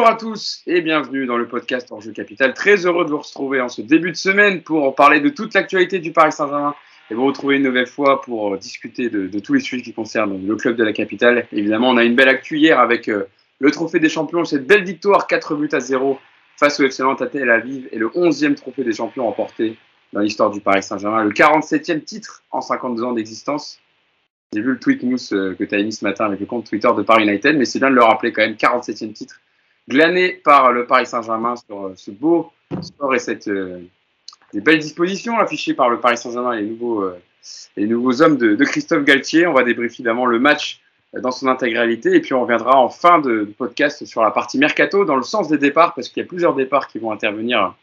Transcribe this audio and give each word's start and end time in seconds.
Bonjour 0.00 0.14
à 0.14 0.16
tous 0.16 0.62
et 0.66 0.80
bienvenue 0.80 1.26
dans 1.26 1.36
le 1.36 1.46
podcast 1.46 1.92
Enjeu 1.92 2.12
Capital. 2.12 2.54
Très 2.54 2.86
heureux 2.86 3.04
de 3.04 3.10
vous 3.10 3.18
retrouver 3.18 3.60
en 3.60 3.68
ce 3.68 3.82
début 3.82 4.10
de 4.10 4.16
semaine 4.16 4.62
pour 4.62 4.94
parler 4.94 5.20
de 5.20 5.28
toute 5.28 5.52
l'actualité 5.52 5.98
du 5.98 6.10
Paris 6.10 6.32
Saint-Germain 6.32 6.74
et 7.10 7.14
vous 7.14 7.26
retrouver 7.26 7.56
une 7.56 7.64
nouvelle 7.64 7.86
fois 7.86 8.22
pour 8.22 8.56
discuter 8.56 9.10
de, 9.10 9.38
tous 9.40 9.52
les 9.52 9.60
sujets 9.60 9.82
qui 9.82 9.92
concernent 9.92 10.40
le 10.42 10.56
club 10.56 10.76
de 10.76 10.84
la 10.84 10.94
capitale. 10.94 11.46
Évidemment, 11.52 11.90
on 11.90 11.98
a 11.98 12.04
une 12.04 12.14
belle 12.14 12.30
actu 12.30 12.56
hier 12.56 12.80
avec 12.80 13.10
euh, 13.10 13.24
le 13.58 13.70
trophée 13.70 14.00
des 14.00 14.08
champions, 14.08 14.46
cette 14.46 14.66
belle 14.66 14.84
victoire 14.84 15.26
4 15.26 15.54
buts 15.54 15.68
à 15.72 15.80
0 15.80 16.18
face 16.56 16.80
au 16.80 16.84
FC 16.84 17.02
à 17.02 17.26
Tel 17.26 17.50
Aviv 17.50 17.86
et 17.92 17.98
le 17.98 18.08
11e 18.08 18.54
trophée 18.54 18.84
des 18.84 18.94
champions 18.94 19.26
remporté 19.26 19.76
dans 20.14 20.20
l'histoire 20.20 20.50
du 20.50 20.62
Paris 20.62 20.82
Saint-Germain, 20.82 21.24
le 21.24 21.32
47e 21.32 22.02
titre 22.04 22.42
en 22.52 22.62
52 22.62 23.04
ans 23.04 23.12
d'existence. 23.12 23.78
J'ai 24.54 24.62
vu 24.62 24.72
le 24.72 24.78
tweet 24.78 25.02
mousse 25.02 25.34
euh, 25.34 25.54
que 25.58 25.64
tu 25.64 25.74
as 25.74 25.82
mis 25.82 25.92
ce 25.92 26.06
matin 26.06 26.24
avec 26.24 26.40
le 26.40 26.46
compte 26.46 26.64
Twitter 26.64 26.88
de 26.96 27.02
Paris 27.02 27.24
United, 27.24 27.54
mais 27.58 27.66
c'est 27.66 27.80
bien 27.80 27.90
de 27.90 27.96
le 27.96 28.02
rappeler 28.02 28.32
quand 28.32 28.40
même, 28.40 28.54
47e 28.54 29.12
titre 29.12 29.38
glané 29.90 30.40
par 30.44 30.72
le 30.72 30.86
Paris 30.86 31.06
Saint-Germain 31.06 31.56
sur 31.56 31.86
euh, 31.86 31.92
ce 31.96 32.10
beau 32.10 32.52
sport 32.80 33.14
et 33.14 33.18
cette 33.18 33.48
euh, 33.48 33.80
des 34.54 34.60
belles 34.60 34.78
dispositions 34.78 35.38
affichées 35.38 35.74
par 35.74 35.90
le 35.90 36.00
Paris 36.00 36.16
Saint-Germain 36.16 36.54
et 36.54 36.62
les 36.62 36.68
nouveaux, 36.68 37.02
euh, 37.02 37.20
les 37.76 37.86
nouveaux 37.86 38.22
hommes 38.22 38.38
de, 38.38 38.64
Christophe 38.64 39.04
Galtier. 39.04 39.46
On 39.46 39.52
va 39.52 39.64
débriefer 39.64 39.96
évidemment 39.96 40.26
le 40.26 40.38
match 40.38 40.80
dans 41.12 41.32
son 41.32 41.48
intégralité 41.48 42.14
et 42.14 42.20
puis 42.20 42.34
on 42.34 42.42
reviendra 42.42 42.76
en 42.76 42.88
fin 42.88 43.18
de, 43.18 43.52
podcast 43.58 44.04
sur 44.04 44.22
la 44.22 44.30
partie 44.30 44.58
mercato 44.58 45.04
dans 45.04 45.16
le 45.16 45.24
sens 45.24 45.48
des 45.48 45.58
départs 45.58 45.92
parce 45.94 46.08
qu'il 46.08 46.22
y 46.22 46.24
a 46.24 46.28
plusieurs 46.28 46.54
départs 46.54 46.86
qui 46.86 47.00
vont 47.00 47.10
intervenir 47.10 47.74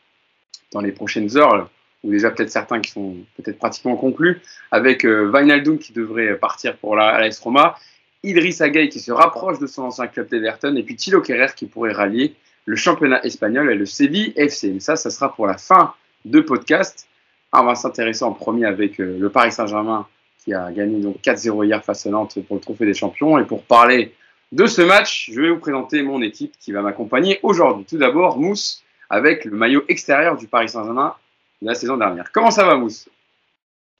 dans 0.71 0.79
les 0.79 0.93
prochaines 0.93 1.35
heures 1.37 1.69
ou 2.03 2.11
déjà 2.11 2.31
peut-être 2.31 2.49
certains 2.49 2.79
qui 2.79 2.91
sont 2.91 3.15
peut-être 3.35 3.57
pratiquement 3.57 3.97
conclus 3.97 4.41
avec 4.71 5.03
Wijnaldum 5.03 5.77
qui 5.77 5.91
devrait 5.91 6.37
partir 6.37 6.77
pour 6.77 6.95
la 6.95 7.19
l'AS 7.19 7.37
Roma 7.39 7.75
Idriss 8.23 8.61
Gueye 8.61 8.89
qui 8.89 8.99
se 8.99 9.11
rapproche 9.11 9.59
de 9.59 9.67
son 9.67 9.83
ancien 9.83 10.07
club 10.07 10.29
d'Everton 10.29 10.75
et 10.75 10.83
puis 10.83 10.95
Thilo 10.95 11.21
Kerrer 11.21 11.53
qui 11.55 11.65
pourrait 11.65 11.93
rallier 11.93 12.35
le 12.65 12.75
championnat 12.75 13.23
espagnol 13.23 13.71
et 13.71 13.75
le 13.75 13.85
Séville 13.85 14.33
FC. 14.35 14.71
Mais 14.71 14.79
ça, 14.79 14.95
ça 14.95 15.09
sera 15.09 15.33
pour 15.33 15.47
la 15.47 15.57
fin 15.57 15.93
de 16.25 16.41
podcast. 16.41 17.07
on 17.53 17.63
va 17.63 17.75
s'intéresser 17.75 18.23
en 18.23 18.33
premier 18.33 18.65
avec 18.65 18.99
euh, 18.99 19.17
le 19.17 19.29
Paris 19.29 19.51
Saint-Germain 19.51 20.05
qui 20.43 20.53
a 20.53 20.71
gagné 20.71 20.99
donc 20.99 21.17
4-0 21.23 21.65
hier 21.65 21.83
face 21.83 22.05
à 22.05 22.09
Nantes 22.09 22.37
pour 22.47 22.57
le 22.57 22.61
Trophée 22.61 22.85
des 22.85 22.93
Champions. 22.93 23.37
Et 23.37 23.45
pour 23.45 23.63
parler 23.63 24.13
de 24.51 24.65
ce 24.65 24.81
match, 24.81 25.29
je 25.31 25.41
vais 25.41 25.49
vous 25.49 25.59
présenter 25.59 26.01
mon 26.03 26.21
équipe 26.21 26.53
qui 26.59 26.71
va 26.71 26.81
m'accompagner 26.81 27.39
aujourd'hui. 27.43 27.85
Tout 27.85 27.97
d'abord, 27.97 28.37
Mousse 28.37 28.83
avec 29.09 29.45
le 29.45 29.55
maillot 29.55 29.83
extérieur 29.87 30.37
du 30.37 30.47
Paris 30.47 30.69
Saint-Germain 30.69 31.15
de 31.61 31.67
la 31.67 31.75
saison 31.75 31.97
dernière. 31.97 32.31
Comment 32.31 32.51
ça 32.51 32.65
va, 32.65 32.75
Mousse? 32.75 33.09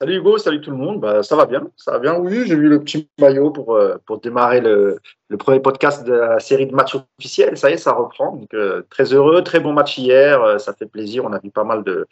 Salut 0.00 0.18
Hugo, 0.18 0.38
salut 0.38 0.60
tout 0.60 0.70
le 0.70 0.76
monde. 0.76 1.00
Bah, 1.00 1.24
ça 1.24 1.34
va 1.34 1.44
bien, 1.44 1.68
ça 1.76 1.90
va 1.90 1.98
bien. 1.98 2.14
Oui, 2.14 2.46
j'ai 2.46 2.54
vu 2.54 2.68
le 2.68 2.78
petit 2.80 3.08
maillot 3.18 3.50
pour, 3.50 3.74
euh, 3.74 3.96
pour 4.06 4.20
démarrer 4.20 4.60
le, 4.60 5.00
le, 5.26 5.36
premier 5.36 5.58
podcast 5.58 6.06
de 6.06 6.12
la 6.12 6.38
série 6.38 6.66
de 6.66 6.74
matchs 6.74 6.94
officiels. 7.18 7.58
Ça 7.58 7.68
y 7.68 7.72
est, 7.72 7.78
ça 7.78 7.94
reprend. 7.94 8.36
Donc, 8.36 8.54
euh, 8.54 8.82
très 8.90 9.12
heureux, 9.12 9.42
très 9.42 9.58
bon 9.58 9.72
match 9.72 9.98
hier. 9.98 10.40
Euh, 10.40 10.58
ça 10.58 10.72
fait 10.72 10.86
plaisir. 10.86 11.24
On 11.24 11.32
a 11.32 11.40
vu 11.40 11.50
pas 11.50 11.64
mal 11.64 11.82
de, 11.82 12.06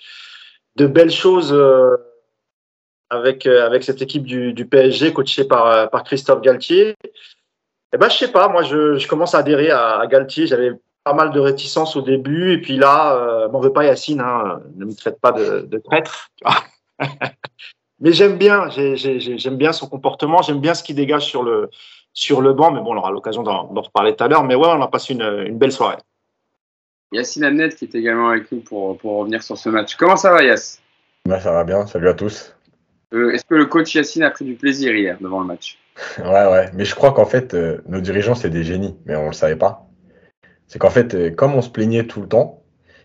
de 0.74 0.86
belles 0.88 1.12
choses 1.12 1.56
avec, 3.08 3.46
avec 3.46 3.84
cette 3.84 4.02
équipe 4.02 4.24
du, 4.24 4.66
PSG 4.66 5.12
coachée 5.12 5.44
par, 5.44 5.88
par 5.88 6.02
Christophe 6.02 6.40
Galtier. 6.40 6.96
Eh 7.92 7.98
ben, 7.98 8.08
je 8.08 8.16
sais 8.16 8.32
pas, 8.32 8.48
moi, 8.48 8.64
je, 8.64 9.06
commence 9.06 9.36
à 9.36 9.38
adhérer 9.38 9.70
à, 9.70 10.00
à 10.00 10.06
Galtier. 10.08 10.48
J'avais 10.48 10.72
pas 11.04 11.14
mal 11.14 11.30
de 11.30 11.38
réticence 11.38 11.94
au 11.94 12.02
début. 12.02 12.52
Et 12.52 12.60
puis 12.60 12.78
là, 12.78 13.46
m'en 13.52 13.60
veux 13.60 13.72
pas 13.72 13.84
Yacine, 13.84 14.20
hein, 14.20 14.60
ne 14.74 14.86
me 14.86 14.92
traite 14.92 15.20
pas 15.20 15.30
de, 15.30 15.60
de 15.60 15.78
traître. 15.78 16.30
Mais 18.00 18.12
j'aime 18.12 18.36
bien, 18.36 18.69
j'aime 18.69 19.56
bien 19.56 19.72
son 19.72 19.89
comportement, 19.89 20.42
j'aime 20.42 20.61
bien 20.61 20.75
ce 20.75 20.83
qu'il 20.83 20.97
dégage 20.97 21.25
sur 21.25 21.42
le, 21.42 21.70
sur 22.12 22.41
le 22.42 22.53
banc. 22.53 22.70
Mais 22.70 22.80
bon, 22.80 22.94
on 22.94 22.98
aura 22.98 23.11
l'occasion 23.11 23.42
d'en 23.42 23.66
reparler 23.69 24.15
tout 24.15 24.25
à 24.25 24.28
l'heure. 24.28 24.44
Mais 24.44 24.54
ouais, 24.54 24.69
on 24.69 24.82
a 24.82 24.88
passé 24.88 25.15
une, 25.15 25.44
une 25.47 25.56
belle 25.56 25.72
soirée. 25.72 25.97
Yacine 27.12 27.44
Amnet 27.44 27.70
qui 27.70 27.84
est 27.84 27.94
également 27.94 28.28
avec 28.28 28.50
nous 28.50 28.60
pour, 28.60 28.98
pour 28.98 29.19
revenir 29.19 29.43
sur 29.43 29.56
ce 29.56 29.69
match. 29.69 29.97
Comment 29.97 30.16
ça 30.16 30.32
va, 30.32 30.43
Yass 30.43 30.81
bah, 31.25 31.41
Ça 31.41 31.53
va 31.53 31.65
bien, 31.65 31.87
salut 31.87 32.09
à 32.09 32.15
tous. 32.15 32.54
Euh, 33.15 33.31
est-ce 33.31 33.44
que 33.44 33.54
le 33.54 33.66
coach 33.66 33.94
Yacine 33.94 34.25
a 34.25 34.31
pris 34.31 34.44
du 34.44 34.54
plaisir 34.54 34.94
hier 34.94 35.16
devant 35.20 35.41
le 35.41 35.47
match? 35.47 35.78
Ouais, 36.19 36.47
ouais, 36.47 36.70
mais 36.75 36.84
je 36.84 36.94
crois 36.94 37.12
qu'en 37.12 37.25
fait, 37.25 37.54
euh, 37.54 37.81
nos 37.87 38.03
dirigeants, 38.03 38.34
c'est 38.34 38.50
des 38.50 38.65
génies, 38.65 38.94
mais 39.06 39.16
on 39.16 39.22
ne 39.22 39.26
le 39.28 39.32
savait 39.32 39.56
pas. 39.56 39.88
C'est 40.66 40.78
qu'en 40.78 40.91
fait, 40.91 41.15
euh, 41.15 41.31
comme 41.31 41.54
on 41.54 41.62
se 41.62 41.70
plaignait 41.70 42.06
tout 42.06 42.20
le 42.20 42.28
temps, 42.28 42.62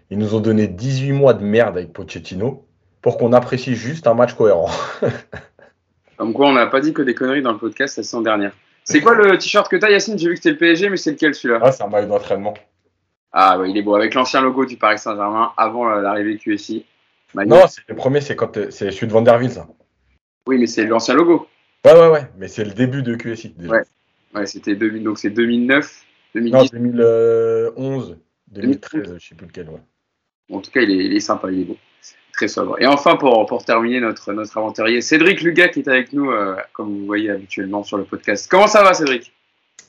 ils 0.10 0.18
nous 0.18 0.36
ont 0.36 0.42
donné 0.42 0.68
18 0.68 1.14
mois 1.14 1.34
de 1.34 1.46
merde 1.46 1.78
avec 1.78 1.94
Pochettino 1.94 2.68
pour 3.02 3.18
qu'on 3.18 3.34
apprécie 3.34 3.76
juste 3.76 4.08
un 4.08 4.14
match 4.14 4.34
cohérent. 4.34 4.70
Comme 6.18 6.34
quoi, 6.34 6.48
on 6.48 6.54
n'a 6.54 6.68
pas 6.68 6.82
dit 6.82 6.94
que 6.94 7.02
des 7.02 7.16
conneries 7.16 7.42
dans 7.42 7.52
le 7.52 7.58
podcast 7.58 7.98
la 7.98 8.04
saison 8.04 8.22
dernière. 8.22 8.54
C'est 8.84 9.02
quoi 9.02 9.16
le 9.16 9.38
t-shirt 9.38 9.70
que 9.70 9.76
tu 9.76 9.86
as, 9.86 9.92
Yacine? 9.92 10.18
J'ai 10.18 10.28
vu 10.28 10.36
que 10.36 10.40
c'était 10.40 10.52
le 10.52 10.58
PSG, 10.58 10.90
mais 10.90 10.98
c'est 10.98 11.12
lequel 11.12 11.34
celui-là? 11.34 11.60
Ah, 11.64 11.72
c'est 11.72 11.84
un 11.84 11.88
maillot 11.88 12.08
d'entraînement. 12.08 12.54
Ah, 13.32 13.58
ouais, 13.58 13.70
il 13.70 13.78
est 13.78 13.82
beau, 13.82 13.96
avec 13.96 14.14
l'ancien 14.14 14.42
logo 14.42 14.66
du 14.66 14.78
Paris 14.78 15.00
Saint-Germain 15.00 15.52
avant 15.58 15.88
l'arrivée 15.90 16.38
QSI. 16.38 16.86
Non, 17.34 17.66
c'est 17.68 17.82
le 17.88 17.96
premier, 17.96 18.22
c'est 18.22 18.36
quand 18.36 18.54
c'est 18.70 18.92
celui 18.92 19.08
de 19.08 19.14
Vanderville, 19.14 19.52
ça. 19.52 19.68
Oui, 20.48 20.58
mais 20.58 20.68
c'est 20.68 20.86
l'ancien 20.86 21.14
logo. 21.14 21.48
Ouais, 21.86 21.94
ouais, 21.94 22.10
ouais, 22.10 22.28
mais 22.38 22.48
c'est 22.48 22.66
le 22.66 22.72
début 22.72 23.04
de 23.04 23.16
QSI. 23.16 23.56
Déjà. 23.58 23.72
Ouais, 23.72 23.84
ouais 24.36 24.46
c'était 24.46 24.76
donc 24.76 25.18
c'est 25.18 25.30
2009, 25.30 26.04
2010. 26.36 26.54
Non, 26.54 26.66
2011, 26.66 28.18
2013, 28.50 29.18
je 29.18 29.28
sais 29.28 29.36
plus 29.36 29.48
lequel, 29.48 29.70
ouais. 29.70 29.80
En 30.52 30.60
tout 30.60 30.72
cas, 30.72 30.82
il 30.82 30.92
est, 30.92 31.06
il 31.06 31.16
est 31.16 31.22
sympa, 31.22 31.50
il 31.52 31.62
est 31.62 31.64
beau 31.64 31.78
très 32.34 32.48
sobre. 32.48 32.82
Et 32.82 32.86
enfin, 32.86 33.16
pour, 33.16 33.46
pour 33.46 33.64
terminer, 33.66 34.00
notre, 34.00 34.32
notre 34.34 34.58
aventurier, 34.58 35.02
Cédric 35.02 35.42
Luga, 35.42 35.68
qui 35.68 35.80
est 35.80 35.88
avec 35.88 36.14
nous, 36.14 36.32
euh, 36.32 36.56
comme 36.74 37.00
vous 37.00 37.06
voyez 37.06 37.30
habituellement 37.30 37.84
sur 37.84 37.98
le 37.98 38.04
podcast. 38.04 38.48
Comment 38.50 38.68
ça 38.68 38.84
va, 38.84 38.94
Cédric? 38.94 39.32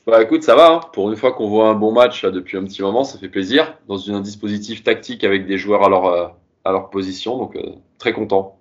Bah 0.07 0.21
écoute, 0.21 0.43
ça 0.43 0.57
va. 0.57 0.73
Hein. 0.73 0.81
Pour 0.93 1.11
une 1.11 1.17
fois 1.17 1.33
qu'on 1.33 1.49
voit 1.49 1.69
un 1.69 1.75
bon 1.75 1.93
match 1.93 2.25
là, 2.25 2.31
depuis 2.31 2.57
un 2.57 2.65
petit 2.65 2.83
moment, 2.83 3.05
ça 3.05 3.19
fait 3.19 3.29
plaisir. 3.29 3.79
Dans 3.87 4.11
un 4.11 4.21
dispositif 4.21 4.83
tactique 4.83 5.23
avec 5.23 5.47
des 5.47 5.59
joueurs 5.59 5.85
à 5.85 5.89
leur, 5.89 6.07
euh, 6.07 6.27
à 6.65 6.73
leur 6.73 6.91
position, 6.91 7.39
donc 7.39 7.55
euh, 7.55 7.63
très 7.99 8.13
content. 8.13 8.59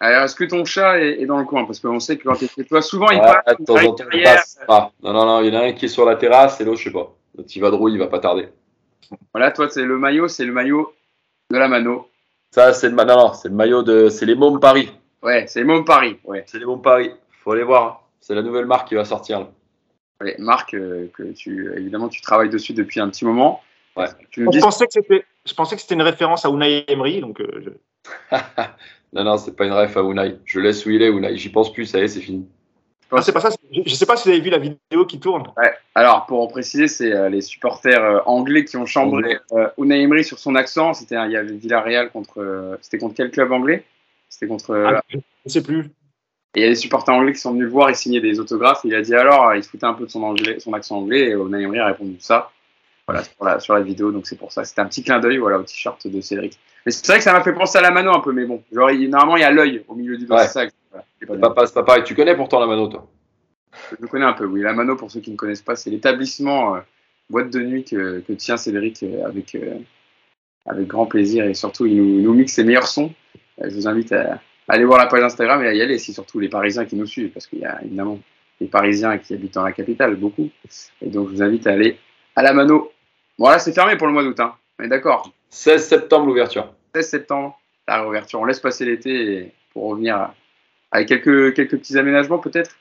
Alors, 0.00 0.22
est-ce 0.22 0.36
que 0.36 0.44
ton 0.44 0.64
chat 0.64 1.00
est, 1.00 1.26
dans 1.26 1.38
le 1.38 1.44
coin? 1.44 1.64
Parce 1.64 1.80
qu'on 1.80 1.98
sait 1.98 2.16
que 2.16 2.28
quand 2.28 2.36
tu 2.36 2.48
toi, 2.64 2.80
souvent 2.80 3.10
il 3.10 3.18
passe. 3.18 3.58
De 3.58 3.64
temps 3.64 3.74
en 3.74 3.92
temps, 3.94 4.04
il 4.12 4.22
passe. 4.22 4.60
Ah, 4.68 4.92
non, 5.02 5.12
non, 5.12 5.26
non, 5.26 5.40
il 5.42 5.52
y 5.52 5.56
en 5.56 5.60
a 5.60 5.64
un 5.64 5.72
qui 5.72 5.86
est 5.86 5.88
sur 5.88 6.04
la 6.04 6.14
terrasse 6.14 6.60
et 6.60 6.64
l'autre, 6.64 6.78
je 6.78 6.84
sais 6.84 6.92
pas. 6.92 7.12
Le 7.36 7.42
petit 7.42 7.58
vadrouille, 7.58 7.94
il 7.94 7.98
va 7.98 8.06
pas 8.06 8.20
tarder. 8.20 8.48
Voilà, 9.34 9.50
toi, 9.50 9.68
c'est 9.68 9.82
le 9.82 9.98
maillot, 9.98 10.28
c'est 10.28 10.44
le 10.44 10.52
maillot 10.52 10.92
de 11.50 11.58
la 11.58 11.66
mano. 11.66 12.06
Ça, 12.50 12.72
c'est 12.72 12.88
le, 12.88 12.94
non, 12.94 13.32
c'est 13.34 13.48
le 13.48 13.54
maillot 13.54 13.82
de. 13.82 14.08
C'est 14.08 14.26
les 14.26 14.34
Mômes 14.34 14.60
Paris. 14.60 14.90
Ouais, 15.22 15.46
c'est 15.46 15.60
les 15.60 15.66
Mômes 15.66 15.84
Paris. 15.84 16.18
Ouais. 16.24 16.44
C'est 16.46 16.58
les 16.58 16.64
Mômes 16.64 16.82
Paris. 16.82 17.12
Faut 17.42 17.52
aller 17.52 17.64
voir. 17.64 17.84
Hein. 17.84 17.96
C'est 18.20 18.34
la 18.34 18.42
nouvelle 18.42 18.66
marque 18.66 18.88
qui 18.88 18.94
va 18.94 19.04
sortir. 19.04 19.40
Là. 19.40 19.50
Ouais, 20.20 20.34
marque 20.38 20.74
euh, 20.74 21.08
que 21.14 21.32
tu, 21.32 21.72
évidemment, 21.76 22.08
tu 22.08 22.20
travailles 22.20 22.48
dessus 22.48 22.72
depuis 22.72 23.00
un 23.00 23.08
petit 23.08 23.24
moment. 23.24 23.62
Ouais. 23.96 24.06
je, 24.30 24.60
pensais 24.60 24.86
que 24.86 24.92
c'était, 24.92 25.24
je 25.44 25.54
pensais 25.54 25.76
que 25.76 25.82
c'était 25.82 25.94
une 25.94 26.02
référence 26.02 26.44
à 26.44 26.48
Unai 26.48 26.84
Emery. 26.88 27.20
Donc, 27.20 27.40
euh, 27.40 27.78
non, 29.12 29.24
non, 29.24 29.36
c'est 29.36 29.56
pas 29.56 29.66
une 29.66 29.72
ref 29.72 29.96
à 29.96 30.00
Unai. 30.00 30.36
Je 30.44 30.60
laisse 30.60 30.84
où 30.86 30.90
il 30.90 31.02
est, 31.02 31.08
Unai. 31.08 31.36
J'y 31.36 31.50
pense 31.50 31.72
plus, 31.72 31.86
ça 31.86 31.98
y 31.98 32.02
est, 32.02 32.08
c'est 32.08 32.20
fini. 32.20 32.48
Ah, 33.10 33.22
c'est 33.22 33.32
pas 33.32 33.40
ça. 33.40 33.50
Je 33.72 33.80
ne 33.80 33.88
sais 33.88 34.06
pas 34.06 34.16
si 34.16 34.28
vous 34.28 34.34
avez 34.34 34.42
vu 34.42 34.50
la 34.50 34.58
vidéo 34.58 35.06
qui 35.06 35.18
tourne. 35.18 35.44
Ouais. 35.56 35.72
Alors, 35.94 36.26
pour 36.26 36.42
en 36.42 36.46
préciser, 36.46 36.88
c'est 36.88 37.12
euh, 37.12 37.28
les 37.28 37.40
supporters 37.40 38.02
euh, 38.02 38.18
anglais 38.26 38.64
qui 38.64 38.76
ont 38.76 38.86
chambré 38.86 39.38
euh, 39.52 39.68
Unai 39.78 40.02
Emery 40.02 40.24
sur 40.24 40.38
son 40.38 40.54
accent. 40.54 40.92
C'était, 40.92 41.16
il 41.26 41.32
y 41.32 41.36
avait 41.36 41.52
Villarreal 41.52 42.10
contre. 42.10 42.78
c'était 42.82 42.98
contre 42.98 43.14
quel 43.14 43.30
club 43.30 43.52
anglais? 43.52 43.84
C'était 44.28 44.46
contre. 44.46 44.74
Ah, 44.74 45.02
je 45.08 45.16
ne 45.16 45.50
sais 45.50 45.62
plus. 45.62 45.90
Et 46.54 46.60
il 46.60 46.62
y 46.62 46.66
a 46.66 46.68
des 46.68 46.74
supporters 46.74 47.14
anglais 47.14 47.32
qui 47.32 47.40
sont 47.40 47.52
venus 47.52 47.64
le 47.64 47.70
voir 47.70 47.88
et 47.88 47.94
signer 47.94 48.20
des 48.20 48.40
autographes. 48.40 48.80
il 48.84 48.94
a 48.94 49.02
dit 49.02 49.14
alors, 49.14 49.54
il 49.54 49.62
se 49.62 49.68
foutait 49.68 49.86
un 49.86 49.94
peu 49.94 50.06
de 50.06 50.10
son, 50.10 50.22
anglais, 50.22 50.58
son 50.60 50.72
accent 50.72 50.98
anglais. 50.98 51.28
Et 51.28 51.32
Unai 51.32 51.62
Emery 51.62 51.78
a 51.78 51.86
répondu 51.86 52.16
ça. 52.20 52.50
Voilà, 53.06 53.24
sur 53.24 53.44
la, 53.44 53.58
sur 53.58 53.74
la 53.74 53.80
vidéo. 53.80 54.12
Donc 54.12 54.26
c'est 54.26 54.36
pour 54.36 54.52
ça. 54.52 54.64
C'était 54.64 54.82
un 54.82 54.86
petit 54.86 55.02
clin 55.02 55.18
d'œil, 55.18 55.38
voilà, 55.38 55.58
au 55.58 55.62
t-shirt 55.62 56.06
de 56.06 56.20
Cédric. 56.20 56.58
Mais 56.84 56.92
c'est 56.92 57.06
vrai 57.06 57.18
que 57.18 57.24
ça 57.24 57.32
m'a 57.32 57.42
fait 57.42 57.54
penser 57.54 57.78
à 57.78 57.80
la 57.80 57.90
mano 57.90 58.12
un 58.12 58.20
peu, 58.20 58.32
mais 58.32 58.44
bon. 58.44 58.62
Genre, 58.70 58.90
normalement, 58.90 59.36
il 59.36 59.40
y 59.40 59.44
a 59.44 59.50
l'œil 59.50 59.82
au 59.88 59.94
milieu 59.94 60.16
du 60.16 60.26
dos. 60.26 60.34
Ouais. 60.34 60.46
C'est 60.46 60.70
pas, 61.26 61.82
pareil. 61.84 62.04
Tu 62.04 62.14
connais 62.14 62.36
pourtant 62.36 62.60
la 62.60 62.66
mano, 62.66 62.88
toi 62.88 63.08
je 64.00 64.06
connais 64.06 64.24
un 64.24 64.32
peu, 64.32 64.44
oui. 64.44 64.62
La 64.62 64.72
Mano, 64.72 64.96
pour 64.96 65.10
ceux 65.10 65.20
qui 65.20 65.30
ne 65.30 65.36
connaissent 65.36 65.62
pas, 65.62 65.76
c'est 65.76 65.90
l'établissement 65.90 66.76
euh, 66.76 66.80
boîte 67.30 67.50
de 67.50 67.60
nuit 67.60 67.84
que, 67.84 68.20
tient 68.32 68.56
Cédric 68.56 69.02
euh, 69.02 69.26
avec, 69.26 69.54
euh, 69.54 69.78
avec 70.66 70.86
grand 70.86 71.06
plaisir 71.06 71.44
et 71.44 71.54
surtout, 71.54 71.86
il 71.86 72.22
nous, 72.22 72.34
mixe 72.34 72.54
ses 72.54 72.64
meilleurs 72.64 72.88
sons. 72.88 73.12
je 73.62 73.74
vous 73.74 73.88
invite 73.88 74.12
à, 74.12 74.40
aller 74.68 74.84
voir 74.84 74.98
la 74.98 75.06
page 75.06 75.22
Instagram 75.22 75.62
et 75.62 75.68
à 75.68 75.74
y 75.74 75.80
aller, 75.80 75.98
c'est 75.98 76.12
surtout 76.12 76.40
les 76.40 76.48
Parisiens 76.48 76.84
qui 76.84 76.96
nous 76.96 77.06
suivent, 77.06 77.30
parce 77.30 77.46
qu'il 77.46 77.60
y 77.60 77.64
a 77.64 77.82
évidemment 77.82 78.18
les 78.60 78.66
Parisiens 78.66 79.18
qui 79.18 79.34
habitent 79.34 79.54
dans 79.54 79.62
la 79.62 79.72
capitale, 79.72 80.16
beaucoup. 80.16 80.50
Et 81.00 81.08
donc, 81.08 81.28
je 81.28 81.34
vous 81.34 81.42
invite 81.42 81.66
à 81.66 81.72
aller 81.72 81.98
à 82.36 82.42
la 82.42 82.52
Mano. 82.52 82.92
Voilà, 83.38 83.58
c'est 83.58 83.72
fermé 83.72 83.96
pour 83.96 84.06
le 84.06 84.12
mois 84.12 84.22
d'août, 84.22 84.40
hein. 84.40 84.54
On 84.78 84.84
est 84.84 84.88
d'accord 84.88 85.32
16 85.50 85.88
septembre, 85.88 86.26
l'ouverture. 86.26 86.72
16 86.94 87.08
septembre, 87.08 87.58
la 87.86 88.02
réouverture. 88.02 88.40
On 88.40 88.44
laisse 88.44 88.60
passer 88.60 88.84
l'été 88.84 89.52
pour 89.72 89.84
revenir 89.84 90.32
avec 90.90 91.08
quelques, 91.08 91.54
quelques 91.54 91.78
petits 91.78 91.98
aménagements, 91.98 92.38
peut-être? 92.38 92.76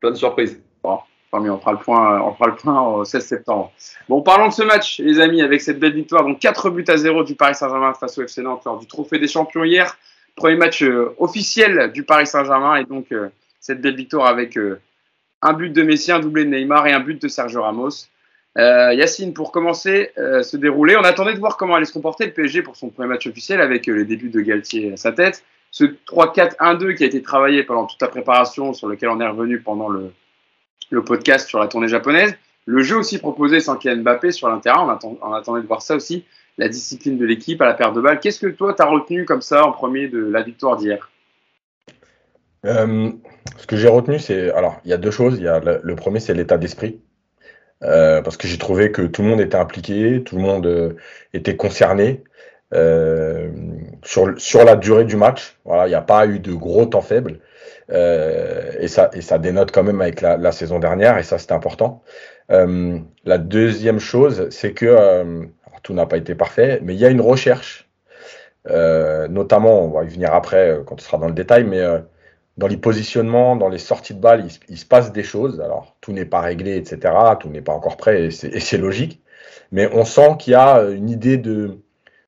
Plein 0.00 0.10
de 0.10 0.16
surprises. 0.16 0.60
Bon, 0.82 1.00
on 1.32 1.58
fera 1.58 1.72
le 1.72 1.78
point, 1.78 2.22
on 2.22 2.32
fera 2.34 2.48
le 2.48 2.56
point 2.56 2.80
au 2.80 3.04
16 3.04 3.24
septembre. 3.24 3.72
Bon, 4.08 4.22
parlons 4.22 4.48
de 4.48 4.52
ce 4.52 4.62
match, 4.62 5.00
les 5.00 5.20
amis, 5.20 5.42
avec 5.42 5.60
cette 5.60 5.78
belle 5.78 5.94
victoire. 5.94 6.24
Donc 6.24 6.38
4 6.38 6.70
buts 6.70 6.84
à 6.88 6.96
0 6.96 7.24
du 7.24 7.34
Paris 7.34 7.54
Saint-Germain 7.54 7.94
face 7.94 8.16
au 8.18 8.22
FC 8.22 8.42
Nantes 8.42 8.62
lors 8.64 8.78
du 8.78 8.86
Trophée 8.86 9.18
des 9.18 9.28
Champions 9.28 9.64
hier. 9.64 9.96
Premier 10.34 10.56
match 10.56 10.82
euh, 10.82 11.14
officiel 11.18 11.92
du 11.92 12.02
Paris 12.02 12.26
Saint-Germain 12.26 12.76
et 12.76 12.84
donc 12.84 13.10
euh, 13.12 13.28
cette 13.58 13.80
belle 13.80 13.96
victoire 13.96 14.26
avec 14.26 14.58
euh, 14.58 14.80
un 15.40 15.54
but 15.54 15.70
de 15.70 15.82
Messi, 15.82 16.12
un 16.12 16.20
doublé 16.20 16.44
de 16.44 16.50
Neymar 16.50 16.86
et 16.86 16.92
un 16.92 17.00
but 17.00 17.20
de 17.20 17.28
Sergio 17.28 17.62
Ramos. 17.62 18.06
Yacine, 18.58 19.34
pour 19.34 19.52
commencer, 19.52 20.12
se 20.16 20.56
dérouler, 20.56 20.96
on 20.96 21.04
attendait 21.04 21.34
de 21.34 21.38
voir 21.38 21.58
comment 21.58 21.74
allait 21.74 21.84
se 21.84 21.92
comporter 21.92 22.24
le 22.24 22.32
PSG 22.32 22.62
pour 22.62 22.74
son 22.74 22.88
premier 22.88 23.10
match 23.10 23.26
officiel 23.26 23.60
avec 23.60 23.86
les 23.86 24.06
débuts 24.06 24.30
de 24.30 24.40
Galtier 24.40 24.94
à 24.94 24.96
sa 24.96 25.12
tête. 25.12 25.44
Ce 25.70 25.84
3-4-1-2 25.84 26.94
qui 26.94 27.04
a 27.04 27.06
été 27.06 27.22
travaillé 27.22 27.62
pendant 27.62 27.86
toute 27.86 28.00
la 28.00 28.08
préparation, 28.08 28.72
sur 28.72 28.88
lequel 28.88 29.08
on 29.10 29.20
est 29.20 29.26
revenu 29.26 29.60
pendant 29.60 29.88
le, 29.88 30.12
podcast 31.04 31.48
sur 31.48 31.58
la 31.58 31.68
tournée 31.68 31.88
japonaise. 31.88 32.34
Le 32.64 32.82
jeu 32.82 32.96
aussi 32.96 33.18
proposé 33.18 33.60
sans 33.60 33.76
Kylian 33.76 34.02
Mbappé 34.02 34.32
sur 34.32 34.48
l'intérieur, 34.48 34.84
on, 34.84 34.88
attend, 34.88 35.16
on 35.22 35.32
attendait 35.32 35.62
de 35.62 35.66
voir 35.66 35.82
ça 35.82 35.94
aussi. 35.94 36.24
La 36.58 36.68
discipline 36.68 37.18
de 37.18 37.26
l'équipe 37.26 37.60
à 37.60 37.66
la 37.66 37.74
paire 37.74 37.92
de 37.92 38.00
balles. 38.00 38.18
Qu'est-ce 38.18 38.40
que 38.40 38.46
toi, 38.46 38.72
tu 38.72 38.80
as 38.80 38.86
retenu 38.86 39.26
comme 39.26 39.42
ça 39.42 39.66
en 39.66 39.72
premier 39.72 40.08
de 40.08 40.18
la 40.18 40.42
victoire 40.42 40.76
d'hier? 40.76 41.10
Euh, 42.64 43.10
ce 43.58 43.66
que 43.66 43.76
j'ai 43.76 43.88
retenu, 43.88 44.18
c'est. 44.18 44.50
Alors, 44.52 44.80
il 44.84 44.90
y 44.90 44.94
a 44.94 44.96
deux 44.96 45.10
choses. 45.10 45.38
Y 45.38 45.48
a 45.48 45.60
le, 45.60 45.80
le 45.82 45.96
premier, 45.96 46.18
c'est 46.18 46.32
l'état 46.32 46.56
d'esprit. 46.56 46.98
Euh, 47.82 48.22
parce 48.22 48.36
que 48.38 48.48
j'ai 48.48 48.56
trouvé 48.56 48.90
que 48.90 49.02
tout 49.02 49.22
le 49.22 49.28
monde 49.28 49.40
était 49.40 49.56
impliqué, 49.56 50.22
tout 50.24 50.36
le 50.36 50.42
monde 50.42 50.66
euh, 50.66 50.94
était 51.34 51.56
concerné 51.56 52.24
euh, 52.74 53.50
sur, 54.02 54.38
sur 54.40 54.64
la 54.64 54.76
durée 54.76 55.04
du 55.04 55.16
match. 55.16 55.58
Voilà, 55.64 55.86
il 55.86 55.90
n'y 55.90 55.94
a 55.94 56.02
pas 56.02 56.26
eu 56.26 56.38
de 56.40 56.52
gros 56.52 56.86
temps 56.86 57.00
faibles. 57.00 57.40
Euh, 57.90 58.72
et, 58.80 58.88
ça, 58.88 59.10
et 59.12 59.20
ça 59.20 59.38
dénote 59.38 59.70
quand 59.70 59.84
même 59.84 60.00
avec 60.00 60.20
la, 60.20 60.36
la 60.36 60.52
saison 60.52 60.78
dernière, 60.78 61.18
et 61.18 61.22
ça, 61.22 61.38
c'est 61.38 61.52
important. 61.52 62.02
Euh, 62.50 62.98
la 63.24 63.38
deuxième 63.38 64.00
chose, 64.00 64.48
c'est 64.50 64.72
que 64.72 64.86
euh, 64.86 65.44
tout 65.82 65.94
n'a 65.94 66.06
pas 66.06 66.16
été 66.16 66.34
parfait, 66.34 66.80
mais 66.82 66.94
il 66.94 67.00
y 67.00 67.04
a 67.04 67.10
une 67.10 67.20
recherche. 67.20 67.88
Euh, 68.68 69.28
notamment, 69.28 69.84
on 69.84 69.90
va 69.90 70.04
y 70.04 70.08
venir 70.08 70.34
après 70.34 70.80
quand 70.86 70.96
on 70.96 71.04
sera 71.04 71.18
dans 71.18 71.28
le 71.28 71.34
détail, 71.34 71.64
mais 71.64 71.80
dans 72.56 72.66
les 72.66 72.76
positionnements, 72.76 73.54
dans 73.54 73.68
les 73.68 73.78
sorties 73.78 74.14
de 74.14 74.20
balles, 74.20 74.44
il, 74.46 74.52
il 74.68 74.78
se 74.78 74.86
passe 74.86 75.12
des 75.12 75.22
choses. 75.22 75.60
Alors, 75.60 75.96
tout 76.00 76.12
n'est 76.12 76.24
pas 76.24 76.40
réglé, 76.40 76.76
etc. 76.76 77.14
Tout 77.38 77.48
n'est 77.50 77.62
pas 77.62 77.72
encore 77.72 77.96
prêt, 77.96 78.24
et 78.24 78.30
c'est 78.32 78.78
logique. 78.78 79.22
Mais 79.72 79.88
on 79.92 80.04
sent 80.04 80.36
qu'il 80.38 80.52
y 80.52 80.56
a 80.56 80.82
une 80.82 81.10
idée 81.10 81.36
de, 81.36 81.78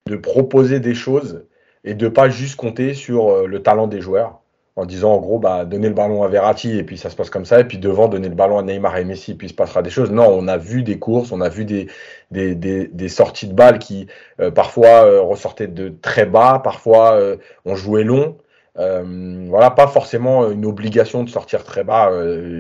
de 0.09 0.17
proposer 0.17 0.81
des 0.81 0.95
choses 0.95 1.45
et 1.85 1.95
de 1.95 2.09
pas 2.09 2.29
juste 2.29 2.57
compter 2.57 2.95
sur 2.95 3.31
euh, 3.31 3.47
le 3.47 3.63
talent 3.63 3.87
des 3.87 4.01
joueurs 4.01 4.41
en 4.77 4.85
disant 4.85 5.15
en 5.15 5.19
gros 5.19 5.39
bah 5.39 5.65
donner 5.65 5.89
le 5.89 5.95
ballon 5.95 6.23
à 6.23 6.29
Verratti 6.29 6.79
et 6.79 6.85
puis 6.85 6.99
ça 6.99 7.11
se 7.11 7.17
passe 7.17 7.31
comme 7.31 7.45
ça 7.45 7.61
et 7.61 7.65
puis 7.65 7.79
devant 7.79 8.07
donner 8.09 8.29
le 8.29 8.35
ballon 8.35 8.59
à 8.59 8.63
Neymar 8.63 8.97
et 8.97 9.05
Messi 9.05 9.33
et 9.33 9.35
puis 9.35 9.49
il 9.49 9.51
se 9.51 9.55
passera 9.55 9.83
des 9.83 9.91
choses. 9.91 10.11
Non, 10.13 10.29
on 10.29 10.47
a 10.49 10.57
vu 10.57 10.83
des 10.83 10.99
courses, 10.99 11.33
on 11.33 11.41
a 11.41 11.49
vu 11.49 11.65
des 11.65 11.89
des, 12.31 12.55
des, 12.55 13.09
sorties 13.09 13.49
de 13.49 13.55
balles 13.55 13.79
qui 13.79 14.07
euh, 14.41 14.51
parfois 14.51 15.05
euh, 15.05 15.21
ressortaient 15.21 15.67
de 15.67 15.93
très 16.03 16.27
bas, 16.27 16.61
parfois 16.63 17.19
on 17.65 17.75
jouait 17.75 18.05
long. 18.05 18.37
Voilà, 18.77 19.71
pas 19.73 19.89
forcément 19.89 20.49
une 20.51 20.65
obligation 20.65 21.25
de 21.25 21.29
sortir 21.29 21.65
très 21.65 21.83
bas 21.83 22.13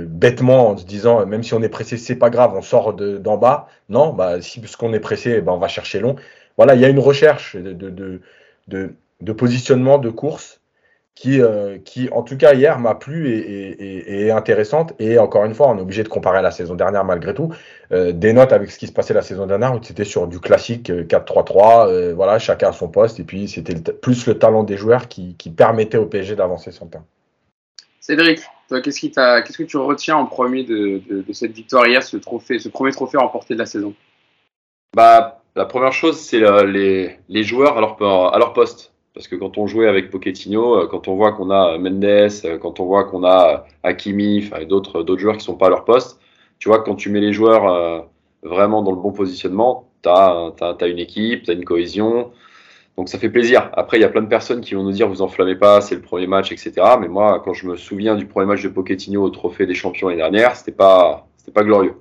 bêtement 0.06 0.70
en 0.70 0.76
se 0.76 0.84
disant 0.84 1.24
même 1.26 1.44
si 1.44 1.54
on 1.54 1.62
est 1.62 1.68
pressé, 1.68 1.96
c'est 1.96 2.16
pas 2.16 2.30
grave, 2.30 2.52
on 2.56 2.62
sort 2.62 2.94
de- 2.94 3.18
d'en 3.18 3.36
bas. 3.36 3.68
Non, 3.88 4.12
bah 4.12 4.40
si 4.40 4.60
parce 4.60 4.74
qu'on 4.74 4.92
est 4.92 5.00
pressé, 5.00 5.40
ben, 5.40 5.52
on 5.52 5.58
va 5.58 5.68
chercher 5.68 6.00
long. 6.00 6.16
Voilà, 6.58 6.75
il 6.75 6.81
y 6.82 6.84
a 6.84 6.88
une 6.88 6.99
recherche 6.99 7.56
de, 7.56 7.72
de, 7.72 7.88
de, 7.88 8.20
de, 8.69 8.94
de 9.22 9.32
positionnement, 9.32 9.96
de 9.96 10.10
course 10.10 10.60
qui, 11.14 11.40
euh, 11.40 11.78
qui, 11.84 12.08
en 12.12 12.22
tout 12.22 12.37
cas, 12.37 12.55
hier, 12.55 12.78
m'a 12.78 12.94
plu 12.94 13.28
et, 13.31 13.38
et, 13.38 13.70
et- 13.70 14.12
et 14.12 14.26
est 14.26 14.31
intéressante. 14.31 14.93
Et 15.00 15.19
encore 15.19 15.44
une 15.46 15.55
fois, 15.55 15.69
on 15.69 15.76
est 15.78 15.81
obligé 15.81 16.05
de 16.05 16.08
comparer 16.08 16.38
à 16.38 16.43
la 16.43 16.52
saison 16.52 16.75
dernière 16.76 17.05
malgré 17.05 17.34
tout. 17.34 17.52
Euh, 17.90 18.12
des 18.12 18.32
notes 18.32 18.52
avec 18.52 18.70
ce 18.70 18.78
qui 18.78 18.87
se 18.87 18.93
passait 18.93 19.14
la 19.14 19.22
saison 19.22 19.46
dernière, 19.46 19.75
où 19.75 19.82
c'était 19.82 20.05
sur 20.05 20.28
du 20.28 20.38
classique 20.38 20.90
euh, 20.90 21.02
4-3-3, 21.05 21.88
euh, 21.88 22.14
voilà, 22.14 22.38
chacun 22.38 22.69
à 22.69 22.72
son 22.72 22.88
poste. 22.88 23.19
Et 23.19 23.25
puis, 23.25 23.49
c'était 23.49 23.75
plus 23.93 24.26
le 24.26 24.38
talent 24.38 24.62
des 24.62 24.76
joueurs 24.76 25.08
qui, 25.08 25.34
qui 25.37 25.50
permettait 25.50 25.99
au 25.99 26.06
PSG 26.06 26.37
d'avancer 26.37 26.70
son 26.70 26.87
temps. 26.87 27.05
Cédric, 28.00 28.40
toi, 28.69 28.81
qu'est-ce, 28.81 29.00
qui 29.00 29.10
t'a, 29.10 29.43
qu'est-ce 29.43 29.58
que 29.58 29.64
tu 29.64 29.76
retiens 29.76 30.16
en 30.16 30.26
premier 30.26 30.62
de, 30.62 31.02
de, 31.08 31.22
de 31.22 31.32
cette 31.32 31.52
victoire 31.52 31.87
hier, 31.88 32.02
ce 32.02 32.16
trophée, 32.16 32.60
ce 32.60 32.69
premier 32.69 32.93
trophée 32.93 33.19
remporté 33.19 33.55
de 33.55 33.58
la 33.58 33.66
saison? 33.66 33.93
Bah, 34.94 35.38
la 35.58 35.64
première 35.64 35.93
chose, 35.93 36.16
c'est 36.16 36.40
euh, 36.44 36.64
les, 36.64 37.43
joueurs 37.43 37.76
à 37.76 37.81
leur, 37.81 38.52
poste. 38.52 38.93
Parce 39.12 39.26
que 39.26 39.34
quand 39.34 39.58
on 39.58 39.66
jouait 39.66 39.88
avec 39.88 40.08
Pochettino, 40.08 40.76
euh, 40.76 40.87
quand 40.87 41.08
on 41.08 41.16
voit 41.16 41.32
qu'on 41.32 41.50
a 41.50 41.76
Mendes, 41.78 42.05
euh, 42.05 42.58
quand 42.58 42.78
on 42.78 42.87
voit 42.87 43.05
qu'on 43.05 43.25
a 43.25 43.66
Hakimi, 43.82 44.44
enfin, 44.46 44.64
d'autres, 44.64 45.19
joueurs 45.19 45.37
qui 45.37 45.44
sont 45.44 45.56
pas 45.56 45.66
à 45.66 45.70
leur 45.70 45.84
poste, 45.84 46.20
tu 46.60 46.69
vois 46.69 46.78
que 46.78 46.84
quand 46.84 46.94
tu 46.94 47.10
mets 47.10 47.20
les 47.20 47.32
joueurs 47.32 48.06
vraiment 48.43 48.82
dans 48.82 48.93
le 48.93 48.99
bon 48.99 49.12
positionnement, 49.12 49.88
tu 50.02 50.08
as, 50.08 50.87
une 50.87 50.99
équipe, 50.99 51.43
tu 51.43 51.50
as 51.50 51.55
une 51.55 51.64
cohésion. 51.64 52.31
Donc 52.96 53.08
ça 53.08 53.19
fait 53.19 53.28
plaisir. 53.28 53.70
Après, 53.75 53.99
il 53.99 54.00
y 54.00 54.05
a 54.05 54.08
plein 54.08 54.22
de 54.22 54.28
personnes 54.28 54.60
qui 54.60 54.75
vont 54.75 54.84
nous 54.84 54.93
dire 54.93 55.08
vous 55.08 55.22
enflammez 55.22 55.56
pas, 55.56 55.81
c'est 55.81 55.94
le 55.96 56.02
premier 56.02 56.26
match, 56.28 56.52
etc. 56.52 56.72
Mais 57.00 57.08
moi, 57.08 57.40
quand 57.44 57.52
je 57.52 57.66
me 57.66 57.76
souviens 57.76 58.14
du 58.16 58.26
premier 58.26 58.46
match 58.46 58.62
de 58.62 58.69
Pochettino 58.69 59.22
au 59.22 59.31
Trophée 59.31 59.66
des 59.66 59.75
Champions 59.75 60.08
l'année 60.08 60.22
dernière, 60.22 60.56
c'était 60.56 60.72
pas, 60.72 61.26
pas 61.52 61.64
glorieux. 61.64 61.94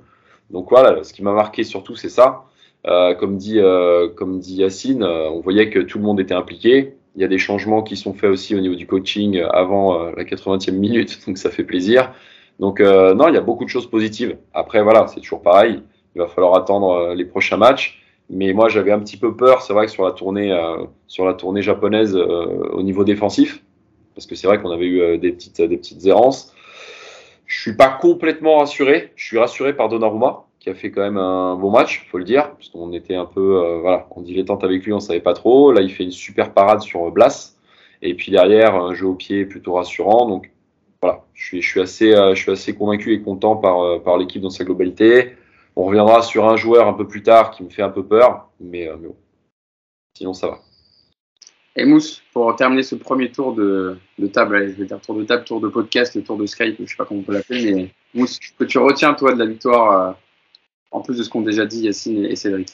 Donc 0.51 0.69
voilà, 0.69 1.03
ce 1.03 1.13
qui 1.13 1.23
m'a 1.23 1.33
marqué 1.33 1.63
surtout, 1.63 1.95
c'est 1.95 2.09
ça. 2.09 2.47
Euh, 2.85 3.15
comme 3.15 3.37
dit, 3.37 3.59
euh, 3.59 4.07
comme 4.07 4.39
dit 4.39 4.55
Yacine, 4.55 5.03
euh, 5.03 5.29
on 5.29 5.39
voyait 5.39 5.69
que 5.69 5.79
tout 5.79 5.97
le 5.97 6.03
monde 6.03 6.19
était 6.19 6.33
impliqué. 6.33 6.93
Il 7.15 7.21
y 7.21 7.25
a 7.25 7.27
des 7.27 7.39
changements 7.39 7.81
qui 7.81 7.97
sont 7.97 8.13
faits 8.13 8.29
aussi 8.29 8.55
au 8.55 8.59
niveau 8.59 8.75
du 8.75 8.85
coaching 8.85 9.41
avant 9.51 9.99
euh, 9.99 10.11
la 10.15 10.23
80e 10.23 10.71
minute, 10.71 11.19
donc 11.27 11.37
ça 11.37 11.49
fait 11.49 11.63
plaisir. 11.63 12.13
Donc 12.59 12.79
euh, 12.79 13.13
non, 13.13 13.27
il 13.27 13.33
y 13.33 13.37
a 13.37 13.41
beaucoup 13.41 13.65
de 13.65 13.69
choses 13.69 13.89
positives. 13.89 14.37
Après 14.53 14.81
voilà, 14.83 15.07
c'est 15.07 15.19
toujours 15.19 15.41
pareil. 15.41 15.81
Il 16.15 16.19
va 16.19 16.27
falloir 16.27 16.55
attendre 16.55 17.13
les 17.13 17.25
prochains 17.25 17.57
matchs. 17.57 18.01
Mais 18.29 18.51
moi, 18.51 18.67
j'avais 18.67 18.91
un 18.91 18.99
petit 18.99 19.15
peu 19.15 19.37
peur, 19.37 19.61
c'est 19.61 19.71
vrai 19.71 19.85
que 19.85 19.91
sur 19.91 20.03
la 20.03 20.11
tournée, 20.11 20.51
sur 21.07 21.25
la 21.25 21.33
tournée 21.33 21.61
japonaise 21.61 22.13
au 22.15 22.81
niveau 22.83 23.05
défensif, 23.05 23.63
parce 24.15 24.25
que 24.25 24.35
c'est 24.35 24.47
vrai 24.47 24.59
qu'on 24.59 24.71
avait 24.71 24.87
eu 24.87 25.17
des 25.17 25.31
petites, 25.31 25.61
des 25.61 25.77
petites 25.77 26.05
errances. 26.07 26.53
Je 27.45 27.61
suis 27.61 27.75
pas 27.77 27.87
complètement 27.87 28.57
rassuré. 28.57 29.13
Je 29.15 29.25
suis 29.25 29.37
rassuré 29.37 29.73
par 29.75 29.87
Donnarumma, 29.87 30.46
a 30.69 30.75
fait 30.75 30.91
quand 30.91 31.01
même 31.01 31.17
un 31.17 31.55
bon 31.55 31.71
match, 31.71 32.07
faut 32.09 32.17
le 32.17 32.23
dire, 32.23 32.51
parce 32.51 32.69
qu'on 32.69 32.93
était 32.93 33.15
un 33.15 33.25
peu, 33.25 33.63
euh, 33.63 33.79
voilà, 33.79 34.07
en 34.11 34.21
dilettante 34.21 34.63
avec 34.63 34.85
lui, 34.85 34.93
on 34.93 34.99
savait 34.99 35.19
pas 35.19 35.33
trop. 35.33 35.71
Là, 35.71 35.81
il 35.81 35.91
fait 35.91 36.03
une 36.03 36.11
super 36.11 36.53
parade 36.53 36.81
sur 36.81 37.11
Blas, 37.11 37.55
et 38.01 38.13
puis 38.15 38.31
derrière, 38.31 38.75
un 38.75 38.93
jeu 38.93 39.07
au 39.07 39.15
pied 39.15 39.45
plutôt 39.45 39.73
rassurant. 39.73 40.27
Donc 40.27 40.51
voilà, 41.01 41.25
je 41.33 41.45
suis, 41.45 41.61
je 41.61 41.69
suis 41.69 41.81
assez, 41.81 42.13
euh, 42.13 42.35
je 42.35 42.41
suis 42.41 42.51
assez 42.51 42.75
convaincu 42.75 43.13
et 43.13 43.21
content 43.21 43.55
par, 43.55 43.81
euh, 43.81 43.99
par 43.99 44.17
l'équipe 44.17 44.41
dans 44.41 44.49
sa 44.49 44.63
globalité. 44.63 45.33
On 45.75 45.85
reviendra 45.85 46.21
sur 46.21 46.47
un 46.47 46.55
joueur 46.55 46.87
un 46.87 46.93
peu 46.93 47.07
plus 47.07 47.23
tard 47.23 47.51
qui 47.51 47.63
me 47.63 47.69
fait 47.69 47.83
un 47.83 47.89
peu 47.89 48.03
peur, 48.03 48.49
mais, 48.59 48.89
mais 48.99 49.07
bon. 49.07 49.15
Sinon, 50.17 50.33
ça 50.33 50.47
va. 50.47 50.59
Et 51.75 51.85
Mousse, 51.85 52.23
pour 52.33 52.55
terminer 52.55 52.81
ce 52.81 52.95
premier 52.95 53.31
tour 53.31 53.53
de, 53.53 53.99
table, 54.33 54.69
je 54.71 54.81
vais 54.81 54.85
dire 54.85 54.99
tour 54.99 55.15
de 55.15 55.23
table, 55.23 55.43
tour 55.43 55.61
de 55.61 55.67
podcast, 55.67 56.21
tour 56.23 56.35
de 56.35 56.47
Skype, 56.47 56.77
je 56.79 56.89
sais 56.89 56.95
pas 56.97 57.05
comment 57.05 57.19
on 57.19 57.23
peut 57.23 57.33
l'appeler, 57.33 57.71
mais 57.71 57.93
Mousse, 58.15 58.39
que 58.57 58.63
tu 58.63 58.79
retiens 58.79 59.13
toi 59.13 59.31
de 59.31 59.37
la 59.37 59.45
victoire, 59.45 60.17
en 60.91 61.01
plus 61.01 61.17
de 61.17 61.23
ce 61.23 61.29
qu'ont 61.29 61.41
déjà 61.41 61.65
dit 61.65 61.81
Yacine 61.81 62.25
et, 62.25 62.35
Cédric 62.35 62.69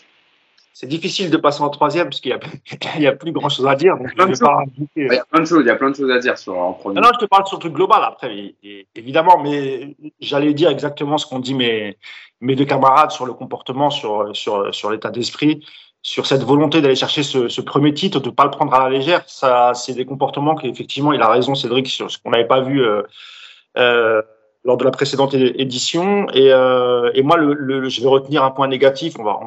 C'est 0.73 0.87
difficile 0.87 1.29
de 1.29 1.37
passer 1.37 1.61
en 1.61 1.69
troisième 1.69 2.05
parce 2.05 2.19
qu'il 2.21 2.31
y 2.31 3.07
a, 3.07 3.11
plus 3.15 3.31
grand 3.31 3.49
chose 3.49 3.67
à 3.67 3.75
dire. 3.75 3.95
Donc 3.97 4.39
pas. 4.39 4.63
Il 4.95 5.03
y 5.05 5.17
a 5.17 5.25
plein 5.25 5.41
de 5.41 5.45
choses, 5.45 5.61
il 5.63 5.67
y 5.67 5.71
a 5.71 5.75
plein 5.75 5.89
de 5.91 5.95
choses 5.95 6.11
à 6.11 6.19
dire 6.19 6.37
sur 6.37 6.57
en 6.57 6.73
premier. 6.73 6.95
Non, 6.95 7.01
non, 7.01 7.09
je 7.13 7.19
te 7.19 7.25
parle 7.25 7.45
sur 7.47 7.57
le 7.57 7.61
truc 7.61 7.73
global 7.73 8.01
après, 8.03 8.35
et- 8.35 8.55
et- 8.63 8.87
évidemment, 8.95 9.41
mais 9.41 9.95
j'allais 10.19 10.53
dire 10.53 10.69
exactement 10.69 11.17
ce 11.17 11.25
qu'ont 11.27 11.39
dit 11.39 11.53
mes, 11.53 11.97
mes 12.41 12.55
deux 12.55 12.65
camarades 12.65 13.11
sur 13.11 13.25
le 13.25 13.33
comportement, 13.33 13.89
sur, 13.89 14.35
sur, 14.35 14.73
sur 14.73 14.91
l'état 14.91 15.09
d'esprit, 15.11 15.65
sur 16.01 16.25
cette 16.27 16.43
volonté 16.43 16.81
d'aller 16.81 16.95
chercher 16.95 17.23
ce, 17.23 17.47
ce 17.47 17.61
premier 17.61 17.93
titre, 17.93 18.19
de 18.19 18.29
ne 18.29 18.33
pas 18.33 18.43
le 18.43 18.51
prendre 18.51 18.73
à 18.73 18.83
la 18.83 18.89
légère. 18.89 19.23
Ça, 19.27 19.73
c'est 19.73 19.93
des 19.93 20.05
comportements 20.05 20.53
qu'effectivement, 20.55 21.13
il 21.13 21.21
a 21.21 21.29
raison, 21.29 21.55
Cédric, 21.55 21.87
sur 21.87 22.11
ce 22.11 22.17
qu'on 22.17 22.31
n'avait 22.31 22.47
pas 22.47 22.59
vu 22.61 22.83
euh, 22.83 23.03
euh, 23.77 24.21
lors 24.65 24.77
de 24.77 24.83
la 24.83 24.91
précédente 24.91 25.33
édition. 25.33 26.27
Et, 26.33 26.51
euh, 26.51 27.11
moi, 27.23 27.37
je 27.39 28.01
vais 28.01 28.07
retenir 28.07 28.43
un 28.43 28.51
point 28.51 28.67
négatif. 28.67 29.15
On 29.19 29.23
va, 29.23 29.39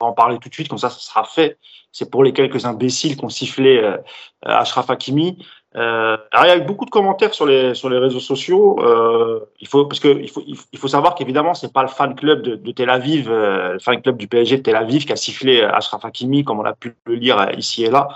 en 0.00 0.12
parler 0.12 0.38
tout 0.38 0.48
de 0.48 0.54
suite, 0.54 0.68
comme 0.68 0.78
ça, 0.78 0.90
ça 0.90 1.00
sera 1.00 1.24
fait. 1.24 1.58
C'est 1.92 2.10
pour 2.10 2.22
les 2.22 2.32
quelques 2.32 2.66
imbéciles 2.66 3.16
qui 3.16 3.24
ont 3.24 3.30
sifflé 3.30 3.78
euh, 3.78 3.96
Ashraf 4.42 4.90
Hakimi. 4.90 5.38
Euh, 5.76 6.16
alors, 6.32 6.46
il 6.46 6.48
y 6.48 6.52
a 6.52 6.56
eu 6.56 6.66
beaucoup 6.66 6.84
de 6.84 6.90
commentaires 6.90 7.34
sur 7.34 7.46
les 7.46 7.74
sur 7.74 7.88
les 7.88 7.98
réseaux 7.98 8.20
sociaux. 8.20 8.78
Euh, 8.80 9.40
il 9.60 9.68
faut 9.68 9.86
parce 9.86 10.00
que 10.00 10.08
il 10.08 10.30
faut 10.30 10.42
il 10.46 10.78
faut, 10.78 10.88
savoir 10.88 11.14
qu'évidemment 11.14 11.54
c'est 11.54 11.72
pas 11.72 11.82
le 11.82 11.88
fan 11.88 12.14
club 12.14 12.42
de, 12.42 12.72
Tel 12.72 12.90
Aviv, 12.90 13.30
le 13.30 13.78
fan 13.78 14.00
club 14.00 14.16
du 14.16 14.28
PSG 14.28 14.58
de 14.58 14.62
Tel 14.62 14.76
Aviv 14.76 15.04
qui 15.04 15.12
a 15.12 15.16
sifflé 15.16 15.62
Ashraf 15.62 16.04
Hakimi 16.04 16.44
comme 16.44 16.60
on 16.60 16.64
a 16.64 16.74
pu 16.74 16.94
le 17.04 17.14
lire 17.14 17.50
ici 17.56 17.84
et 17.84 17.90
là. 17.90 18.08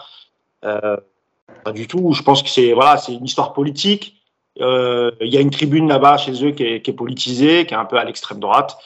Pas 0.62 1.73
du 1.73 1.87
tout. 1.87 2.12
Je 2.12 2.23
pense 2.23 2.42
que 2.42 2.49
c'est 2.49 2.73
voilà 2.73 2.97
c'est 2.97 3.12
une 3.12 3.25
histoire 3.25 3.52
politique. 3.52 4.20
Euh, 4.61 5.11
Il 5.21 5.33
y 5.33 5.37
a 5.37 5.40
une 5.40 5.50
tribune 5.50 5.88
là-bas 5.88 6.19
chez 6.19 6.45
eux 6.45 6.50
qui 6.50 6.64
est, 6.64 6.93
politisée, 6.93 7.67
qui 7.67 7.75
est 7.75 7.76
un 7.76 7.85
peu 7.85 7.99
à 7.99 8.05
l'extrême 8.05 8.40
droite. 8.40 8.79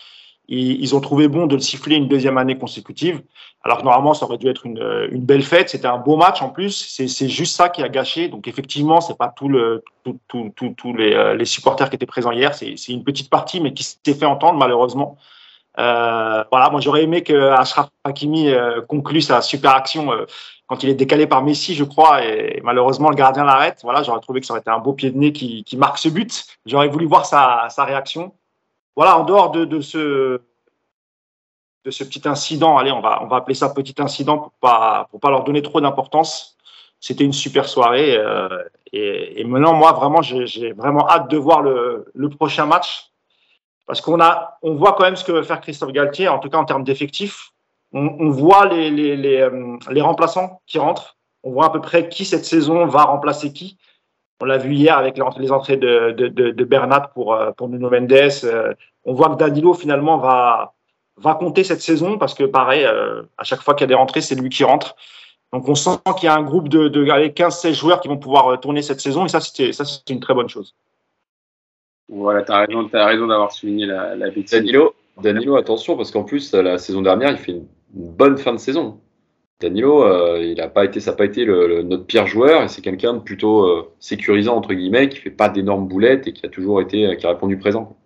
Ils, 0.47 0.95
ont 0.95 1.01
trouvé 1.01 1.27
bon 1.29 1.47
de 1.47 1.55
le 1.55 1.61
siffler 1.61 1.97
une 1.97 2.07
deuxième 2.07 2.37
année 2.37 2.59
consécutive. 2.59 3.23
Alors 3.63 3.79
que 3.79 3.85
normalement, 3.85 4.13
ça 4.13 4.27
aurait 4.27 4.37
dû 4.37 4.47
être 4.49 4.67
une, 4.67 5.09
belle 5.25 5.43
fête. 5.43 5.71
C'était 5.71 5.87
un 5.87 5.97
beau 5.97 6.17
match 6.17 6.43
en 6.43 6.51
plus. 6.51 6.73
C'est 6.73 7.29
juste 7.29 7.57
ça 7.57 7.71
qui 7.71 7.83
a 7.83 7.89
gâché. 7.89 8.29
Donc 8.29 8.47
effectivement, 8.47 9.01
c'est 9.01 9.17
pas 9.17 9.33
tous 9.35 9.49
les, 9.49 9.59
euh, 9.59 11.35
les 11.35 11.45
supporters 11.47 11.89
qui 11.89 11.97
étaient 11.97 12.05
présents 12.05 12.33
hier. 12.33 12.55
C'est 12.55 12.75
une 12.89 13.05
petite 13.05 13.31
partie, 13.31 13.61
mais 13.61 13.73
qui 13.73 13.85
s'est 13.85 14.15
fait 14.15 14.27
entendre 14.27 14.59
malheureusement. 14.59 15.17
Euh, 15.79 16.45
voilà, 16.51 16.71
moi 16.71 16.81
j'aurais 16.81 17.03
aimé 17.03 17.23
que 17.23 17.51
Ashraf 17.51 17.91
Hakimi 18.05 18.49
euh, 18.49 18.81
conclue 18.83 19.21
sa 19.21 19.43
super 19.43 19.75
action 19.75 20.13
euh, 20.13 20.25
quand 20.69 20.83
il 20.85 20.89
est 20.89 20.95
décalé 20.95 21.27
par 21.27 21.43
Messi, 21.43 21.75
je 21.75 21.85
crois, 21.85 22.25
et 22.25 22.61
malheureusement 22.63 23.11
le 23.11 23.17
gardien 23.17 23.45
l'arrête. 23.45 23.81
Voilà, 23.83 24.03
j'aurais 24.03 24.21
trouvé 24.21 24.41
que 24.41 24.47
ça 24.47 24.55
aurait 24.55 24.61
été 24.61 24.71
un 24.71 24.79
beau 24.79 24.93
pied 24.93 25.11
de 25.11 25.19
nez 25.19 25.33
qui, 25.33 25.65
marque 25.77 25.99
ce 25.99 26.09
but. 26.09 26.47
J'aurais 26.65 26.89
voulu 26.89 27.07
voir 27.07 27.27
sa, 27.27 27.69
réaction. 27.79 28.33
Voilà, 28.97 29.19
en 29.19 29.25
dehors 29.25 29.51
de, 29.51 29.81
ce 29.81 30.41
petit 31.85 32.23
incident. 32.27 32.79
Allez, 32.79 32.93
on 32.93 33.01
va, 33.01 33.21
appeler 33.33 33.55
ça 33.55 33.69
petit 33.71 33.95
incident 33.99 34.39
pour 34.39 34.53
pas, 34.61 35.09
pas 35.21 35.31
leur 35.31 35.45
donner 35.45 35.61
trop 35.61 35.81
d'importance. 35.81 36.57
C'était 37.01 37.25
une 37.25 37.35
super 37.35 37.69
soirée. 37.69 38.19
Et, 38.93 39.45
maintenant, 39.45 39.75
moi, 39.75 39.93
vraiment, 39.93 40.23
j'ai 40.23 40.73
vraiment 40.73 41.07
hâte 41.11 41.29
de 41.29 41.37
voir 41.37 41.61
le 41.61 42.29
prochain 42.31 42.65
match. 42.65 43.11
Parce 43.87 44.01
qu'on 44.01 44.21
a, 44.21 44.59
on 44.63 44.75
voit 44.75 44.93
quand 44.93 45.05
même 45.05 45.17
ce 45.17 45.25
que 45.25 45.33
veut 45.33 45.43
faire 45.43 45.61
Christophe 45.61 45.93
Galtier, 45.93 46.29
en 46.29 46.39
tout 46.39 46.49
cas 46.49 46.59
en 46.59 46.65
termes 46.65 46.85
d'effectifs. 46.85 47.51
On, 47.97 48.29
voit 48.31 48.67
les, 48.67 48.91
les, 48.91 49.17
les, 49.17 49.41
euh, 49.41 49.77
les, 49.89 50.01
remplaçants 50.01 50.61
qui 50.67 50.81
rentrent. 50.81 51.17
On 51.45 51.53
voit 51.53 51.67
à 51.67 51.71
peu 51.71 51.81
près 51.81 52.09
qui 52.09 52.25
cette 52.25 52.45
saison 52.45 52.87
va 52.87 53.05
remplacer 53.05 53.53
qui. 53.53 53.79
On 54.41 54.47
l'a 54.47 54.59
vu 54.59 54.75
hier 54.75 54.99
avec 54.99 55.17
les 55.39 55.53
entrées 55.53 55.77
de, 55.77 56.11
de, 56.11 56.27
de, 56.29 56.65
Bernat 56.65 57.13
pour, 57.15 57.35
euh, 57.35 57.53
pour 57.53 57.69
Nuno 57.69 57.89
Mendes. 57.91 58.75
On 59.05 59.15
voit 59.15 59.29
que 59.31 59.37
Danilo, 59.37 59.75
finalement, 59.75 60.19
va, 60.19 60.75
va 61.17 61.35
compter 61.35 61.65
cette 61.65 61.83
saison 61.83 62.19
parce 62.19 62.35
que 62.35 62.45
pareil, 62.45 62.85
euh, 62.85 63.23
à 63.39 63.45
chaque 63.45 63.61
fois 63.61 63.75
qu'il 63.75 63.83
y 63.83 63.85
a 63.85 63.89
des 63.89 63.95
rentrées, 63.95 64.21
c'est 64.21 64.35
lui 64.35 64.49
qui 64.49 64.65
rentre. 64.65 64.97
Donc 65.53 65.69
on 65.69 65.75
sent 65.75 65.99
qu'il 66.17 66.25
y 66.25 66.29
a 66.29 66.35
un 66.35 66.43
groupe 66.43 66.69
de, 66.69 66.89
de 66.89 67.05
15-16 67.05 67.75
joueurs 67.75 68.01
qui 68.01 68.09
vont 68.09 68.17
pouvoir 68.17 68.49
euh, 68.49 68.57
tourner 68.57 68.83
cette 68.83 69.01
saison 69.01 69.25
et 69.25 69.29
ça, 69.29 69.41
c'était 69.41 69.71
une 70.09 70.21
très 70.21 70.35
bonne 70.35 70.49
chose. 70.49 70.75
Voilà, 72.09 72.43
tu 72.43 72.53
as 72.53 72.67
raison, 72.67 72.89
as 72.93 73.07
raison 73.07 73.27
d'avoir 73.27 73.53
souligné 73.53 73.87
la, 73.87 74.15
la 74.15 74.31
bêtise. 74.31 74.51
Danilo, 74.51 74.95
Danilo, 75.23 75.57
attention, 75.57 75.97
parce 75.97 76.11
qu'en 76.11 76.25
plus, 76.25 76.53
la 76.53 76.79
saison 76.79 77.03
dernière, 77.03 77.31
il 77.31 77.39
fait 77.39 77.53
une 77.53 77.67
bonne 77.93 78.37
fin 78.37 78.53
de 78.53 78.59
saison. 78.59 79.01
Danilo, 79.61 80.05
euh, 80.05 80.43
il 80.43 80.61
a 80.61 80.69
pas 80.69 80.85
été, 80.85 81.01
ça 81.01 81.13
n'a 81.13 81.17
pas 81.17 81.25
été 81.25 81.45
le, 81.45 81.67
le, 81.67 81.83
notre 81.83 82.05
pire 82.05 82.27
joueur 82.27 82.63
et 82.63 82.69
c'est 82.69 82.83
quelqu'un 82.83 83.15
de 83.15 83.21
plutôt 83.21 83.65
euh, 83.65 83.91
sécurisant, 84.01 84.57
entre 84.57 84.75
guillemets, 84.75 85.09
qui 85.09 85.19
fait 85.19 85.31
pas 85.31 85.49
d'énormes 85.49 85.87
boulettes 85.87 86.27
et 86.27 86.33
qui 86.33 86.45
a 86.45 86.49
toujours 86.49 86.81
été, 86.81 87.17
qui 87.17 87.25
a 87.25 87.31
répondu 87.31 87.57
présent. 87.57 87.97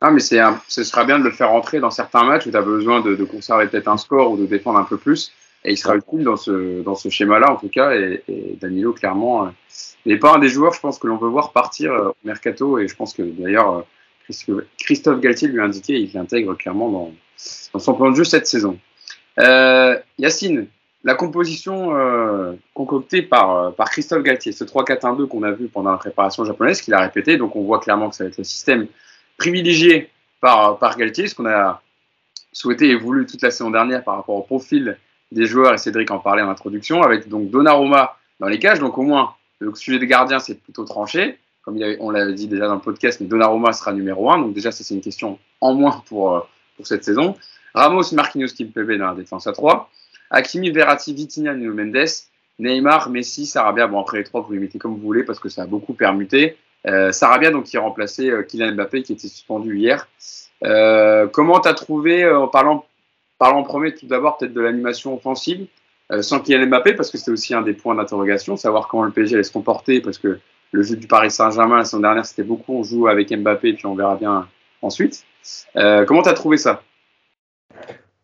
Ah, 0.00 0.10
mais 0.10 0.20
c'est 0.20 0.40
ce 0.68 0.84
sera 0.84 1.04
bien 1.04 1.18
de 1.18 1.24
le 1.24 1.30
faire 1.30 1.50
rentrer 1.50 1.80
dans 1.80 1.90
certains 1.90 2.24
matchs 2.24 2.46
où 2.46 2.50
tu 2.50 2.56
as 2.56 2.62
besoin 2.62 3.00
de, 3.00 3.14
de 3.14 3.24
conserver 3.24 3.66
peut-être 3.66 3.88
un 3.88 3.96
score 3.96 4.30
ou 4.30 4.36
de 4.36 4.46
défendre 4.46 4.78
un 4.78 4.84
peu 4.84 4.96
plus. 4.96 5.32
Et 5.64 5.72
il 5.72 5.76
sera 5.76 5.96
utile 5.96 6.22
dans 6.22 6.36
ce, 6.36 6.82
dans 6.82 6.94
ce 6.94 7.08
schéma-là, 7.08 7.52
en 7.52 7.56
tout 7.56 7.68
cas. 7.68 7.92
Et, 7.92 8.22
et 8.28 8.58
Danilo, 8.60 8.92
clairement, 8.92 9.46
euh, 9.46 9.48
n'est 10.06 10.16
pas 10.16 10.34
un 10.34 10.38
des 10.38 10.48
joueurs, 10.48 10.72
je 10.72 10.80
pense, 10.80 10.98
que 10.98 11.06
l'on 11.06 11.16
veut 11.16 11.28
voir 11.28 11.52
partir 11.52 11.92
euh, 11.92 12.08
au 12.08 12.16
mercato. 12.24 12.78
Et 12.78 12.88
je 12.88 12.96
pense 12.96 13.14
que 13.14 13.22
d'ailleurs, 13.22 13.78
euh, 13.78 13.82
Christophe 14.78 15.20
Galtier 15.20 15.48
lui 15.48 15.60
a 15.60 15.64
indiqué, 15.64 15.98
il 15.98 16.12
l'intègre 16.12 16.54
clairement 16.54 16.88
dans, 16.90 17.12
son 17.78 17.94
plan 17.94 18.10
de 18.10 18.16
jeu 18.16 18.24
cette 18.24 18.46
saison. 18.46 18.78
Euh, 19.38 19.98
Yacine, 20.18 20.66
la 21.04 21.14
composition 21.14 21.96
euh, 21.96 22.54
concoctée 22.74 23.22
par, 23.22 23.72
par 23.74 23.90
Christophe 23.90 24.22
Galtier, 24.22 24.52
ce 24.52 24.64
3-4-1-2 24.64 25.28
qu'on 25.28 25.42
a 25.44 25.52
vu 25.52 25.68
pendant 25.68 25.92
la 25.92 25.96
préparation 25.96 26.44
japonaise, 26.44 26.80
qu'il 26.82 26.94
a 26.94 27.00
répété, 27.00 27.36
donc 27.36 27.54
on 27.56 27.62
voit 27.62 27.78
clairement 27.78 28.10
que 28.10 28.16
ça 28.16 28.24
va 28.24 28.30
être 28.30 28.38
le 28.38 28.44
système 28.44 28.86
privilégié 29.36 30.10
par, 30.40 30.78
par 30.78 30.96
Galtier, 30.96 31.28
ce 31.28 31.34
qu'on 31.34 31.46
a 31.46 31.80
souhaité 32.52 32.88
et 32.88 32.96
voulu 32.96 33.26
toute 33.26 33.42
la 33.42 33.50
saison 33.50 33.70
dernière 33.70 34.02
par 34.02 34.16
rapport 34.16 34.34
au 34.34 34.42
profil 34.42 34.98
des 35.30 35.46
joueurs, 35.46 35.74
et 35.74 35.78
Cédric 35.78 36.10
en 36.10 36.18
parlait 36.18 36.42
en 36.42 36.48
introduction, 36.48 37.02
avec 37.02 37.28
donc 37.28 37.50
Donnarumma 37.50 38.16
dans 38.40 38.48
les 38.48 38.58
cages, 38.58 38.80
donc 38.80 38.98
au 38.98 39.02
moins 39.02 39.34
le 39.58 39.74
sujet 39.74 39.98
des 39.98 40.06
gardiens 40.06 40.38
c'est 40.38 40.56
plutôt 40.56 40.84
tranché, 40.84 41.38
comme 41.62 41.78
on 42.00 42.10
l'avait 42.10 42.34
dit 42.34 42.46
déjà 42.48 42.66
dans 42.66 42.74
le 42.74 42.80
podcast, 42.80 43.20
mais 43.20 43.26
Donnarumma 43.26 43.72
sera 43.72 43.92
numéro 43.92 44.30
1, 44.30 44.38
donc 44.38 44.54
déjà 44.54 44.72
ça 44.72 44.84
c'est 44.84 44.94
une 44.94 45.00
question 45.00 45.38
en 45.60 45.74
moins 45.74 46.02
pour, 46.06 46.48
pour 46.76 46.86
cette 46.86 47.04
saison. 47.04 47.36
Ramos, 47.74 48.12
Marquinhos, 48.12 48.48
Kimpembe 48.56 48.92
dans 48.92 49.08
la 49.08 49.14
défense 49.14 49.46
à 49.46 49.52
3, 49.52 49.90
Hakimi, 50.30 50.70
Verratti, 50.70 51.14
Vitinha, 51.14 51.54
Nuno 51.54 51.74
Mendes, 51.74 52.08
Neymar, 52.58 53.10
Messi, 53.10 53.46
Sarabia, 53.46 53.86
bon 53.86 54.00
après 54.00 54.18
les 54.18 54.24
trois 54.24 54.40
vous 54.40 54.52
les 54.52 54.58
mettez 54.58 54.78
comme 54.78 54.94
vous 54.94 55.00
voulez 55.00 55.22
parce 55.22 55.38
que 55.38 55.48
ça 55.48 55.62
a 55.62 55.66
beaucoup 55.66 55.94
permuté, 55.94 56.56
euh, 56.86 57.12
Sarabia, 57.12 57.50
donc, 57.50 57.64
qui 57.64 57.76
a 57.76 57.80
remplacé 57.80 58.30
euh, 58.30 58.42
Kylian 58.42 58.72
Mbappé, 58.72 59.02
qui 59.02 59.12
était 59.12 59.28
suspendu 59.28 59.78
hier. 59.78 60.08
Euh, 60.64 61.26
comment 61.26 61.60
tu 61.60 61.68
as 61.68 61.74
trouvé, 61.74 62.24
euh, 62.24 62.40
en 62.40 62.48
parlant, 62.48 62.84
parlant 63.38 63.62
premier 63.62 63.94
tout 63.94 64.06
d'abord 64.06 64.38
peut-être 64.38 64.52
de 64.52 64.60
l'animation 64.60 65.14
offensive, 65.14 65.62
euh, 65.62 65.66
sans 66.20 66.40
Kylian 66.40 66.66
Mbappé, 66.66 66.94
parce 66.94 67.10
que 67.10 67.18
c'était 67.18 67.30
aussi 67.30 67.54
un 67.54 67.62
des 67.62 67.74
points 67.74 67.94
d'interrogation, 67.94 68.56
savoir 68.56 68.88
comment 68.88 69.04
le 69.04 69.10
PSG 69.10 69.34
allait 69.34 69.42
se 69.42 69.52
comporter, 69.52 70.00
parce 70.00 70.18
que 70.18 70.38
le 70.72 70.82
jeu 70.82 70.96
du 70.96 71.06
Paris 71.06 71.30
Saint-Germain 71.30 71.78
la 71.78 71.84
saison 71.84 72.00
dernière, 72.00 72.26
c'était 72.26 72.42
beaucoup, 72.42 72.74
on 72.74 72.82
joue 72.82 73.08
avec 73.08 73.30
Mbappé, 73.30 73.74
puis 73.74 73.86
on 73.86 73.94
verra 73.94 74.16
bien 74.16 74.48
ensuite. 74.82 75.24
comment 75.74 76.22
tu 76.22 76.28
as 76.28 76.34
trouvé 76.34 76.56
ça? 76.56 76.82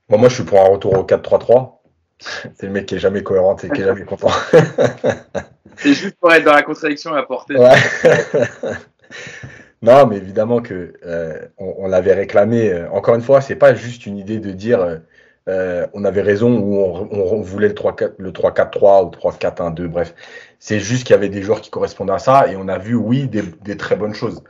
Bon, 0.09 0.19
Moi, 0.19 0.29
je 0.29 0.35
suis 0.35 0.45
pour 0.45 0.61
un 0.61 0.69
retour 0.69 0.99
au 0.99 1.05
4-3-3. 1.05 1.73
C'est 2.55 2.67
le 2.67 2.73
mec 2.73 2.87
qui 2.87 2.95
est 2.95 2.99
jamais 2.99 3.23
cohérent 3.23 3.57
et 3.57 3.71
qui 3.71 3.81
est 3.81 3.85
jamais 3.85 4.05
content. 4.05 4.31
C'est 5.77 5.95
juste 5.95 6.17
pour 6.21 6.33
être 6.33 6.45
dans 6.45 6.53
la 6.53 6.63
contradiction 6.63 7.17
et 7.17 7.19
apporter. 7.19 7.57
Ouais. 7.57 7.75
non, 9.83 10.07
mais 10.07 10.19
évidemment 10.19 10.63
que 10.63 10.95
euh, 11.05 11.41
on, 11.59 11.75
on 11.79 11.89
l'avait 11.89 12.15
réclamé. 12.15 12.71
Euh, 12.71 12.89
encore 12.91 13.17
une 13.17 13.23
fois, 13.23 13.41
c'est 13.41 13.57
pas 13.57 13.75
juste 13.75 14.07
une 14.07 14.17
idée 14.17 14.39
de 14.39 14.53
dire 14.53 15.01
euh, 15.49 15.87
on 15.93 16.05
avait 16.05 16.23
raison 16.23 16.59
ou 16.59 16.79
on, 16.81 17.41
voulait 17.43 17.69
le 17.69 17.75
3-4, 17.75 18.15
le 18.19 18.33
3-4-3 18.33 19.07
ou 19.07 19.11
3-4-1-2. 19.11 19.87
Bref, 19.89 20.15
c'est 20.59 20.81
juste 20.81 21.05
qu'il 21.05 21.15
y 21.15 21.19
avait 21.19 21.29
des 21.29 21.43
joueurs 21.43 21.61
qui 21.61 21.71
correspondaient 21.71 22.15
à 22.15 22.19
ça 22.19 22.49
et 22.49 22.57
on 22.57 22.69
a 22.69 22.79
vu, 22.79 22.95
oui, 22.95 23.29
des, 23.29 23.43
des 23.43 23.77
très 23.77 23.97
bonnes 23.97 24.15
choses 24.15 24.43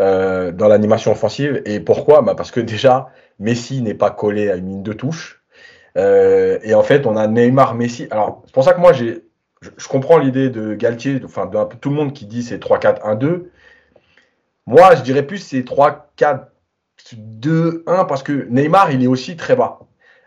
euh, 0.00 0.52
dans 0.52 0.68
l'animation 0.68 1.12
offensive. 1.12 1.62
Et 1.64 1.80
pourquoi? 1.80 2.20
Bah 2.22 2.34
Parce 2.34 2.50
que 2.50 2.60
déjà, 2.60 3.08
Messi 3.38 3.80
n'est 3.82 3.94
pas 3.94 4.10
collé 4.10 4.50
à 4.50 4.56
une 4.56 4.68
ligne 4.68 4.82
de 4.82 4.92
touche. 4.92 5.42
Euh, 5.96 6.58
et 6.62 6.74
en 6.74 6.82
fait, 6.82 7.06
on 7.06 7.16
a 7.16 7.26
Neymar, 7.26 7.74
Messi. 7.74 8.08
Alors, 8.10 8.42
c'est 8.46 8.52
pour 8.52 8.64
ça 8.64 8.74
que 8.74 8.80
moi, 8.80 8.92
j'ai, 8.92 9.24
je, 9.62 9.70
je 9.76 9.88
comprends 9.88 10.18
l'idée 10.18 10.50
de 10.50 10.74
Galtier, 10.74 11.20
enfin, 11.24 11.46
de 11.46 11.74
tout 11.76 11.88
le 11.90 11.96
monde 11.96 12.12
qui 12.12 12.26
dit 12.26 12.42
c'est 12.42 12.58
3-4-1-2. 12.58 13.44
Moi, 14.66 14.94
je 14.96 15.02
dirais 15.02 15.26
plus 15.26 15.38
c'est 15.38 15.62
3-4-2-1 15.62 18.06
parce 18.06 18.22
que 18.22 18.46
Neymar, 18.50 18.92
il 18.92 19.02
est 19.02 19.08
aussi 19.08 19.36
très 19.36 19.56
bas. 19.56 19.80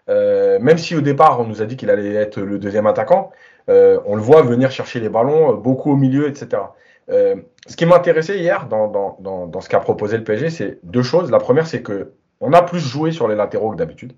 Euh, 0.10 0.60
même 0.60 0.78
si 0.78 0.96
au 0.96 1.02
départ, 1.02 1.40
on 1.40 1.46
nous 1.46 1.62
a 1.62 1.66
dit 1.66 1.78
qu'il 1.78 1.90
allait 1.90 2.14
être 2.14 2.40
le 2.40 2.60
deuxième 2.60 2.88
attaquant, 2.88 3.32
euh, 3.70 4.00
on 4.06 4.16
le 4.16 4.22
voit 4.22 4.42
venir 4.44 4.72
chercher 4.72 5.00
les 5.00 5.10
ballons, 5.10 5.54
beaucoup 5.56 5.92
au 5.92 5.96
milieu, 5.96 6.28
etc. 6.28 6.62
Euh, 7.10 7.36
ce 7.68 7.76
qui 7.76 7.86
m'intéressait 7.86 8.38
hier 8.38 8.68
dans, 8.68 9.62
ce 9.62 9.70
qu'a 9.70 9.80
proposé 9.80 10.18
le 10.18 10.24
PSG, 10.24 10.50
c'est 10.50 10.80
deux 10.84 11.04
choses. 11.04 11.32
La 11.32 11.40
première, 11.40 11.68
c'est 11.68 11.82
que 11.82 12.12
on 12.42 12.54
a 12.54 12.62
plus 12.62 12.80
joué 12.80 13.12
sur 13.12 13.28
les 13.28 13.36
latéraux 13.36 13.72
que 13.72 13.78
d'habitude. 13.78 14.14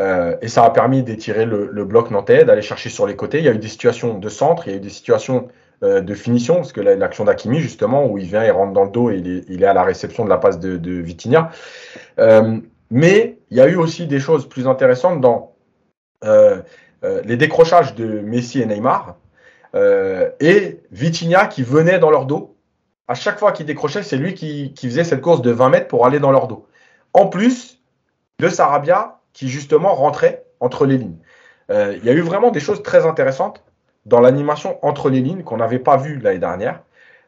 Euh, 0.00 0.36
et 0.42 0.48
ça 0.48 0.64
a 0.64 0.70
permis 0.70 1.02
d'étirer 1.02 1.44
le, 1.44 1.84
bloc 1.84 2.10
nantais, 2.10 2.44
d'aller 2.44 2.62
chercher 2.62 2.88
sur 2.88 3.06
les 3.06 3.16
côtés. 3.16 3.38
Il 3.38 3.44
y 3.44 3.48
a 3.48 3.52
eu 3.52 3.58
des 3.58 3.68
situations 3.68 4.18
de 4.18 4.28
centre, 4.28 4.66
il 4.66 4.70
y 4.70 4.74
a 4.74 4.76
eu 4.76 4.80
des 4.80 4.90
situations 4.90 5.48
euh, 5.82 6.00
de 6.00 6.14
finition, 6.14 6.56
parce 6.56 6.72
que 6.72 6.80
l'action 6.80 7.24
d'Akimi, 7.24 7.60
justement, 7.60 8.06
où 8.06 8.18
il 8.18 8.26
vient, 8.26 8.44
il 8.44 8.50
rentre 8.50 8.72
dans 8.72 8.84
le 8.84 8.90
dos 8.90 9.10
et 9.10 9.18
il 9.48 9.62
est, 9.62 9.66
à 9.66 9.74
la 9.74 9.84
réception 9.84 10.24
de 10.24 10.30
la 10.30 10.38
passe 10.38 10.58
de, 10.58 10.76
de 10.76 10.92
Vitinha. 10.92 11.50
Euh, 12.18 12.58
mais 12.90 13.38
il 13.54 13.58
y 13.58 13.60
a 13.60 13.68
eu 13.68 13.76
aussi 13.76 14.08
des 14.08 14.18
choses 14.18 14.48
plus 14.48 14.66
intéressantes 14.66 15.20
dans 15.20 15.54
euh, 16.24 16.60
les 17.24 17.36
décrochages 17.36 17.94
de 17.94 18.04
Messi 18.18 18.60
et 18.60 18.66
Neymar 18.66 19.16
et 20.40 20.80
Vitinha 20.90 21.46
qui 21.46 21.62
venait 21.62 22.00
dans 22.00 22.10
leur 22.10 22.26
dos. 22.26 22.56
À 23.06 23.14
chaque 23.14 23.38
fois 23.38 23.52
qu'il 23.52 23.64
décrochait, 23.64 24.02
c'est 24.02 24.16
lui 24.16 24.34
qui, 24.34 24.72
faisait 24.76 25.04
cette 25.04 25.20
course 25.20 25.40
de 25.40 25.52
20 25.52 25.68
mètres 25.68 25.86
pour 25.86 26.04
aller 26.04 26.18
dans 26.18 26.32
leur 26.32 26.48
dos. 26.48 26.66
En 27.12 27.26
plus 27.26 27.80
de 28.40 28.48
Sarabia 28.48 29.20
qui 29.32 29.48
justement 29.48 29.94
rentrait 29.94 30.46
entre 30.58 30.84
les 30.84 30.98
lignes. 30.98 31.18
Euh, 31.70 31.96
il 31.96 32.04
y 32.04 32.10
a 32.10 32.12
eu 32.12 32.22
vraiment 32.22 32.50
des 32.50 32.60
choses 32.60 32.82
très 32.82 33.06
intéressantes 33.06 33.62
dans 34.04 34.20
l'animation 34.20 34.84
entre 34.84 35.10
les 35.10 35.20
lignes 35.20 35.44
qu'on 35.44 35.58
n'avait 35.58 35.78
pas 35.78 35.96
vu 35.96 36.18
l'année 36.18 36.40
dernière. 36.40 36.82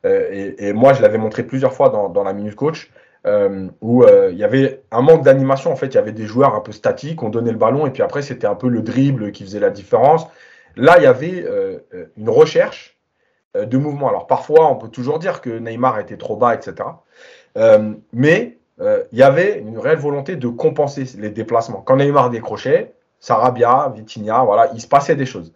Euh, 0.04 0.28
et, 0.33 0.68
et, 0.68 0.73
moi, 0.73 0.92
je 0.92 1.02
l'avais 1.02 1.18
montré 1.18 1.45
plusieurs 1.45 1.73
fois 1.73 1.88
dans, 1.88 2.09
dans 2.09 2.25
la 2.25 2.33
Minute 2.33 2.56
Coach, 2.56 2.90
euh, 3.26 3.66
où 3.80 4.04
euh, 4.04 4.30
il 4.30 4.38
y 4.38 4.45
avait 4.45 4.83
un 4.92 5.02
manque 5.02 5.25
d'animation. 5.25 5.73
En 5.73 5.76
fait, 5.76 5.87
il 5.87 5.95
y 5.95 5.99
avait 5.99 6.12
des 6.12 6.26
joueurs 6.26 6.54
un 6.54 6.61
peu 6.61 6.71
statiques, 6.71 7.23
on 7.25 7.28
donnait 7.28 7.50
le 7.50 7.59
ballon, 7.59 7.85
et 7.87 7.90
puis 7.90 8.02
après, 8.02 8.23
c'était 8.23 8.47
un 8.47 8.54
peu 8.54 8.68
le 8.68 8.83
dribble 8.83 9.33
qui 9.33 9.42
faisait 9.42 9.59
la 9.59 9.71
différence. 9.71 10.26
Là, 10.76 10.99
il 10.99 11.02
y 11.02 11.06
avait 11.06 11.45
euh, 11.45 11.80
une 12.16 12.30
recherche 12.30 12.97
de 13.54 13.78
mouvement. 13.78 14.09
Alors, 14.09 14.26
parfois, 14.26 14.71
on 14.71 14.76
peut 14.76 14.88
toujours 14.88 15.18
dire 15.18 15.40
que 15.40 15.50
Neymar 15.50 15.99
était 15.99 16.18
trop 16.18 16.37
bas, 16.37 16.54
etc. 16.54 16.88
mais 18.12 18.59
il 18.78 19.18
y 19.18 19.23
avait 19.23 19.59
une 19.59 19.78
réelle 19.78 19.99
volonté 19.99 20.37
de 20.37 20.49
compenser 20.49 21.04
les 21.18 21.30
déplacements. 21.30 21.80
Quand 21.80 21.97
Neymar 21.97 22.28
décrochait, 22.28 22.92
Sarabia, 23.18 23.90
Vitinha, 23.97 24.45
voilà, 24.45 24.71
il 24.75 24.80
se 24.83 24.87
passait 24.87 25.16
des 25.16 25.25
choses. 25.25 25.54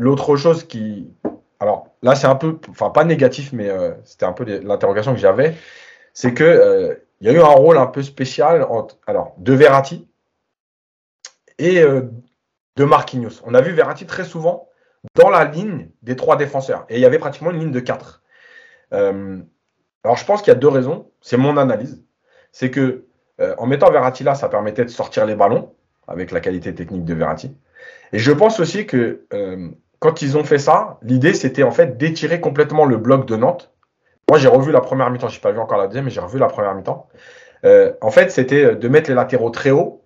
L'autre 0.00 0.36
chose 0.36 0.64
qui. 0.64 1.12
Alors 1.60 1.88
là, 2.02 2.14
c'est 2.14 2.26
un 2.26 2.34
peu. 2.34 2.58
Enfin, 2.68 2.90
pas 2.90 3.04
négatif, 3.04 3.52
mais 3.52 3.68
euh, 3.68 3.92
c'était 4.04 4.26
un 4.26 4.32
peu 4.32 4.44
l'interrogation 4.44 5.14
que 5.14 5.20
j'avais. 5.20 5.54
C'est 6.12 6.34
que 6.34 6.44
euh, 6.44 6.94
y 7.20 7.28
a 7.28 7.32
eu 7.32 7.40
un 7.40 7.46
rôle 7.46 7.78
un 7.78 7.86
peu 7.86 8.02
spécial 8.02 8.62
entre, 8.64 8.98
alors, 9.06 9.34
de 9.38 9.52
Verratti 9.52 10.08
et 11.58 11.80
euh, 11.80 12.02
de 12.76 12.84
Marquinhos. 12.84 13.40
On 13.44 13.54
a 13.54 13.60
vu 13.60 13.72
Verratti 13.72 14.06
très 14.06 14.24
souvent 14.24 14.68
dans 15.14 15.30
la 15.30 15.44
ligne 15.44 15.88
des 16.02 16.16
trois 16.16 16.36
défenseurs. 16.36 16.86
Et 16.88 16.96
il 16.96 17.00
y 17.00 17.06
avait 17.06 17.18
pratiquement 17.18 17.50
une 17.50 17.60
ligne 17.60 17.72
de 17.72 17.80
quatre. 17.80 18.22
Alors, 18.90 20.16
je 20.16 20.24
pense 20.24 20.42
qu'il 20.42 20.52
y 20.52 20.56
a 20.56 20.58
deux 20.58 20.68
raisons. 20.68 21.10
C'est 21.20 21.36
mon 21.36 21.56
analyse. 21.56 22.04
C'est 22.52 22.70
que 22.70 23.06
en 23.58 23.66
mettant 23.66 23.90
Verratti 23.90 24.22
là, 24.22 24.34
ça 24.34 24.48
permettait 24.48 24.84
de 24.84 24.90
sortir 24.90 25.26
les 25.26 25.34
ballons 25.34 25.74
avec 26.06 26.30
la 26.30 26.40
qualité 26.40 26.74
technique 26.74 27.04
de 27.04 27.14
Verratti. 27.14 27.56
Et 28.12 28.18
je 28.18 28.30
pense 28.32 28.60
aussi 28.60 28.86
que 28.86 29.26
quand 30.04 30.20
ils 30.20 30.36
ont 30.36 30.44
fait 30.44 30.58
ça, 30.58 30.98
l'idée 31.00 31.32
c'était 31.32 31.62
en 31.62 31.70
fait 31.70 31.96
d'étirer 31.96 32.38
complètement 32.38 32.84
le 32.84 32.98
bloc 32.98 33.24
de 33.26 33.36
Nantes. 33.36 33.72
Moi, 34.28 34.38
j'ai 34.38 34.48
revu 34.48 34.70
la 34.70 34.82
première 34.82 35.10
mi-temps. 35.10 35.28
Je 35.28 35.36
n'ai 35.36 35.40
pas 35.40 35.50
vu 35.50 35.58
encore 35.58 35.78
la 35.78 35.86
deuxième, 35.86 36.04
mais 36.04 36.10
j'ai 36.10 36.20
revu 36.20 36.38
la 36.38 36.46
première 36.46 36.74
mi-temps. 36.74 37.08
Euh, 37.64 37.94
en 38.02 38.10
fait, 38.10 38.30
c'était 38.30 38.74
de 38.74 38.88
mettre 38.88 39.08
les 39.08 39.16
latéraux 39.16 39.48
très 39.48 39.70
haut, 39.70 40.04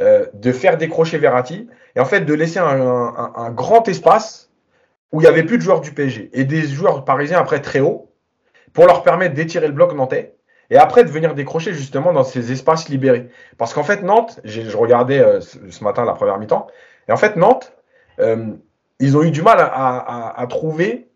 euh, 0.00 0.26
de 0.34 0.50
faire 0.50 0.76
décrocher 0.78 1.18
Verratti 1.18 1.68
et 1.94 2.00
en 2.00 2.06
fait 2.06 2.22
de 2.22 2.34
laisser 2.34 2.58
un, 2.58 3.50
grand 3.52 3.86
espace 3.86 4.50
où 5.12 5.20
il 5.20 5.22
n'y 5.22 5.28
avait 5.28 5.44
plus 5.44 5.58
de 5.58 5.62
joueurs 5.62 5.80
du 5.80 5.92
PSG 5.92 6.30
et 6.32 6.42
des 6.42 6.62
joueurs 6.62 7.04
parisiens 7.04 7.38
après 7.38 7.62
très 7.62 7.78
haut 7.78 8.10
pour 8.72 8.86
leur 8.86 9.04
permettre 9.04 9.34
d'étirer 9.36 9.68
le 9.68 9.72
bloc 9.72 9.94
nantais 9.94 10.34
et 10.70 10.76
après 10.76 11.04
de 11.04 11.08
venir 11.08 11.34
décrocher 11.36 11.72
justement 11.72 12.12
dans 12.12 12.24
ces 12.24 12.50
espaces 12.50 12.88
libérés. 12.88 13.28
Parce 13.58 13.74
qu'en 13.74 13.84
fait, 13.84 14.02
Nantes, 14.02 14.40
j'ai- 14.42 14.64
je 14.64 14.76
regardais 14.76 15.20
euh, 15.20 15.40
ce, 15.40 15.84
matin 15.84 16.04
la 16.04 16.14
première 16.14 16.38
mi-temps, 16.38 16.66
et 17.08 17.12
en 17.12 17.16
fait, 17.16 17.36
Nantes, 17.36 17.76
euh, 18.18 18.56
ils 19.00 19.16
ont 19.16 19.22
eu 19.22 19.30
du 19.30 19.42
mal 19.42 19.58
à, 19.60 20.46
trouver 20.48 21.08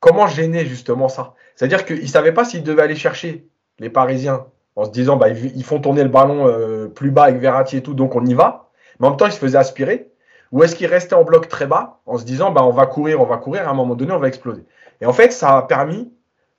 comment 0.00 0.26
gêner 0.26 0.66
justement 0.66 1.08
ça. 1.08 1.34
C'est-à-dire 1.56 1.84
qu'ils 1.84 2.02
ne 2.02 2.06
savaient 2.06 2.32
pas 2.32 2.44
s'ils 2.44 2.62
devaient 2.62 2.82
aller 2.82 2.96
chercher 2.96 3.48
les 3.78 3.90
Parisiens 3.90 4.46
en 4.76 4.84
se 4.84 4.90
disant 4.90 5.16
bah, 5.16 5.28
ils, 5.28 5.56
ils 5.56 5.64
font 5.64 5.80
tourner 5.80 6.02
le 6.02 6.08
ballon 6.08 6.46
euh, 6.46 6.86
plus 6.86 7.10
bas 7.10 7.24
avec 7.24 7.40
Verratti 7.40 7.78
et 7.78 7.82
tout, 7.82 7.94
donc 7.94 8.14
on 8.14 8.24
y 8.26 8.34
va. 8.34 8.68
Mais 9.00 9.06
en 9.06 9.10
même 9.10 9.18
temps, 9.18 9.26
ils 9.26 9.32
se 9.32 9.38
faisaient 9.38 9.58
aspirer. 9.58 10.10
Ou 10.50 10.62
est-ce 10.62 10.76
qu'ils 10.76 10.86
restaient 10.86 11.14
en 11.14 11.24
bloc 11.24 11.48
très 11.48 11.66
bas 11.66 12.00
en 12.06 12.18
se 12.18 12.24
disant 12.24 12.50
bah, 12.52 12.64
on 12.64 12.70
va 12.70 12.86
courir, 12.86 13.20
on 13.20 13.26
va 13.26 13.36
courir, 13.36 13.68
à 13.68 13.70
un 13.70 13.74
moment 13.74 13.94
donné, 13.94 14.12
on 14.12 14.18
va 14.18 14.28
exploser. 14.28 14.64
Et 15.00 15.06
en 15.06 15.12
fait, 15.12 15.32
ça 15.32 15.58
a 15.58 15.62
permis 15.62 16.10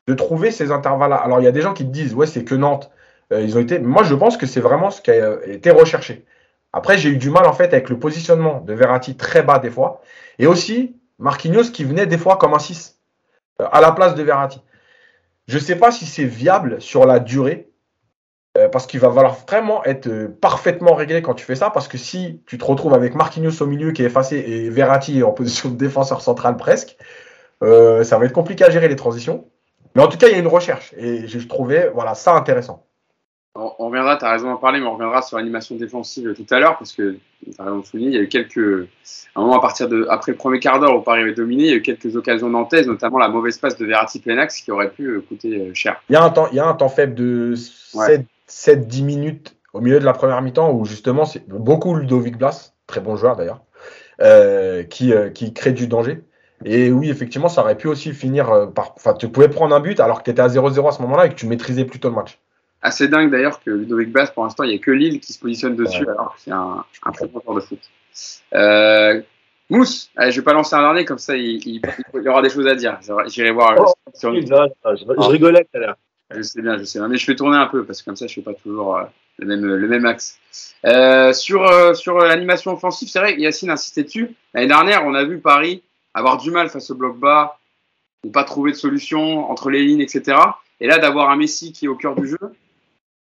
de 0.07 0.13
trouver 0.13 0.51
ces 0.51 0.71
intervalles-là. 0.71 1.17
Alors, 1.17 1.39
il 1.39 1.43
y 1.43 1.48
a 1.48 1.51
des 1.51 1.62
gens 1.62 1.74
qui 1.74 1.86
te 1.86 1.91
disent 1.91 2.13
ouais, 2.13 2.27
c'est 2.27 2.43
que 2.43 2.55
Nantes. 2.55 2.91
euh, 3.33 3.41
ils 3.41 3.57
ont 3.57 3.62
été. 3.62 3.79
Moi, 3.79 4.03
je 4.03 4.15
pense 4.15 4.38
que 4.38 4.45
c'est 4.45 4.62
vraiment 4.62 4.89
ce 4.91 5.01
qui 5.01 5.12
a 5.12 5.15
euh, 5.15 5.39
été 5.45 5.71
recherché. 5.71 6.25
Après, 6.71 6.98
j'ai 6.98 7.09
eu 7.09 7.17
du 7.17 7.29
mal 7.31 7.48
en 7.48 7.53
fait 7.53 7.74
avec 7.74 7.89
le 7.89 7.98
positionnement 7.98 8.62
de 8.62 8.74
Verratti 8.74 9.15
très 9.15 9.41
bas 9.41 9.59
des 9.59 9.71
fois. 9.71 10.01
Et 10.39 10.48
aussi 10.48 10.96
Marquinhos 11.19 11.72
qui 11.72 11.84
venait 11.84 12.08
des 12.08 12.17
fois 12.17 12.38
comme 12.38 12.53
un 12.53 12.60
6 12.60 13.00
euh, 13.62 13.67
à 13.72 13.81
la 13.81 13.91
place 13.91 14.15
de 14.15 14.24
Verratti. 14.24 14.62
Je 15.48 15.55
ne 15.55 15.62
sais 15.62 15.75
pas 15.75 15.91
si 15.91 16.05
c'est 16.05 16.25
viable 16.25 16.81
sur 16.81 17.05
la 17.05 17.19
durée. 17.19 17.67
euh, 18.58 18.67
parce 18.67 18.88
qu'il 18.88 19.00
va 19.00 19.12
falloir 19.12 19.36
vraiment 19.48 19.84
être 19.86 20.08
euh, 20.08 20.27
parfaitement 20.27 20.96
réglé 20.96 21.22
quand 21.22 21.36
tu 21.36 21.46
fais 21.46 21.55
ça. 21.55 21.69
Parce 21.69 21.88
que 21.88 21.98
si 21.98 22.41
tu 22.48 22.58
te 22.58 22.65
retrouves 22.65 22.93
avec 22.96 23.13
Marquinhos 23.13 23.62
au 23.62 23.67
milieu 23.67 23.91
qui 23.91 24.01
est 24.01 24.05
effacé 24.05 24.38
et 24.38 24.69
Verratti 24.69 25.22
en 25.24 25.31
position 25.31 25.69
de 25.69 25.75
défenseur 25.75 26.22
central 26.22 26.58
presque, 26.58 26.98
ça 27.62 28.17
va 28.17 28.25
être 28.25 28.34
compliqué 28.34 28.63
à 28.63 28.69
gérer 28.69 28.88
les 28.88 28.96
transitions. 28.96 29.46
Mais 29.96 30.01
en 30.01 30.08
tout 30.08 30.17
cas, 30.17 30.27
il 30.27 30.31
y 30.31 30.36
a 30.36 30.39
une 30.39 30.48
recherche. 30.48 30.93
Et 30.98 31.27
je 31.27 31.48
trouvais 31.48 31.89
voilà, 31.89 32.15
ça 32.15 32.34
intéressant. 32.34 32.88
On, 33.56 33.72
on 33.79 33.88
reviendra, 33.88 34.18
tu 34.18 34.25
as 34.25 34.32
raison 34.32 34.50
d'en 34.50 34.58
parler, 34.58 34.79
mais 34.79 34.86
on 34.86 34.94
reviendra 34.94 35.22
sur 35.22 35.38
l'animation 35.38 35.75
défensive 35.75 36.34
tout 36.36 36.46
à 36.53 36.60
l'heure, 36.60 36.77
parce 36.77 36.94
que 36.94 37.18
tu 37.44 37.51
as 37.58 37.63
raison 37.63 37.79
de 37.79 37.86
souligner, 37.86 38.10
il 38.10 38.15
y 38.15 38.20
a 38.20 38.22
eu 38.22 38.27
quelques. 38.27 38.88
À 39.36 39.39
un 39.39 39.41
moment, 39.41 39.58
à 39.58 39.62
partir 39.62 39.89
de. 39.89 40.06
Après 40.10 40.32
le 40.32 40.38
premier 40.38 40.60
quart 40.60 40.79
d'heure 40.79 40.96
où 40.96 41.01
Paris 41.01 41.22
avait 41.22 41.34
dominé, 41.34 41.63
il 41.63 41.70
y 41.70 41.74
a 41.74 41.75
eu 41.75 41.82
quelques 41.82 42.15
occasions 42.15 42.50
nantaises, 42.50 42.88
notamment 42.88 43.18
la 43.18 43.27
mauvaise 43.29 43.58
passe 43.58 43.77
de 43.77 43.86
Verratti 43.86 44.20
Plenax 44.20 44.62
qui 44.62 44.72
aurait 44.72 44.91
pu 44.91 45.06
euh, 45.06 45.22
coûter 45.27 45.58
euh, 45.58 45.74
cher. 45.74 46.01
Il 46.10 46.13
y 46.13 46.15
a 46.15 46.24
un 46.24 46.29
temps, 46.29 46.48
il 46.51 46.58
y 46.58 46.60
a 46.60 46.65
un 46.68 46.74
temps 46.74 46.89
faible 46.89 47.15
de 47.15 47.56
Ouais. 47.96 48.24
7-10 48.48 49.03
minutes 49.03 49.56
au 49.74 49.82
milieu 49.82 50.00
de 50.00 50.06
la 50.06 50.13
première 50.13 50.41
mi-temps 50.41 50.72
où 50.72 50.86
justement 50.86 51.25
c'est 51.25 51.48
beaucoup 51.48 51.96
Ludovic 51.96 52.38
Blas, 52.38 52.74
très 52.88 53.00
bon 53.01 53.15
joueur 53.15 53.36
d'ailleurs, 53.36 53.62
euh, 54.22 54.84
qui, 54.84 55.13
euh, 55.13 55.29
qui 55.29 55.53
crée 55.53 55.72
du 55.72 55.88
danger. 55.88 56.22
Et 56.65 56.91
oui, 56.91 57.10
effectivement, 57.10 57.48
ça 57.48 57.62
aurait 57.62 57.77
pu 57.77 57.88
aussi 57.88 58.12
finir 58.12 58.70
par. 58.75 58.94
Enfin, 58.98 59.13
tu 59.13 59.29
pouvais 59.29 59.48
prendre 59.48 59.74
un 59.74 59.79
but 59.79 60.00
alors 60.01 60.20
que 60.20 60.24
tu 60.25 60.32
étais 60.32 60.41
à 60.41 60.50
0-0 60.50 60.88
à 60.88 60.91
ce 60.91 61.01
moment-là 61.03 61.27
et 61.27 61.29
que 61.29 61.36
tu 61.36 61.48
maîtrisais 61.48 61.86
plutôt 61.86 62.10
le 62.10 62.15
match. 62.15 62.38
Assez 62.81 63.07
dingue 63.09 63.29
d'ailleurs 63.31 63.62
que 63.62 63.71
Ludovic 63.71 64.09
Blas, 64.12 64.27
pour 64.27 64.43
l'instant, 64.43 64.63
il 64.63 64.69
n'y 64.69 64.75
a 64.75 64.79
que 64.79 64.91
Lille 64.91 65.19
qui 65.19 65.33
se 65.33 65.39
positionne 65.39 65.75
dessus, 65.75 66.03
Ouais. 66.05 66.12
alors 66.12 66.36
que 66.36 66.41
c'est 66.41 66.51
un, 66.51 66.83
un 67.05 67.12
très 67.12 67.27
bon 67.27 67.41
joueur 67.41 67.55
de 67.55 67.62
foot. 67.62 67.79
Euh, 68.53 69.21
Mousse, 69.69 70.09
allez, 70.15 70.31
je 70.31 70.39
vais 70.39 70.43
pas 70.45 70.53
lancer 70.53 70.75
un 70.75 70.81
dernier, 70.81 71.05
comme 71.05 71.19
ça 71.19 71.36
il, 71.36 71.57
il- 71.67 71.81
il 72.15 72.24
y 72.24 72.27
aura 72.27 72.41
des 72.41 72.50
choses 72.50 72.65
à 72.67 72.75
dire. 72.75 72.98
J'irai 73.27 73.51
voir 73.51 73.74
euh, 73.74 73.86
Oh, 73.88 73.93
sur 74.15 74.31
là, 74.31 74.67
je, 74.95 75.03
je 75.05 75.27
rigolais 75.29 75.63
tout 75.63 75.77
à 75.77 75.79
l'heure. 75.79 75.96
Je 76.35 76.42
sais 76.42 76.61
bien, 76.61 76.77
je 76.77 76.83
sais 76.85 77.00
bien. 77.00 77.07
Mais 77.07 77.18
je 77.18 77.25
fais 77.25 77.35
tourner 77.35 77.57
un 77.57 77.68
peu 77.68 77.83
parce 77.85 78.01
que 78.01 78.05
comme 78.05 78.15
ça, 78.15 78.25
je 78.27 78.33
fais 78.33 78.42
pas 78.42 78.53
toujours 78.53 78.98
euh, 78.98 79.03
le, 79.37 79.46
même, 79.46 79.65
le 79.65 79.87
même 79.87 80.05
axe. 80.05 80.37
Euh, 80.85 81.33
sur 81.33 81.63
euh, 81.68 81.94
sur 81.94 82.18
l'animation 82.20 82.74
offensive, 82.74 83.09
c'est 83.09 83.20
vrai, 83.20 83.35
Yacine 83.39 83.70
insistait 83.70 84.03
dessus. 84.03 84.33
L'année 84.53 84.68
dernière, 84.68 85.05
on 85.05 85.13
a 85.13 85.24
vu 85.24 85.39
Paris 85.39 85.83
avoir 86.13 86.37
du 86.37 86.50
mal 86.50 86.70
face 86.70 86.89
au 86.89 86.96
bloc 86.96 87.18
bas, 87.18 87.59
ne 88.24 88.31
pas 88.31 88.44
trouver 88.44 88.72
de 88.72 88.77
solution 88.77 89.50
entre 89.51 89.70
les 89.70 89.83
lignes, 89.83 90.01
etc. 90.01 90.37
Et 90.79 90.87
là, 90.87 90.98
d'avoir 90.98 91.29
un 91.29 91.35
Messi 91.35 91.74
qui 91.74 91.85
est 91.85 91.89
au 91.89 91.96
cœur 91.96 92.15
du 92.15 92.27
jeu, 92.27 92.37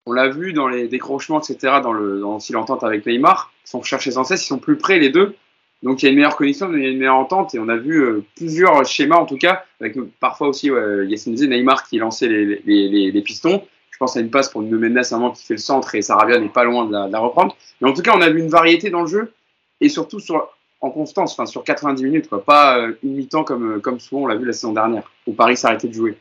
on 0.09 0.13
l'a 0.13 0.29
vu 0.29 0.53
dans 0.55 0.69
les 0.69 0.89
décrochements, 0.89 1.41
etc., 1.41 1.81
dans 1.83 1.93
le 1.93 2.21
dans 2.21 2.39
l'entente 2.51 2.83
avec 2.83 3.05
Neymar, 3.05 3.53
qui 3.63 3.71
sont 3.71 3.81
recherchés 3.81 4.13
sans 4.13 4.25
cesse, 4.25 4.43
ils 4.43 4.49
sont 4.49 4.59
plus 4.59 4.77
près 4.77 4.99
les 4.99 5.11
deux. 5.11 5.35
Donc 5.83 6.03
il 6.03 6.07
y 6.07 6.09
a 6.09 6.11
une 6.11 6.17
meilleure 6.17 6.37
connexion, 6.37 6.73
il 6.73 6.83
y 6.83 6.87
a 6.87 6.89
une 6.89 6.99
meilleure 6.99 7.17
entente, 7.17 7.55
et 7.55 7.59
on 7.59 7.69
a 7.69 7.77
vu 7.77 8.03
euh, 8.03 8.25
plusieurs 8.37 8.85
schémas 8.87 9.17
en 9.17 9.27
tout 9.27 9.37
cas, 9.37 9.65
avec 9.81 9.97
euh, 9.97 10.11
parfois 10.19 10.49
aussi 10.49 10.71
ouais, 10.71 11.07
Yacine 11.07 11.35
disait 11.35 11.47
Neymar 11.47 11.87
qui 11.87 11.99
lançait 11.99 12.27
les, 12.27 12.63
les, 13.11 13.23
pistons. 13.23 13.63
Je 13.91 13.99
pense 13.99 14.17
à 14.17 14.21
une 14.21 14.31
passe 14.31 14.49
pour 14.49 14.63
Nuno 14.63 14.79
Mendes 14.79 14.99
à 14.99 15.15
un 15.15 15.19
moment 15.19 15.33
qui 15.33 15.45
fait 15.45 15.55
le 15.55 15.61
centre 15.61 15.95
et 15.95 16.03
Sarabia 16.03 16.39
n'est 16.39 16.49
pas 16.49 16.65
loin 16.65 16.87
de 16.87 16.93
la, 16.93 17.19
reprendre. 17.19 17.57
Mais 17.81 17.89
en 17.89 17.93
tout 17.93 18.03
cas, 18.03 18.13
on 18.17 18.21
a 18.21 18.31
vu 18.31 18.41
une 18.41 18.49
variété 18.49 18.91
dans 18.91 19.03
le 19.03 19.09
jeu 19.09 19.33
et 19.81 19.89
surtout 19.89 20.21
sur, 20.21 20.49
en 20.81 20.91
constance, 20.91 21.33
enfin 21.33 21.47
sur 21.47 21.65
90 21.65 22.03
minutes, 22.03 22.29
pas 22.47 22.79
euh, 22.79 22.93
une 23.03 23.15
mi-temps 23.15 23.45
comme, 23.45 23.77
euh, 23.77 23.81
comme 23.81 24.01
souvent 24.01 24.23
on 24.23 24.27
l'a 24.27 24.37
vu 24.37 24.47
la 24.47 24.53
saison 24.53 24.73
dernière, 24.73 25.11
où 25.27 25.33
Paris 25.33 25.57
s'arrêtait 25.57 25.89
de 25.89 25.95
jouer. 25.95 26.17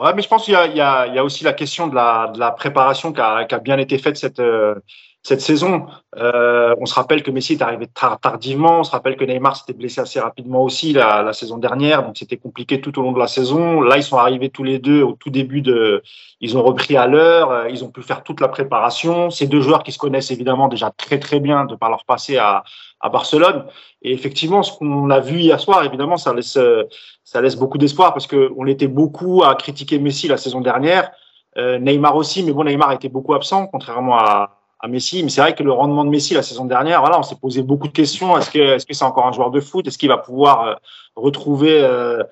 Ouais, 0.00 0.14
mais 0.14 0.22
je 0.22 0.28
pense 0.28 0.44
qu'il 0.44 0.54
y 0.54 0.74
y, 0.74 0.76
y 0.76 0.80
a 0.80 1.24
aussi 1.24 1.42
la 1.42 1.52
question 1.52 1.88
de 1.88 1.94
la, 1.94 2.28
de 2.32 2.38
la 2.38 2.52
préparation 2.52 3.12
qui 3.12 3.20
a, 3.20 3.44
qui 3.46 3.54
a 3.54 3.58
bien 3.58 3.78
été 3.78 3.98
faite 3.98 4.16
cette, 4.16 4.38
euh, 4.38 4.76
cette 5.24 5.40
saison. 5.40 5.86
Euh, 6.16 6.72
on 6.80 6.86
se 6.86 6.94
rappelle 6.94 7.24
que 7.24 7.32
Messi 7.32 7.54
est 7.54 7.62
arrivé 7.62 7.88
tar- 7.88 8.20
tardivement. 8.20 8.78
On 8.80 8.84
se 8.84 8.92
rappelle 8.92 9.16
que 9.16 9.24
Neymar 9.24 9.56
s'était 9.56 9.72
blessé 9.72 10.00
assez 10.00 10.20
rapidement 10.20 10.62
aussi 10.62 10.92
la, 10.92 11.22
la 11.24 11.32
saison 11.32 11.58
dernière, 11.58 12.04
donc 12.04 12.16
c'était 12.16 12.36
compliqué 12.36 12.80
tout 12.80 12.96
au 13.00 13.02
long 13.02 13.10
de 13.10 13.18
la 13.18 13.26
saison. 13.26 13.80
Là, 13.80 13.96
ils 13.96 14.04
sont 14.04 14.18
arrivés 14.18 14.50
tous 14.50 14.62
les 14.62 14.78
deux 14.78 15.02
au 15.02 15.14
tout 15.14 15.30
début 15.30 15.62
de. 15.62 16.02
Ils 16.40 16.56
ont 16.56 16.62
repris 16.62 16.96
à 16.96 17.08
l'heure. 17.08 17.50
euh, 17.50 17.68
Ils 17.68 17.82
ont 17.84 17.90
pu 17.90 18.02
faire 18.02 18.22
toute 18.22 18.40
la 18.40 18.48
préparation. 18.48 19.30
Ces 19.30 19.48
deux 19.48 19.60
joueurs 19.62 19.82
qui 19.82 19.90
se 19.90 19.98
connaissent 19.98 20.30
évidemment 20.30 20.68
déjà 20.68 20.92
très 20.96 21.18
très 21.18 21.40
bien 21.40 21.64
de 21.64 21.74
par 21.74 21.90
leur 21.90 22.04
passé 22.04 22.36
à, 22.36 22.62
à 23.00 23.08
Barcelone. 23.08 23.64
Et 24.02 24.12
effectivement, 24.12 24.62
ce 24.62 24.72
qu'on 24.76 25.10
a 25.10 25.20
vu 25.20 25.40
hier 25.40 25.60
soir, 25.60 25.84
évidemment, 25.84 26.16
ça 26.16 26.32
laisse 26.34 26.56
euh, 26.56 26.84
ça 27.24 27.40
laisse 27.40 27.56
beaucoup 27.56 27.78
d'espoir 27.78 28.12
parce 28.14 28.26
que 28.26 28.50
on 28.56 28.66
était 28.66 28.88
beaucoup 28.88 29.42
à 29.44 29.54
critiquer 29.54 29.98
Messi 29.98 30.28
la 30.28 30.36
saison 30.36 30.60
dernière, 30.60 31.10
euh, 31.56 31.78
Neymar 31.78 32.16
aussi, 32.16 32.42
mais 32.42 32.52
bon, 32.52 32.64
Neymar 32.64 32.92
était 32.92 33.08
beaucoup 33.08 33.34
absent, 33.34 33.66
contrairement 33.66 34.16
à, 34.18 34.58
à 34.80 34.88
Messi. 34.88 35.22
Mais 35.22 35.28
c'est 35.28 35.40
vrai 35.40 35.54
que 35.54 35.62
le 35.62 35.72
rendement 35.72 36.04
de 36.04 36.10
Messi 36.10 36.34
la 36.34 36.42
saison 36.42 36.64
dernière, 36.64 37.00
voilà, 37.00 37.18
on 37.18 37.22
s'est 37.22 37.36
posé 37.40 37.62
beaucoup 37.62 37.88
de 37.88 37.92
questions. 37.92 38.38
Est-ce 38.38 38.50
que 38.50 38.58
est-ce 38.58 38.86
que 38.86 38.94
c'est 38.94 39.04
encore 39.04 39.26
un 39.26 39.32
joueur 39.32 39.50
de 39.50 39.60
foot? 39.60 39.86
Est-ce 39.86 39.98
qu'il 39.98 40.08
va 40.08 40.18
pouvoir 40.18 40.66
euh, 40.66 40.74
retrouver 41.16 41.80
euh, 41.82 42.22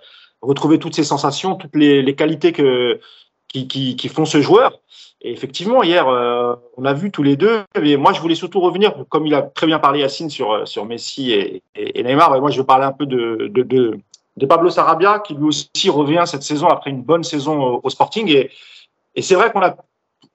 retrouver 0.42 0.78
toutes 0.78 0.94
ses 0.94 1.04
sensations, 1.04 1.56
toutes 1.56 1.74
les, 1.74 2.02
les 2.02 2.14
qualités 2.14 2.52
que 2.52 3.00
qui, 3.48 3.68
qui, 3.68 3.96
qui 3.96 4.08
font 4.08 4.24
ce 4.24 4.40
joueur? 4.40 4.72
Et 5.22 5.32
effectivement, 5.32 5.82
hier, 5.82 6.08
euh, 6.08 6.54
on 6.76 6.84
a 6.84 6.92
vu 6.92 7.10
tous 7.10 7.22
les 7.22 7.36
deux. 7.36 7.64
Mais 7.80 7.96
moi, 7.96 8.12
je 8.12 8.20
voulais 8.20 8.34
surtout 8.34 8.60
revenir, 8.60 8.94
comme 9.08 9.26
il 9.26 9.34
a 9.34 9.42
très 9.42 9.66
bien 9.66 9.78
parlé 9.78 10.00
Yacine 10.00 10.30
sur, 10.30 10.68
sur 10.68 10.84
Messi 10.84 11.32
et, 11.32 11.62
et, 11.74 11.98
et 11.98 12.02
Neymar. 12.02 12.36
Et 12.36 12.40
moi, 12.40 12.50
je 12.50 12.58
veux 12.58 12.66
parler 12.66 12.84
un 12.84 12.92
peu 12.92 13.06
de, 13.06 13.48
de, 13.50 13.62
de, 13.62 14.46
Pablo 14.46 14.68
Sarabia, 14.68 15.20
qui 15.20 15.34
lui 15.34 15.44
aussi 15.44 15.88
revient 15.88 16.24
cette 16.26 16.42
saison 16.42 16.68
après 16.68 16.90
une 16.90 17.02
bonne 17.02 17.24
saison 17.24 17.80
au, 17.82 17.90
Sporting. 17.90 18.28
Et, 18.28 18.50
et 19.14 19.22
c'est 19.22 19.34
vrai 19.34 19.50
qu'on 19.50 19.62
a, 19.62 19.74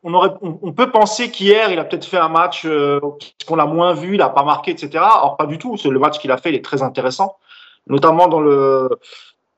on 0.03 0.13
aurait, 0.15 0.31
on, 0.41 0.73
peut 0.73 0.89
penser 0.89 1.29
qu'hier, 1.29 1.71
il 1.71 1.77
a 1.77 1.83
peut-être 1.83 2.05
fait 2.05 2.17
un 2.17 2.29
match 2.29 2.63
euh, 2.65 2.99
qu'on 3.47 3.55
l'a 3.55 3.67
moins 3.67 3.93
vu, 3.93 4.15
il 4.15 4.17
n'a 4.17 4.29
pas 4.29 4.43
marqué, 4.43 4.71
etc. 4.71 5.03
Or, 5.23 5.37
pas 5.37 5.45
du 5.45 5.59
tout. 5.59 5.77
Le 5.85 5.99
match 5.99 6.17
qu'il 6.17 6.31
a 6.31 6.37
fait, 6.37 6.49
il 6.49 6.55
est 6.55 6.65
très 6.65 6.81
intéressant, 6.81 7.37
notamment 7.85 8.27
dans 8.27 8.39
le 8.39 8.89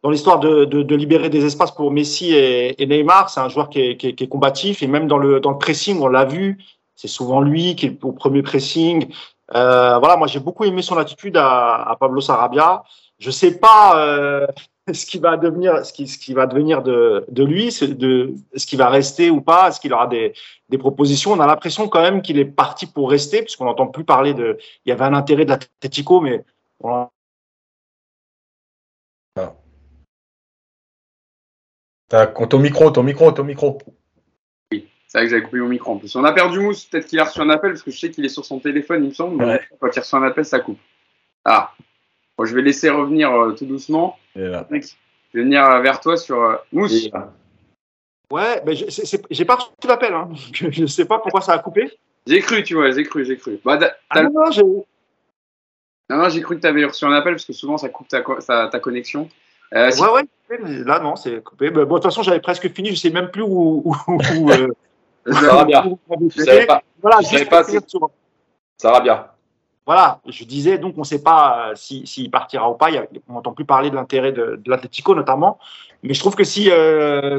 dans 0.04 0.10
l'histoire 0.10 0.40
de, 0.40 0.66
de, 0.66 0.96
libérer 0.96 1.30
des 1.30 1.46
espaces 1.46 1.72
pour 1.72 1.90
Messi 1.90 2.34
et, 2.34 2.86
Neymar. 2.86 3.30
C'est 3.30 3.40
un 3.40 3.48
joueur 3.48 3.70
qui 3.70 3.80
est, 3.80 3.98
qui, 3.98 4.08
est, 4.10 4.14
qui 4.14 4.28
combatif 4.28 4.84
et 4.84 4.88
même 4.88 5.08
dans 5.08 5.18
le, 5.18 5.40
dans 5.40 5.52
le 5.52 5.58
pressing, 5.58 6.00
on 6.02 6.08
l'a 6.08 6.26
vu, 6.26 6.58
c'est 6.96 7.08
souvent 7.08 7.40
lui 7.40 7.76
qui 7.76 7.86
est 7.88 8.04
au 8.04 8.12
premier 8.12 8.44
pressing. 8.44 9.08
Euh, 9.56 9.98
voilà, 10.00 10.18
moi 10.18 10.28
j'ai 10.28 10.40
beaucoup 10.40 10.66
aimé 10.66 10.82
son 10.82 10.98
attitude 10.98 11.38
à, 11.38 11.96
Pablo 12.00 12.20
Sarabia. 12.20 12.84
Je 13.18 13.32
sais 13.32 13.60
pas 13.60 13.98
euh, 13.98 14.46
ce 14.94 15.06
qui 15.06 15.20
va 15.20 15.38
devenir, 15.38 15.86
ce 15.86 15.94
qui, 15.94 16.06
ce 16.10 16.18
qui 16.18 16.34
va 16.34 16.48
devenir 16.48 16.84
de, 16.84 17.26
de 17.30 17.44
lui, 17.46 17.70
de 17.82 18.34
ce 18.56 18.66
qui 18.66 18.76
va 18.76 18.90
rester 18.90 19.30
ou 19.30 19.40
pas, 19.40 19.70
est-ce 19.70 19.80
qu'il 19.80 19.94
aura 19.94 20.08
des, 20.08 20.34
des 20.68 20.78
propositions? 20.78 21.32
On 21.32 21.40
a 21.40 21.48
l'impression 21.48 21.88
quand 21.88 22.02
même 22.02 22.22
qu'il 22.22 22.38
est 22.40 22.46
parti 22.46 22.88
pour 22.88 23.10
rester, 23.10 23.42
puisqu'on 23.42 23.66
n'entend 23.66 23.88
plus 23.88 24.04
parler 24.04 24.34
de. 24.34 24.58
Il 24.86 24.90
y 24.90 24.92
avait 24.92 25.06
un 25.06 25.14
intérêt 25.14 25.46
de 25.46 25.52
l'Atletico, 25.52 26.20
mais 26.20 26.44
Ton 32.50 32.60
micro, 32.60 32.92
ton 32.92 33.02
micro, 33.02 33.32
ton 33.32 33.44
micro. 33.44 33.80
Oui, 34.72 34.88
c'est 35.08 35.18
vrai 35.18 35.26
que 35.26 35.32
j'avais 35.32 35.44
coupé 35.44 35.58
mon 35.58 35.70
micro 35.70 35.94
en 35.94 35.98
plus. 35.98 36.16
On 36.16 36.24
a 36.24 36.32
perdu 36.32 36.60
Mousse, 36.60 36.86
peut-être 36.86 37.08
qu'il 37.08 37.20
a 37.20 37.24
reçu 37.24 37.40
un 37.40 37.50
appel, 37.50 37.72
parce 37.72 37.82
que 37.82 37.90
je 37.90 37.98
sais 37.98 38.12
qu'il 38.12 38.24
est 38.24 38.30
sur 38.30 38.46
son 38.46 38.60
téléphone, 38.60 39.04
il 39.04 39.10
me 39.10 39.14
semble. 39.14 39.44
Ouais. 39.44 39.60
Quand 39.80 39.90
il 39.96 40.00
reçoit 40.00 40.20
un 40.20 40.24
appel, 40.24 40.46
ça 40.46 40.60
coupe. 40.60 40.80
Ah, 41.44 41.74
bon, 42.38 42.46
je 42.46 42.54
vais 42.54 42.62
laisser 42.62 42.90
revenir 42.90 43.32
euh, 43.32 43.54
tout 43.54 43.66
doucement. 43.66 44.20
Je 44.36 44.42
vais 44.42 45.44
venir 45.44 45.82
vers 45.82 46.00
toi 46.00 46.16
sur 46.16 46.40
euh, 46.40 46.56
Mousse. 46.72 47.10
Ouais, 48.32 48.62
mais 48.66 48.76
j'ai 48.76 49.46
pas 49.46 49.56
reçu 49.56 49.88
l'appel. 49.88 50.14
Hein. 50.14 50.30
Je 50.54 50.82
ne 50.82 50.88
sais 50.88 51.06
pas 51.06 51.20
pourquoi 51.20 51.42
ça 51.42 51.54
a 51.54 51.60
coupé. 51.60 51.92
J'ai 52.26 52.40
cru, 52.40 52.64
tu 52.64 52.76
vois, 52.76 52.90
j'ai 52.92 53.04
cru, 53.04 53.26
j'ai 53.26 53.38
cru. 53.38 53.60
Bah, 53.66 53.78
ah 54.10 54.24
non, 54.24 54.32
non, 54.32 54.52
j'ai 54.52 54.64
non, 54.64 56.18
non, 56.18 56.30
j'ai 56.30 56.42
cru 56.42 56.56
que 56.56 56.62
tu 56.62 56.68
avais 56.68 56.86
reçu 56.86 57.06
un 57.06 57.12
appel 57.12 57.34
parce 57.34 57.46
que 57.46 57.54
souvent 57.54 57.78
ça 57.78 57.90
coupe 57.90 58.08
ta, 58.08 58.22
ta, 58.22 58.68
ta 58.68 58.80
connexion. 58.80 59.30
Euh, 59.76 59.92
si... 59.92 60.02
Ouais, 60.02 60.10
ouais, 60.10 60.24
là 60.86 61.00
non, 61.00 61.16
c'est 61.16 61.42
coupé. 61.44 61.70
Bon, 61.72 61.82
de 61.82 61.86
toute 61.86 62.04
façon, 62.04 62.22
j'avais 62.24 62.40
presque 62.40 62.70
fini, 62.74 62.90
je 62.90 62.96
sais 62.96 63.10
même 63.10 63.30
plus 63.30 63.42
où, 63.44 63.82
où, 63.86 63.96
où, 64.38 64.50
euh. 64.52 64.68
Je 65.26 66.44
savais 66.44 66.66
pas. 66.66 66.82
Voilà, 67.02 67.18
Je 67.22 67.26
savais 67.26 67.38
juste 67.40 67.50
pas 67.50 67.64
si- 67.64 67.80
sur- 67.88 68.10
Sarabia. 68.78 69.30
Voilà, 69.86 70.20
je 70.28 70.44
disais, 70.46 70.78
donc 70.78 70.94
on 70.98 71.02
ne 71.02 71.06
sait 71.06 71.22
pas 71.24 71.70
euh, 71.72 71.76
s'il 71.76 72.08
si, 72.08 72.30
partira 72.30 72.70
ou 72.70 72.76
pas. 72.76 72.90
Il 72.90 72.96
y 72.96 72.98
a- 72.98 73.06
on 73.28 73.34
n'entend 73.34 73.52
plus 73.54 73.66
parler 73.66 73.90
de 73.90 73.96
l'intérêt 73.96 74.32
de, 74.32 74.60
de 74.64 74.70
l'Atlético 74.70 75.14
notamment. 75.16 75.60
Mais 76.04 76.14
je 76.14 76.20
trouve 76.20 76.36
que 76.36 76.44
si 76.44 76.70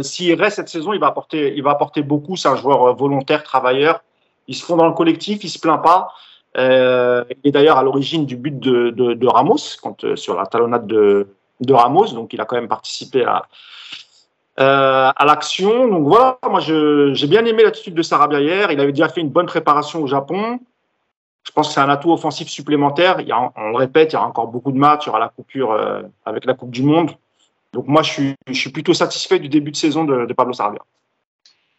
s'il 0.03 0.35
reste 0.41 0.57
cette 0.57 0.69
saison, 0.69 0.93
il 0.93 1.01
va 1.01 1.07
apporter, 1.09 1.55
il 1.55 1.63
va 1.63 1.71
apporter 1.73 2.03
beaucoup. 2.03 2.37
C'est 2.37 2.49
un 2.49 2.57
joueur 2.57 2.95
volontaire, 2.97 3.43
travailleur. 3.43 4.03
Il 4.49 4.55
se 4.55 4.65
fond 4.65 4.77
dans 4.77 4.87
le 4.87 4.95
collectif, 4.95 5.45
il 5.45 5.49
se 5.51 5.59
plaint 5.59 5.83
pas. 5.83 6.09
Il 6.57 7.37
est 7.45 7.51
d'ailleurs 7.51 7.77
à 7.79 7.83
l'origine 7.83 8.25
du 8.27 8.37
but 8.37 8.59
de, 8.59 8.91
de, 8.91 9.13
de 9.15 9.27
Ramos 9.27 9.77
quand, 9.83 10.17
sur 10.17 10.35
la 10.37 10.47
talonnade 10.47 10.87
de, 10.87 11.29
de 11.61 11.73
Ramos. 11.73 12.13
Donc 12.13 12.33
il 12.33 12.41
a 12.41 12.45
quand 12.45 12.57
même 12.57 12.69
participé 12.69 13.25
à, 13.25 13.47
euh, 14.61 15.11
à 15.15 15.25
l'action. 15.25 15.89
Donc 15.89 16.07
voilà, 16.07 16.39
moi 16.49 16.61
j'ai 16.61 17.27
bien 17.27 17.45
aimé 17.45 17.63
l'attitude 17.63 17.95
de 17.95 18.03
Sarabia 18.03 18.41
hier. 18.41 18.71
Il 18.71 18.81
avait 18.81 18.93
déjà 18.93 19.09
fait 19.09 19.21
une 19.21 19.31
bonne 19.31 19.47
préparation 19.47 20.03
au 20.03 20.07
Japon. 20.07 20.61
Je 21.45 21.53
pense 21.53 21.69
que 21.69 21.75
c'est 21.75 21.81
un 21.81 21.89
atout 21.89 22.13
offensif 22.13 22.49
supplémentaire. 22.49 23.21
Il 23.21 23.29
y 23.29 23.33
a, 23.33 23.53
on 23.57 23.71
le 23.71 23.77
répète, 23.77 24.13
il 24.13 24.15
y 24.15 24.17
aura 24.17 24.27
encore 24.27 24.49
beaucoup 24.49 24.73
de 24.73 24.79
matchs. 24.79 25.05
Il 25.05 25.07
y 25.09 25.11
aura 25.11 25.19
la 25.19 25.29
coupure 25.29 25.73
euh, 25.73 26.03
avec 26.25 26.47
la 26.47 26.55
Coupe 26.55 26.71
du 26.71 26.83
Monde. 26.83 27.11
Donc 27.73 27.87
moi, 27.87 28.03
je 28.03 28.11
suis, 28.11 28.35
je 28.47 28.53
suis 28.55 28.71
plutôt 28.71 28.95
satisfait 28.95 29.39
du 29.39 29.49
début 29.49 29.73
de 29.73 29.77
saison 29.77 30.05
de, 30.05 30.33
Pablo 30.33 30.53
Sarabia. 30.53 30.81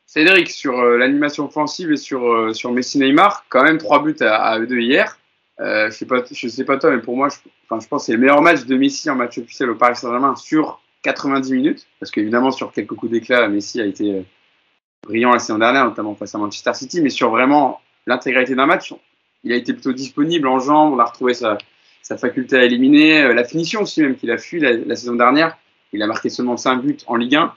Cédric, 0.06 0.50
sur 0.50 0.78
euh, 0.78 0.98
l'animation 0.98 1.46
offensive 1.46 1.92
et 1.92 1.98
sur, 1.98 2.54
sur 2.54 2.72
Messi 2.72 3.00
Neymar, 3.00 3.46
quand 3.50 3.64
même 3.64 3.78
trois 3.78 4.04
buts 4.04 4.16
à, 4.20 4.36
à 4.36 4.60
eux 4.60 4.68
deux 4.68 4.80
hier. 4.80 5.18
Euh, 5.62 5.89
je 5.89 5.96
sais 5.96 6.06
pas, 6.06 6.24
je 6.30 6.48
sais 6.48 6.65
pas 6.65 6.78
toi, 6.78 6.91
mais 6.91 7.02
pour 7.02 7.15
moi, 7.15 7.30
je, 7.30 7.38
enfin, 7.65 7.80
je 7.80 7.88
pense 7.88 8.04
que 8.04 8.06
c'est 8.08 8.13
le 8.13 8.20
meilleur 8.20 8.41
match 8.41 8.65
de 8.65 8.76
Messi 8.76 9.10
en 9.10 9.15
match 9.15 9.38
officiel 9.38 9.70
au 9.70 9.76
Paris 9.76 9.96
Saint-Germain 9.96 10.36
sur 10.36 10.82
90 11.04 11.54
minutes, 11.54 11.88
parce 12.00 12.12
qu'évidemment 12.12 12.52
sur 12.52 12.72
quelques 12.72 12.94
coups 12.94 13.12
d'éclat, 13.12 13.48
Messi 13.48 13.80
a 13.80 13.86
été 13.86 14.12
euh, 14.12 14.22
brillant 15.04 15.32
la 15.32 15.39
saison 15.39 15.58
dernière, 15.58 15.86
notamment 15.86 16.15
face 16.15 16.36
à 16.36 16.38
Manchester 16.38 16.74
City, 16.74 17.02
mais 17.02 17.10
sur 17.10 17.30
vraiment 17.30 17.80
l'intégralité 18.06 18.56
d'un 18.56 18.65
match, 18.65 18.94
il 19.44 19.54
a 19.54 19.56
été 19.56 19.74
plutôt 19.74 19.94
disponible 19.94 20.48
en 20.48 20.60
jambes, 20.60 20.94
on 20.94 21.00
a 21.00 21.06
retrouvé 21.06 21.34
sa, 21.34 21.58
sa 22.02 22.18
faculté 22.18 22.58
à 22.58 22.63
éliminer, 22.63 23.22
euh, 23.24 23.34
la 23.34 23.44
finition 23.44 23.82
aussi 23.82 24.02
même 24.02 24.15
qu'il 24.15 24.32
a 24.32 24.38
fui 24.38 24.60
la, 24.60 24.74
la 24.74 24.96
saison 24.96 25.15
dernière. 25.15 25.58
Il 25.94 26.02
a 26.04 26.08
marqué 26.08 26.30
seulement 26.30 26.58
5 26.58 26.82
buts 26.82 26.98
en 27.08 27.15
Ligue 27.15 27.36
1. 27.36 27.54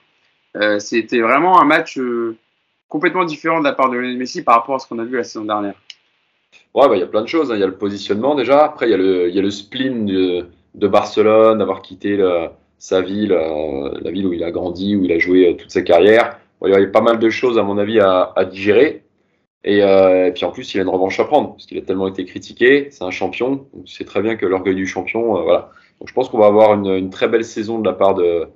Euh, 0.56 0.78
C'était 0.78 1.20
vraiment 1.20 1.60
un 1.60 1.64
match 1.64 1.98
euh, 1.98 2.36
complètement 2.88 3.24
différent 3.24 3.58
de 3.58 3.64
la 3.64 3.72
part 3.72 3.90
de 3.90 3.96
Lionel 3.96 4.16
Messi 4.16 4.42
par 4.42 4.56
rapport 4.56 4.76
à 4.76 4.78
ce 4.78 4.86
qu'on 4.86 4.98
a 4.98 5.04
vu 5.04 5.16
la 5.16 5.24
saison 5.24 5.44
dernière. 5.44 5.74
Ouais, 6.74 6.88
bah, 6.88 6.96
il 6.96 7.00
y 7.00 7.02
a 7.02 7.06
plein 7.06 7.22
de 7.22 7.28
choses. 7.28 7.50
hein. 7.50 7.56
Il 7.56 7.60
y 7.60 7.64
a 7.64 7.66
le 7.66 7.76
positionnement 7.78 8.34
déjà. 8.34 8.64
Après, 8.64 8.86
il 8.86 8.90
y 8.90 8.94
a 8.94 9.42
le, 9.42 9.50
spleen 9.50 10.06
de, 10.06 10.88
Barcelone, 10.88 11.58
d'avoir 11.58 11.82
quitté 11.82 12.16
sa 12.78 13.02
ville, 13.02 13.32
euh, 13.32 13.98
la 14.00 14.10
ville 14.10 14.26
où 14.26 14.32
il 14.32 14.44
a 14.44 14.50
grandi, 14.50 14.96
où 14.96 15.04
il 15.04 15.12
a 15.12 15.18
joué 15.18 15.48
euh, 15.48 15.54
toute 15.56 15.70
sa 15.70 15.82
carrière. 15.82 16.38
Il 16.64 16.70
y 16.70 16.74
a 16.74 16.86
pas 16.86 17.00
mal 17.00 17.18
de 17.18 17.30
choses, 17.30 17.58
à 17.58 17.62
mon 17.62 17.78
avis, 17.78 18.00
à, 18.00 18.32
digérer. 18.50 19.04
Et, 19.64 19.82
euh, 19.82 20.28
et 20.28 20.32
puis 20.32 20.44
en 20.44 20.50
plus, 20.52 20.74
il 20.74 20.80
a 20.80 20.82
une 20.82 20.88
revanche 20.88 21.18
à 21.20 21.24
prendre, 21.24 21.50
parce 21.52 21.66
qu'il 21.66 21.78
a 21.78 21.82
tellement 21.82 22.08
été 22.08 22.24
critiqué. 22.24 22.88
C'est 22.90 23.04
un 23.04 23.10
champion. 23.10 23.66
Donc, 23.74 23.86
c'est 23.86 24.04
très 24.04 24.22
bien 24.22 24.36
que 24.36 24.46
l'orgueil 24.46 24.74
du 24.74 24.86
champion, 24.86 25.42
voilà. 25.42 25.70
Donc 25.98 26.08
je 26.08 26.14
pense 26.14 26.28
qu'on 26.28 26.38
va 26.38 26.46
avoir 26.46 26.74
une, 26.74 27.10
très 27.10 27.28
belle 27.28 27.44
saison 27.44 27.80
de 27.80 27.88
la 27.88 27.92
part 27.92 28.14
de, 28.14 28.48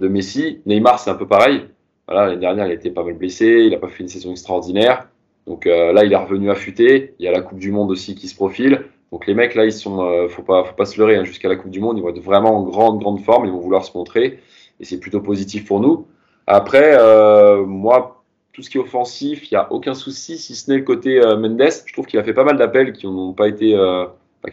Messi. 0.00 0.62
Neymar, 0.64 0.98
c'est 0.98 1.10
un 1.10 1.14
peu 1.14 1.26
pareil. 1.26 1.66
L'année 2.08 2.38
dernière, 2.38 2.66
il 2.66 2.70
a 2.70 2.74
été 2.74 2.90
pas 2.90 3.04
mal 3.04 3.14
blessé. 3.14 3.64
Il 3.64 3.70
n'a 3.70 3.78
pas 3.78 3.88
fait 3.88 4.02
une 4.02 4.08
saison 4.08 4.30
extraordinaire. 4.32 5.09
Donc 5.46 5.66
euh, 5.66 5.92
là, 5.92 6.04
il 6.04 6.12
est 6.12 6.16
revenu 6.16 6.50
affûté. 6.50 7.14
Il 7.18 7.24
y 7.24 7.28
a 7.28 7.32
la 7.32 7.40
Coupe 7.40 7.58
du 7.58 7.72
Monde 7.72 7.90
aussi 7.90 8.14
qui 8.14 8.28
se 8.28 8.34
profile. 8.34 8.84
Donc 9.12 9.26
les 9.26 9.34
mecs 9.34 9.54
là, 9.54 9.64
ils 9.64 9.72
sont, 9.72 10.02
euh, 10.04 10.28
faut 10.28 10.42
pas, 10.42 10.64
faut 10.64 10.74
pas 10.74 10.84
se 10.84 10.98
leurrer. 10.98 11.16
hein, 11.16 11.24
Jusqu'à 11.24 11.48
la 11.48 11.56
Coupe 11.56 11.70
du 11.70 11.80
Monde, 11.80 11.98
ils 11.98 12.02
vont 12.02 12.10
être 12.10 12.20
vraiment 12.20 12.56
en 12.56 12.62
grande, 12.62 13.00
grande 13.00 13.20
forme. 13.20 13.46
Ils 13.46 13.52
vont 13.52 13.58
vouloir 13.58 13.84
se 13.84 13.96
montrer, 13.96 14.40
et 14.78 14.84
c'est 14.84 15.00
plutôt 15.00 15.20
positif 15.20 15.66
pour 15.66 15.80
nous. 15.80 16.06
Après, 16.46 16.96
euh, 16.98 17.64
moi, 17.64 18.22
tout 18.52 18.62
ce 18.62 18.70
qui 18.70 18.78
est 18.78 18.80
offensif, 18.80 19.50
il 19.50 19.54
y 19.54 19.56
a 19.56 19.72
aucun 19.72 19.94
souci, 19.94 20.38
si 20.38 20.54
ce 20.54 20.70
n'est 20.70 20.78
le 20.78 20.84
côté 20.84 21.20
Mendes. 21.20 21.70
Je 21.86 21.92
trouve 21.92 22.06
qu'il 22.06 22.18
a 22.18 22.24
fait 22.24 22.34
pas 22.34 22.44
mal 22.44 22.56
d'appels 22.56 22.92
qui 22.92 23.06
n'ont 23.06 23.32
pas 23.32 23.48
été, 23.48 23.74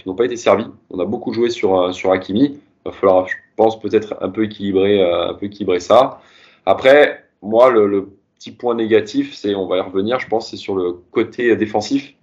n'ont 0.06 0.16
pas 0.16 0.26
été 0.26 0.38
servis. 0.38 0.68
On 0.90 1.00
a 1.00 1.06
beaucoup 1.06 1.34
joué 1.34 1.50
sur 1.50 1.94
sur 1.94 2.12
Hakimi. 2.12 2.60
Il 2.86 2.90
va 2.90 2.92
falloir, 2.92 3.28
je 3.28 3.36
pense, 3.56 3.80
peut-être 3.80 4.16
un 4.22 4.30
peu 4.30 4.46
équilibrer, 4.46 5.02
un 5.02 5.34
peu 5.34 5.48
équilibrer 5.48 5.80
ça. 5.80 6.22
Après, 6.66 7.26
moi, 7.42 7.72
le 7.72 8.10
petit 8.38 8.52
point 8.52 8.76
négatif, 8.76 9.34
c'est, 9.34 9.56
on 9.56 9.68
va 9.68 9.78
y 9.78 9.82
revenir, 9.82 10.20
je 10.20 10.28
pense, 10.28 10.50
c'est 10.50 10.58
sur 10.58 10.76
le 10.76 10.94
côté 11.12 11.56
défensif. 11.56 12.14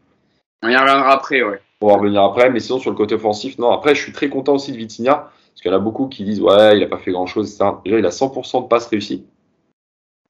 On 0.62 0.68
y 0.68 0.77
reviendra 0.77 1.12
après, 1.12 1.42
ouais. 1.42 1.61
On 1.81 1.88
va 1.88 1.94
revenir 1.94 2.22
après, 2.22 2.50
mais 2.50 2.61
sinon 2.61 2.79
sur 2.79 2.90
le 2.90 2.96
côté 2.96 3.14
offensif, 3.14 3.59
non. 3.59 3.70
Après, 3.70 3.94
je 3.94 4.03
suis 4.03 4.12
très 4.12 4.29
content 4.29 4.55
aussi 4.55 4.72
de 4.72 4.77
Vitinha, 4.77 5.14
parce 5.14 5.61
qu'il 5.61 5.70
y 5.70 5.74
en 5.74 5.77
a 5.77 5.81
beaucoup 5.81 6.09
qui 6.09 6.24
disent 6.24 6.40
ouais, 6.40 6.77
il 6.77 6.81
n'a 6.81 6.87
pas 6.87 6.98
fait 6.98 7.12
grand 7.12 7.27
chose, 7.27 7.50
etc. 7.50 7.72
Déjà, 7.85 7.98
il 7.98 8.07
a 8.07 8.11
100% 8.11 8.62
de 8.62 8.68
passes 8.68 8.87
réussies. 8.87 9.27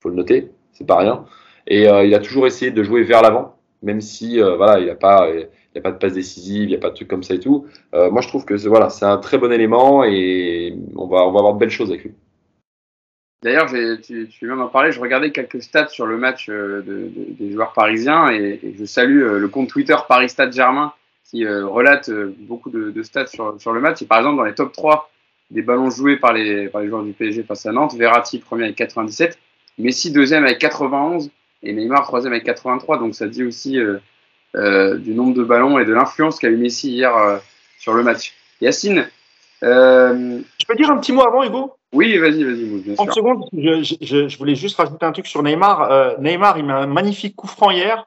faut 0.00 0.08
le 0.08 0.16
noter, 0.16 0.50
c'est 0.72 0.86
pas 0.86 0.98
rien. 0.98 1.24
Et 1.66 1.88
euh, 1.88 2.04
il 2.04 2.14
a 2.14 2.18
toujours 2.18 2.46
essayé 2.46 2.70
de 2.70 2.82
jouer 2.82 3.04
vers 3.04 3.22
l'avant, 3.22 3.56
même 3.82 4.00
si 4.00 4.40
euh, 4.40 4.56
voilà, 4.56 4.80
il 4.80 4.86
n'a 4.86 4.96
pas, 4.96 5.30
il 5.30 5.78
a 5.78 5.80
pas 5.80 5.92
de 5.92 5.98
passe 5.98 6.12
décisive, 6.12 6.64
il 6.64 6.68
n'y 6.68 6.74
a 6.74 6.78
pas 6.78 6.90
de 6.90 6.94
trucs 6.94 7.08
comme 7.08 7.22
ça 7.22 7.34
et 7.34 7.40
tout. 7.40 7.66
Euh, 7.94 8.10
moi, 8.10 8.20
je 8.20 8.28
trouve 8.28 8.44
que 8.44 8.56
c'est 8.56 8.68
voilà, 8.68 8.90
c'est 8.90 9.06
un 9.06 9.18
très 9.18 9.38
bon 9.38 9.52
élément 9.52 10.04
et 10.04 10.76
on 10.96 11.06
va, 11.06 11.26
on 11.26 11.32
va 11.32 11.38
avoir 11.38 11.54
de 11.54 11.58
belles 11.58 11.70
choses 11.70 11.90
avec 11.90 12.04
lui. 12.04 12.14
D'ailleurs, 13.44 13.66
tu, 14.02 14.26
tu 14.30 14.46
viens 14.46 14.56
d'en 14.56 14.68
parler, 14.68 14.90
je 14.90 14.98
regardais 14.98 15.30
quelques 15.30 15.62
stats 15.62 15.88
sur 15.88 16.06
le 16.06 16.16
match 16.16 16.46
euh, 16.48 16.80
de- 16.80 17.10
de- 17.14 17.32
des 17.38 17.52
joueurs 17.52 17.74
parisiens 17.74 18.30
et, 18.30 18.58
je 18.78 18.86
salue 18.86 19.22
euh, 19.22 19.38
le 19.38 19.48
compte 19.48 19.68
Twitter 19.68 19.94
Paris 20.08 20.30
Stade 20.30 20.54
Germain 20.54 20.94
qui 21.26 21.44
euh, 21.44 21.66
relate 21.66 22.10
beaucoup 22.38 22.70
de, 22.70 23.02
stats 23.02 23.26
sur, 23.26 23.72
le 23.72 23.80
match. 23.80 24.02
Par 24.04 24.18
exemple, 24.18 24.38
dans 24.38 24.44
les 24.44 24.54
top 24.54 24.72
3 24.72 25.10
des 25.50 25.60
ballons 25.60 25.90
joués 25.90 26.16
par 26.16 26.32
les, 26.32 26.70
joueurs 26.86 27.02
du 27.02 27.12
PSG 27.12 27.42
face 27.42 27.66
à 27.66 27.72
Nantes, 27.72 27.94
Verratti 27.94 28.38
premier 28.38 28.64
avec 28.64 28.76
97, 28.76 29.38
Messi 29.76 30.10
deuxième 30.10 30.44
avec 30.44 30.58
91 30.58 31.30
et 31.62 31.72
Neymar 31.74 32.04
troisième 32.04 32.32
avec 32.32 32.44
83. 32.44 32.98
Donc 32.98 33.14
ça 33.14 33.26
dit 33.26 33.44
aussi 33.44 33.78
du 34.54 35.14
nombre 35.14 35.34
de 35.34 35.44
ballons 35.44 35.78
et 35.78 35.84
de 35.84 35.92
l'influence 35.92 36.38
qu'a 36.38 36.48
eu 36.48 36.56
Messi 36.56 36.92
hier 36.92 37.12
sur 37.78 37.92
le 37.92 38.02
match. 38.02 38.34
Yacine, 38.62 39.06
euh, 39.62 40.40
Je 40.60 40.66
peux 40.66 40.74
dire 40.74 40.90
un 40.90 40.98
petit 40.98 41.12
mot 41.12 41.22
avant, 41.22 41.42
Hugo? 41.44 41.74
Oui, 41.92 42.18
vas-y, 42.18 42.42
vas-y, 42.42 42.64
Mousse, 42.64 42.82
bien 42.82 42.94
30 42.94 43.06
sûr. 43.06 43.14
secondes, 43.14 43.44
je, 43.56 43.82
je- 43.82 43.94
je- 44.00 44.28
je 44.28 44.38
voulais 44.38 44.54
juste 44.56 44.76
rajouter 44.76 45.06
un 45.06 45.12
truc 45.12 45.26
sur 45.26 45.42
Neymar. 45.42 45.82
Euh, 45.90 46.14
Neymar, 46.18 46.58
il 46.58 46.64
met 46.64 46.72
un 46.72 46.86
magnifique 46.86 47.36
coup 47.36 47.46
franc 47.46 47.70
hier. 47.70 48.06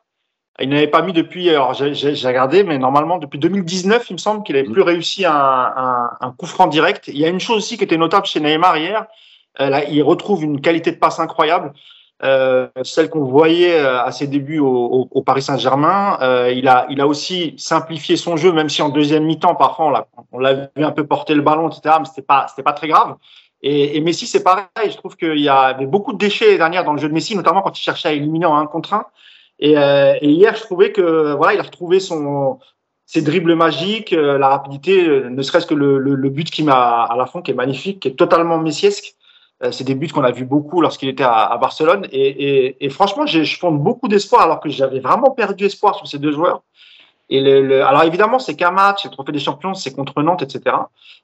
Il 0.59 0.69
n'avait 0.69 0.87
pas 0.87 1.03
mis 1.03 1.13
depuis, 1.13 1.49
alors 1.49 1.73
j'ai- 1.75 1.93
regardé, 2.27 2.63
mais 2.63 2.79
normalement 2.79 3.19
depuis 3.19 3.37
2019, 3.37 4.09
il 4.09 4.13
me 4.13 4.17
semble 4.17 4.43
qu'il 4.43 4.55
avait 4.57 4.67
plus 4.67 4.81
réussi 4.81 5.23
un, 5.23 5.31
un, 5.33 6.09
un 6.19 6.31
coup 6.31 6.47
franc 6.47 6.65
direct. 6.67 7.07
Il 7.09 7.17
y 7.17 7.25
a 7.25 7.29
une 7.29 7.39
chose 7.39 7.57
aussi 7.57 7.77
qui 7.77 7.83
était 7.83 7.97
notable 7.97 8.25
chez 8.25 8.39
Neymar 8.39 8.75
hier. 8.77 9.05
Euh, 9.61 9.69
là, 9.69 9.85
il 9.85 10.01
retrouve 10.03 10.43
une 10.43 10.59
qualité 10.59 10.91
de 10.91 10.97
passe 10.97 11.19
incroyable, 11.19 11.73
euh, 12.23 12.67
celle 12.83 13.09
qu'on 13.09 13.23
voyait 13.25 13.79
euh, 13.79 14.01
à 14.03 14.11
ses 14.11 14.27
débuts 14.27 14.59
au, 14.59 14.67
au- 14.67 15.07
au 15.11 15.21
Paris 15.21 15.41
Saint-Germain. 15.43 16.17
Euh, 16.21 16.51
il, 16.55 16.67
a, 16.67 16.85
il 16.89 16.99
a 17.01 17.07
aussi 17.07 17.53
simplifié 17.57 18.17
son 18.17 18.37
jeu, 18.37 18.51
même 18.51 18.69
si 18.69 18.81
en 18.81 18.89
deuxième 18.89 19.25
mi-temps, 19.25 19.55
parfois, 19.55 20.07
on 20.31 20.39
l'a- 20.39 20.69
vu 20.75 20.83
un 20.83 20.91
peu 20.91 21.05
porter 21.05 21.35
le 21.35 21.41
ballon, 21.41 21.69
etc. 21.69 21.95
Mais 21.99 22.05
c'était 22.05 22.21
pas, 22.23 22.47
c'était 22.49 22.63
pas 22.63 22.73
très 22.73 22.87
grave. 22.87 23.15
Et, 23.61 23.97
et 23.97 24.01
Messi, 24.01 24.25
c'est 24.27 24.43
pareil. 24.43 24.65
Je 24.89 24.97
trouve 24.97 25.15
qu'il 25.15 25.39
y 25.39 25.49
avait 25.49 25.85
beaucoup 25.85 26.13
de 26.13 26.17
déchets 26.17 26.45
l'année 26.45 26.57
dernière 26.57 26.83
dans 26.83 26.93
le 26.93 26.99
jeu 26.99 27.07
de 27.09 27.13
Messi, 27.13 27.35
notamment 27.35 27.61
quand 27.61 27.77
il 27.77 27.81
cherchait 27.81 28.09
à 28.09 28.13
éliminer 28.13 28.45
en 28.45 28.55
un 28.57 28.65
contre 28.67 28.93
un. 28.93 29.05
Et, 29.59 29.77
euh, 29.77 30.13
et 30.21 30.29
hier, 30.29 30.55
je 30.55 30.61
trouvais 30.61 30.91
que 30.91 31.33
voilà, 31.33 31.53
il 31.55 31.59
a 31.59 31.63
retrouvé 31.63 31.99
son 31.99 32.59
ses 33.09 33.21
dribbles 33.21 33.55
magiques, 33.55 34.11
euh, 34.11 34.37
la 34.37 34.49
rapidité, 34.49 35.07
ne 35.29 35.41
serait-ce 35.41 35.65
que 35.65 35.73
le, 35.73 35.97
le, 35.97 36.13
le 36.15 36.29
but 36.29 36.49
qui 36.51 36.61
m'a 36.61 37.03
à 37.03 37.15
la 37.15 37.25
fin, 37.25 37.41
qui 37.41 37.51
est 37.51 37.53
magnifique, 37.53 38.01
qui 38.01 38.09
est 38.09 38.15
totalement 38.19 38.57
messiesque. 38.57 39.15
Euh, 39.63 39.71
c'est 39.71 39.83
des 39.83 39.95
buts 39.95 40.07
qu'on 40.09 40.23
a 40.23 40.31
vu 40.31 40.45
beaucoup 40.45 40.81
lorsqu'il 40.81 41.09
était 41.09 41.23
à, 41.23 41.45
à 41.45 41.57
Barcelone. 41.57 42.07
Et, 42.11 42.27
et, 42.27 42.85
et 42.85 42.89
franchement, 42.89 43.25
je 43.25 43.43
fonde 43.57 43.79
beaucoup 43.81 44.07
d'espoir 44.07 44.43
alors 44.43 44.59
que 44.59 44.69
j'avais 44.69 44.99
vraiment 44.99 45.31
perdu 45.31 45.65
espoir 45.65 45.95
sur 45.95 46.05
ces 46.07 46.19
deux 46.19 46.31
joueurs. 46.31 46.61
Et 47.29 47.41
le, 47.41 47.61
le- 47.61 47.83
alors 47.85 48.03
évidemment, 48.03 48.39
c'est 48.39 48.55
qu'un 48.55 48.71
match, 48.71 49.01
c'est 49.01 49.09
le 49.09 49.13
Trophée 49.13 49.31
des 49.33 49.39
Champions, 49.39 49.73
c'est 49.73 49.93
contre 49.93 50.21
Nantes, 50.21 50.43
etc. 50.43 50.75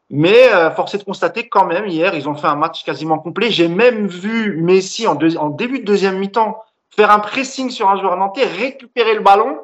Mais 0.09 0.51
euh, 0.51 0.69
force 0.71 0.93
est 0.95 0.97
de 0.97 1.03
constater 1.03 1.47
quand 1.47 1.65
même, 1.65 1.87
hier, 1.87 2.13
ils 2.15 2.27
ont 2.27 2.35
fait 2.35 2.47
un 2.47 2.55
match 2.55 2.83
quasiment 2.83 3.19
complet. 3.19 3.51
J'ai 3.51 3.67
même 3.69 4.07
vu 4.07 4.57
Messi 4.61 5.07
en, 5.07 5.15
deux- 5.15 5.37
en 5.37 5.49
début 5.49 5.79
de 5.79 5.85
deuxième 5.85 6.17
mi-temps 6.17 6.61
faire 6.89 7.09
un 7.11 7.19
pressing 7.19 7.69
sur 7.69 7.87
un 7.89 7.97
joueur 7.99 8.17
nantais, 8.17 8.45
récupérer 8.45 9.13
le 9.13 9.21
ballon. 9.21 9.59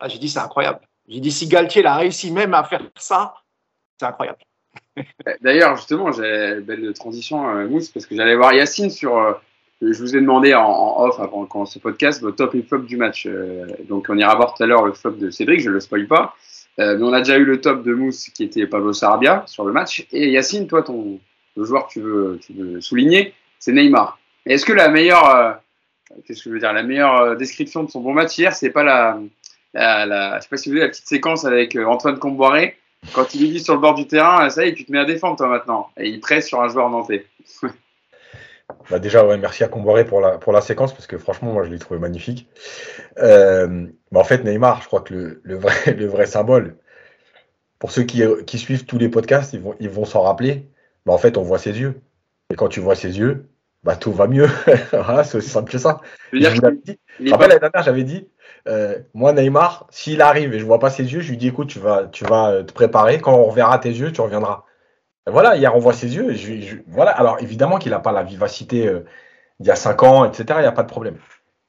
Ah, 0.00 0.08
j'ai 0.08 0.18
dit, 0.18 0.28
c'est 0.28 0.38
incroyable. 0.38 0.80
J'ai 1.08 1.20
dit, 1.20 1.32
si 1.32 1.46
Galtier 1.48 1.84
a 1.86 1.94
réussi 1.96 2.30
même 2.30 2.52
à 2.54 2.62
faire 2.64 2.82
ça, 2.96 3.34
c'est 3.98 4.06
incroyable. 4.06 4.38
D'ailleurs, 5.40 5.76
justement, 5.76 6.12
j'ai 6.12 6.60
belle 6.60 6.92
transition, 6.94 7.48
euh, 7.48 7.68
Mousse, 7.68 7.88
parce 7.88 8.06
que 8.06 8.14
j'allais 8.14 8.36
voir 8.36 8.52
Yacine 8.52 8.90
sur. 8.90 9.16
euh, 9.18 9.32
je 9.80 9.98
vous 10.00 10.16
ai 10.16 10.20
demandé 10.20 10.54
en, 10.54 11.02
off 11.02 11.20
avant 11.20 11.46
qu'on 11.46 11.64
ce 11.64 11.78
podcast 11.78 12.20
le 12.22 12.32
top 12.32 12.54
et 12.54 12.62
flop 12.62 12.78
du 12.78 12.96
match. 12.96 13.26
Euh, 13.26 13.66
donc, 13.88 14.06
on 14.08 14.18
ira 14.18 14.34
voir 14.34 14.54
tout 14.54 14.62
à 14.62 14.66
l'heure 14.66 14.84
le 14.84 14.92
flop 14.92 15.12
de 15.12 15.30
Cédric, 15.30 15.60
je 15.60 15.68
ne 15.68 15.74
le 15.74 15.80
spoil 15.80 16.06
pas. 16.08 16.34
Euh, 16.80 16.96
mais 16.96 17.04
on 17.04 17.12
a 17.12 17.18
déjà 17.18 17.38
eu 17.38 17.44
le 17.44 17.60
top 17.60 17.84
de 17.84 17.94
Mousse 17.94 18.28
qui 18.30 18.44
était 18.44 18.66
Pablo 18.66 18.92
Sarabia 18.92 19.44
sur 19.46 19.64
le 19.64 19.72
match. 19.72 20.06
Et 20.12 20.30
Yacine, 20.30 20.66
toi, 20.66 20.82
ton 20.82 21.20
le 21.58 21.64
joueur 21.64 21.88
que 21.88 21.92
tu 21.92 22.00
veux, 22.00 22.80
souligner, 22.80 23.34
c'est 23.58 23.72
Neymar. 23.72 24.18
Est-ce 24.46 24.64
que 24.64 24.72
la 24.72 24.88
meilleure, 24.88 25.28
euh, 25.34 25.52
qu'est-ce 26.24 26.42
que 26.44 26.50
je 26.50 26.54
veux 26.54 26.60
dire, 26.60 26.72
la 26.72 26.84
meilleure 26.84 27.20
euh, 27.20 27.34
description 27.34 27.82
de 27.82 27.90
son 27.90 28.00
bon 28.00 28.12
match 28.12 28.38
hier, 28.38 28.54
c'est 28.54 28.70
pas 28.70 28.84
la, 28.84 29.18
la, 29.74 30.06
la, 30.06 30.36
je 30.38 30.44
sais 30.44 30.48
pas 30.48 30.56
si 30.56 30.70
vous 30.70 30.76
la 30.76 30.88
petite 30.88 31.08
séquence 31.08 31.44
avec 31.44 31.74
euh, 31.74 31.84
Antoine 31.84 32.18
Comboiré 32.18 32.76
quand 33.12 33.34
il 33.34 33.40
lui 33.42 33.50
dit 33.50 33.60
sur 33.60 33.74
le 33.74 33.80
bord 33.80 33.94
du 33.94 34.06
terrain, 34.06 34.48
ça 34.50 34.64
y 34.64 34.68
est, 34.68 34.74
tu 34.74 34.84
te 34.84 34.92
mets 34.92 34.98
à 34.98 35.04
défendre 35.04 35.36
toi 35.36 35.48
maintenant. 35.48 35.88
Et 35.96 36.08
il 36.08 36.20
presse 36.20 36.46
sur 36.46 36.60
un 36.60 36.68
joueur 36.68 36.90
nantais. 36.90 37.26
Bah 38.90 38.98
déjà, 38.98 39.26
ouais, 39.26 39.38
merci 39.38 39.64
à 39.64 39.68
Comboiré 39.68 40.04
pour 40.04 40.20
la, 40.20 40.36
pour 40.36 40.52
la 40.52 40.60
séquence, 40.60 40.92
parce 40.92 41.06
que 41.06 41.16
franchement, 41.16 41.52
moi, 41.52 41.64
je 41.64 41.70
l'ai 41.70 41.78
trouvé 41.78 41.98
magnifique. 41.98 42.48
Euh, 43.18 43.86
bah, 44.12 44.20
en 44.20 44.24
fait, 44.24 44.44
Neymar, 44.44 44.82
je 44.82 44.86
crois 44.86 45.00
que 45.00 45.14
le, 45.14 45.40
le 45.42 45.56
vrai, 45.56 45.94
le 45.96 46.06
vrai 46.06 46.26
symbole, 46.26 46.76
pour 47.78 47.90
ceux 47.90 48.02
qui, 48.02 48.22
qui 48.46 48.58
suivent 48.58 48.84
tous 48.84 48.98
les 48.98 49.08
podcasts, 49.08 49.54
ils 49.54 49.60
vont, 49.60 49.74
ils 49.80 49.88
vont 49.88 50.04
s'en 50.04 50.20
rappeler. 50.22 50.68
Bah, 51.06 51.14
en 51.14 51.18
fait, 51.18 51.38
on 51.38 51.42
voit 51.42 51.58
ses 51.58 51.80
yeux. 51.80 52.00
Et 52.50 52.56
quand 52.56 52.68
tu 52.68 52.80
vois 52.80 52.94
ses 52.94 53.18
yeux, 53.18 53.48
bah, 53.84 53.96
tout 53.96 54.12
va 54.12 54.26
mieux. 54.26 54.48
c'est 55.24 55.36
aussi 55.36 55.48
simple 55.48 55.70
que 55.70 55.78
ça. 55.78 56.00
Je 56.32 56.46
vous 56.48 56.70
dit. 56.84 56.98
Après, 57.32 57.38
pas- 57.38 57.48
l'année 57.48 57.60
dernière, 57.60 57.82
j'avais 57.82 58.04
dit, 58.04 58.28
euh, 58.68 58.98
moi, 59.14 59.32
Neymar, 59.32 59.86
s'il 59.90 60.20
arrive 60.20 60.54
et 60.54 60.58
je 60.58 60.64
vois 60.64 60.78
pas 60.78 60.90
ses 60.90 61.12
yeux, 61.12 61.20
je 61.20 61.30
lui 61.30 61.36
dis, 61.36 61.48
écoute, 61.48 61.68
tu 61.68 61.78
vas, 61.78 62.04
tu 62.04 62.24
vas 62.24 62.50
euh, 62.50 62.62
te 62.62 62.72
préparer. 62.72 63.20
Quand 63.20 63.34
on 63.34 63.44
reverra 63.44 63.78
tes 63.78 63.90
yeux, 63.90 64.12
tu 64.12 64.20
reviendras. 64.20 64.64
Voilà, 65.26 65.56
hier, 65.56 65.74
on 65.74 65.78
voit 65.78 65.92
ses 65.92 66.14
yeux. 66.14 66.34
voilà, 66.86 67.10
alors 67.12 67.38
évidemment 67.40 67.78
qu'il 67.78 67.92
n'a 67.92 67.98
pas 67.98 68.12
la 68.12 68.22
vivacité 68.22 68.86
euh, 68.86 69.04
d'il 69.60 69.68
y 69.68 69.70
a 69.70 69.76
5 69.76 70.02
ans, 70.02 70.24
etc. 70.24 70.44
Il 70.56 70.60
n'y 70.62 70.66
a 70.66 70.72
pas 70.72 70.82
de 70.82 70.88
problème. 70.88 71.16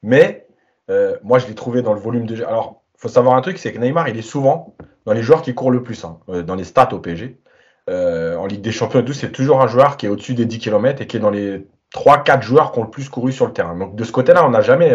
Mais 0.02 0.48
euh, 0.90 1.18
moi, 1.24 1.40
je 1.40 1.48
l'ai 1.48 1.56
trouvé 1.56 1.82
dans 1.82 1.94
le 1.94 2.00
volume 2.00 2.26
de 2.26 2.36
jeu. 2.36 2.48
Alors, 2.48 2.82
faut 2.98 3.10
savoir 3.10 3.36
un 3.36 3.42
truc, 3.42 3.58
c'est 3.58 3.72
que 3.74 3.80
Neymar, 3.80 4.10
il 4.10 4.18
est 4.18 4.22
souvent 4.22 4.76
dans 5.06 5.14
les 5.14 5.22
joueurs 5.22 5.42
qui 5.42 5.54
courent 5.56 5.72
le 5.72 5.84
plus, 5.84 6.04
hein, 6.04 6.20
dans 6.28 6.56
les 6.56 6.64
stats 6.64 6.94
au 6.94 7.00
PSG. 7.00 7.40
En 7.88 8.46
Ligue 8.46 8.62
des 8.62 8.72
Champions 8.72 9.04
c'est 9.14 9.32
toujours 9.32 9.62
un 9.62 9.68
joueur 9.68 9.98
qui 9.98 10.06
est 10.06 10.10
au-dessus 10.10 10.36
des 10.36 10.46
10 10.46 10.60
km 10.60 11.02
et 11.02 11.08
qui 11.08 11.18
est 11.18 11.20
dans 11.20 11.32
les 11.32 11.66
3-4 11.96 12.44
joueurs 12.44 12.72
qui 12.72 12.78
ont 12.78 12.84
le 12.84 12.92
plus 12.92 13.10
couru 13.10 13.32
sur 13.32 13.48
le 13.48 13.54
terrain. 13.54 13.76
Donc 13.76 13.96
de 13.96 14.04
ce 14.04 14.12
côté-là, 14.12 14.46
on 14.46 14.50
n'a 14.50 14.62
jamais. 14.62 14.94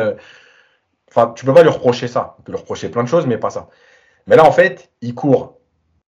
Enfin, 1.14 1.32
tu 1.36 1.44
peux 1.44 1.54
pas 1.54 1.62
lui 1.62 1.70
reprocher 1.70 2.08
ça. 2.08 2.34
Tu 2.38 2.42
peux 2.42 2.52
lui 2.52 2.58
reprocher 2.58 2.88
plein 2.88 3.04
de 3.04 3.08
choses, 3.08 3.26
mais 3.26 3.38
pas 3.38 3.50
ça. 3.50 3.68
Mais 4.26 4.34
là, 4.34 4.44
en 4.44 4.50
fait, 4.50 4.90
il 5.00 5.14
court 5.14 5.58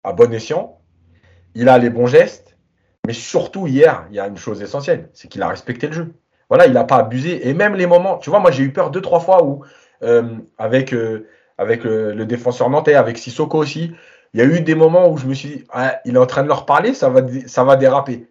à 0.04 0.12
bon 0.12 0.32
escient. 0.32 0.78
Il 1.54 1.68
a 1.68 1.78
les 1.78 1.90
bons 1.90 2.06
gestes. 2.06 2.56
Mais 3.06 3.12
surtout, 3.12 3.66
hier, 3.66 4.06
il 4.10 4.16
y 4.16 4.20
a 4.20 4.28
une 4.28 4.36
chose 4.36 4.62
essentielle 4.62 5.10
c'est 5.12 5.26
qu'il 5.26 5.42
a 5.42 5.48
respecté 5.48 5.88
le 5.88 5.92
jeu. 5.92 6.14
Voilà, 6.48 6.66
il 6.66 6.72
n'a 6.72 6.84
pas 6.84 6.98
abusé. 6.98 7.48
Et 7.48 7.54
même 7.54 7.74
les 7.74 7.86
moments. 7.86 8.18
Tu 8.18 8.30
vois, 8.30 8.38
moi, 8.38 8.52
j'ai 8.52 8.62
eu 8.62 8.72
peur 8.72 8.90
deux, 8.90 9.00
trois 9.00 9.18
fois 9.18 9.42
où, 9.44 9.64
euh, 10.04 10.36
avec, 10.56 10.94
euh, 10.94 11.26
avec 11.58 11.82
le, 11.82 12.24
défenseur 12.24 12.70
nantais, 12.70 12.94
avec 12.94 13.18
Sissoko 13.18 13.58
aussi, 13.58 13.92
il 14.34 14.40
y 14.40 14.42
a 14.42 14.46
eu 14.46 14.60
des 14.60 14.76
moments 14.76 15.10
où 15.10 15.18
je 15.18 15.26
me 15.26 15.34
suis 15.34 15.48
dit 15.48 15.64
ah, 15.70 16.00
il 16.04 16.14
est 16.14 16.18
en 16.18 16.26
train 16.26 16.44
de 16.44 16.48
leur 16.48 16.64
parler, 16.64 16.94
ça 16.94 17.08
va, 17.08 17.22
ça 17.46 17.64
va 17.64 17.74
déraper. 17.74 18.28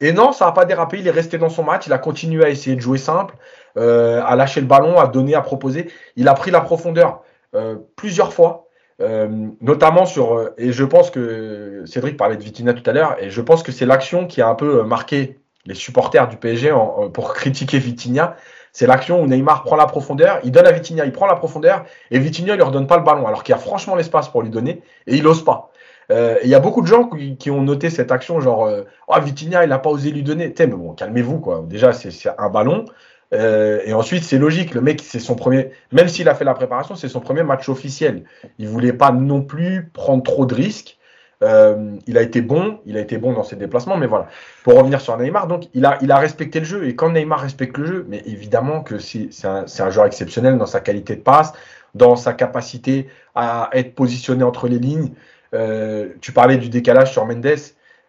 Et 0.00 0.12
non, 0.12 0.32
ça 0.32 0.46
n'a 0.46 0.52
pas 0.52 0.64
dérapé. 0.64 0.98
Il 0.98 1.06
est 1.06 1.12
resté 1.12 1.38
dans 1.38 1.48
son 1.48 1.62
match. 1.62 1.86
Il 1.86 1.92
a 1.92 1.98
continué 1.98 2.44
à 2.44 2.48
essayer 2.48 2.76
de 2.76 2.80
jouer 2.80 2.98
simple, 2.98 3.34
euh, 3.76 4.22
à 4.24 4.34
lâcher 4.36 4.60
le 4.60 4.66
ballon, 4.66 4.98
à 4.98 5.06
donner, 5.06 5.34
à 5.34 5.42
proposer. 5.42 5.90
Il 6.16 6.28
a 6.28 6.34
pris 6.34 6.50
la 6.50 6.60
profondeur 6.60 7.22
euh, 7.54 7.76
plusieurs 7.96 8.32
fois, 8.32 8.66
euh, 9.02 9.28
notamment 9.60 10.06
sur. 10.06 10.50
et 10.56 10.72
je 10.72 10.84
pense 10.84 11.10
que 11.10 11.82
Cédric 11.86 12.16
parlait 12.16 12.36
de 12.36 12.42
Vitina 12.42 12.72
tout 12.72 12.88
à 12.88 12.92
l'heure. 12.92 13.16
Et 13.20 13.30
je 13.30 13.40
pense 13.40 13.62
que 13.62 13.72
c'est 13.72 13.86
l'action 13.86 14.26
qui 14.26 14.40
a 14.40 14.48
un 14.48 14.54
peu 14.54 14.82
marqué 14.84 15.38
les 15.66 15.74
supporters 15.74 16.28
du 16.28 16.36
PSG 16.36 16.72
pour 17.12 17.34
critiquer 17.34 17.78
Vitinha. 17.78 18.36
C'est 18.72 18.86
l'action 18.86 19.20
où 19.20 19.26
Neymar 19.26 19.64
prend 19.64 19.76
la 19.76 19.86
profondeur, 19.86 20.38
il 20.44 20.52
donne 20.52 20.66
à 20.66 20.70
Vitinha, 20.70 21.04
il 21.04 21.10
prend 21.12 21.26
la 21.26 21.34
profondeur, 21.34 21.84
et 22.12 22.20
Vitinha 22.20 22.52
ne 22.52 22.56
lui 22.56 22.62
redonne 22.62 22.86
pas 22.86 22.98
le 22.98 23.02
ballon, 23.02 23.26
alors 23.26 23.42
qu'il 23.42 23.52
y 23.52 23.58
a 23.58 23.60
franchement 23.60 23.96
l'espace 23.96 24.28
pour 24.28 24.42
lui 24.42 24.50
donner, 24.50 24.82
et 25.08 25.16
il 25.16 25.24
n'ose 25.24 25.44
pas. 25.44 25.69
Euh, 26.10 26.36
Il 26.42 26.48
y 26.48 26.54
a 26.54 26.60
beaucoup 26.60 26.82
de 26.82 26.86
gens 26.86 27.08
qui, 27.38 27.50
ont 27.50 27.62
noté 27.62 27.90
cette 27.90 28.10
action, 28.12 28.40
genre, 28.40 28.68
oh, 29.08 29.20
Vitinha, 29.20 29.64
il 29.64 29.68
n'a 29.68 29.78
pas 29.78 29.90
osé 29.90 30.10
lui 30.10 30.22
donner. 30.22 30.52
Mais 30.58 30.66
bon, 30.66 30.92
calmez-vous, 30.92 31.38
quoi. 31.38 31.64
Déjà, 31.68 31.92
c'est 31.92 32.10
un 32.38 32.48
ballon. 32.50 32.84
Euh, 33.32 33.80
et 33.84 33.92
ensuite, 33.92 34.24
c'est 34.24 34.38
logique. 34.38 34.74
Le 34.74 34.80
mec, 34.80 35.00
c'est 35.02 35.20
son 35.20 35.36
premier, 35.36 35.70
même 35.92 36.08
s'il 36.08 36.28
a 36.28 36.34
fait 36.34 36.44
la 36.44 36.54
préparation, 36.54 36.96
c'est 36.96 37.08
son 37.08 37.20
premier 37.20 37.42
match 37.42 37.68
officiel. 37.68 38.24
Il 38.58 38.68
voulait 38.68 38.92
pas 38.92 39.12
non 39.12 39.42
plus 39.42 39.90
prendre 39.92 40.22
trop 40.22 40.46
de 40.46 40.54
risques. 40.54 40.98
Il 41.42 42.18
a 42.18 42.22
été 42.22 42.42
bon, 42.42 42.80
il 42.84 42.98
a 42.98 43.00
été 43.00 43.16
bon 43.16 43.32
dans 43.32 43.44
ses 43.44 43.56
déplacements, 43.56 43.96
mais 43.96 44.06
voilà. 44.06 44.26
Pour 44.62 44.74
revenir 44.74 45.00
sur 45.00 45.16
Neymar, 45.16 45.46
donc 45.46 45.68
il 45.72 45.86
a, 45.86 45.96
il 46.02 46.12
a 46.12 46.18
respecté 46.18 46.58
le 46.58 46.66
jeu. 46.66 46.86
Et 46.86 46.94
quand 46.94 47.10
Neymar 47.10 47.40
respecte 47.40 47.78
le 47.78 47.86
jeu, 47.86 48.06
mais 48.08 48.22
évidemment 48.26 48.82
que 48.82 48.98
c'est 48.98 49.30
un, 49.44 49.64
un 49.78 49.90
joueur 49.90 50.06
exceptionnel 50.06 50.58
dans 50.58 50.66
sa 50.66 50.80
qualité 50.80 51.16
de 51.16 51.22
passe, 51.22 51.54
dans 51.94 52.16
sa 52.16 52.34
capacité 52.34 53.08
à 53.34 53.70
être 53.72 53.94
positionné 53.94 54.44
entre 54.44 54.68
les 54.68 54.78
lignes. 54.78 55.12
Euh, 55.54 56.10
tu 56.20 56.32
parlais 56.32 56.56
du 56.56 56.68
décalage 56.68 57.12
sur 57.12 57.26
Mendes. 57.26 57.46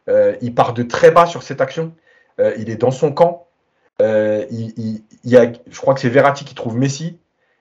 Euh, 0.09 0.35
il 0.41 0.53
part 0.53 0.73
de 0.73 0.83
très 0.83 1.11
bas 1.11 1.25
sur 1.25 1.43
cette 1.43 1.61
action. 1.61 1.93
Euh, 2.39 2.53
il 2.57 2.69
est 2.69 2.75
dans 2.75 2.91
son 2.91 3.11
camp. 3.11 3.47
Il, 3.99 5.03
y 5.23 5.37
a, 5.37 5.51
je 5.69 5.79
crois 5.79 5.93
que 5.93 5.99
c'est 5.99 6.09
Verratti 6.09 6.43
qui 6.43 6.55
trouve 6.55 6.75
Messi. 6.75 7.19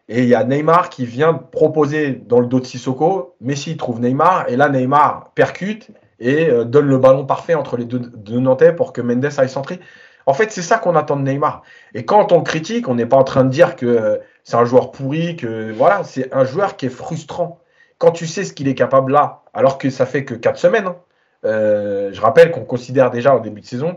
Et 0.08 0.22
il 0.22 0.28
y 0.28 0.34
a 0.34 0.42
Neymar 0.42 0.88
qui 0.88 1.06
vient 1.06 1.34
proposer 1.34 2.12
dans 2.12 2.40
le 2.40 2.46
dos 2.46 2.60
de 2.60 2.66
Sissoko. 2.66 3.36
Messi 3.40 3.76
trouve 3.76 4.00
Neymar. 4.00 4.48
Et 4.48 4.56
là, 4.56 4.68
Neymar 4.68 5.32
percute 5.34 5.90
et 6.18 6.48
donne 6.64 6.86
le 6.86 6.98
ballon 6.98 7.24
parfait 7.24 7.54
entre 7.54 7.76
les 7.76 7.84
deux, 7.84 8.40
Nantais 8.40 8.72
pour 8.72 8.92
que 8.92 9.00
Mendes 9.00 9.28
aille 9.36 9.48
centrer. 9.48 9.80
En 10.26 10.34
fait, 10.34 10.50
c'est 10.50 10.62
ça 10.62 10.78
qu'on 10.78 10.96
attend 10.96 11.16
de 11.16 11.22
Neymar. 11.22 11.62
Et 11.94 12.04
quand 12.04 12.32
on 12.32 12.42
critique, 12.42 12.88
on 12.88 12.94
n'est 12.94 13.06
pas 13.06 13.16
en 13.16 13.24
train 13.24 13.44
de 13.44 13.50
dire 13.50 13.76
que 13.76 14.20
c'est 14.44 14.56
un 14.56 14.64
joueur 14.64 14.90
pourri, 14.90 15.36
que 15.36 15.72
voilà, 15.72 16.02
c'est 16.04 16.34
un 16.34 16.44
joueur 16.44 16.76
qui 16.76 16.86
est 16.86 16.90
frustrant. 16.90 17.60
Quand 18.00 18.12
tu 18.12 18.26
sais 18.26 18.44
ce 18.44 18.54
qu'il 18.54 18.66
est 18.66 18.74
capable 18.74 19.12
là, 19.12 19.42
alors 19.52 19.76
que 19.76 19.90
ça 19.90 20.06
fait 20.06 20.24
que 20.24 20.32
4 20.32 20.58
semaines, 20.58 20.86
hein, 20.86 20.96
euh, 21.44 22.10
je 22.14 22.20
rappelle 22.22 22.50
qu'on 22.50 22.64
considère 22.64 23.10
déjà 23.10 23.36
au 23.36 23.40
début 23.40 23.60
de 23.60 23.66
saison 23.66 23.96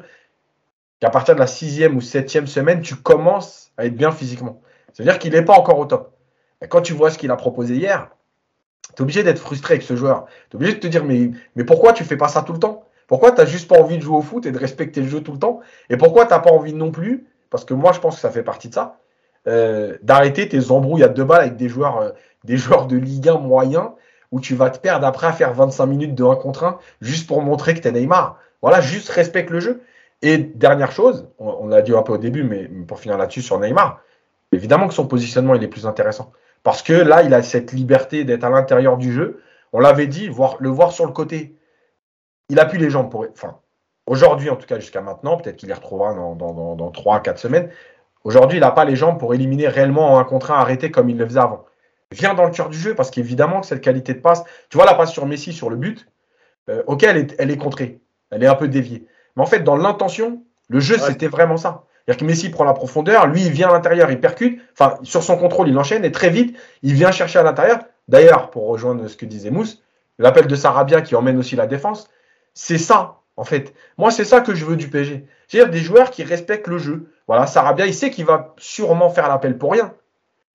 qu'à 1.00 1.10
partir 1.10 1.36
de 1.36 1.40
la 1.40 1.48
sixième 1.48 1.96
ou 1.96 2.02
septième 2.02 2.46
semaine, 2.46 2.82
tu 2.82 2.98
commences 2.98 3.72
à 3.78 3.86
être 3.86 3.96
bien 3.96 4.12
physiquement. 4.12 4.62
C'est-à-dire 4.92 5.20
qu'il 5.20 5.32
n'est 5.32 5.46
pas 5.46 5.54
encore 5.54 5.80
au 5.80 5.86
top. 5.86 6.12
Quand 6.68 6.82
tu 6.82 6.92
vois 6.92 7.12
ce 7.12 7.18
qu'il 7.18 7.32
a 7.32 7.38
proposé 7.38 7.76
hier, 7.76 8.10
tu 8.90 8.96
es 8.98 9.02
obligé 9.02 9.24
d'être 9.24 9.40
frustré 9.40 9.76
avec 9.76 9.84
ce 9.84 9.96
joueur. 9.96 10.26
Tu 10.50 10.56
es 10.56 10.56
obligé 10.58 10.74
de 10.74 10.80
te 10.80 10.88
dire, 10.88 11.06
mais, 11.06 11.32
mais 11.56 11.64
pourquoi 11.64 11.94
tu 11.94 12.04
fais 12.04 12.18
pas 12.18 12.28
ça 12.28 12.42
tout 12.42 12.52
le 12.54 12.60
temps? 12.60 12.84
Pourquoi 13.08 13.32
tu 13.32 13.38
n'as 13.38 13.46
juste 13.46 13.70
pas 13.70 13.80
envie 13.80 13.98
de 13.98 14.04
jouer 14.04 14.18
au 14.18 14.22
foot 14.22 14.46
et 14.46 14.52
de 14.52 14.60
respecter 14.60 15.00
le 15.00 15.08
jeu 15.08 15.22
tout 15.22 15.32
le 15.32 15.40
temps? 15.40 15.62
Et 15.90 15.96
pourquoi 15.96 16.26
tu 16.26 16.34
n'as 16.34 16.40
pas 16.40 16.52
envie 16.52 16.74
non 16.74 16.92
plus, 16.92 17.26
parce 17.50 17.64
que 17.64 17.74
moi 17.74 17.94
je 17.94 18.02
pense 18.02 18.16
que 18.16 18.22
ça 18.22 18.32
fait 18.32 18.44
partie 18.44 18.68
de 18.68 18.74
ça, 18.74 19.00
euh, 19.48 19.98
d'arrêter 20.02 20.50
tes 20.50 20.72
embrouilles 20.72 21.04
à 21.04 21.10
deux 21.10 21.24
balles 21.24 21.42
avec 21.42 21.56
des 21.56 21.70
joueurs, 21.70 21.98
euh, 21.98 22.12
des 22.44 22.58
joueurs 22.58 22.88
de 22.88 22.98
Ligue 22.98 23.30
1 23.30 23.38
moyens 23.38 23.90
où 24.32 24.40
tu 24.40 24.56
vas 24.56 24.70
te 24.70 24.80
perdre 24.80 25.06
après 25.06 25.28
à 25.28 25.34
faire 25.34 25.54
25 25.54 25.86
minutes 25.86 26.16
de 26.16 26.24
1 26.24 26.36
contre 26.36 26.64
1 26.64 26.80
juste 27.02 27.28
pour 27.28 27.42
montrer 27.42 27.74
que 27.74 27.80
tu 27.80 27.88
es 27.88 27.92
Neymar. 27.92 28.40
Voilà, 28.62 28.82
juste 28.82 29.10
respecte 29.10 29.50
le 29.50 29.60
jeu. 29.60 29.82
Et 30.22 30.38
dernière 30.38 30.92
chose, 30.92 31.28
on, 31.38 31.68
l'a 31.68 31.82
dit 31.82 31.94
un 31.94 32.02
peu 32.02 32.14
au 32.14 32.18
début, 32.18 32.44
mais 32.44 32.64
pour 32.88 33.00
finir 33.00 33.18
là-dessus 33.18 33.42
sur 33.42 33.60
Neymar, 33.60 34.02
évidemment 34.54 34.88
que 34.88 34.94
son 34.94 35.06
positionnement 35.06 35.54
il 35.54 35.64
est 35.64 35.68
plus 35.68 35.86
intéressant. 35.86 36.32
Parce 36.64 36.82
que 36.82 36.94
là, 36.94 37.24
il 37.24 37.34
a 37.34 37.44
cette 37.44 37.74
liberté 37.74 38.24
d'être 38.24 38.46
à 38.46 38.50
l'intérieur 38.50 38.98
du 38.98 39.12
jeu. 39.12 39.42
On 39.74 39.80
l'avait 39.80 40.08
dit, 40.08 40.30
voir, 40.30 40.56
le 40.60 40.70
voir 40.70 40.94
sur 40.94 41.06
le 41.06 41.12
côté. 41.12 41.58
Il 42.48 42.60
a 42.60 42.66
plus 42.66 42.78
les 42.80 42.90
jambes 42.90 43.12
pour. 43.12 43.26
Enfin, 43.34 43.58
aujourd'hui, 44.08 44.50
en 44.50 44.56
tout 44.56 44.66
cas, 44.66 44.80
jusqu'à 44.80 45.02
maintenant, 45.02 45.36
peut-être 45.36 45.58
qu'il 45.58 45.68
les 45.68 45.76
retrouvera 45.76 46.14
dans, 46.14 46.36
dans, 46.36 46.54
dans, 46.54 46.76
dans 46.76 46.90
3-4 46.90 47.36
semaines. 47.38 47.70
Aujourd'hui, 48.24 48.60
il 48.60 48.62
n'a 48.62 48.72
pas 48.72 48.86
les 48.86 48.96
jambes 48.96 49.20
pour 49.20 49.34
éliminer 49.34 49.68
réellement 49.68 50.14
en 50.14 50.20
un 50.20 50.24
contre 50.24 50.52
un 50.52 50.56
arrêté 50.56 50.90
comme 50.90 51.10
il 51.10 51.18
le 51.18 51.26
faisait 51.26 51.40
avant. 51.42 51.66
Viens 52.14 52.34
dans 52.34 52.46
le 52.46 52.52
cœur 52.52 52.70
du 52.70 52.78
jeu 52.78 52.96
parce 52.96 53.12
qu'évidemment 53.12 53.62
que 53.62 53.68
cette 53.68 53.82
qualité 53.82 54.14
de 54.14 54.20
passe, 54.20 54.44
tu 54.70 54.78
vois 54.78 54.86
la 54.86 54.94
passe 54.94 55.12
sur 55.12 55.26
Messi 55.26 55.52
sur 55.54 55.70
le 55.70 55.76
but, 55.76 56.08
euh, 56.70 56.84
ok, 56.88 57.04
elle 57.04 57.18
est, 57.18 57.36
elle 57.40 57.52
est 57.52 57.58
contrée, 57.58 58.00
elle 58.32 58.44
est 58.44 58.48
un 58.48 58.56
peu 58.56 58.68
déviée. 58.68 59.06
Mais 59.36 59.44
en 59.44 59.46
fait, 59.46 59.60
dans 59.62 59.76
l'intention, 59.76 60.44
le 60.70 60.80
jeu, 60.80 60.96
Ouais. 60.96 61.02
c'était 61.08 61.28
vraiment 61.28 61.58
ça. 61.58 61.84
C'est-à-dire 62.06 62.20
que 62.22 62.26
Messi 62.26 62.50
prend 62.50 62.64
la 62.66 62.74
profondeur, 62.74 63.28
lui, 63.28 63.42
il 63.46 63.52
vient 63.52 63.70
à 63.70 63.74
l'intérieur, 63.74 64.12
il 64.12 64.20
percute, 64.20 64.62
enfin, 64.74 64.98
sur 65.04 65.24
son 65.24 65.38
contrôle, 65.38 65.70
il 65.70 65.78
enchaîne 65.78 66.04
et 66.06 66.12
très 66.12 66.30
vite, 66.30 66.58
il 66.82 66.94
vient 66.94 67.12
chercher 67.12 67.40
à 67.40 67.44
l'intérieur. 67.44 67.80
D'ailleurs, 68.08 68.50
pour 68.50 68.68
rejoindre 68.68 69.08
ce 69.08 69.16
que 69.16 69.26
disait 69.26 69.52
Mousse, 69.52 69.82
l'appel 70.20 70.48
de 70.48 70.56
Sarabia 70.56 71.02
qui 71.02 71.16
emmène 71.16 71.38
aussi 71.38 71.56
la 71.56 71.66
défense, 71.68 72.10
c'est 72.54 72.78
ça, 72.78 73.22
en 73.38 73.46
fait. 73.46 73.74
Moi, 73.98 74.12
c'est 74.12 74.26
ça 74.26 74.42
que 74.42 74.54
je 74.54 74.66
veux 74.66 74.76
du 74.76 74.90
PSG. 74.90 75.26
C'est-à-dire 75.48 75.72
des 75.72 75.80
joueurs 75.80 76.12
qui 76.12 76.24
respectent 76.24 76.68
le 76.68 76.78
jeu. 76.78 77.10
Voilà, 77.28 77.48
Sarabia, 77.48 77.86
il 77.86 77.94
sait 77.94 78.10
qu'il 78.12 78.26
va 78.26 78.54
sûrement 78.58 79.10
faire 79.10 79.30
l'appel 79.30 79.58
pour 79.58 79.72
rien. 79.72 79.94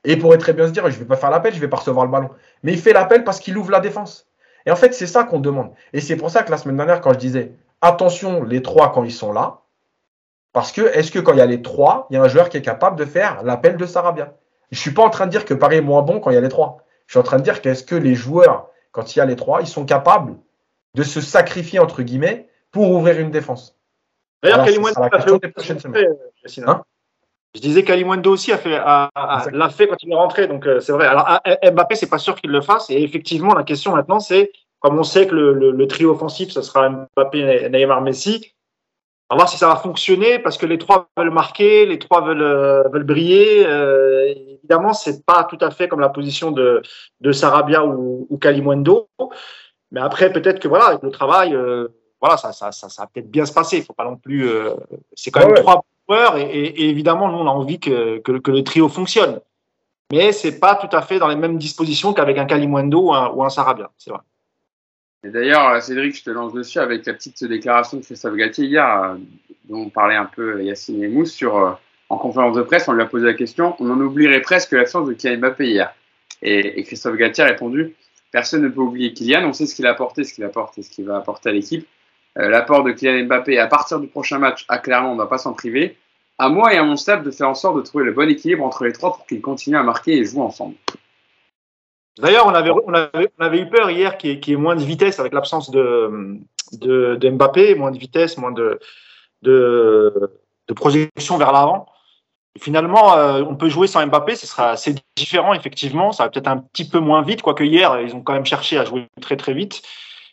Et 0.04 0.12
il 0.12 0.18
pourrait 0.18 0.38
très 0.38 0.52
bien 0.52 0.66
se 0.66 0.72
dire, 0.72 0.88
je 0.88 0.94
ne 0.94 1.00
vais 1.00 1.04
pas 1.04 1.16
faire 1.16 1.30
l'appel, 1.30 1.52
je 1.52 1.58
ne 1.58 1.62
vais 1.62 1.68
pas 1.68 1.78
recevoir 1.78 2.06
le 2.06 2.12
ballon. 2.12 2.30
Mais 2.62 2.72
il 2.72 2.78
fait 2.78 2.92
l'appel 2.92 3.24
parce 3.24 3.40
qu'il 3.40 3.56
ouvre 3.58 3.70
la 3.70 3.80
défense. 3.80 4.28
Et 4.66 4.70
en 4.70 4.76
fait, 4.76 4.94
c'est 4.94 5.06
ça 5.06 5.24
qu'on 5.24 5.40
demande. 5.40 5.72
Et 5.92 6.00
c'est 6.00 6.16
pour 6.16 6.30
ça 6.30 6.42
que 6.42 6.50
la 6.50 6.56
semaine 6.58 6.76
dernière, 6.76 7.00
quand 7.00 7.12
je 7.12 7.18
disais, 7.18 7.52
attention, 7.80 8.44
les 8.44 8.62
trois, 8.62 8.92
quand 8.92 9.04
ils 9.04 9.12
sont 9.12 9.32
là, 9.32 9.60
parce 10.52 10.72
que 10.72 10.82
est-ce 10.82 11.10
que 11.10 11.18
quand 11.18 11.32
il 11.32 11.38
y 11.38 11.42
a 11.42 11.46
les 11.46 11.62
trois, 11.62 12.06
il 12.10 12.14
y 12.14 12.16
a 12.16 12.22
un 12.22 12.28
joueur 12.28 12.48
qui 12.48 12.56
est 12.56 12.62
capable 12.62 12.96
de 12.96 13.04
faire 13.04 13.42
l'appel 13.42 13.76
de 13.76 13.86
Sarabia? 13.86 14.34
Je 14.70 14.78
ne 14.78 14.80
suis 14.80 14.90
pas 14.92 15.02
en 15.02 15.10
train 15.10 15.26
de 15.26 15.30
dire 15.30 15.44
que 15.44 15.54
Paris 15.54 15.76
est 15.76 15.82
moins 15.82 16.02
bon 16.02 16.20
quand 16.20 16.30
il 16.30 16.34
y 16.34 16.36
a 16.38 16.40
les 16.40 16.48
trois. 16.48 16.84
Je 17.06 17.12
suis 17.12 17.18
en 17.18 17.22
train 17.22 17.38
de 17.38 17.42
dire 17.42 17.60
qu'est-ce 17.60 17.84
que 17.84 17.94
les 17.94 18.14
joueurs, 18.14 18.68
quand 18.92 19.14
il 19.14 19.18
y 19.18 19.22
a 19.22 19.24
les 19.24 19.36
trois, 19.36 19.60
ils 19.62 19.66
sont 19.66 19.84
capables 19.84 20.36
de 20.94 21.02
se 21.02 21.20
sacrifier, 21.20 21.78
entre 21.78 22.02
guillemets, 22.02 22.48
pour 22.70 22.90
ouvrir 22.90 23.18
une 23.18 23.30
défense. 23.30 23.78
D'ailleurs, 24.42 24.64
Voilà, 26.64 26.84
Je 27.54 27.60
disais 27.60 27.82
Kalimundo 27.82 28.30
aussi 28.32 28.52
a 28.52 28.58
fait, 28.58 28.74
a- 28.76 29.08
a- 29.14 29.34
Exactement. 29.38 29.58
l'a 29.64 29.70
fait 29.70 29.86
quand 29.88 29.96
il 30.02 30.12
est 30.12 30.14
rentré, 30.14 30.46
donc 30.46 30.66
euh, 30.66 30.80
c'est 30.80 30.92
vrai. 30.92 31.06
Alors 31.06 31.24
à- 31.26 31.40
Mbappé, 31.70 31.94
c'est 31.94 32.08
pas 32.10 32.18
sûr 32.18 32.34
qu'il 32.36 32.50
le 32.50 32.60
fasse. 32.60 32.90
Et 32.90 33.02
effectivement, 33.02 33.54
la 33.54 33.64
question 33.64 33.94
maintenant, 33.96 34.20
c'est 34.20 34.52
comme 34.80 34.98
on 34.98 35.02
sait 35.02 35.26
que 35.26 35.34
le, 35.34 35.52
le- 35.54 35.70
le 35.72 35.86
trio 35.86 36.10
offensif, 36.12 36.50
ce 36.50 36.62
sera 36.62 36.88
Mbappé, 37.16 37.68
Neymar, 37.70 38.02
Messi. 38.02 38.52
On 39.30 39.34
va 39.34 39.40
voir 39.40 39.48
si 39.48 39.58
ça 39.58 39.68
va 39.68 39.76
fonctionner 39.76 40.38
parce 40.38 40.56
que 40.56 40.66
les 40.66 40.78
trois 40.78 41.08
veulent 41.16 41.30
marquer, 41.30 41.84
les 41.84 41.98
trois 41.98 42.22
veulent, 42.22 42.42
euh, 42.42 42.82
veulent 42.90 43.04
briller. 43.04 43.66
Euh, 43.66 44.26
évidemment, 44.58 44.92
c'est 44.94 45.24
pas 45.26 45.44
tout 45.44 45.58
à 45.60 45.70
fait 45.70 45.88
comme 45.88 46.00
la 46.00 46.08
position 46.08 46.50
de, 46.50 46.82
de 47.20 47.32
Sarabia 47.32 47.84
ou, 47.84 48.26
ou 48.30 48.38
Kalimundo. 48.38 49.08
Mais 49.90 50.00
après, 50.00 50.32
peut-être 50.32 50.60
que 50.60 50.68
voilà, 50.68 50.86
avec 50.86 51.02
le 51.02 51.10
travail, 51.10 51.54
euh, 51.54 51.88
voilà, 52.20 52.36
ça, 52.38 52.52
ça, 52.52 52.72
ça, 52.72 52.88
ça 52.88 53.02
va 53.02 53.08
peut-être 53.12 53.30
bien 53.30 53.44
se 53.46 53.52
passer. 53.52 53.78
Il 53.78 53.84
faut 53.84 53.92
pas 53.94 54.04
non 54.04 54.16
plus. 54.16 54.48
euh, 54.48 54.74
c'est 55.14 55.30
quand 55.30 55.40
Ouais, 55.40 55.46
même 55.46 55.54
ouais. 55.56 55.62
trois 55.62 55.82
et, 56.10 56.88
évidemment, 56.88 57.28
nous, 57.28 57.38
on 57.38 57.46
a 57.46 57.50
envie 57.50 57.78
que, 57.80 58.22
le 58.26 58.62
trio 58.62 58.88
fonctionne. 58.88 59.40
Mais 60.10 60.32
c'est 60.32 60.58
pas 60.58 60.74
tout 60.74 60.94
à 60.96 61.02
fait 61.02 61.18
dans 61.18 61.28
les 61.28 61.36
mêmes 61.36 61.58
dispositions 61.58 62.14
qu'avec 62.14 62.38
un 62.38 62.46
Kalimundo 62.46 63.12
ou 63.12 63.44
un, 63.44 63.50
Sarabia, 63.50 63.90
c'est 63.98 64.10
vrai. 64.10 64.20
Et 65.24 65.28
d'ailleurs, 65.28 65.82
Cédric, 65.82 66.16
je 66.16 66.24
te 66.24 66.30
lance 66.30 66.52
dessus 66.52 66.78
avec 66.78 67.04
la 67.04 67.12
petite 67.12 67.44
déclaration 67.44 67.98
de 67.98 68.02
Christophe 68.02 68.34
Galtier 68.36 68.66
hier, 68.66 69.16
dont 69.68 69.82
on 69.82 69.90
parlait 69.90 70.14
un 70.14 70.24
peu 70.24 70.62
Yacine 70.62 71.02
et 71.02 71.08
Mousse 71.08 71.32
sur, 71.32 71.78
en 72.08 72.16
conférence 72.16 72.56
de 72.56 72.62
presse, 72.62 72.88
on 72.88 72.92
lui 72.92 73.02
a 73.02 73.06
posé 73.06 73.26
la 73.26 73.34
question, 73.34 73.76
on 73.80 73.90
en 73.90 74.00
oublierait 74.00 74.40
presque 74.40 74.72
l'absence 74.72 75.06
de 75.06 75.12
Kylian 75.12 75.38
Mbappé 75.38 75.68
hier. 75.68 75.94
Et, 76.40 76.82
Christophe 76.84 77.16
Galtier 77.16 77.44
a 77.44 77.48
répondu, 77.48 77.94
personne 78.30 78.62
ne 78.62 78.68
peut 78.68 78.80
oublier 78.80 79.12
Kylian, 79.12 79.44
on 79.44 79.52
sait 79.52 79.66
ce 79.66 79.74
qu'il 79.74 79.86
a 79.86 79.90
apporté, 79.90 80.24
ce 80.24 80.32
qu'il 80.32 80.44
apporte 80.44 80.78
et 80.78 80.82
ce 80.82 80.90
qu'il 80.90 81.04
va 81.04 81.16
apporter 81.16 81.50
à 81.50 81.52
l'équipe. 81.52 81.86
Euh, 82.38 82.48
L'apport 82.48 82.84
de 82.84 82.92
Kylian 82.92 83.24
Mbappé 83.26 83.58
à 83.58 83.66
partir 83.66 84.00
du 84.00 84.06
prochain 84.06 84.38
match, 84.38 84.64
à 84.68 84.78
clairement, 84.78 85.12
on 85.12 85.14
ne 85.14 85.18
va 85.18 85.26
pas 85.26 85.38
s'en 85.38 85.52
priver. 85.52 85.96
À 86.38 86.48
moi 86.48 86.72
et 86.72 86.78
à 86.78 86.84
mon 86.84 86.96
staff 86.96 87.22
de 87.24 87.30
faire 87.30 87.48
en 87.48 87.54
sorte 87.54 87.76
de 87.76 87.82
trouver 87.82 88.04
le 88.04 88.12
bon 88.12 88.28
équilibre 88.28 88.64
entre 88.64 88.84
les 88.84 88.92
trois 88.92 89.12
pour 89.16 89.26
qu'ils 89.26 89.40
continuent 89.40 89.78
à 89.78 89.82
marquer 89.82 90.18
et 90.18 90.24
jouer 90.24 90.42
ensemble. 90.42 90.76
D'ailleurs, 92.18 92.46
on 92.46 92.54
avait, 92.54 93.60
eu 93.60 93.68
peur 93.68 93.90
hier 93.90 94.18
qu'il 94.18 94.48
y, 94.48 94.52
ait 94.52 94.56
moins 94.56 94.76
de 94.76 94.82
vitesse 94.82 95.20
avec 95.20 95.32
l'absence 95.32 95.70
de, 95.70 96.38
Mbappé, 96.72 97.74
moins 97.74 97.90
de 97.90 97.98
vitesse, 97.98 98.38
moins 98.38 98.52
de 98.52 98.80
projection 100.74 101.38
vers 101.38 101.52
l'avant. 101.52 101.86
Finalement, 102.58 103.16
euh, 103.16 103.42
on 103.48 103.54
peut 103.54 103.68
jouer 103.68 103.86
sans 103.86 104.04
Mbappé, 104.06 104.34
ce 104.34 104.46
sera 104.46 104.70
assez 104.70 104.94
différent, 105.16 105.54
effectivement. 105.54 106.12
Ça 106.12 106.24
va 106.24 106.30
peut-être 106.30 106.48
un 106.48 106.58
petit 106.58 106.88
peu 106.88 106.98
moins 106.98 107.22
vite, 107.22 107.42
quoique 107.42 107.62
hier, 107.62 108.00
ils 108.00 108.14
ont 108.14 108.22
quand 108.22 108.32
même 108.32 108.46
cherché 108.46 108.78
à 108.78 108.84
jouer 108.84 109.06
très 109.20 109.36
très 109.36 109.54
vite. 109.54 109.82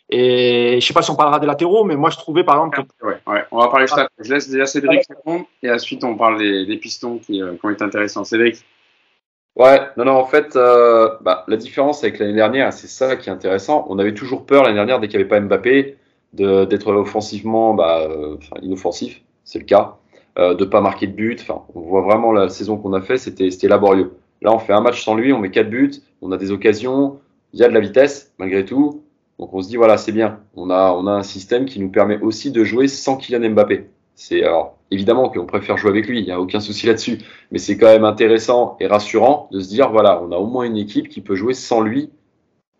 Et 0.08 0.78
je 0.80 0.86
sais 0.86 0.94
pas 0.94 1.02
si 1.02 1.10
on 1.10 1.16
parlera 1.16 1.40
des 1.40 1.46
latéraux, 1.46 1.84
mais 1.84 1.96
moi 1.96 2.10
je 2.10 2.16
trouvais 2.16 2.44
par 2.44 2.56
exemple. 2.56 2.84
Que... 3.00 3.06
Ouais, 3.06 3.16
ouais, 3.26 3.44
on 3.50 3.58
va 3.58 3.68
parler 3.68 3.86
ça. 3.86 4.08
Je 4.18 4.32
laisse 4.32 4.48
déjà 4.48 4.66
Cédric 4.66 5.02
répondre 5.08 5.46
et 5.62 5.70
ensuite 5.70 6.04
on 6.04 6.16
parle 6.16 6.38
des, 6.38 6.64
des 6.64 6.76
pistons 6.76 7.18
qui, 7.18 7.42
euh, 7.42 7.54
qui, 7.54 7.66
ont 7.66 7.70
été 7.70 7.82
intéressants. 7.82 8.24
Cédric 8.24 8.64
Ouais, 9.56 9.80
non, 9.96 10.04
non, 10.04 10.12
en 10.12 10.26
fait, 10.26 10.54
euh, 10.54 11.08
bah, 11.22 11.44
la 11.48 11.56
différence 11.56 12.04
avec 12.04 12.18
l'année 12.18 12.34
dernière, 12.34 12.74
c'est 12.74 12.88
ça 12.88 13.16
qui 13.16 13.30
est 13.30 13.32
intéressant. 13.32 13.86
On 13.88 13.98
avait 13.98 14.12
toujours 14.12 14.44
peur 14.44 14.62
l'année 14.62 14.74
dernière, 14.74 15.00
dès 15.00 15.08
qu'il 15.08 15.18
n'y 15.18 15.22
avait 15.22 15.30
pas 15.30 15.40
Mbappé, 15.40 15.96
d'être 16.34 16.92
offensivement 16.92 17.72
bah, 17.72 18.02
euh, 18.02 18.36
inoffensif, 18.60 19.22
c'est 19.44 19.58
le 19.58 19.64
cas, 19.64 19.96
euh, 20.38 20.52
de 20.52 20.66
pas 20.66 20.82
marquer 20.82 21.06
de 21.06 21.12
but. 21.12 21.40
Enfin, 21.40 21.62
on 21.74 21.80
voit 21.80 22.02
vraiment 22.02 22.32
la 22.32 22.50
saison 22.50 22.76
qu'on 22.76 22.92
a 22.92 23.00
fait, 23.00 23.16
c'était 23.16 23.68
laborieux. 23.68 24.12
Là, 24.42 24.52
on 24.52 24.58
fait 24.58 24.74
un 24.74 24.82
match 24.82 25.02
sans 25.02 25.14
lui, 25.14 25.32
on 25.32 25.38
met 25.38 25.50
quatre 25.50 25.70
buts, 25.70 25.92
on 26.20 26.32
a 26.32 26.36
des 26.36 26.50
occasions, 26.50 27.18
il 27.54 27.60
y 27.60 27.64
a 27.64 27.68
de 27.68 27.72
la 27.72 27.80
vitesse 27.80 28.34
malgré 28.38 28.62
tout. 28.66 29.02
Donc 29.38 29.52
on 29.52 29.62
se 29.62 29.68
dit 29.68 29.76
voilà, 29.76 29.96
c'est 29.96 30.12
bien. 30.12 30.40
On 30.54 30.70
a, 30.70 30.92
on 30.92 31.06
a 31.06 31.12
un 31.12 31.22
système 31.22 31.66
qui 31.66 31.80
nous 31.80 31.90
permet 31.90 32.18
aussi 32.20 32.50
de 32.50 32.64
jouer 32.64 32.88
sans 32.88 33.16
Kylian 33.16 33.50
Mbappé. 33.50 33.90
C'est 34.14 34.42
alors 34.42 34.78
évidemment 34.90 35.28
qu'on 35.28 35.46
préfère 35.46 35.76
jouer 35.76 35.90
avec 35.90 36.06
lui, 36.06 36.20
il 36.20 36.24
n'y 36.24 36.32
a 36.32 36.40
aucun 36.40 36.60
souci 36.60 36.86
là-dessus. 36.86 37.18
Mais 37.50 37.58
c'est 37.58 37.76
quand 37.76 37.86
même 37.86 38.04
intéressant 38.04 38.76
et 38.80 38.86
rassurant 38.86 39.48
de 39.52 39.60
se 39.60 39.68
dire 39.68 39.90
voilà, 39.90 40.22
on 40.22 40.32
a 40.32 40.36
au 40.36 40.46
moins 40.46 40.64
une 40.64 40.76
équipe 40.76 41.08
qui 41.08 41.20
peut 41.20 41.34
jouer 41.34 41.54
sans 41.54 41.80
lui 41.80 42.10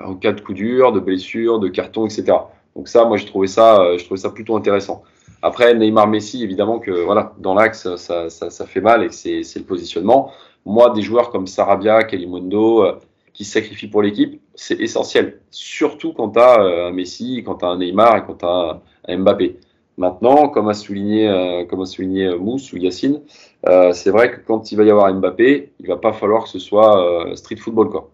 en 0.01 0.14
cas 0.14 0.33
de 0.33 0.40
coup 0.40 0.55
dur, 0.55 0.92
de 0.92 1.01
blessure, 1.01 1.59
de 1.59 1.69
carton, 1.69 2.07
etc. 2.07 2.38
Donc 2.75 2.88
ça, 2.88 3.05
moi, 3.05 3.16
je 3.16 3.27
trouvais 3.27 3.47
ça, 3.47 3.97
je 3.97 4.05
trouvais 4.05 4.21
ça 4.21 4.31
plutôt 4.31 4.57
intéressant. 4.57 5.03
Après, 5.42 5.75
Neymar, 5.75 6.09
Messi, 6.09 6.42
évidemment 6.42 6.79
que 6.79 6.90
voilà, 6.90 7.35
dans 7.38 7.55
l'axe, 7.55 7.95
ça, 7.97 8.29
ça, 8.29 8.51
ça, 8.51 8.66
fait 8.66 8.81
mal 8.81 9.05
et 9.05 9.11
c'est 9.11 9.59
le 9.59 9.64
positionnement. 9.64 10.31
Moi, 10.64 10.90
des 10.90 11.03
joueurs 11.03 11.31
comme 11.31 11.47
Sarabia, 11.47 12.03
Kalimundo, 12.05 12.85
euh, 12.85 12.99
qui 13.37 13.44
se 13.44 13.53
sacrifient 13.53 13.88
pour 13.88 14.03
l'équipe, 14.03 14.40
c'est 14.55 14.81
essentiel. 14.81 15.40
Surtout 15.51 16.14
quand 16.14 16.31
tu 16.31 16.40
as 16.40 16.59
euh, 16.59 16.88
un 16.88 16.90
Messi, 16.90 17.42
quand 17.44 17.57
tu 17.57 17.66
as 17.66 17.68
un 17.68 17.79
Neymar 17.79 18.16
et 18.16 18.22
quand 18.27 18.37
tu 18.37 18.46
as 18.46 18.81
un 19.09 19.18
Mbappé. 19.18 19.59
Maintenant, 19.99 20.49
comme 20.49 20.68
a 20.68 20.75
souligné, 20.75 21.29
euh, 21.29 21.64
comme 21.66 21.83
a 21.83 21.87
souligné 21.87 22.35
Mousse 22.37 22.72
ou 22.72 22.79
Yacine, 22.79 23.20
euh, 23.68 23.92
c'est 23.92 24.11
vrai 24.11 24.31
que 24.31 24.40
quand 24.40 24.72
il 24.72 24.77
va 24.77 24.85
y 24.85 24.90
avoir 24.90 25.12
Mbappé, 25.12 25.72
il 25.81 25.87
va 25.87 25.96
pas 25.96 26.12
falloir 26.12 26.44
que 26.44 26.49
ce 26.49 26.59
soit 26.59 27.29
euh, 27.29 27.37
street 27.37 27.57
football, 27.57 27.90
quoi. 27.90 28.11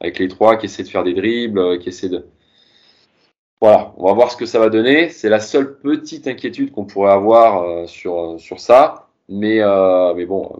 Avec 0.00 0.18
les 0.18 0.28
trois 0.28 0.56
qui 0.56 0.66
essaient 0.66 0.82
de 0.82 0.88
faire 0.88 1.04
des 1.04 1.14
dribbles, 1.14 1.58
euh, 1.58 1.78
qui 1.78 1.88
essaient 1.88 2.10
de. 2.10 2.26
Voilà, 3.62 3.94
on 3.96 4.06
va 4.06 4.12
voir 4.12 4.30
ce 4.30 4.36
que 4.36 4.44
ça 4.44 4.58
va 4.58 4.68
donner. 4.68 5.08
C'est 5.08 5.30
la 5.30 5.40
seule 5.40 5.78
petite 5.78 6.26
inquiétude 6.26 6.70
qu'on 6.72 6.84
pourrait 6.84 7.12
avoir 7.12 7.62
euh, 7.62 7.86
sur, 7.86 8.38
sur 8.38 8.60
ça. 8.60 9.05
Mais, 9.28 9.60
mais 10.14 10.26
bon, 10.26 10.52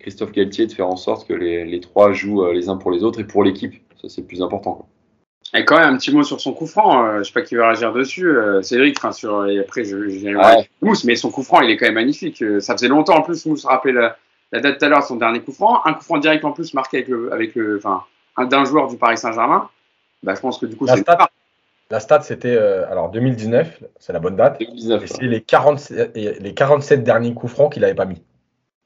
Christophe 0.00 0.32
Galtier 0.32 0.66
de 0.66 0.72
faire 0.72 0.88
en 0.88 0.96
sorte 0.96 1.26
que 1.26 1.32
les, 1.34 1.64
les 1.64 1.80
trois 1.80 2.12
jouent 2.12 2.50
les 2.52 2.68
uns 2.68 2.76
pour 2.76 2.90
les 2.90 3.02
autres 3.02 3.20
et 3.20 3.24
pour 3.24 3.42
l'équipe. 3.44 3.74
Ça, 4.00 4.08
c'est 4.08 4.20
le 4.22 4.26
plus 4.26 4.42
important. 4.42 4.72
Quoi. 4.72 4.86
Et 5.52 5.64
quand 5.64 5.78
même 5.78 5.94
un 5.94 5.96
petit 5.96 6.14
mot 6.14 6.22
sur 6.22 6.40
son 6.40 6.52
coup 6.52 6.66
franc, 6.66 7.04
euh, 7.04 7.18
je 7.18 7.24
sais 7.24 7.32
pas 7.32 7.42
qui 7.42 7.56
va 7.56 7.68
réagir 7.68 7.92
dessus, 7.92 8.28
euh, 8.28 8.62
Cédric, 8.62 8.96
enfin 8.98 9.10
sur 9.10 9.46
et 9.46 9.58
après 9.58 9.84
je 9.84 9.96
ouais. 9.96 10.70
Mousse, 10.80 11.04
mais 11.04 11.16
son 11.16 11.30
coup 11.30 11.42
franc 11.42 11.60
il 11.60 11.70
est 11.70 11.76
quand 11.76 11.86
même 11.86 11.96
magnifique. 11.96 12.40
Euh, 12.42 12.60
ça 12.60 12.74
faisait 12.74 12.86
longtemps 12.86 13.16
en 13.16 13.22
plus, 13.22 13.44
Mousse 13.46 13.64
rappelait 13.64 13.92
la, 13.92 14.16
la 14.52 14.60
date 14.60 14.78
tout 14.78 14.84
à 14.84 14.88
l'heure 14.88 15.00
de 15.00 15.06
son 15.06 15.16
dernier 15.16 15.40
coup 15.40 15.52
franc, 15.52 15.84
un 15.84 15.94
coup 15.94 16.04
franc 16.04 16.18
direct 16.18 16.44
en 16.44 16.52
plus 16.52 16.72
marqué 16.72 16.98
avec 16.98 17.08
le 17.08 17.32
avec 17.32 17.56
le 17.56 17.78
enfin 17.78 18.04
d'un 18.46 18.64
joueur 18.64 18.86
du 18.86 18.96
Paris 18.96 19.18
Saint-Germain. 19.18 19.68
Bah 20.22 20.34
je 20.36 20.40
pense 20.40 20.58
que 20.58 20.66
du 20.66 20.76
coup 20.76 20.86
c'est 20.86 20.98
stat, 20.98 21.28
la 21.90 22.00
stat 22.00 22.22
c'était 22.22 22.54
euh, 22.54 22.90
alors 22.90 23.10
2019, 23.10 23.82
c'est 23.98 24.12
la 24.12 24.20
bonne 24.20 24.36
date. 24.36 24.58
2019. 24.60 25.06
C'est 25.06 25.22
les 25.24 25.40
47 25.40 26.12
les 26.14 26.54
47 26.54 27.02
derniers 27.02 27.34
coups 27.34 27.52
francs 27.52 27.72
qu'il 27.72 27.84
avait 27.84 27.94
pas 27.94 28.06
mis. 28.06 28.22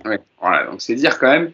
Ouais, 0.05 0.21
voilà, 0.41 0.67
donc 0.67 0.81
c'est 0.81 0.95
dire 0.95 1.19
quand 1.19 1.31
même. 1.31 1.53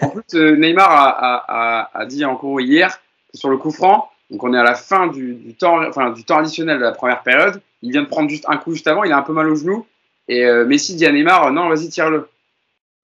en 0.00 0.08
plus 0.10 0.34
Neymar 0.34 0.90
a, 0.90 1.08
a, 1.08 1.44
a, 1.48 2.00
a 2.00 2.06
dit 2.06 2.24
encore 2.24 2.60
hier 2.60 3.00
sur 3.34 3.50
le 3.50 3.58
coup 3.58 3.70
franc 3.70 4.10
donc 4.30 4.44
on 4.44 4.52
est 4.52 4.58
à 4.58 4.62
la 4.62 4.74
fin 4.74 5.06
du, 5.06 5.34
du, 5.34 5.54
temps, 5.54 5.82
enfin, 5.86 6.10
du 6.10 6.24
temps 6.24 6.38
additionnel 6.38 6.78
de 6.78 6.82
la 6.82 6.92
première 6.92 7.22
période. 7.22 7.62
Il 7.82 7.92
vient 7.92 8.02
de 8.02 8.08
prendre 8.08 8.28
juste 8.28 8.44
un 8.48 8.56
coup 8.56 8.72
juste 8.72 8.86
avant, 8.86 9.04
il 9.04 9.12
a 9.12 9.16
un 9.16 9.22
peu 9.22 9.32
mal 9.32 9.48
au 9.48 9.54
genou. 9.54 9.86
Et 10.28 10.44
euh, 10.44 10.66
Messi 10.66 10.96
dit 10.96 11.06
à 11.06 11.12
Neymar, 11.12 11.50
non, 11.52 11.68
vas-y, 11.68 11.88
tire-le. 11.88 12.28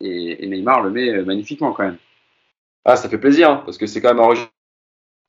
Et, 0.00 0.44
et, 0.44 0.46
Neymar 0.46 0.82
le 0.82 0.90
met 0.90 1.08
euh, 1.08 1.24
magnifiquement 1.24 1.72
quand 1.72 1.84
même. 1.84 1.96
Ah, 2.84 2.96
ça 2.96 3.08
fait 3.08 3.18
plaisir, 3.18 3.50
hein, 3.50 3.62
parce 3.64 3.78
que 3.78 3.86
c'est 3.86 4.02
quand 4.02 4.12
même 4.14 4.20
un 4.20 4.34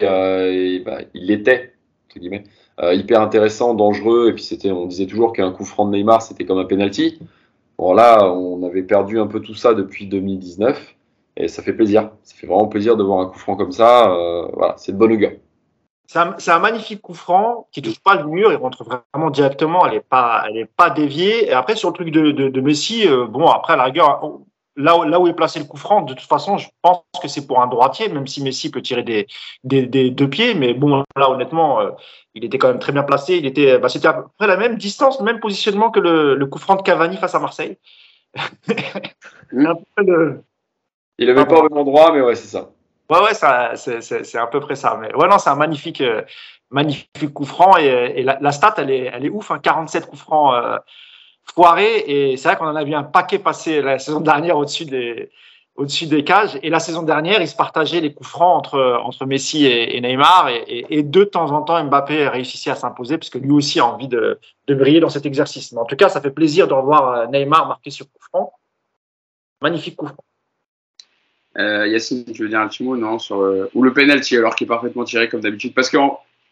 euh, 0.04 0.84
bah, 0.84 1.00
il 1.14 1.28
l'était, 1.28 1.75
guillemets. 2.20 2.44
Euh, 2.82 2.94
hyper 2.94 3.22
intéressant, 3.22 3.74
dangereux, 3.74 4.30
et 4.30 4.34
puis 4.34 4.44
c'était, 4.44 4.72
on 4.72 4.86
disait 4.86 5.06
toujours 5.06 5.34
qu'un 5.34 5.52
coup 5.52 5.66
franc 5.66 5.86
de 5.86 5.92
Neymar, 5.96 6.22
c'était 6.22 6.46
comme 6.46 6.58
un 6.58 6.66
penalty. 6.66 7.20
Bon 7.78 7.94
là, 7.94 8.32
on 8.32 8.64
avait 8.64 8.84
perdu 8.84 9.20
un 9.20 9.28
peu 9.28 9.42
tout 9.42 9.56
ça 9.56 9.74
depuis 9.74 10.08
2019, 10.08 10.96
et 11.38 11.48
ça 11.48 11.64
fait 11.64 11.74
plaisir. 11.74 12.12
Ça 12.24 12.36
fait 12.36 12.48
vraiment 12.48 12.68
plaisir 12.68 12.98
de 12.98 13.04
voir 13.04 13.20
un 13.20 13.28
coup 13.28 13.40
franc 13.40 13.56
comme 13.56 13.72
ça. 13.72 14.12
Euh, 14.12 14.48
voilà, 14.54 14.76
c'est 14.78 14.92
de 14.92 14.98
bonne 14.98 15.14
augure. 15.14 15.32
C'est 16.08 16.52
un, 16.52 16.60
magnifique 16.60 17.02
coup 17.02 17.16
franc 17.16 17.68
qui 17.72 17.82
touche 17.82 18.00
pas 18.00 18.16
le 18.16 18.28
mur, 18.28 18.52
il 18.52 18.58
rentre 18.58 18.84
vraiment 18.84 19.32
directement, 19.32 19.88
elle 19.88 19.96
est 19.96 20.08
pas, 20.08 20.46
elle 20.48 20.68
pas 20.68 20.92
déviée. 20.92 21.48
Et 21.48 21.54
après 21.54 21.76
sur 21.76 21.90
le 21.90 21.96
truc 21.96 22.12
de 22.12 22.62
Messi, 22.62 23.08
euh, 23.08 23.26
bon 23.26 23.48
après 23.48 23.74
à 23.74 23.76
la 23.76 23.86
rigueur, 23.86 24.22
là, 24.76 25.06
là 25.06 25.20
où 25.20 25.28
est 25.28 25.34
placé 25.34 25.60
le 25.60 25.66
coup 25.66 25.78
franc, 25.78 26.02
de 26.02 26.14
toute 26.14 26.28
façon, 26.28 26.58
je 26.58 26.68
pense 26.82 27.04
que 27.22 27.28
c'est 27.28 27.46
pour 27.46 27.62
un 27.62 27.68
droitier, 27.68 28.10
même 28.10 28.28
si 28.28 28.44
Messi 28.44 28.72
peut 28.72 28.82
tirer 28.82 29.04
des, 29.04 29.28
des, 29.64 29.86
des 29.86 30.10
deux 30.10 30.30
pieds. 30.30 30.54
Mais 30.54 30.74
bon 30.74 31.04
là 31.16 31.30
honnêtement, 31.30 31.80
euh, 31.82 31.92
il 32.34 32.44
était 32.44 32.58
quand 32.58 32.68
même 32.68 32.80
très 32.80 32.92
bien 32.92 33.04
placé. 33.04 33.38
Il 33.38 33.46
était, 33.46 33.78
bah, 33.78 33.90
c'était 33.90 34.08
à 34.08 34.14
peu 34.14 34.24
près 34.38 34.48
la 34.48 34.58
même 34.58 34.78
distance, 34.78 35.20
le 35.20 35.26
même 35.26 35.40
positionnement 35.40 35.92
que 35.92 36.00
le, 36.00 36.36
le 36.36 36.46
coup 36.46 36.60
franc 36.60 36.76
de 36.76 36.82
Cavani 36.82 37.18
face 37.18 37.36
à 37.36 37.40
Marseille. 37.40 37.78
le... 39.50 40.44
Il 41.18 41.30
avait 41.30 41.46
pas 41.46 41.60
au 41.60 41.64
même 41.64 41.78
endroit, 41.78 42.12
mais 42.12 42.22
ouais 42.22 42.36
c'est 42.36 42.48
ça. 42.48 42.70
Ouais, 43.10 43.20
ouais, 43.20 43.34
c'est 43.34 44.38
à 44.38 44.48
peu 44.48 44.60
près 44.60 44.76
ça. 44.76 44.98
Mais 45.00 45.14
ouais, 45.16 45.28
non, 45.28 45.38
c'est 45.38 45.50
un 45.50 45.56
magnifique, 45.56 46.02
euh, 46.02 46.24
magnifique 46.72 47.34
coup 47.34 47.46
franc. 47.46 47.78
Et, 47.78 47.86
et 47.86 48.24
la, 48.24 48.38
la, 48.42 48.52
stat, 48.52 48.74
elle 48.78 48.90
est, 48.90 49.12
elle 49.14 49.26
est 49.26 49.30
ouf. 49.30 49.52
Hein, 49.52 49.60
47 49.60 50.08
coups 50.08 50.22
francs 50.22 50.56
euh, 50.56 50.78
foirés. 51.54 52.04
Et 52.08 52.38
c'est 52.38 52.50
vrai 52.50 52.58
qu'on 52.58 52.68
en 52.68 52.76
a 52.76 52.84
vu 52.84 52.94
un 52.94 53.04
paquet 53.04 53.40
passer 53.40 53.82
la 53.82 54.00
saison 54.00 54.22
dernière 54.22 54.58
au-dessus 54.58 54.86
des, 54.86 55.30
au-dessus 55.76 56.08
des 56.08 56.24
cages. 56.24 56.58
Et 56.64 56.70
la 56.70 56.80
saison 56.80 57.04
dernière, 57.04 57.42
ils 57.42 57.48
se 57.48 57.56
partageaient 57.56 58.02
les 58.02 58.14
coups 58.14 58.30
francs 58.30 58.58
entre, 58.58 59.00
entre 59.04 59.26
Messi 59.26 59.66
et, 59.66 60.00
Neymar. 60.00 60.50
Et, 60.68 61.04
de 61.04 61.24
temps 61.24 61.52
en 61.52 61.62
temps, 61.62 61.84
Mbappé 61.84 62.28
réussissait 62.28 62.72
à 62.72 62.76
s'imposer 62.76 63.18
parce 63.18 63.30
que 63.30 63.38
lui 63.38 63.52
aussi 63.52 63.80
a 63.80 63.86
envie 63.86 64.08
de, 64.08 64.40
de 64.68 64.76
briller 64.76 65.00
dans 65.00 65.10
cet 65.10 65.26
exercice. 65.26 65.72
Mais 65.72 65.80
en 65.80 65.86
tout 65.86 65.96
cas, 65.96 66.10
ça 66.10 66.22
fait 66.22 66.32
plaisir 66.32 66.68
de 66.68 66.74
revoir 66.74 67.12
euh, 67.12 67.28
Neymar 67.28 67.68
marquer 67.68 67.90
sur 67.90 68.06
coup 68.06 68.24
franc. 68.32 68.54
Magnifique 69.62 69.96
coup 69.96 70.08
franc. 70.08 70.24
Euh, 71.58 71.88
Yacine, 71.88 72.26
tu 72.26 72.44
veux 72.44 72.50
dire 72.50 72.60
un 72.60 72.68
petit 72.68 72.84
mot, 72.84 72.98
non 72.98 73.18
sur, 73.18 73.42
euh, 73.42 73.70
Ou 73.74 73.84
le 73.84 73.94
penalty, 73.94 74.36
alors 74.36 74.56
qui 74.56 74.66
est 74.66 74.68
parfaitement 74.68 75.06
tiré 75.06 75.30
comme 75.30 75.40
d'habitude? 75.40 75.74
Parce 75.74 75.90
que 75.90 75.98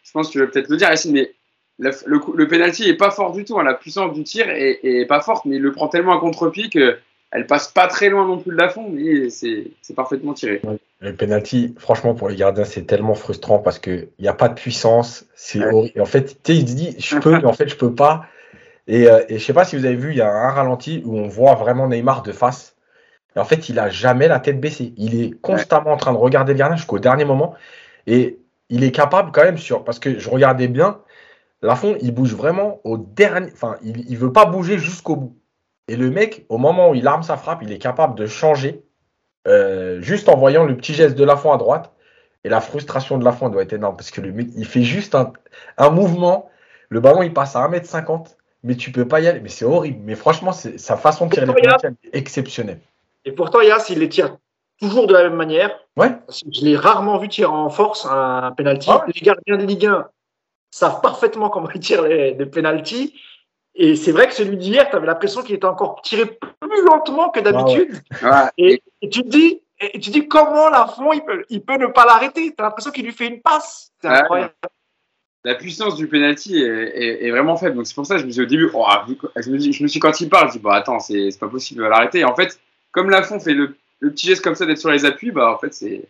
je 0.02 0.12
pense 0.12 0.28
que 0.28 0.32
tu 0.32 0.38
veux 0.38 0.50
peut-être 0.50 0.68
le 0.68 0.78
dire, 0.78 0.88
Yacine, 0.88 1.12
mais 1.12 1.34
le, 1.78 1.90
le, 2.06 2.20
le 2.34 2.48
penalty 2.48 2.88
est 2.88 2.96
pas 2.96 3.10
fort 3.10 3.32
du 3.32 3.44
tout. 3.44 3.58
Hein, 3.58 3.64
la 3.64 3.74
puissance 3.74 4.12
du 4.12 4.22
tir 4.24 4.48
est, 4.48 4.80
est, 4.82 5.06
pas 5.06 5.20
forte, 5.20 5.44
mais 5.44 5.56
il 5.56 5.62
le 5.62 5.72
prend 5.72 5.88
tellement 5.88 6.16
à 6.16 6.20
contre-pied 6.20 6.68
qu'elle 6.68 7.46
passe 7.46 7.68
pas 7.68 7.86
très 7.86 8.08
loin 8.08 8.26
non 8.26 8.38
plus 8.38 8.52
de 8.52 8.56
la 8.56 8.68
fond, 8.68 8.88
mais 8.90 9.30
c'est 9.30 9.72
parfaitement 9.94 10.34
tiré. 10.34 10.62
Le 11.00 11.14
penalty, 11.14 11.74
franchement, 11.78 12.14
pour 12.14 12.28
les 12.28 12.36
gardiens, 12.36 12.64
c'est 12.64 12.86
tellement 12.86 13.14
frustrant 13.14 13.58
parce 13.58 13.78
qu'il 13.78 14.08
n'y 14.18 14.28
a 14.28 14.34
pas 14.34 14.48
de 14.48 14.54
puissance. 14.54 15.26
C'est 15.34 15.64
ouais. 15.64 15.92
En 16.00 16.06
fait, 16.06 16.42
tu 16.42 16.52
il 16.52 16.68
se 16.68 16.74
dit, 16.74 16.96
je 16.98 17.18
peux, 17.18 17.32
mais 17.32 17.44
en 17.44 17.52
fait, 17.52 17.68
je 17.68 17.76
peux 17.76 17.94
pas. 17.94 18.26
Et, 18.86 19.08
euh, 19.08 19.22
et 19.28 19.38
je 19.38 19.44
sais 19.44 19.52
pas 19.52 19.64
si 19.64 19.76
vous 19.76 19.84
avez 19.84 19.96
vu, 19.96 20.10
il 20.12 20.16
y 20.16 20.22
a 20.22 20.30
un 20.30 20.50
ralenti 20.50 21.02
où 21.04 21.18
on 21.18 21.26
voit 21.26 21.54
vraiment 21.54 21.88
Neymar 21.88 22.22
de 22.22 22.32
face. 22.32 22.76
Et 23.36 23.38
en 23.38 23.44
fait, 23.44 23.68
il 23.68 23.78
a 23.78 23.90
jamais 23.90 24.28
la 24.28 24.38
tête 24.38 24.60
baissée. 24.60 24.94
Il 24.96 25.20
est 25.20 25.30
constamment 25.40 25.86
ouais. 25.86 25.92
en 25.92 25.96
train 25.96 26.12
de 26.12 26.18
regarder 26.18 26.52
le 26.52 26.58
gardien 26.58 26.76
jusqu'au 26.76 26.98
dernier 26.98 27.24
moment. 27.24 27.54
Et 28.06 28.38
il 28.70 28.84
est 28.84 28.92
capable 28.92 29.32
quand 29.32 29.42
même 29.42 29.58
sur. 29.58 29.84
Parce 29.84 29.98
que 29.98 30.18
je 30.18 30.30
regardais 30.30 30.68
bien, 30.68 31.00
Lafont, 31.66 31.96
il 32.00 32.12
bouge 32.12 32.34
vraiment 32.34 32.80
au 32.84 32.98
dernier. 32.98 33.50
Enfin, 33.52 33.76
il 33.82 34.10
ne 34.10 34.16
veut 34.16 34.32
pas 34.32 34.46
bouger 34.46 34.78
jusqu'au 34.78 35.16
bout. 35.16 35.36
Et 35.88 35.96
le 35.96 36.10
mec, 36.10 36.46
au 36.48 36.58
moment 36.58 36.90
où 36.90 36.94
il 36.94 37.06
arme 37.06 37.22
sa 37.22 37.36
frappe, 37.36 37.62
il 37.62 37.72
est 37.72 37.78
capable 37.78 38.14
de 38.14 38.26
changer 38.26 38.82
euh, 39.46 40.00
juste 40.00 40.28
en 40.28 40.36
voyant 40.36 40.64
le 40.64 40.76
petit 40.76 40.94
geste 40.94 41.16
de 41.16 41.24
Lafont 41.24 41.52
à 41.52 41.56
droite. 41.56 41.92
Et 42.44 42.48
la 42.48 42.60
frustration 42.60 43.18
de 43.18 43.24
Lafont 43.24 43.48
doit 43.48 43.62
être 43.62 43.72
énorme 43.72 43.96
parce 43.96 44.10
que 44.10 44.20
le 44.20 44.32
mec, 44.32 44.48
il 44.56 44.66
fait 44.66 44.82
juste 44.82 45.14
un, 45.14 45.32
un 45.78 45.90
mouvement. 45.90 46.50
Le 46.90 47.00
ballon, 47.00 47.22
il 47.22 47.32
passe 47.32 47.56
à 47.56 47.66
1m50, 47.68 48.36
mais 48.62 48.76
tu 48.76 48.92
peux 48.92 49.08
pas 49.08 49.20
y 49.20 49.26
aller. 49.26 49.40
Mais 49.40 49.48
c'est 49.48 49.64
horrible. 49.64 50.00
Mais 50.04 50.14
franchement, 50.14 50.52
sa 50.52 50.96
façon 50.96 51.26
de 51.26 51.32
tirer 51.32 51.46
les 51.46 51.54
pénaltys 51.54 51.86
est 51.86 52.16
exceptionnelle. 52.16 52.80
Et 53.24 53.32
pourtant, 53.32 53.60
Yass, 53.60 53.88
il 53.90 54.00
les 54.00 54.08
tire 54.08 54.36
toujours 54.80 55.06
de 55.06 55.14
la 55.14 55.24
même 55.24 55.36
manière. 55.36 55.70
Ouais. 55.96 56.10
Je 56.28 56.62
l'ai 56.62 56.76
rarement 56.76 57.18
vu 57.18 57.28
tirer 57.28 57.50
en 57.50 57.70
force 57.70 58.06
un 58.10 58.52
penalty. 58.56 58.88
Ah 58.90 59.04
les 59.06 59.20
gardiens 59.20 59.56
de 59.56 59.64
Ligue 59.64 59.86
1 59.86 60.08
savent 60.74 61.00
parfaitement 61.00 61.50
comment 61.50 61.68
ils 61.74 61.80
tirent 61.80 62.02
les, 62.02 62.34
les 62.34 62.46
penalties. 62.46 63.14
Et 63.76 63.96
c'est 63.96 64.12
vrai 64.12 64.28
que 64.28 64.34
celui 64.34 64.56
d'hier, 64.56 64.88
tu 64.88 64.94
avais 64.96 65.06
l'impression 65.06 65.42
qu'il 65.42 65.56
était 65.56 65.64
encore 65.66 66.00
tiré 66.02 66.26
plus 66.26 66.84
lentement 66.84 67.30
que 67.30 67.40
d'habitude. 67.40 68.00
Ah 68.22 68.52
et, 68.56 68.80
et, 69.02 69.10
tu 69.10 69.22
te 69.24 69.28
dis, 69.28 69.62
et 69.80 69.98
tu 69.98 70.10
dis 70.10 70.28
comment 70.28 70.68
Lafont 70.70 71.12
il 71.12 71.24
peut, 71.24 71.44
il 71.48 71.60
peut 71.60 71.76
ne 71.76 71.88
pas 71.88 72.04
l'arrêter. 72.06 72.50
Tu 72.50 72.54
as 72.58 72.62
l'impression 72.62 72.92
qu'il 72.92 73.04
lui 73.04 73.12
fait 73.12 73.26
une 73.26 73.40
passe. 73.40 73.90
C'est 74.00 74.06
incroyable. 74.08 74.54
La 75.44 75.56
puissance 75.56 75.96
du 75.96 76.06
penalty 76.06 76.56
est, 76.62 76.66
est- 76.66 77.26
est 77.26 77.30
vraiment 77.30 77.56
faible. 77.56 77.76
Donc 77.76 77.86
c'est 77.86 77.94
pour 77.94 78.06
ça 78.06 78.14
que 78.14 78.20
je 78.22 78.26
me 78.26 78.30
suis 78.30 78.40
au 78.42 78.46
début, 78.46 78.70
oh, 78.72 78.86
je, 79.36 79.50
me 79.50 79.58
dis, 79.58 79.72
je 79.72 79.82
me 79.82 79.88
suis 79.88 80.00
quand 80.00 80.20
il 80.20 80.30
parle, 80.30 80.48
je 80.48 80.52
dis 80.54 80.58
bah 80.60 80.74
attends, 80.74 81.00
c'est 81.00 81.30
c'est 81.32 81.38
pas 81.40 81.48
possible, 81.48 81.80
il 81.80 81.82
va 81.82 81.90
l'arrêter. 81.90 82.20
Et 82.20 82.24
en 82.24 82.34
fait, 82.34 82.58
comme 82.92 83.10
Lafont 83.10 83.40
fait 83.40 83.52
le, 83.54 83.76
le 83.98 84.10
petit 84.10 84.28
geste 84.28 84.42
comme 84.42 84.54
ça 84.54 84.64
d'être 84.66 84.78
sur 84.78 84.90
les 84.90 85.04
appuis, 85.04 85.32
bah 85.32 85.52
en 85.52 85.58
fait 85.58 85.74
c'est 85.74 86.04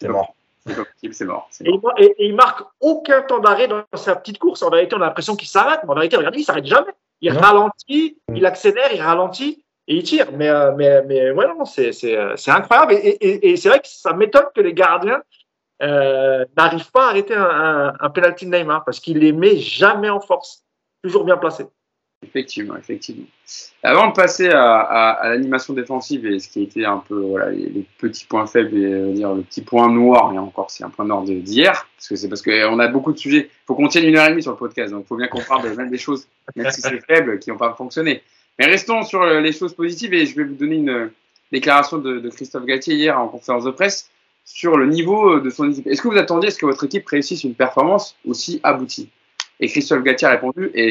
C'est 0.00 0.08
mort. 0.08 0.34
C'est 0.66 0.76
pas 0.76 0.84
possible, 0.84 1.14
c'est 1.14 1.24
mort. 1.24 1.46
c'est 1.50 1.66
Et, 1.66 1.70
mort. 1.78 1.92
il- 1.98 2.04
et- 2.04 2.14
et 2.18 2.26
il 2.26 2.34
marque 2.34 2.62
aucun 2.80 3.22
temps 3.22 3.38
d'arrêt 3.40 3.68
dans 3.68 3.84
sa 3.94 4.16
petite 4.16 4.38
course. 4.38 4.62
En 4.62 4.70
vérité, 4.70 4.94
on 4.96 5.00
a 5.02 5.06
l'impression 5.06 5.36
qu'il 5.36 5.48
s'arrête, 5.48 5.80
mais 5.84 5.90
en 5.90 5.94
vérité, 5.94 6.16
regardez, 6.16 6.38
il 6.40 6.44
s'arrête 6.44 6.66
jamais. 6.66 6.92
Il 7.20 7.32
Non. 7.32 7.40
ralentit, 7.40 8.18
Mm. 8.28 8.36
il 8.36 8.46
accélère, 8.46 8.92
il 8.92 9.00
ralentit 9.00 9.64
et 9.88 9.96
il 9.96 10.02
tire. 10.02 10.26
Mais, 10.32 10.48
euh, 10.48 10.72
mais, 10.76 11.02
mais 11.02 11.30
ouais, 11.30 11.46
non, 11.48 11.64
c'est, 11.64 11.92
c'est, 11.92 12.16
euh, 12.16 12.34
c'est 12.36 12.50
incroyable. 12.50 12.94
Et, 12.94 12.96
et- 12.96 13.24
et- 13.28 13.50
et 13.50 13.56
c'est 13.56 13.68
vrai 13.68 13.80
que 13.80 13.88
ça 13.88 14.12
m'étonne 14.14 14.46
que 14.54 14.60
les 14.60 14.74
gardiens 14.74 15.22
euh, 15.82 16.44
n'arrivent 16.56 16.90
pas 16.92 17.06
à 17.06 17.10
arrêter 17.10 17.34
un, 17.34 17.42
un, 17.44 17.94
un 17.98 18.10
penalty 18.10 18.46
de 18.46 18.50
Neymar 18.56 18.84
parce 18.84 19.00
qu'il 19.00 19.18
les 19.18 19.32
met 19.32 19.56
jamais 19.56 20.08
en 20.08 20.20
force. 20.20 20.62
Toujours 21.02 21.24
bien 21.24 21.36
placé. 21.36 21.66
Effectivement, 22.24 22.76
effectivement. 22.76 23.26
Avant 23.82 24.08
de 24.08 24.12
passer 24.12 24.48
à, 24.48 25.20
l'animation 25.24 25.74
défensive 25.74 26.26
et 26.26 26.38
ce 26.38 26.48
qui 26.48 26.62
était 26.62 26.84
un 26.84 26.98
peu 27.06 27.34
les, 27.50 27.84
petits 27.98 28.24
points 28.24 28.46
faibles 28.46 28.76
et 28.76 28.92
euh, 28.92 29.12
dire 29.12 29.34
le 29.34 29.42
petit 29.42 29.60
point 29.60 29.90
noir, 29.90 30.32
et 30.32 30.38
encore 30.38 30.70
c'est 30.70 30.84
un 30.84 30.90
point 30.90 31.04
noir 31.04 31.22
d'hier, 31.22 31.86
parce 31.96 32.08
que 32.08 32.16
c'est 32.16 32.28
parce 32.28 32.42
qu'on 32.42 32.78
a 32.78 32.88
beaucoup 32.88 33.12
de 33.12 33.18
sujets. 33.18 33.50
Il 33.50 33.66
faut 33.66 33.74
qu'on 33.74 33.88
tienne 33.88 34.06
une 34.06 34.16
heure 34.16 34.26
et 34.26 34.30
demie 34.30 34.42
sur 34.42 34.52
le 34.52 34.56
podcast, 34.56 34.92
donc 34.92 35.04
il 35.04 35.08
faut 35.08 35.16
bien 35.16 35.28
qu'on 35.28 35.42
parle 35.42 35.74
même 35.76 35.90
des 35.90 35.98
choses, 35.98 36.26
même 36.56 36.70
si 36.70 36.80
c'est 36.80 37.04
faible, 37.06 37.38
qui 37.38 37.50
n'ont 37.50 37.58
pas 37.58 37.74
fonctionné. 37.74 38.22
Mais 38.58 38.66
restons 38.66 39.02
sur 39.02 39.22
euh, 39.22 39.40
les 39.40 39.52
choses 39.52 39.74
positives 39.74 40.14
et 40.14 40.26
je 40.26 40.34
vais 40.36 40.44
vous 40.44 40.54
donner 40.54 40.76
une 40.76 40.90
euh, 40.90 41.12
déclaration 41.52 41.98
de, 41.98 42.28
Christophe 42.30 42.64
Galtier 42.64 42.94
hier 42.94 43.20
en 43.20 43.28
conférence 43.28 43.64
de 43.64 43.70
presse 43.70 44.10
sur 44.44 44.76
le 44.76 44.86
niveau 44.86 45.40
de 45.40 45.50
son 45.50 45.70
équipe. 45.70 45.86
Est-ce 45.86 46.02
que 46.02 46.08
vous 46.08 46.16
attendiez 46.16 46.48
à 46.48 46.50
ce 46.52 46.58
que 46.58 46.66
votre 46.66 46.84
équipe 46.84 47.06
réussisse 47.06 47.44
une 47.44 47.54
performance 47.54 48.16
aussi 48.26 48.60
aboutie? 48.62 49.10
Et 49.60 49.68
Christophe 49.68 50.02
Galtier 50.02 50.28
a 50.28 50.32
répondu, 50.32 50.70
et 50.74 50.90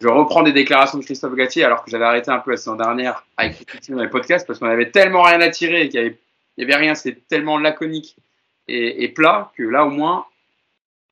je 0.00 0.08
reprends 0.08 0.42
des 0.42 0.52
déclarations 0.52 0.98
de 0.98 1.04
Christophe 1.04 1.34
Galtier 1.34 1.64
alors 1.64 1.84
que 1.84 1.90
j'avais 1.90 2.04
arrêté 2.04 2.30
un 2.30 2.38
peu 2.38 2.50
la 2.50 2.56
saison 2.56 2.76
dernière 2.76 3.24
avec 3.36 3.64
dans 3.88 4.02
les 4.02 4.08
podcasts 4.08 4.46
parce 4.46 4.58
qu'on 4.58 4.66
avait 4.66 4.90
tellement 4.90 5.22
rien 5.22 5.40
à 5.40 5.48
tirer 5.48 5.84
et 5.84 5.88
qu'il 5.88 6.16
n'y 6.58 6.64
avait, 6.64 6.76
rien, 6.76 6.94
c'était 6.94 7.20
tellement 7.28 7.58
laconique 7.58 8.16
et, 8.68 9.08
plat 9.08 9.52
que 9.56 9.62
là 9.62 9.86
au 9.86 9.90
moins, 9.90 10.26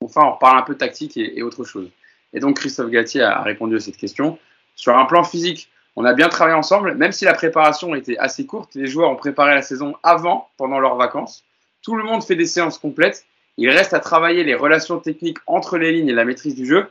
enfin 0.00 0.22
on 0.24 0.32
reparle 0.32 0.58
un 0.58 0.62
peu 0.62 0.76
tactique 0.76 1.16
et, 1.16 1.38
et 1.38 1.42
autre 1.42 1.64
chose. 1.64 1.88
Et 2.32 2.40
donc 2.40 2.56
Christophe 2.56 2.90
Galtier 2.90 3.22
a 3.22 3.42
répondu 3.42 3.76
à 3.76 3.80
cette 3.80 3.96
question. 3.96 4.38
Sur 4.74 4.98
un 4.98 5.04
plan 5.06 5.22
physique, 5.22 5.70
on 5.96 6.04
a 6.04 6.12
bien 6.12 6.28
travaillé 6.28 6.56
ensemble, 6.56 6.94
même 6.96 7.12
si 7.12 7.24
la 7.24 7.34
préparation 7.34 7.94
était 7.94 8.18
assez 8.18 8.46
courte, 8.46 8.74
les 8.74 8.86
joueurs 8.86 9.10
ont 9.10 9.16
préparé 9.16 9.54
la 9.54 9.62
saison 9.62 9.94
avant, 10.02 10.48
pendant 10.56 10.80
leurs 10.80 10.96
vacances. 10.96 11.44
Tout 11.82 11.94
le 11.94 12.02
monde 12.02 12.24
fait 12.24 12.34
des 12.34 12.46
séances 12.46 12.78
complètes. 12.78 13.24
Il 13.56 13.70
reste 13.70 13.94
à 13.94 14.00
travailler 14.00 14.42
les 14.42 14.56
relations 14.56 14.98
techniques 14.98 15.38
entre 15.46 15.78
les 15.78 15.92
lignes 15.92 16.08
et 16.08 16.12
la 16.12 16.24
maîtrise 16.24 16.56
du 16.56 16.66
jeu. 16.66 16.88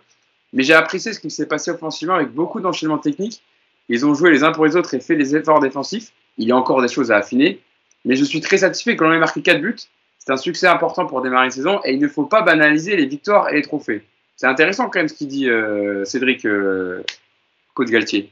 Mais 0.54 0.64
j'ai 0.64 0.74
apprécié 0.74 1.14
ce 1.14 1.20
qui 1.20 1.32
s'est 1.32 1.48
passé 1.48 1.72
offensivement 1.72 2.16
avec 2.16 2.30
beaucoup 2.30 2.62
d'enchaînements 2.62 3.00
techniques. 3.00 3.42
Ils 3.90 4.06
ont 4.06 4.14
joué 4.14 4.32
les 4.32 4.44
uns 4.44 4.52
pour 4.52 4.66
les 4.66 4.76
autres 4.76 4.94
et 4.94 5.00
fait 5.00 5.16
des 5.16 5.36
efforts 5.36 5.60
défensifs. 5.60 6.12
Il 6.38 6.48
y 6.48 6.52
a 6.52 6.56
encore 6.56 6.82
des 6.82 6.88
choses 6.88 7.12
à 7.12 7.18
affiner. 7.18 7.60
Mais 8.06 8.16
je 8.16 8.24
suis 8.24 8.40
très 8.40 8.60
satisfait 8.60 8.96
que 8.96 9.04
l'on 9.04 9.12
ait 9.12 9.20
marqué 9.20 9.42
4 9.42 9.60
buts. 9.60 9.76
C'est 10.20 10.32
un 10.32 10.38
succès 10.38 10.68
important 10.68 11.06
pour 11.06 11.22
démarrer 11.22 11.46
une 11.46 11.52
saison 11.52 11.82
et 11.84 11.94
il 11.94 12.00
ne 12.00 12.08
faut 12.08 12.26
pas 12.26 12.44
banaliser 12.44 12.96
les 12.96 13.06
victoires 13.08 13.50
et 13.50 13.56
les 13.56 13.62
trophées. 13.62 14.04
C'est 14.36 14.48
intéressant 14.48 14.90
quand 14.90 15.00
même 15.00 15.08
ce 15.08 15.16
qu'il 15.16 15.28
dit 15.28 15.50
euh, 15.50 16.06
Cédric 16.06 16.46
euh, 16.46 17.04
Coach 17.74 17.90
Galtier. 17.90 18.32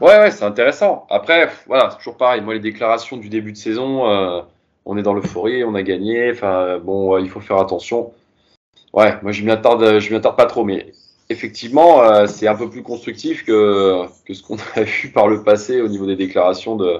Ouais, 0.00 0.18
ouais, 0.18 0.30
c'est 0.30 0.44
intéressant. 0.44 1.06
Après, 1.08 1.48
voilà, 1.66 1.90
c'est 1.90 1.98
toujours 1.98 2.16
pareil. 2.16 2.40
Moi, 2.40 2.54
les 2.54 2.60
déclarations 2.60 3.16
du 3.16 3.28
début 3.28 3.52
de 3.52 3.56
saison, 3.56 4.10
euh, 4.10 4.42
on 4.84 4.96
est 4.96 5.02
dans 5.02 5.14
l'euphorie, 5.14 5.64
on 5.64 5.74
a 5.74 5.82
gagné. 5.82 6.30
Enfin, 6.30 6.78
bon, 6.78 7.16
il 7.18 7.30
faut 7.30 7.40
faire 7.40 7.58
attention. 7.58 8.12
Ouais, 8.92 9.16
moi, 9.22 9.32
je 9.32 9.42
m'y 9.44 9.50
attarde, 9.50 9.98
je 9.98 10.10
m'y 10.10 10.16
attarde 10.16 10.36
pas 10.36 10.46
trop, 10.46 10.64
mais 10.64 10.92
effectivement, 11.30 12.02
euh, 12.02 12.26
c'est 12.26 12.46
un 12.48 12.54
peu 12.54 12.68
plus 12.70 12.82
constructif 12.82 13.44
que, 13.44 14.04
que 14.26 14.34
ce 14.34 14.42
qu'on 14.42 14.56
a 14.74 14.82
vu 14.82 15.10
par 15.12 15.28
le 15.28 15.42
passé 15.42 15.80
au 15.80 15.88
niveau 15.88 16.06
des 16.06 16.16
déclarations 16.16 16.76
de, 16.76 16.98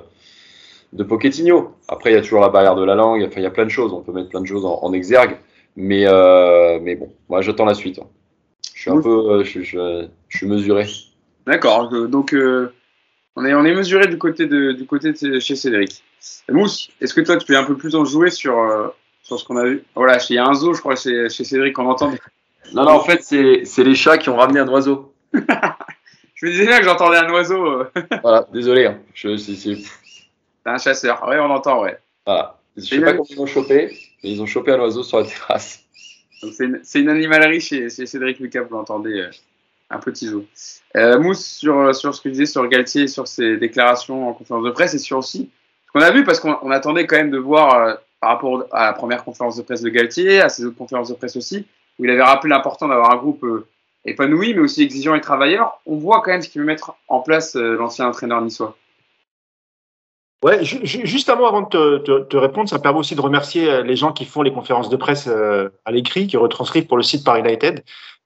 de 0.92 1.04
Pochettino. 1.04 1.74
Après, 1.88 2.10
il 2.10 2.14
y 2.14 2.18
a 2.18 2.22
toujours 2.22 2.40
la 2.40 2.48
barrière 2.48 2.74
de 2.74 2.84
la 2.84 2.94
langue. 2.94 3.22
Enfin, 3.26 3.40
il 3.40 3.44
y 3.44 3.46
a 3.46 3.50
plein 3.50 3.64
de 3.64 3.70
choses. 3.70 3.92
On 3.92 4.00
peut 4.02 4.12
mettre 4.12 4.28
plein 4.30 4.40
de 4.40 4.46
choses 4.46 4.64
en, 4.64 4.78
en 4.82 4.92
exergue. 4.92 5.38
Mais, 5.76 6.04
euh, 6.06 6.78
mais 6.82 6.96
bon, 6.96 7.12
moi, 7.28 7.40
j'attends 7.40 7.64
la 7.64 7.74
suite. 7.74 7.98
hein. 8.00 8.06
Je 8.74 8.80
suis 8.82 8.90
un 8.90 8.96
Oui. 8.96 9.02
peu, 9.02 9.10
euh, 9.10 9.44
je, 9.44 9.60
je, 9.62 10.06
je 10.28 10.36
suis 10.38 10.46
mesuré. 10.46 10.86
D'accord, 11.46 11.92
euh, 11.92 12.06
donc 12.06 12.32
euh, 12.34 12.72
on, 13.36 13.44
est, 13.44 13.54
on 13.54 13.64
est 13.64 13.74
mesuré 13.74 14.06
du 14.06 14.18
côté 14.18 14.46
de, 14.46 14.72
du 14.72 14.86
côté 14.86 15.12
de 15.12 15.38
chez 15.40 15.56
Cédric. 15.56 16.02
Mousse, 16.50 16.90
est-ce 17.00 17.14
que 17.14 17.20
toi 17.20 17.36
tu 17.36 17.46
peux 17.46 17.56
un 17.56 17.64
peu 17.64 17.76
plus 17.76 17.94
en 17.94 18.04
jouer 18.04 18.30
sur, 18.30 18.58
euh, 18.58 18.88
sur 19.22 19.38
ce 19.38 19.44
qu'on 19.44 19.56
a 19.56 19.64
vu? 19.64 19.84
Voilà, 19.94 20.18
il 20.28 20.34
y 20.34 20.38
a 20.38 20.46
un 20.46 20.54
zoo, 20.54 20.74
je 20.74 20.80
crois, 20.80 20.94
chez, 20.96 21.28
chez 21.28 21.44
Cédric, 21.44 21.74
qu'on 21.74 21.86
entend. 21.86 22.12
Non, 22.74 22.84
non, 22.84 22.90
en 22.92 23.00
fait, 23.04 23.22
c'est 23.22 23.84
les 23.84 23.94
chats 23.94 24.18
qui 24.18 24.28
ont 24.28 24.36
ramené 24.36 24.60
un 24.60 24.68
oiseau. 24.68 25.14
Je 26.34 26.46
me 26.46 26.50
disais 26.52 26.66
bien 26.66 26.78
que 26.78 26.84
j'entendais 26.84 27.16
un 27.16 27.30
oiseau. 27.30 27.66
euh, 27.66 27.90
Voilà, 28.22 28.46
désolé. 28.52 28.86
hein. 28.86 28.98
Je, 29.12 29.36
C'est 29.36 29.76
un 30.64 30.78
chasseur. 30.78 31.26
Ouais, 31.28 31.38
on 31.40 31.50
entend, 31.50 31.82
ouais. 31.82 31.98
voilà. 32.24 32.58
Je 32.76 32.82
sais 32.82 33.00
pas 33.00 33.12
comment 33.12 33.24
ils 33.28 33.40
ont 33.40 33.46
chopé, 33.46 33.98
mais 34.22 34.30
ils 34.30 34.40
ont 34.40 34.46
chopé 34.46 34.70
un 34.70 34.78
oiseau 34.78 35.02
sur 35.02 35.18
la 35.18 35.26
terrasse. 35.26 35.82
C'est 36.84 37.00
une, 37.00 37.08
animalerie 37.08 37.60
chez, 37.60 37.90
chez 37.90 38.06
Cédric 38.06 38.38
Lucas, 38.38 38.62
vous 38.62 38.76
l'entendez, 38.76 39.18
euh, 39.18 39.30
un 39.90 39.98
petit 39.98 40.28
zoo. 40.28 40.44
Euh, 40.94 41.18
Mousse, 41.18 41.44
sur, 41.44 41.92
sur 41.92 42.14
ce 42.14 42.20
que 42.20 42.28
tu 42.28 42.32
disais 42.32 42.46
sur 42.46 42.64
Galtier, 42.68 43.08
sur 43.08 43.26
ses 43.26 43.56
déclarations 43.56 44.28
en 44.28 44.32
conférence 44.32 44.64
de 44.64 44.70
presse 44.70 44.94
et 44.94 44.98
sur 44.98 45.18
aussi 45.18 45.50
ce 45.86 45.92
qu'on 45.92 46.00
a 46.06 46.12
vu, 46.12 46.22
parce 46.22 46.38
qu'on 46.38 46.56
on 46.62 46.70
attendait 46.70 47.06
quand 47.08 47.16
même 47.16 47.32
de 47.32 47.38
voir 47.38 47.74
euh, 47.74 47.94
par 48.20 48.30
rapport 48.30 48.64
à 48.70 48.84
la 48.86 48.92
première 48.92 49.24
conférence 49.24 49.56
de 49.56 49.62
presse 49.62 49.82
de 49.82 49.88
Galtier, 49.88 50.40
à 50.40 50.48
ses 50.48 50.64
autres 50.64 50.76
conférences 50.76 51.08
de 51.08 51.14
presse 51.14 51.34
aussi, 51.36 51.66
où 51.98 52.04
il 52.04 52.10
avait 52.10 52.22
rappelé 52.22 52.50
l'important 52.50 52.88
d'avoir 52.88 53.12
un 53.12 53.16
groupe 53.16 53.44
euh, 53.44 53.66
épanoui, 54.04 54.54
mais 54.54 54.60
aussi 54.60 54.82
exigeant 54.82 55.14
et 55.14 55.20
travailleur. 55.20 55.80
On 55.86 55.96
voit 55.96 56.20
quand 56.22 56.30
même 56.30 56.42
ce 56.42 56.48
qu'il 56.48 56.60
veut 56.60 56.66
mettre 56.66 56.94
en 57.08 57.20
place 57.20 57.56
euh, 57.56 57.76
l'ancien 57.76 58.06
entraîneur 58.06 58.40
niçois. 58.40 58.76
Ouais, 60.44 60.64
ju- 60.64 60.86
ju- 60.86 61.04
juste 61.04 61.28
mot 61.36 61.46
avant 61.46 61.62
de 61.62 61.98
te, 61.98 62.36
répondre, 62.36 62.68
ça 62.68 62.78
permet 62.78 63.00
aussi 63.00 63.16
de 63.16 63.20
remercier 63.20 63.68
euh, 63.68 63.82
les 63.82 63.96
gens 63.96 64.12
qui 64.12 64.24
font 64.24 64.42
les 64.42 64.52
conférences 64.52 64.88
de 64.88 64.96
presse 64.96 65.28
à 65.28 65.90
l'écrit, 65.90 66.28
qui 66.28 66.36
retranscrivent 66.36 66.86
pour 66.86 66.96
le 66.96 67.02
site 67.02 67.24
Paris 67.24 67.40
United. 67.40 67.82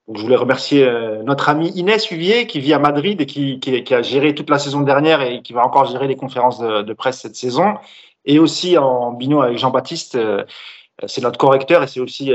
Donc, 0.07 0.19
je 0.19 0.23
voulais 0.23 0.37
remercier 0.37 0.85
notre 1.25 1.49
ami 1.49 1.69
Inès 1.77 2.11
Huvier 2.11 2.49
qui 2.49 2.59
vit 2.59 2.75
à 2.75 2.81
Madrid 2.81 3.21
et 3.21 3.25
qui, 3.27 3.95
a 3.95 4.03
géré 4.03 4.35
toute 4.35 4.51
la 4.51 4.59
saison 4.59 4.81
dernière 4.81 5.23
et 5.23 5.43
qui 5.43 5.53
va 5.53 5.65
encore 5.65 5.85
gérer 5.85 6.09
les 6.09 6.17
conférences 6.17 6.59
de, 6.59 6.83
de 6.83 6.93
presse 6.93 7.21
cette 7.21 7.37
saison. 7.37 7.77
Et 8.25 8.41
aussi 8.41 8.77
en 8.77 9.13
binôme 9.13 9.43
avec 9.43 9.59
Jean-Baptiste, 9.59 10.19
c'est 11.07 11.21
notre 11.23 11.39
correcteur 11.39 11.85
et 11.85 11.87
c'est 11.87 12.01
aussi 12.01 12.33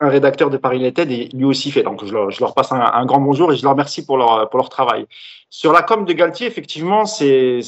un 0.00 0.08
rédacteur 0.08 0.50
de 0.50 0.56
Paris 0.56 0.78
United 0.78 1.10
et 1.10 1.28
lui 1.32 1.44
aussi 1.44 1.70
fait. 1.70 1.82
Donc 1.82 2.04
je 2.04 2.12
leur, 2.12 2.54
passe 2.54 2.72
un, 2.72 3.04
grand 3.04 3.20
bonjour 3.20 3.52
et 3.52 3.56
je 3.56 3.62
leur 3.62 3.72
remercie 3.72 4.04
pour 4.04 4.16
leur, 4.16 4.68
travail. 4.70 5.06
Sur 5.50 5.72
la 5.72 5.82
com 5.82 6.04
de 6.04 6.12
Galtier, 6.12 6.46
effectivement, 6.46 7.04
c'est 7.04 7.60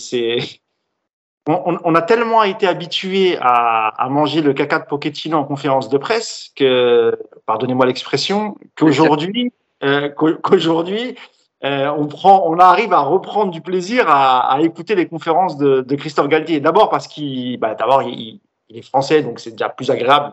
on, 1.47 1.95
a 1.95 2.03
tellement 2.03 2.45
été 2.45 2.69
habitué 2.69 3.37
à, 3.41 4.07
manger 4.09 4.43
le 4.43 4.53
caca 4.53 4.79
de 4.79 4.87
Pochettino 4.87 5.39
en 5.39 5.45
conférence 5.45 5.89
de 5.89 5.99
presse 5.99 6.53
que, 6.57 7.19
pardonnez-moi 7.47 7.85
l'expression, 7.85 8.57
qu'aujourd'hui, 8.77 9.53
euh, 9.83 10.09
qu'au- 10.09 10.37
qu'aujourd'hui, 10.37 11.17
euh, 11.65 11.91
on 11.97 12.07
prend, 12.07 12.45
on 12.47 12.59
arrive 12.59 12.93
à 12.93 13.01
reprendre 13.01 13.51
du 13.51 13.61
plaisir 13.61 14.05
à, 14.09 14.59
écouter 14.63 14.95
les 14.95 15.07
conférences 15.07 15.57
de, 15.57 15.95
Christophe 15.97 16.29
Galtier. 16.29 16.61
D'abord 16.61 16.91
parce 16.91 17.09
qu'il, 17.09 17.59
bah, 17.59 17.75
d'abord 17.75 18.03
il 18.03 18.41
est 18.71 18.83
français, 18.83 19.23
donc 19.23 19.41
c'est 19.41 19.51
déjà 19.51 19.69
plus 19.69 19.91
agréable. 19.91 20.33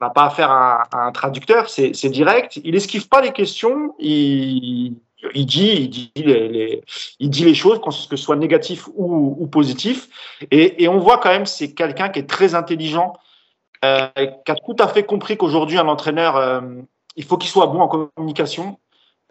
On 0.00 0.04
n'a 0.04 0.10
pas 0.10 0.24
affaire 0.26 0.50
à, 0.50 0.82
à 0.92 1.06
un 1.06 1.12
traducteur, 1.12 1.68
c'est 1.68 2.08
direct. 2.08 2.60
Il 2.64 2.74
esquive 2.76 3.08
pas 3.08 3.20
les 3.20 3.32
questions. 3.32 3.94
Il, 3.98 4.94
dit, 5.34 5.72
il 5.72 5.90
dit 5.90 6.12
les, 6.16 6.48
les- 6.48 6.84
il 7.18 7.30
dit 7.30 7.54
choses, 7.54 7.80
que 7.80 7.90
ce 7.90 8.16
soit 8.16 8.36
négatif 8.36 8.88
ou, 8.94 9.46
positif. 9.48 10.08
Et, 10.50 10.86
on 10.88 10.98
voit 10.98 11.18
quand 11.18 11.30
même, 11.30 11.46
c'est 11.46 11.72
quelqu'un 11.74 12.08
qui 12.10 12.20
est 12.20 12.28
très 12.28 12.54
intelligent, 12.54 13.14
euh, 13.84 14.06
qui 14.44 14.52
a 14.52 14.54
tout 14.54 14.76
à 14.78 14.88
fait 14.88 15.02
compris 15.02 15.36
qu'aujourd'hui, 15.36 15.78
un 15.78 15.88
entraîneur, 15.88 16.36
euh, 16.36 16.60
il 17.16 17.24
faut 17.24 17.36
qu'il 17.36 17.50
soit 17.50 17.66
bon 17.66 17.80
en 17.80 17.88
communication. 17.88 18.78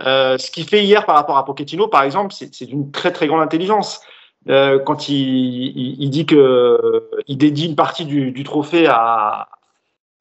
Euh, 0.02 0.38
ce 0.38 0.52
qu'il 0.52 0.66
fait 0.68 0.84
hier 0.84 1.06
par 1.06 1.16
rapport 1.16 1.38
à 1.38 1.46
Pochettino, 1.46 1.88
par 1.88 2.04
exemple, 2.04 2.34
c'est 2.34 2.66
d'une 2.66 2.92
très 2.92 3.12
très 3.12 3.28
grande 3.28 3.42
intelligence. 3.42 4.02
Quand 4.86 5.10
il, 5.10 6.10
dit 6.10 6.26
que 6.26 7.10
il 7.28 7.38
dédie 7.38 7.66
une 7.66 7.76
partie 7.76 8.06
du 8.06 8.44
trophée 8.46 8.88
à, 8.88 9.50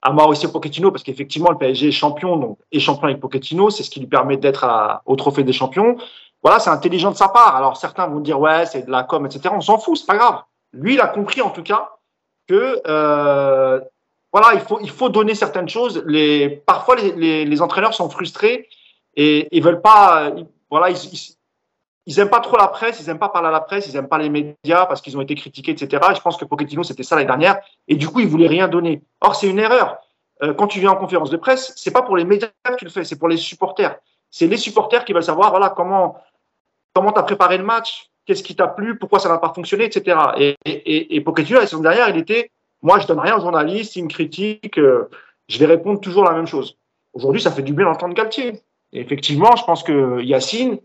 à 0.06 0.12
Mauricio 0.12 0.48
Pochettino, 0.50 0.92
parce 0.92 1.02
qu'effectivement 1.02 1.50
le 1.50 1.58
PSG 1.58 1.88
est 1.88 1.92
champion, 1.92 2.36
donc 2.36 2.58
est 2.70 2.78
champion 2.78 3.08
avec 3.08 3.18
Pochettino, 3.18 3.70
c'est 3.70 3.82
ce 3.82 3.90
qui 3.90 3.98
lui 3.98 4.06
permet 4.06 4.36
d'être 4.36 4.64
au 5.04 5.16
trophée 5.16 5.42
des 5.42 5.52
champions. 5.52 5.96
Voilà, 6.44 6.60
c'est 6.60 6.70
intelligent 6.70 7.10
de 7.10 7.16
sa 7.16 7.28
part. 7.28 7.56
Alors 7.56 7.76
certains 7.76 8.06
vont 8.06 8.20
dire 8.20 8.38
ouais, 8.38 8.66
c'est 8.66 8.86
de 8.86 8.90
la 8.90 9.02
com, 9.02 9.26
etc. 9.26 9.52
On 9.52 9.60
s'en 9.60 9.78
fout, 9.78 9.96
c'est 9.96 10.06
pas 10.06 10.16
grave. 10.16 10.42
Lui, 10.72 10.94
il 10.94 11.00
a 11.00 11.08
compris 11.08 11.42
en 11.42 11.50
tout 11.50 11.64
cas 11.64 11.90
que 12.46 12.80
euh, 12.86 13.80
voilà, 14.32 14.54
il 14.54 14.60
faut 14.60 14.78
il 14.80 14.90
faut 14.90 15.08
donner 15.08 15.34
certaines 15.34 15.68
choses. 15.68 16.00
Les 16.06 16.50
parfois 16.50 16.94
les, 16.94 17.60
entraîneurs 17.60 17.94
sont 17.94 18.08
frustrés 18.08 18.68
et 19.16 19.48
ils 19.50 19.62
veulent 19.62 19.82
pas. 19.82 20.30
voilà, 20.70 20.90
ils, 20.90 20.98
ils, 21.12 21.35
ils 22.06 22.20
aiment 22.20 22.30
pas 22.30 22.40
trop 22.40 22.56
la 22.56 22.68
presse, 22.68 23.00
ils 23.00 23.10
aiment 23.10 23.18
pas 23.18 23.28
parler 23.28 23.48
à 23.48 23.50
la 23.50 23.60
presse, 23.60 23.88
ils 23.88 23.96
aiment 23.96 24.08
pas 24.08 24.18
les 24.18 24.30
médias 24.30 24.86
parce 24.86 25.00
qu'ils 25.00 25.16
ont 25.18 25.20
été 25.20 25.34
critiqués, 25.34 25.72
etc. 25.72 26.02
Et 26.12 26.14
je 26.14 26.20
pense 26.20 26.36
que 26.36 26.44
Pochettino 26.44 26.84
c'était 26.84 27.02
ça 27.02 27.16
l'année 27.16 27.26
dernière 27.26 27.58
et 27.88 27.96
du 27.96 28.08
coup 28.08 28.20
il 28.20 28.28
voulait 28.28 28.46
rien 28.46 28.68
donner. 28.68 29.02
Or 29.20 29.34
c'est 29.34 29.48
une 29.48 29.58
erreur. 29.58 29.98
Euh, 30.42 30.54
quand 30.54 30.68
tu 30.68 30.78
viens 30.78 30.92
en 30.92 30.96
conférence 30.96 31.30
de 31.30 31.36
presse, 31.36 31.72
c'est 31.76 31.90
pas 31.90 32.02
pour 32.02 32.16
les 32.16 32.24
médias 32.24 32.48
que 32.64 32.76
tu 32.76 32.84
le 32.84 32.90
fais, 32.90 33.04
c'est 33.04 33.18
pour 33.18 33.28
les 33.28 33.36
supporters. 33.36 33.96
C'est 34.30 34.46
les 34.46 34.56
supporters 34.56 35.04
qui 35.04 35.12
veulent 35.12 35.24
savoir 35.24 35.50
voilà 35.50 35.70
comment 35.70 36.16
comment 36.94 37.10
t'as 37.10 37.24
préparé 37.24 37.58
le 37.58 37.64
match, 37.64 38.08
qu'est-ce 38.24 38.44
qui 38.44 38.54
t'a 38.54 38.68
plu, 38.68 38.98
pourquoi 38.98 39.18
ça 39.18 39.28
n'a 39.28 39.38
pas 39.38 39.52
fonctionné, 39.52 39.84
etc. 39.84 40.16
Et, 40.38 40.56
et, 40.64 41.16
et 41.16 41.20
Pochettino 41.20 41.58
la 41.58 41.66
saison 41.66 41.82
dernière 41.82 42.08
il 42.08 42.18
était 42.18 42.52
moi 42.82 43.00
je 43.00 43.06
donne 43.08 43.18
rien 43.18 43.36
aux 43.36 43.40
journalistes, 43.40 43.96
ils 43.96 44.04
me 44.04 44.08
critiquent, 44.08 44.78
euh, 44.78 45.10
je 45.48 45.58
vais 45.58 45.66
répondre 45.66 46.00
toujours 46.00 46.22
la 46.22 46.32
même 46.32 46.46
chose. 46.46 46.78
Aujourd'hui 47.14 47.42
ça 47.42 47.50
fait 47.50 47.62
du 47.62 47.72
bien 47.72 47.86
d'entendre 47.86 48.14
Galtier. 48.14 48.62
Et 48.92 49.00
effectivement 49.00 49.56
je 49.56 49.64
pense 49.64 49.82
que 49.82 50.22
Yacine 50.22 50.78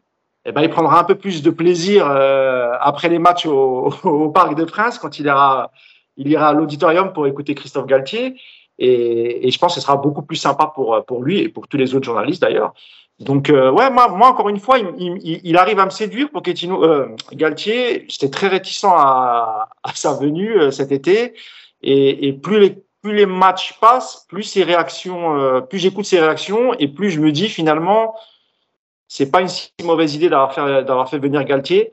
eh 0.45 0.51
ben, 0.51 0.61
il 0.61 0.69
prendra 0.69 0.99
un 0.99 1.03
peu 1.03 1.15
plus 1.15 1.41
de 1.43 1.49
plaisir 1.49 2.07
euh, 2.09 2.71
après 2.79 3.09
les 3.09 3.19
matchs 3.19 3.45
au, 3.45 3.93
au, 4.03 4.29
Parc 4.29 4.55
des 4.55 4.65
Princes 4.65 4.99
quand 4.99 5.19
il 5.19 5.25
ira, 5.25 5.71
il 6.17 6.27
ira 6.29 6.49
à 6.49 6.53
l'auditorium 6.53 7.13
pour 7.13 7.27
écouter 7.27 7.55
Christophe 7.55 7.85
Galtier. 7.85 8.35
Et, 8.79 9.47
et, 9.47 9.51
je 9.51 9.59
pense 9.59 9.75
que 9.75 9.79
ce 9.79 9.85
sera 9.85 9.97
beaucoup 9.97 10.23
plus 10.23 10.37
sympa 10.37 10.71
pour, 10.73 11.05
pour 11.05 11.21
lui 11.21 11.39
et 11.39 11.49
pour 11.49 11.67
tous 11.67 11.77
les 11.77 11.93
autres 11.93 12.05
journalistes 12.05 12.41
d'ailleurs. 12.41 12.73
Donc, 13.21 13.51
euh, 13.51 13.69
ouais, 13.69 13.91
moi, 13.91 14.07
moi, 14.07 14.29
encore 14.29 14.49
une 14.49 14.59
fois, 14.59 14.79
il, 14.79 14.87
il, 14.97 15.41
il 15.43 15.57
arrive 15.57 15.77
à 15.77 15.85
me 15.85 15.91
séduire 15.91 16.31
pour 16.31 16.41
Ketino, 16.41 16.83
euh, 16.83 17.15
Galtier. 17.33 18.05
J'étais 18.09 18.29
très 18.29 18.47
réticent 18.47 18.85
à, 18.85 19.69
à 19.83 19.93
sa 19.93 20.13
venue 20.13 20.57
euh, 20.57 20.71
cet 20.71 20.91
été. 20.91 21.33
Et, 21.83 22.27
et, 22.27 22.33
plus, 22.33 22.59
les, 22.59 22.83
plus 23.03 23.13
les 23.13 23.27
matchs 23.27 23.77
passent, 23.79 24.25
plus 24.27 24.43
ses 24.43 24.63
réactions, 24.63 25.37
euh, 25.37 25.61
plus 25.61 25.77
j'écoute 25.77 26.05
ses 26.05 26.19
réactions 26.19 26.73
et 26.79 26.87
plus 26.87 27.11
je 27.11 27.19
me 27.19 27.31
dis 27.31 27.47
finalement, 27.47 28.15
c'est 29.13 29.29
pas 29.29 29.41
une 29.41 29.49
si 29.49 29.73
mauvaise 29.83 30.15
idée 30.15 30.29
d'avoir 30.29 31.09
fait, 31.09 31.19
venir 31.19 31.43
Galtier. 31.43 31.91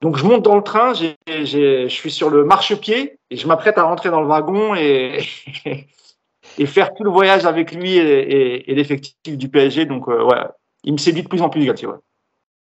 Donc 0.00 0.16
je 0.16 0.24
monte 0.24 0.42
dans 0.42 0.56
le 0.56 0.62
train, 0.62 0.92
je 0.92 1.86
suis 1.88 2.10
sur 2.10 2.30
le 2.30 2.44
marchepied 2.44 3.16
et 3.30 3.36
je 3.36 3.46
m'apprête 3.46 3.78
à 3.78 3.84
rentrer 3.84 4.10
dans 4.10 4.20
le 4.20 4.26
wagon 4.26 4.74
et, 4.74 5.20
faire 6.66 6.94
tout 6.94 7.04
le 7.04 7.10
voyage 7.10 7.46
avec 7.46 7.70
lui 7.70 7.96
et, 7.96 8.74
l'effectif 8.74 9.38
du 9.38 9.48
PSG. 9.48 9.84
Donc 9.86 10.08
euh, 10.08 10.24
ouais, 10.24 10.42
il 10.82 10.94
me 10.94 10.98
séduit 10.98 11.22
de 11.22 11.28
plus 11.28 11.42
en 11.42 11.48
plus 11.48 11.64
Galtier. 11.64 11.86
Ouais. 11.86 11.98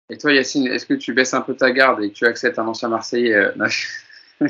Et 0.10 0.18
toi 0.18 0.34
Yacine, 0.34 0.68
est-ce 0.68 0.86
que 0.86 0.94
tu 0.94 1.14
baisses 1.14 1.34
un 1.34 1.42
peu 1.42 1.56
ta 1.56 1.72
garde 1.72 2.04
et 2.04 2.10
que 2.10 2.14
tu 2.14 2.26
acceptes 2.26 2.60
un 2.60 2.68
ancien 2.68 2.90
Marseillais 2.90 3.36
euh... 3.36 3.52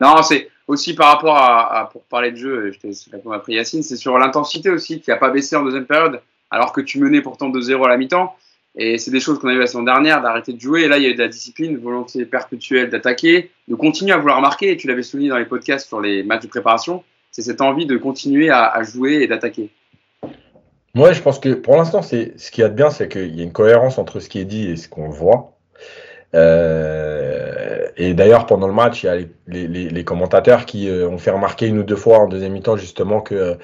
Non, 0.00 0.22
c'est 0.22 0.48
aussi 0.68 0.94
par 0.94 1.12
rapport 1.12 1.36
à, 1.36 1.88
pour 1.90 2.04
parler 2.04 2.30
de 2.30 2.36
jeu, 2.36 2.70
je 2.70 2.78
t'ai 2.78 2.92
après 3.32 3.54
Yacine, 3.54 3.82
c'est 3.82 3.96
sur 3.96 4.16
l'intensité 4.16 4.70
aussi 4.70 5.00
qui 5.00 5.10
n'a 5.10 5.16
pas 5.16 5.30
baissé 5.30 5.56
en 5.56 5.64
deuxième 5.64 5.86
période 5.86 6.20
alors 6.52 6.72
que 6.72 6.82
tu 6.82 7.00
menais 7.00 7.22
pourtant 7.22 7.50
2-0 7.50 7.84
à 7.84 7.88
la 7.88 7.96
mi-temps. 7.96 8.36
Et 8.76 8.98
c'est 8.98 9.10
des 9.10 9.20
choses 9.20 9.38
qu'on 9.38 9.48
a 9.48 9.52
vu 9.52 9.58
la 9.58 9.66
saison 9.66 9.82
dernière, 9.82 10.22
d'arrêter 10.22 10.52
de 10.52 10.60
jouer. 10.60 10.82
Et 10.82 10.88
là, 10.88 10.98
il 10.98 11.04
y 11.04 11.06
a 11.06 11.10
eu 11.10 11.14
de 11.14 11.18
la 11.18 11.28
discipline, 11.28 11.76
volonté 11.78 12.24
perpétuelle 12.26 12.90
d'attaquer, 12.90 13.50
de 13.68 13.74
continuer 13.74 14.12
à 14.12 14.18
vouloir 14.18 14.40
marquer. 14.40 14.70
Et 14.70 14.76
tu 14.76 14.86
l'avais 14.86 15.02
souligné 15.02 15.30
dans 15.30 15.38
les 15.38 15.46
podcasts 15.46 15.88
sur 15.88 16.00
les 16.00 16.22
matchs 16.22 16.42
de 16.42 16.48
préparation. 16.48 17.02
C'est 17.30 17.42
cette 17.42 17.62
envie 17.62 17.86
de 17.86 17.96
continuer 17.96 18.50
à, 18.50 18.82
jouer 18.82 19.22
et 19.22 19.26
d'attaquer. 19.26 19.70
Moi, 20.94 21.12
je 21.12 21.22
pense 21.22 21.38
que 21.38 21.54
pour 21.54 21.76
l'instant, 21.76 22.02
c'est 22.02 22.38
ce 22.38 22.50
qu'il 22.50 22.60
y 22.60 22.64
a 22.64 22.68
de 22.68 22.74
bien, 22.74 22.90
c'est 22.90 23.08
qu'il 23.08 23.34
y 23.34 23.40
a 23.40 23.44
une 23.44 23.52
cohérence 23.52 23.96
entre 23.96 24.20
ce 24.20 24.28
qui 24.28 24.38
est 24.38 24.44
dit 24.44 24.70
et 24.70 24.76
ce 24.76 24.88
qu'on 24.88 25.08
voit. 25.08 25.56
Euh, 26.34 27.86
et 27.96 28.12
d'ailleurs, 28.12 28.44
pendant 28.44 28.66
le 28.66 28.74
match, 28.74 29.02
il 29.02 29.06
y 29.06 29.08
a 29.08 29.16
les, 29.46 30.04
commentateurs 30.04 30.66
qui 30.66 30.90
euh, 30.90 31.08
ont 31.08 31.16
fait 31.16 31.30
remarquer 31.30 31.66
une 31.66 31.78
ou 31.78 31.82
deux 31.82 31.96
fois 31.96 32.18
en 32.18 32.26
deuxième 32.26 32.52
mi-temps 32.52 32.76
justement 32.76 33.22
que 33.22 33.56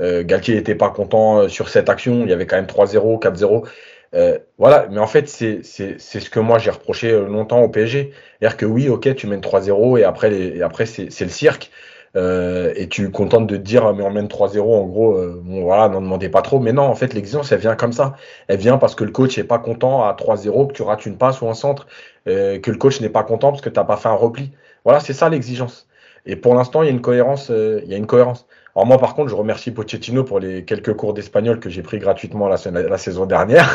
euh, 0.00 0.22
Galtier 0.24 0.54
n'était 0.54 0.74
pas 0.74 0.90
content 0.90 1.40
euh, 1.40 1.48
sur 1.48 1.68
cette 1.68 1.88
action. 1.88 2.22
Il 2.22 2.30
y 2.30 2.32
avait 2.32 2.46
quand 2.46 2.56
même 2.56 2.66
3-0, 2.66 3.20
4-0. 3.20 3.66
Euh, 4.14 4.38
voilà, 4.58 4.86
mais 4.90 5.00
en 5.00 5.06
fait, 5.06 5.28
c'est 5.28 5.62
ce 5.62 6.30
que 6.30 6.40
moi 6.40 6.58
j'ai 6.58 6.70
reproché 6.70 7.10
euh, 7.10 7.26
longtemps 7.26 7.62
au 7.62 7.68
PSG. 7.68 8.12
C'est-à-dire 8.40 8.56
que 8.56 8.66
oui, 8.66 8.88
ok, 8.88 9.14
tu 9.14 9.26
mènes 9.26 9.40
3-0 9.40 9.98
et 9.98 10.04
après, 10.04 10.30
les, 10.30 10.56
et 10.58 10.62
après 10.62 10.86
c'est 10.86 11.20
le 11.20 11.28
cirque. 11.30 11.70
Euh, 12.16 12.72
et 12.76 12.88
tu 12.88 13.10
contentes 13.10 13.46
de 13.46 13.56
te 13.56 13.62
dire, 13.62 13.92
mais 13.94 14.02
on 14.02 14.10
mène 14.10 14.26
3-0, 14.28 14.60
en 14.60 14.86
gros, 14.86 15.16
euh, 15.18 15.40
bon 15.44 15.62
voilà, 15.62 15.88
n'en 15.88 16.00
demandez 16.00 16.30
pas 16.30 16.40
trop. 16.40 16.58
Mais 16.60 16.72
non, 16.72 16.84
en 16.84 16.94
fait, 16.94 17.12
l'exigence, 17.12 17.52
elle 17.52 17.60
vient 17.60 17.76
comme 17.76 17.92
ça. 17.92 18.16
Elle 18.48 18.58
vient 18.58 18.78
parce 18.78 18.94
que 18.94 19.04
le 19.04 19.10
coach 19.10 19.36
n'est 19.36 19.44
pas 19.44 19.58
content 19.58 20.02
à 20.04 20.14
3-0, 20.14 20.68
que 20.68 20.72
tu 20.72 20.82
rates 20.82 21.04
une 21.04 21.18
passe 21.18 21.42
ou 21.42 21.48
un 21.48 21.54
centre, 21.54 21.86
euh, 22.26 22.58
que 22.58 22.70
le 22.70 22.78
coach 22.78 23.00
n'est 23.02 23.10
pas 23.10 23.22
content 23.22 23.50
parce 23.50 23.60
que 23.60 23.68
tu 23.68 23.78
n'as 23.78 23.84
pas 23.84 23.96
fait 23.98 24.08
un 24.08 24.14
repli. 24.14 24.52
Voilà, 24.84 25.00
c'est 25.00 25.12
ça 25.12 25.28
l'exigence. 25.28 25.88
Et 26.24 26.36
pour 26.36 26.54
l'instant, 26.54 26.82
il 26.82 26.86
y 26.86 26.88
a 26.88 26.92
une 26.92 27.02
cohérence. 27.02 27.50
il 27.50 27.88
y 27.88 27.94
a 27.94 27.96
une 27.98 28.06
cohérence. 28.06 28.46
Alors 28.76 28.84
moi, 28.84 28.98
par 28.98 29.14
contre, 29.14 29.30
je 29.30 29.34
remercie 29.34 29.70
Pochettino 29.70 30.22
pour 30.22 30.38
les 30.38 30.66
quelques 30.66 30.92
cours 30.92 31.14
d'espagnol 31.14 31.60
que 31.60 31.70
j'ai 31.70 31.80
pris 31.80 31.98
gratuitement 31.98 32.46
la, 32.46 32.58
saison 32.98 33.24
dernière. 33.24 33.66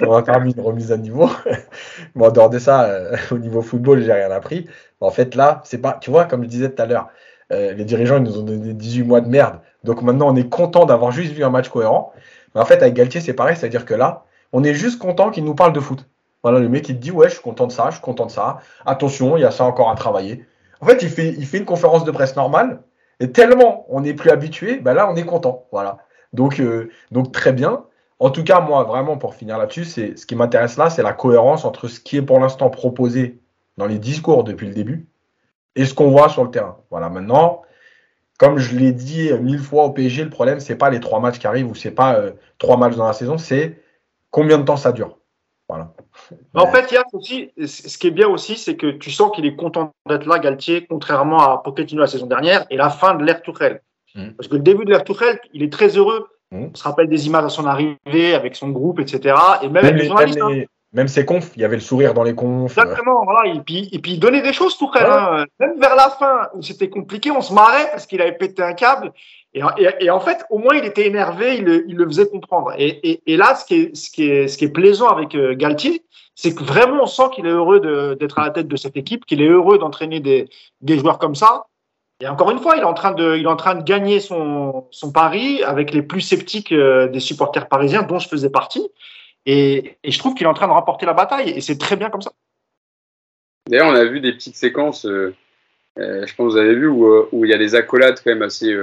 On 0.00 0.12
a 0.12 0.22
permis 0.22 0.52
une 0.52 0.60
remise 0.60 0.92
à 0.92 0.96
niveau. 0.96 1.28
bon, 2.14 2.26
en 2.28 2.30
dehors 2.30 2.48
de 2.48 2.60
ça, 2.60 2.84
euh, 2.84 3.16
au 3.32 3.38
niveau 3.38 3.60
football, 3.60 4.00
j'ai 4.00 4.12
rien 4.12 4.30
appris. 4.30 4.68
En 5.00 5.10
fait, 5.10 5.34
là, 5.34 5.62
c'est 5.64 5.78
pas, 5.78 5.98
tu 6.00 6.12
vois, 6.12 6.26
comme 6.26 6.44
je 6.44 6.48
disais 6.48 6.70
tout 6.70 6.80
à 6.80 6.86
l'heure, 6.86 7.08
euh, 7.50 7.72
les 7.72 7.84
dirigeants 7.84 8.18
ils 8.18 8.22
nous 8.22 8.38
ont 8.38 8.44
donné 8.44 8.72
18 8.72 9.02
mois 9.02 9.20
de 9.20 9.28
merde. 9.28 9.58
Donc 9.82 10.00
maintenant, 10.02 10.32
on 10.32 10.36
est 10.36 10.48
content 10.48 10.86
d'avoir 10.86 11.10
juste 11.10 11.32
vu 11.32 11.42
un 11.42 11.50
match 11.50 11.68
cohérent. 11.68 12.12
Mais 12.54 12.60
en 12.60 12.64
fait, 12.64 12.80
avec 12.82 12.94
Galtier, 12.94 13.20
c'est 13.20 13.34
pareil, 13.34 13.56
c'est-à-dire 13.56 13.84
que 13.84 13.94
là, 13.94 14.26
on 14.52 14.62
est 14.62 14.74
juste 14.74 15.00
content 15.00 15.30
qu'il 15.30 15.44
nous 15.44 15.56
parle 15.56 15.72
de 15.72 15.80
foot. 15.80 16.08
Voilà, 16.44 16.60
le 16.60 16.68
mec, 16.68 16.88
il 16.88 16.94
te 16.94 17.00
dit, 17.00 17.10
ouais, 17.10 17.28
je 17.28 17.34
suis 17.34 17.42
content 17.42 17.66
de 17.66 17.72
ça, 17.72 17.86
je 17.88 17.94
suis 17.96 18.02
content 18.02 18.26
de 18.26 18.30
ça. 18.30 18.60
Attention, 18.86 19.36
il 19.36 19.40
y 19.40 19.44
a 19.44 19.50
ça 19.50 19.64
encore 19.64 19.90
à 19.90 19.96
travailler. 19.96 20.46
En 20.80 20.86
fait, 20.86 21.02
il 21.02 21.10
fait 21.10 21.58
une 21.58 21.64
conférence 21.64 22.04
de 22.04 22.12
presse 22.12 22.36
normale 22.36 22.78
et 23.20 23.32
tellement 23.32 23.86
on 23.88 24.00
n'est 24.00 24.14
plus 24.14 24.30
habitué, 24.30 24.78
ben 24.78 24.94
là 24.94 25.10
on 25.10 25.16
est 25.16 25.24
content. 25.24 25.66
Voilà. 25.72 25.98
Donc, 26.32 26.60
euh, 26.60 26.90
donc 27.10 27.32
très 27.32 27.52
bien. 27.52 27.84
En 28.20 28.30
tout 28.30 28.42
cas, 28.42 28.60
moi, 28.60 28.82
vraiment, 28.82 29.16
pour 29.16 29.34
finir 29.34 29.58
là-dessus, 29.58 29.84
c'est 29.84 30.16
ce 30.16 30.26
qui 30.26 30.34
m'intéresse 30.34 30.76
là, 30.76 30.90
c'est 30.90 31.02
la 31.02 31.12
cohérence 31.12 31.64
entre 31.64 31.86
ce 31.86 32.00
qui 32.00 32.16
est 32.16 32.22
pour 32.22 32.40
l'instant 32.40 32.68
proposé 32.68 33.40
dans 33.76 33.86
les 33.86 33.98
discours 33.98 34.42
depuis 34.44 34.66
le 34.66 34.74
début 34.74 35.06
et 35.76 35.84
ce 35.84 35.94
qu'on 35.94 36.10
voit 36.10 36.28
sur 36.28 36.44
le 36.44 36.50
terrain. 36.50 36.78
Voilà. 36.90 37.08
Maintenant, 37.08 37.62
comme 38.38 38.58
je 38.58 38.76
l'ai 38.76 38.92
dit 38.92 39.32
mille 39.40 39.60
fois 39.60 39.84
au 39.84 39.90
PSG, 39.90 40.24
le 40.24 40.30
problème 40.30 40.60
c'est 40.60 40.76
pas 40.76 40.90
les 40.90 41.00
trois 41.00 41.20
matchs 41.20 41.38
qui 41.38 41.46
arrivent 41.46 41.70
ou 41.70 41.74
c'est 41.74 41.92
pas 41.92 42.16
euh, 42.16 42.32
trois 42.58 42.76
matchs 42.76 42.96
dans 42.96 43.06
la 43.06 43.12
saison, 43.12 43.38
c'est 43.38 43.80
combien 44.30 44.58
de 44.58 44.64
temps 44.64 44.76
ça 44.76 44.92
dure. 44.92 45.18
Voilà. 45.68 45.92
En 46.54 46.66
fait, 46.66 46.90
Yann, 46.92 47.04
aussi, 47.12 47.50
ce 47.64 47.98
qui 47.98 48.06
est 48.08 48.12
bien 48.12 48.28
aussi, 48.28 48.56
c'est 48.56 48.76
que 48.76 48.90
tu 48.90 49.10
sens 49.10 49.30
qu'il 49.34 49.46
est 49.46 49.56
content 49.56 49.92
d'être 50.08 50.26
là, 50.26 50.38
Galtier, 50.38 50.86
contrairement 50.88 51.40
à 51.40 51.62
Pochettino 51.62 52.00
la 52.00 52.06
saison 52.06 52.26
dernière 52.26 52.66
et 52.70 52.76
la 52.76 52.90
fin 52.90 53.14
de 53.14 53.24
l'ère 53.24 53.42
Tourelle. 53.42 53.82
Mmh. 54.14 54.30
Parce 54.36 54.48
que 54.48 54.56
le 54.56 54.62
début 54.62 54.84
de 54.84 54.90
l'ère 54.90 55.04
Tourelle, 55.04 55.40
il 55.52 55.62
est 55.62 55.72
très 55.72 55.96
heureux. 55.96 56.28
Mmh. 56.50 56.66
On 56.72 56.74
se 56.74 56.82
rappelle 56.82 57.08
des 57.08 57.26
images 57.26 57.44
à 57.44 57.48
son 57.48 57.66
arrivée 57.66 58.34
avec 58.34 58.56
son 58.56 58.70
groupe, 58.70 59.00
etc. 59.00 59.36
Et 59.62 59.68
même, 59.68 59.84
même 59.84 59.96
les, 59.96 60.06
journalistes. 60.06 60.38
Même, 60.38 60.48
les, 60.48 60.62
hein. 60.62 60.66
même, 60.92 61.08
ses 61.08 61.24
confs, 61.24 61.52
il 61.56 61.62
y 61.62 61.64
avait 61.64 61.76
le 61.76 61.82
sourire 61.82 62.14
dans 62.14 62.22
les 62.22 62.34
confs. 62.34 62.76
Exactement, 62.76 63.24
voilà. 63.24 63.54
Et 63.54 63.60
puis, 63.60 63.88
et 63.92 63.98
puis 63.98 64.12
il 64.12 64.20
donnait 64.20 64.42
des 64.42 64.52
choses, 64.52 64.76
Tourelle. 64.78 65.06
Hein. 65.06 65.44
Même 65.60 65.78
vers 65.78 65.96
la 65.96 66.10
fin, 66.10 66.48
où 66.54 66.62
c'était 66.62 66.88
compliqué, 66.88 67.30
on 67.30 67.42
se 67.42 67.52
marrait 67.52 67.90
parce 67.90 68.06
qu'il 68.06 68.20
avait 68.22 68.36
pété 68.36 68.62
un 68.62 68.74
câble. 68.74 69.12
Et, 70.00 70.10
en 70.10 70.20
fait, 70.20 70.44
au 70.50 70.58
moins, 70.58 70.74
il 70.74 70.84
était 70.84 71.06
énervé, 71.06 71.56
il 71.56 71.96
le, 71.96 72.06
faisait 72.06 72.28
comprendre. 72.28 72.72
Et, 72.78 73.36
là, 73.36 73.54
ce 73.54 73.64
qui 73.64 74.22
est, 74.22 74.72
plaisant 74.72 75.08
avec 75.08 75.34
euh, 75.34 75.54
Galtier, 75.54 76.02
c'est 76.34 76.54
que 76.54 76.62
vraiment, 76.62 77.02
on 77.02 77.06
sent 77.06 77.30
qu'il 77.34 77.46
est 77.46 77.50
heureux 77.50 77.80
d'être 78.16 78.38
à 78.38 78.44
la 78.44 78.50
tête 78.50 78.68
de 78.68 78.76
cette 78.76 78.96
équipe, 78.96 79.24
qu'il 79.26 79.42
est 79.42 79.48
heureux 79.48 79.78
d'entraîner 79.78 80.20
des, 80.20 80.98
joueurs 80.98 81.18
comme 81.18 81.34
ça. 81.34 81.66
Et 82.20 82.26
encore 82.26 82.50
une 82.50 82.58
fois, 82.58 82.76
il 82.76 82.80
est 82.80 82.84
en 82.84 82.94
train 82.94 83.12
de, 83.12 83.82
gagner 83.82 84.20
son, 84.20 84.88
pari 85.14 85.62
avec 85.62 85.92
les 85.92 86.02
plus 86.02 86.20
sceptiques 86.20 86.72
euh, 86.72 87.08
des 87.08 87.20
supporters 87.20 87.68
parisiens, 87.68 88.02
dont 88.02 88.18
je 88.18 88.28
faisais 88.28 88.50
partie. 88.50 88.88
Et, 89.46 89.96
je 90.04 90.18
trouve 90.18 90.34
qu'il 90.34 90.46
est 90.46 90.50
en 90.50 90.54
train 90.54 90.68
de 90.68 90.72
remporter 90.72 91.06
la 91.06 91.14
bataille, 91.14 91.50
et 91.50 91.60
c'est 91.60 91.78
très 91.78 91.96
bien 91.96 92.10
comme 92.10 92.22
ça. 92.22 92.32
D'ailleurs, 93.68 93.88
on 93.88 93.94
a 93.94 94.04
vu 94.04 94.20
des 94.20 94.32
petites 94.32 94.56
séquences, 94.56 95.04
euh, 95.06 95.34
je 95.96 96.20
pense 96.20 96.36
que 96.36 96.42
vous 96.42 96.56
avez 96.56 96.74
vu, 96.74 96.88
où, 96.88 97.44
il 97.44 97.50
y 97.50 97.54
a 97.54 97.58
des 97.58 97.74
accolades 97.74 98.16
quand 98.22 98.30
même 98.30 98.42
assez 98.42 98.74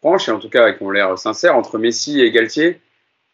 franches, 0.00 0.28
et 0.28 0.32
en 0.32 0.38
tout 0.38 0.50
cas 0.50 0.72
qui 0.72 0.82
ont 0.82 0.90
l'air 0.90 1.18
sincères, 1.18 1.56
entre 1.56 1.78
Messi 1.78 2.20
et 2.20 2.30
Galtier. 2.30 2.80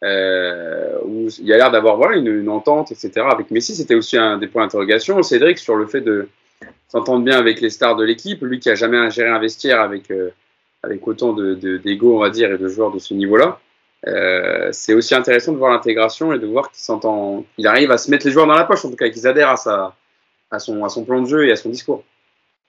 Euh, 0.03 0.99
où 1.05 1.27
il 1.39 1.45
y 1.45 1.53
a 1.53 1.57
l'air 1.57 1.71
d'avoir 1.71 1.97
voilà, 1.97 2.17
une, 2.17 2.49
entente, 2.49 2.91
etc. 2.91 3.25
Avec 3.31 3.49
Messi, 3.49 3.75
c'était 3.75 3.95
aussi 3.95 4.15
un 4.15 4.37
des 4.37 4.47
points 4.47 4.63
d'interrogation. 4.63 5.23
Cédric, 5.23 5.57
sur 5.57 5.75
le 5.75 5.87
fait 5.87 6.01
de 6.01 6.29
s'entendre 6.87 7.23
bien 7.23 7.37
avec 7.37 7.61
les 7.61 7.69
stars 7.69 7.95
de 7.95 8.03
l'équipe, 8.03 8.41
lui 8.43 8.59
qui 8.59 8.69
a 8.69 8.75
jamais 8.75 9.09
géré 9.09 9.29
un 9.29 9.39
vestiaire 9.39 9.81
avec, 9.81 10.11
euh, 10.11 10.29
avec 10.83 11.05
autant 11.07 11.33
d'ego, 11.33 11.55
de, 11.55 11.77
de, 11.77 12.05
on 12.05 12.19
va 12.19 12.29
dire, 12.29 12.51
et 12.51 12.57
de 12.57 12.67
joueurs 12.67 12.91
de 12.91 12.99
ce 12.99 13.13
niveau-là. 13.13 13.59
Euh, 14.05 14.69
c'est 14.71 14.93
aussi 14.93 15.15
intéressant 15.15 15.51
de 15.51 15.57
voir 15.57 15.71
l'intégration 15.71 16.31
et 16.31 16.37
de 16.37 16.45
voir 16.45 16.69
qu'il 16.69 16.79
s'entend, 16.79 17.43
il 17.57 17.65
arrive 17.65 17.89
à 17.91 17.97
se 17.97 18.11
mettre 18.11 18.27
les 18.27 18.31
joueurs 18.31 18.45
dans 18.45 18.53
la 18.53 18.63
poche, 18.63 18.85
en 18.85 18.91
tout 18.91 18.95
cas, 18.95 19.09
qu'ils 19.09 19.27
adhèrent 19.27 19.49
à, 19.49 19.57
sa, 19.57 19.95
à, 20.51 20.59
son, 20.59 20.85
à 20.85 20.89
son 20.89 21.03
plan 21.03 21.21
de 21.21 21.27
jeu 21.27 21.47
et 21.47 21.51
à 21.51 21.55
son 21.55 21.69
discours. 21.69 22.03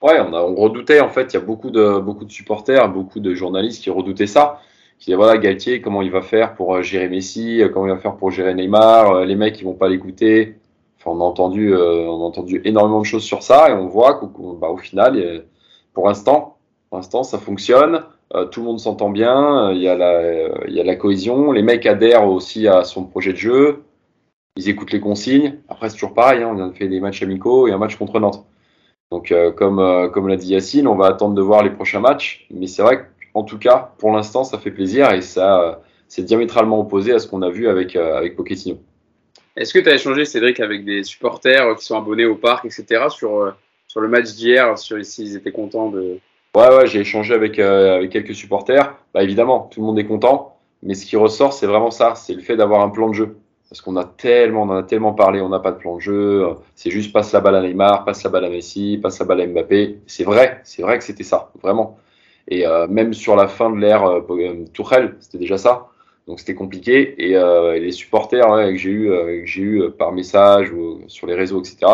Ouais, 0.01 0.19
on, 0.21 0.33
a, 0.33 0.41
on 0.41 0.55
redoutait, 0.55 1.01
en 1.01 1.09
fait, 1.09 1.33
il 1.33 1.35
y 1.35 1.37
a 1.37 1.41
beaucoup 1.41 1.71
de, 1.71 1.99
beaucoup 1.99 2.25
de 2.25 2.31
supporters, 2.31 2.89
beaucoup 2.89 3.19
de 3.19 3.33
journalistes 3.33 3.83
qui 3.83 3.89
redoutaient 3.89 4.27
ça. 4.27 4.61
Qui 4.97 5.05
disaient, 5.05 5.17
voilà, 5.17 5.37
Galtier, 5.37 5.81
comment 5.81 6.01
il 6.01 6.11
va 6.11 6.21
faire 6.21 6.55
pour 6.55 6.75
euh, 6.75 6.81
gérer 6.81 7.09
Messi, 7.09 7.61
comment 7.73 7.85
il 7.87 7.91
va 7.91 7.97
faire 7.97 8.15
pour 8.15 8.31
gérer 8.31 8.53
Neymar, 8.53 9.25
les 9.25 9.35
mecs, 9.35 9.59
ils 9.59 9.65
vont 9.65 9.73
pas 9.73 9.89
l'écouter. 9.89 10.57
Enfin, 10.97 11.11
on 11.11 11.21
a 11.21 11.23
entendu, 11.23 11.73
on 11.75 12.21
a 12.21 12.25
entendu 12.25 12.61
énormément 12.65 12.99
de 12.99 13.05
choses 13.05 13.23
sur 13.23 13.41
ça 13.43 13.69
et 13.69 13.73
on 13.73 13.87
voit 13.87 14.15
qu'au 14.15 14.53
bah, 14.59 14.67
au 14.69 14.77
final, 14.77 15.45
pour 15.93 16.07
l'instant, 16.07 16.57
pour 16.89 16.97
l'instant, 16.97 17.23
ça 17.23 17.37
fonctionne. 17.37 18.03
Euh, 18.35 18.45
tout 18.45 18.61
le 18.61 18.67
monde 18.67 18.79
s'entend 18.79 19.09
bien. 19.09 19.71
Il 19.71 19.81
y, 19.81 19.87
a 19.87 19.95
la, 19.95 20.67
il 20.67 20.73
y 20.73 20.79
a 20.79 20.83
la 20.83 20.95
cohésion. 20.95 21.51
Les 21.51 21.61
mecs 21.61 21.85
adhèrent 21.85 22.27
aussi 22.27 22.67
à 22.67 22.83
son 22.83 23.05
projet 23.05 23.33
de 23.33 23.37
jeu. 23.37 23.83
Ils 24.55 24.69
écoutent 24.69 24.91
les 24.91 24.99
consignes. 24.99 25.59
Après, 25.69 25.89
c'est 25.89 25.95
toujours 25.95 26.13
pareil. 26.13 26.43
Hein, 26.43 26.53
on 26.55 26.69
a 26.69 26.73
fait 26.73 26.87
des 26.87 26.99
matchs 26.99 27.23
amicaux 27.23 27.67
et 27.67 27.71
un 27.71 27.77
match 27.77 27.95
contre 27.95 28.19
Nantes. 28.19 28.45
Donc, 29.11 29.31
euh, 29.31 29.51
comme, 29.51 29.79
euh, 29.79 30.07
comme 30.09 30.27
l'a 30.27 30.35
dit 30.35 30.49
Yacine, 30.49 30.87
on 30.87 30.95
va 30.95 31.07
attendre 31.07 31.35
de 31.35 31.41
voir 31.41 31.63
les 31.63 31.69
prochains 31.71 31.99
matchs. 31.99 32.47
Mais 32.51 32.67
c'est 32.67 32.81
vrai 32.81 33.07
qu'en 33.33 33.43
tout 33.43 33.57
cas, 33.57 33.91
pour 33.97 34.11
l'instant, 34.11 34.43
ça 34.43 34.57
fait 34.57 34.71
plaisir 34.71 35.11
et 35.11 35.21
ça, 35.21 35.81
c'est 36.07 36.23
diamétralement 36.23 36.79
opposé 36.79 37.13
à 37.13 37.19
ce 37.19 37.27
qu'on 37.27 37.41
a 37.41 37.49
vu 37.49 37.67
avec, 37.67 37.95
avec 37.95 38.35
Pochettino. 38.35 38.77
Est-ce 39.55 39.73
que 39.73 39.79
tu 39.79 39.89
as 39.89 39.95
échangé, 39.95 40.25
Cédric, 40.25 40.59
avec 40.59 40.85
des 40.85 41.03
supporters 41.03 41.75
qui 41.75 41.85
sont 41.85 41.97
abonnés 41.97 42.25
au 42.25 42.35
parc, 42.35 42.65
etc., 42.65 43.05
sur, 43.09 43.53
sur 43.87 43.99
le 43.99 44.07
match 44.07 44.33
d'hier, 44.35 44.77
sur 44.77 45.03
s'ils 45.03 45.35
étaient 45.35 45.51
contents 45.51 45.89
de, 45.89 46.19
Ouais, 46.55 46.67
ouais, 46.75 46.87
j'ai 46.87 47.01
échangé 47.01 47.35
avec, 47.35 47.59
euh, 47.59 47.97
avec 47.97 48.09
quelques 48.09 48.33
supporters. 48.33 48.95
Bah, 49.13 49.21
évidemment, 49.21 49.69
tout 49.71 49.81
le 49.81 49.85
monde 49.85 49.99
est 49.99 50.05
content. 50.05 50.57
Mais 50.81 50.95
ce 50.95 51.05
qui 51.05 51.15
ressort, 51.15 51.53
c'est 51.53 51.67
vraiment 51.67 51.91
ça. 51.91 52.15
C'est 52.15 52.33
le 52.33 52.41
fait 52.41 52.57
d'avoir 52.57 52.81
un 52.81 52.89
plan 52.89 53.07
de 53.09 53.13
jeu. 53.13 53.37
Parce 53.69 53.81
qu'on 53.81 53.95
a 53.97 54.03
tellement, 54.03 54.63
on 54.63 54.69
en 54.69 54.77
a 54.77 54.83
tellement 54.83 55.13
parlé, 55.13 55.41
on 55.41 55.49
n'a 55.49 55.59
pas 55.59 55.71
de 55.71 55.77
plan 55.77 55.95
de 55.95 56.01
jeu. 56.01 56.47
C'est 56.75 56.89
juste 56.89 57.13
passe 57.13 57.31
la 57.33 57.39
balle 57.39 57.55
à 57.55 57.61
Neymar, 57.61 58.03
passe 58.03 58.23
la 58.23 58.31
balle 58.31 58.45
à 58.45 58.49
Messi, 58.49 58.99
passe 59.01 59.19
la 59.19 59.25
balle 59.25 59.41
à 59.41 59.47
Mbappé. 59.47 59.99
C'est 60.07 60.23
vrai, 60.23 60.59
c'est 60.63 60.81
vrai 60.81 60.97
que 60.97 61.03
c'était 61.03 61.23
ça, 61.23 61.51
vraiment. 61.61 61.99
Et 62.47 62.65
euh, 62.65 62.87
même 62.87 63.13
sur 63.13 63.35
la 63.35 63.47
fin 63.47 63.69
de 63.69 63.77
l'ère 63.77 64.03
euh, 64.05 64.21
euh 64.31 64.65
Tourelle, 64.73 65.15
c'était 65.19 65.37
déjà 65.37 65.57
ça. 65.59 65.89
Donc 66.27 66.39
c'était 66.39 66.55
compliqué. 66.55 67.15
Et, 67.23 67.35
euh, 67.35 67.77
les 67.77 67.91
supporters 67.91 68.47
que 68.47 68.75
j'ai 68.75 68.89
eu, 68.89 69.07
que 69.07 69.45
j'ai 69.45 69.61
eu 69.61 69.91
par 69.91 70.11
message 70.11 70.71
ou 70.71 71.01
sur 71.07 71.27
les 71.27 71.35
réseaux, 71.35 71.59
etc. 71.59 71.91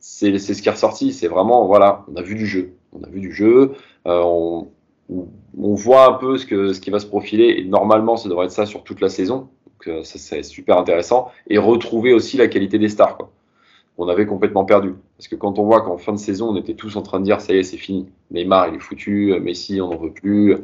C'est, 0.00 0.38
ce 0.38 0.62
qui 0.62 0.68
est 0.68 0.72
ressorti. 0.72 1.12
C'est 1.12 1.28
vraiment, 1.28 1.66
voilà, 1.66 2.04
on 2.10 2.16
a 2.16 2.22
vu 2.22 2.34
du 2.34 2.46
jeu. 2.46 2.72
On 2.92 3.02
a 3.04 3.08
vu 3.08 3.20
du 3.20 3.32
jeu. 3.32 3.72
On, 4.06 4.68
on, 5.10 5.74
voit 5.74 6.06
un 6.06 6.14
peu 6.14 6.38
ce, 6.38 6.46
que, 6.46 6.72
ce 6.72 6.80
qui 6.80 6.90
va 6.90 6.98
se 6.98 7.06
profiler 7.06 7.56
et 7.58 7.64
normalement 7.64 8.16
ça 8.16 8.28
devrait 8.28 8.46
être 8.46 8.52
ça 8.52 8.66
sur 8.66 8.84
toute 8.84 9.00
la 9.00 9.08
saison. 9.08 9.48
Donc 9.80 9.88
euh, 9.88 10.04
ça 10.04 10.18
c'est 10.18 10.42
super 10.42 10.76
intéressant 10.78 11.30
et 11.48 11.56
retrouver 11.58 12.12
aussi 12.12 12.36
la 12.36 12.48
qualité 12.48 12.78
des 12.78 12.88
stars 12.88 13.16
quoi. 13.16 13.30
On 13.96 14.08
avait 14.08 14.26
complètement 14.26 14.64
perdu 14.64 14.94
parce 15.16 15.28
que 15.28 15.36
quand 15.36 15.58
on 15.58 15.64
voit 15.64 15.80
qu'en 15.80 15.96
fin 15.96 16.12
de 16.12 16.18
saison 16.18 16.50
on 16.50 16.56
était 16.56 16.74
tous 16.74 16.96
en 16.96 17.02
train 17.02 17.18
de 17.18 17.24
dire 17.24 17.40
ça 17.40 17.54
y 17.54 17.58
est 17.58 17.62
c'est 17.62 17.76
fini, 17.78 18.08
Neymar 18.30 18.68
il 18.68 18.74
est 18.74 18.80
foutu, 18.80 19.34
Messi 19.40 19.80
on 19.80 19.88
n'en 19.88 19.96
veut 19.96 20.12
plus. 20.12 20.56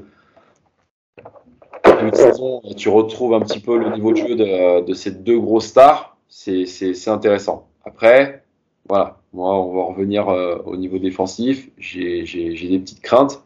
De 1.84 2.14
saison, 2.14 2.60
tu 2.76 2.88
retrouves 2.90 3.32
un 3.32 3.40
petit 3.40 3.60
peu 3.60 3.78
le 3.78 3.90
niveau 3.94 4.12
de 4.12 4.16
jeu 4.16 4.34
de, 4.34 4.84
de 4.84 4.94
ces 4.94 5.12
deux 5.12 5.38
grosses 5.38 5.66
stars, 5.66 6.18
c'est 6.28 7.08
intéressant. 7.08 7.68
Après, 7.84 8.44
voilà, 8.88 9.18
moi, 9.32 9.58
on 9.58 9.74
va 9.74 9.84
revenir 9.84 10.28
euh, 10.28 10.58
au 10.66 10.76
niveau 10.76 10.98
défensif. 10.98 11.70
J'ai 11.78 12.22
des 12.24 12.78
petites 12.78 13.00
craintes, 13.00 13.42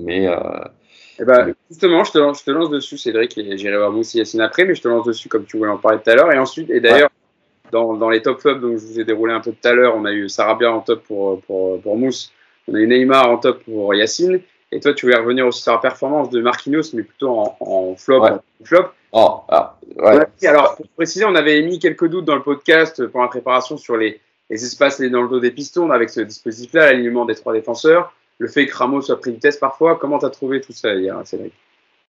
mais. 0.00 0.26
Euh, 0.26 0.38
eh 1.18 1.24
ben, 1.24 1.54
justement, 1.70 2.04
je 2.04 2.12
te, 2.12 2.18
lance, 2.18 2.40
je 2.40 2.44
te 2.44 2.50
lance 2.50 2.70
dessus, 2.70 2.98
Cédric, 2.98 3.36
et 3.38 3.56
j'irai 3.56 3.76
voir 3.76 3.96
aussi 3.96 4.18
Yacine 4.18 4.40
après, 4.40 4.64
mais 4.64 4.74
je 4.74 4.82
te 4.82 4.88
lance 4.88 5.06
dessus 5.06 5.28
comme 5.28 5.44
tu 5.44 5.56
voulais 5.56 5.70
en 5.70 5.78
parler 5.78 5.98
tout 6.02 6.10
à 6.10 6.14
l'heure. 6.14 6.32
Et 6.32 6.38
ensuite, 6.38 6.70
et 6.70 6.80
d'ailleurs, 6.80 7.10
dans, 7.72 7.94
dans, 7.94 8.10
les 8.10 8.22
top 8.22 8.40
clubs 8.40 8.60
dont 8.60 8.76
je 8.76 8.86
vous 8.86 9.00
ai 9.00 9.04
déroulé 9.04 9.32
un 9.32 9.40
peu 9.40 9.52
tout 9.52 9.68
à 9.68 9.72
l'heure, 9.72 9.94
on 9.96 10.04
a 10.04 10.12
eu 10.12 10.28
Sarabia 10.28 10.70
en 10.70 10.80
top 10.80 11.04
pour, 11.04 11.40
pour, 11.42 11.80
pour 11.80 11.96
Mousse, 11.96 12.32
on 12.68 12.74
a 12.74 12.78
eu 12.78 12.86
Neymar 12.86 13.30
en 13.30 13.38
top 13.38 13.64
pour 13.64 13.94
Yacine, 13.94 14.40
et 14.72 14.80
toi, 14.80 14.92
tu 14.92 15.06
voulais 15.06 15.18
revenir 15.18 15.46
aussi 15.46 15.62
sur 15.62 15.72
la 15.72 15.78
performance 15.78 16.30
de 16.30 16.40
Marquinhos, 16.40 16.92
mais 16.92 17.02
plutôt 17.02 17.30
en, 17.30 17.56
en 17.60 17.94
flop. 17.96 18.24
En 18.24 18.40
flop. 18.64 18.86
Oh, 19.12 19.40
ah, 19.48 19.78
ouais. 19.96 20.46
Alors, 20.46 20.76
pour 20.76 20.86
préciser, 20.88 21.24
on 21.24 21.34
avait 21.34 21.58
émis 21.58 21.78
quelques 21.78 22.08
doutes 22.08 22.24
dans 22.24 22.34
le 22.34 22.42
podcast 22.42 23.06
pour 23.06 23.22
la 23.22 23.28
préparation 23.28 23.76
sur 23.76 23.96
les, 23.96 24.20
les 24.50 24.64
espaces 24.64 25.00
dans 25.00 25.22
le 25.22 25.28
dos 25.28 25.40
des 25.40 25.50
pistons 25.50 25.90
avec 25.90 26.10
ce 26.10 26.20
dispositif-là, 26.20 26.92
l'alignement 26.92 27.24
des 27.24 27.34
trois 27.34 27.52
défenseurs, 27.52 28.12
le 28.38 28.48
fait 28.48 28.66
que 28.66 28.76
Ramos 28.76 29.02
soit 29.02 29.18
pris 29.20 29.30
de 29.30 29.36
vitesse 29.36 29.56
parfois. 29.56 29.96
Comment 29.96 30.18
tu 30.18 30.26
as 30.26 30.30
trouvé 30.30 30.60
tout 30.60 30.72
ça 30.72 30.94
hier, 30.94 31.18
Cédric? 31.24 31.52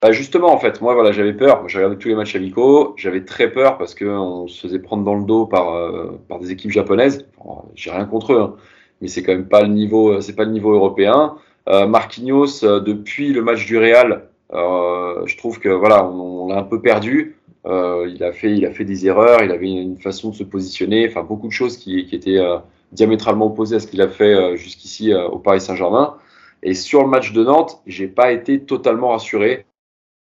Bah 0.01 0.11
justement, 0.11 0.53
en 0.53 0.59
fait, 0.59 0.81
moi, 0.81 0.93
voilà, 0.93 1.11
j'avais 1.11 1.33
peur. 1.33 1.67
J'ai 1.67 1.77
regardé 1.77 1.97
tous 1.97 2.09
les 2.09 2.15
matchs 2.15 2.35
amicaux. 2.35 2.93
J'avais 2.97 3.23
très 3.23 3.51
peur 3.51 3.77
parce 3.77 3.95
qu'on 3.95 4.47
se 4.47 4.61
faisait 4.61 4.79
prendre 4.79 5.03
dans 5.03 5.15
le 5.15 5.25
dos 5.25 5.45
par, 5.45 5.73
euh, 5.73 6.19
par 6.27 6.39
des 6.39 6.51
équipes 6.51 6.71
japonaises. 6.71 7.27
J'ai 7.75 7.91
rien 7.91 8.05
contre 8.05 8.33
eux, 8.33 8.41
hein. 8.41 8.55
mais 9.01 9.07
c'est 9.07 9.23
quand 9.23 9.33
même 9.33 9.47
pas 9.47 9.61
le 9.61 9.69
niveau, 9.69 10.19
c'est 10.21 10.35
pas 10.35 10.45
le 10.45 10.51
niveau 10.51 10.73
européen. 10.73 11.35
Euh, 11.67 11.87
Marquinhos, 11.87 12.63
euh, 12.63 12.79
depuis 12.79 13.33
le 13.33 13.41
match 13.41 13.65
du 13.65 13.77
Real, 13.77 14.29
euh, 14.53 15.25
je 15.25 15.37
trouve 15.37 15.59
que 15.59 15.69
voilà, 15.69 16.05
on, 16.07 16.47
l'a 16.47 16.59
un 16.59 16.63
peu 16.63 16.81
perdu. 16.81 17.37
Euh, 17.65 18.09
il, 18.13 18.23
a 18.23 18.31
fait, 18.31 18.55
il 18.55 18.65
a 18.65 18.71
fait 18.71 18.85
des 18.85 19.07
erreurs, 19.07 19.43
il 19.43 19.51
avait 19.51 19.71
une 19.71 19.97
façon 19.97 20.29
de 20.29 20.35
se 20.35 20.43
positionner, 20.43 21.07
enfin 21.09 21.23
beaucoup 21.23 21.47
de 21.47 21.53
choses 21.53 21.77
qui, 21.77 21.99
étaient 22.11 22.37
euh, 22.37 22.57
diamétralement 22.95 23.47
opposées 23.47 23.75
à 23.75 23.79
ce 23.79 23.87
qu'il 23.87 24.01
a 24.01 24.07
fait 24.07 24.33
euh, 24.33 24.55
jusqu'ici 24.55 25.13
euh, 25.13 25.27
au 25.27 25.37
Paris 25.37 25.61
Saint-Germain. 25.61 26.15
Et 26.63 26.73
sur 26.73 27.03
le 27.03 27.09
match 27.09 27.31
de 27.33 27.43
Nantes, 27.43 27.81
j'ai 27.85 28.07
pas 28.07 28.31
été 28.31 28.61
totalement 28.61 29.09
rassuré. 29.09 29.65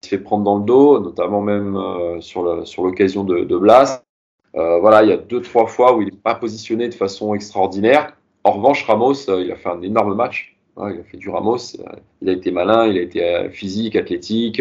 Il 0.03 0.07
se 0.07 0.11
fait 0.11 0.23
prendre 0.23 0.45
dans 0.45 0.59
le 0.59 0.65
dos, 0.65 1.01
notamment 1.01 1.41
même 1.41 1.77
euh, 1.77 2.21
sur 2.21 2.43
l'occasion 2.43 3.25
de, 3.25 3.45
de 3.45 3.57
Blas. 3.57 4.05
voilà, 4.55 5.03
il 5.03 5.09
y 5.09 5.13
a 5.13 5.17
deux 5.17 5.41
trois 5.41 5.67
fois 5.67 5.97
où 5.97 6.03
il 6.03 6.07
n'est 6.07 6.21
pas 6.23 6.35
positionné 6.35 6.89
de 6.89 6.95
façon 6.95 7.35
extraordinaire. 7.35 8.13
En 8.45 8.53
revanche, 8.53 8.85
Ramos, 8.85 9.15
il 9.29 9.51
a 9.51 9.57
fait 9.57 9.69
un 9.69 9.83
énorme 9.83 10.15
match. 10.15 10.57
il 10.79 11.01
a 11.01 11.05
fait 11.05 11.17
du 11.17 11.31
Ramos. 11.31 11.77
il 12.21 12.29
a 12.29 12.33
été 12.33 12.51
malin, 12.51 12.87
il 12.87 12.99
a 12.99 13.03
été 13.03 13.49
physique, 13.51 13.97
athlétique 13.97 14.61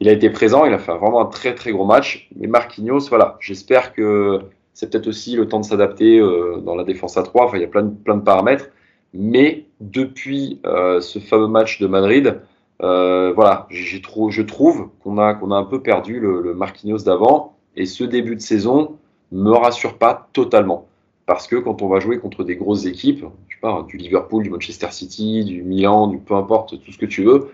il 0.00 0.08
a 0.08 0.12
été 0.12 0.30
présent, 0.30 0.64
il 0.64 0.74
a 0.74 0.78
fait 0.78 0.92
vraiment 0.92 1.22
un 1.22 1.26
très 1.26 1.54
très 1.54 1.72
gros 1.72 1.84
match. 1.84 2.28
Mais 2.36 2.46
Marquinhos, 2.46 3.08
voilà, 3.08 3.36
j'espère 3.40 3.92
que 3.92 4.40
c'est 4.76 4.90
peut-être 4.90 5.06
aussi 5.06 5.36
le 5.36 5.48
temps 5.48 5.60
de 5.60 5.64
s'adapter 5.64 6.20
euh, 6.20 6.58
dans 6.58 6.74
la 6.74 6.84
défense 6.84 7.16
à 7.16 7.22
3. 7.22 7.46
Enfin, 7.46 7.56
il 7.56 7.62
y 7.62 7.64
a 7.64 7.68
plein 7.68 7.84
de, 7.84 7.94
plein 7.94 8.14
de 8.14 8.20
paramètres. 8.20 8.68
Mais 9.14 9.64
depuis 9.80 10.60
euh, 10.66 11.00
ce 11.00 11.18
fameux 11.18 11.46
match 11.46 11.80
de 11.80 11.86
Madrid, 11.86 12.40
euh, 12.82 13.32
voilà, 13.34 13.68
trop, 14.02 14.30
je 14.30 14.42
trouve 14.42 14.90
qu'on 15.02 15.16
a, 15.16 15.28
a 15.28 15.54
un 15.54 15.64
peu 15.64 15.80
perdu 15.80 16.20
le, 16.20 16.52
Marquinhos 16.52 16.98
d'avant. 16.98 17.56
Et 17.74 17.86
ce 17.86 18.04
début 18.04 18.36
de 18.36 18.42
saison 18.42 18.98
me 19.32 19.50
rassure 19.52 19.96
pas 19.96 20.28
totalement. 20.34 20.86
Parce 21.24 21.46
que 21.46 21.56
quand 21.56 21.80
on 21.80 21.88
va 21.88 21.98
jouer 21.98 22.18
contre 22.18 22.44
des 22.44 22.56
grosses 22.56 22.84
équipes, 22.84 23.24
je 23.48 23.54
sais 23.54 23.60
pas, 23.62 23.82
du 23.88 23.96
Liverpool, 23.96 24.42
du 24.42 24.50
Manchester 24.50 24.88
City, 24.90 25.42
du 25.46 25.62
Milan, 25.62 26.06
du 26.06 26.18
peu 26.18 26.34
importe, 26.34 26.78
tout 26.84 26.92
ce 26.92 26.98
que 26.98 27.06
tu 27.06 27.24
veux, 27.24 27.48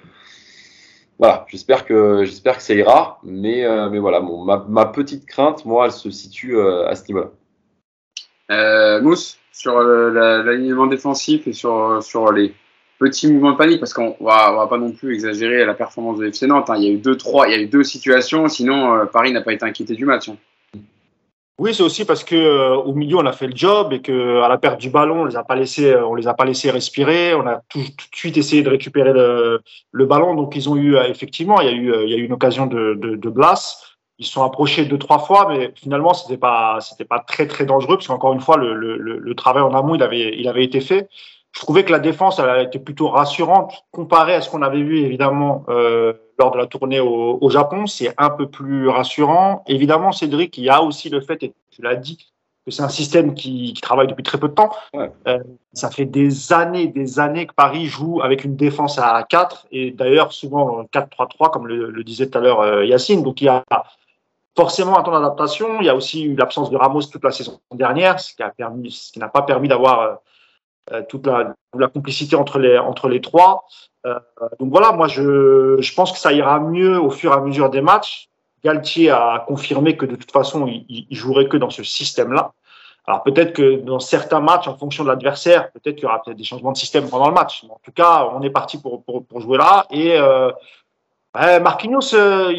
voilà, 1.23 1.47
j'espère 1.47 1.85
que 1.85 2.25
j'espère 2.25 2.57
que 2.57 2.65
ça 2.65 2.75
ira, 2.75 3.21
mais 3.23 3.65
euh, 3.65 3.89
mais 3.91 4.01
voilà, 4.01 4.19
bon, 4.19 4.45
ma, 4.45 4.87
petite 4.87 5.25
crainte, 5.25 5.65
moi, 5.65 5.85
elle 5.85 5.93
se 5.93 6.11
situe 6.11 6.57
euh, 6.57 6.89
à 6.89 6.97
ce 6.97 7.07
niveau-là. 7.07 7.31
Euh, 8.51 9.01
Mousse, 9.01 9.39
sur 9.53 9.81
l'alignement 9.83 10.89
défensif 10.89 11.47
et 11.47 11.53
sur 11.53 12.03
sur 12.03 12.33
les 12.33 12.53
petits 12.99 13.33
mouvements 13.33 13.53
de 13.53 13.57
panique, 13.57 13.79
parce 13.79 13.95
qu'on 13.95 14.17
va, 14.19 14.51
va 14.51 14.67
pas 14.67 14.79
non 14.79 14.91
plus 14.91 15.15
exagérer 15.15 15.65
la 15.65 15.75
performance 15.75 16.19
de 16.19 16.27
FC 16.27 16.49
Nantes. 16.49 16.71
Hein. 16.71 16.75
Il 16.79 16.83
y 16.83 16.89
a 16.89 16.91
eu 16.91 16.99
deux 16.99 17.17
trois, 17.17 17.47
il 17.47 17.53
y 17.53 17.55
a 17.55 17.61
eu 17.63 17.69
deux 17.69 17.85
situations, 17.85 18.49
sinon 18.49 19.07
Paris 19.07 19.33
n'a 19.33 19.43
pas 19.43 19.53
été 19.53 19.65
inquiété 19.65 19.95
du 19.95 20.05
match. 20.05 20.29
Hein. 20.29 20.37
Oui, 21.63 21.73
c'est 21.73 21.85
aussi 21.85 22.05
parce 22.05 22.25
que 22.25 22.35
euh, 22.35 22.75
au 22.75 22.93
milieu 22.93 23.19
on 23.19 23.25
a 23.25 23.31
fait 23.31 23.47
le 23.47 23.55
job 23.55 23.93
et 23.93 24.03
que 24.03 24.43
à 24.43 24.49
la 24.49 24.59
perte 24.59 24.81
du 24.81 24.91
ballon 24.91 25.21
on 25.21 25.25
les 25.27 25.37
a 25.37 25.45
pas 25.45 25.55
laissés, 25.55 25.93
euh, 25.93 26.17
les 26.17 26.27
a 26.27 26.35
pas 26.35 26.45
laissés 26.45 26.73
respirer. 26.73 27.37
On 27.37 27.47
a 27.47 27.61
tout, 27.69 27.79
de 27.79 28.17
suite 28.17 28.37
essayé 28.37 28.65
de 28.65 28.69
récupérer 28.69 29.13
le, 29.13 30.07
ballon. 30.07 30.35
Donc 30.35 30.57
ils 30.57 30.69
ont 30.69 30.75
eu 30.75 30.97
euh, 30.97 31.05
effectivement, 31.05 31.61
il 31.61 31.69
y 31.69 31.71
a 31.71 32.17
eu, 32.17 32.25
une 32.25 32.33
occasion 32.33 32.67
de, 32.67 32.95
de. 32.95 33.33
Ils 34.19 34.27
se 34.27 34.33
sont 34.33 34.43
approchés 34.43 34.87
deux 34.87 34.99
trois 34.99 35.21
fois, 35.21 35.47
mais 35.49 35.73
finalement 35.77 36.15
c'était 36.15 36.37
pas, 36.37 36.81
pas 37.09 37.21
très 37.21 37.47
très 37.47 37.65
dangereux 37.65 37.95
parce 37.95 38.09
qu'encore 38.09 38.33
une 38.33 38.41
fois 38.41 38.57
le, 38.57 39.33
travail 39.37 39.63
en 39.63 39.73
amont 39.73 39.95
il 39.95 40.03
avait, 40.03 40.65
été 40.65 40.81
fait. 40.81 41.09
Je 41.53 41.61
trouvais 41.61 41.85
que 41.85 41.93
la 41.93 42.01
défense 42.01 42.41
elle 42.41 42.49
a 42.49 42.63
été 42.63 42.81
plutôt 42.81 43.07
rassurante 43.07 43.85
comparée 43.93 44.35
à 44.35 44.41
ce 44.41 44.51
qu'on 44.51 44.63
avait 44.63 44.83
vu 44.83 44.99
évidemment. 44.99 45.65
Lors 46.43 46.51
de 46.51 46.59
la 46.59 46.67
tournée 46.67 47.01
au, 47.01 47.39
au 47.41 47.51
Japon, 47.51 47.87
c'est 47.87 48.13
un 48.19 48.31
peu 48.31 48.49
plus 48.49 48.89
rassurant. 48.89 49.63
Évidemment, 49.69 50.11
Cédric, 50.11 50.59
il 50.59 50.65
y 50.65 50.71
a 50.71 50.83
aussi 50.83 51.09
le 51.09 51.21
fait, 51.21 51.43
et 51.45 51.55
tu 51.71 51.83
l'as 51.83 51.95
dit, 51.95 52.33
que 52.65 52.71
c'est 52.71 52.83
un 52.83 52.89
système 52.89 53.35
qui, 53.35 53.73
qui, 53.75 53.81
travaille 53.81 54.07
depuis 54.07 54.23
très 54.23 54.39
peu 54.39 54.49
de 54.49 54.55
temps. 54.55 54.71
Ouais. 54.95 55.11
Euh, 55.27 55.39
ça 55.73 55.91
fait 55.91 56.05
des 56.05 56.53
années, 56.53 56.87
des 56.87 57.19
années 57.19 57.47
que 57.47 57.55
Paris 57.55 57.87
joue 57.87 58.21
avec 58.23 58.45
une 58.45 58.57
défense 58.57 58.99
à 58.99 59.25
4 59.29 59.67
et 59.73 59.91
d'ailleurs 59.91 60.33
souvent 60.33 60.85
4-3-3 60.93 61.51
comme 61.51 61.67
le, 61.67 61.91
le, 61.91 62.05
disait 62.05 62.29
tout 62.29 62.39
à 62.39 62.41
l'heure 62.41 62.61
euh, 62.61 62.85
Yacine. 62.85 63.23
Donc 63.23 63.41
il 63.41 63.47
y 63.47 63.49
a 63.49 63.65
forcément 64.57 64.97
un 64.97 65.03
temps 65.03 65.13
d'adaptation. 65.13 65.81
Il 65.81 65.87
y 65.87 65.89
a 65.89 65.97
aussi 65.97 66.23
eu 66.23 66.37
l'absence 66.37 66.71
de 66.71 66.77
Ramos 66.77 67.03
toute 67.03 67.25
la 67.25 67.33
saison 67.33 67.61
dernière, 67.73 68.21
ce 68.21 68.35
qui 68.35 68.43
a 68.43 68.51
permis, 68.51 68.93
ce 68.93 69.11
qui 69.13 69.19
n'a 69.19 69.29
pas 69.29 69.43
permis 69.43 69.67
d'avoir 69.67 70.01
euh, 70.01 70.15
toute 71.09 71.27
la, 71.27 71.55
complicité 71.89 72.37
entre 72.37 72.59
les 72.59 72.79
entre 72.79 73.09
les 73.09 73.21
trois. 73.21 73.65
Euh, 74.07 74.19
donc 74.59 74.71
voilà, 74.71 74.93
moi 74.93 75.07
je, 75.07 75.77
je 75.81 75.95
pense 75.95 76.13
que 76.13 76.19
ça 76.19 76.33
ira 76.33 76.61
mieux 76.61 77.01
au 77.01 77.11
fur 77.11 77.33
et 77.33 77.35
à 77.35 77.41
mesure 77.41 77.71
des 77.71 77.81
matchs. 77.81 78.29
Galtier 78.65 79.11
a 79.11 79.45
confirmé 79.47 79.97
que 79.97 80.07
de 80.07 80.17
toute 80.17 80.31
façon, 80.31 80.67
il, 80.67 80.85
il 80.89 81.17
jouerait 81.17 81.49
que 81.49 81.57
dans 81.57 81.71
ce 81.71 81.83
système-là. 81.83 82.53
Alors 83.07 83.23
peut-être 83.25 83.53
que 83.53 83.81
dans 83.81 83.99
certains 83.99 84.41
matchs, 84.41 84.69
en 84.69 84.77
fonction 84.77 85.03
de 85.03 85.09
l'adversaire, 85.09 85.73
peut-être 85.73 85.97
qu'il 85.97 86.05
y 86.05 86.07
aura 86.07 86.23
peut-être 86.23 86.37
des 86.37 86.45
changements 86.45 86.73
de 86.73 86.77
système 86.77 87.09
pendant 87.09 87.29
le 87.29 87.35
match. 87.35 87.65
en 87.69 87.81
tout 87.83 87.91
cas, 87.93 88.29
on 88.33 88.43
est 88.43 88.51
parti 88.51 88.81
pour, 88.81 89.03
pour, 89.05 89.41
jouer 89.41 89.59
là. 89.59 89.87
Et 89.91 90.17
euh, 90.17 90.53
Marquinhos, 91.35 92.15
euh, 92.15 92.53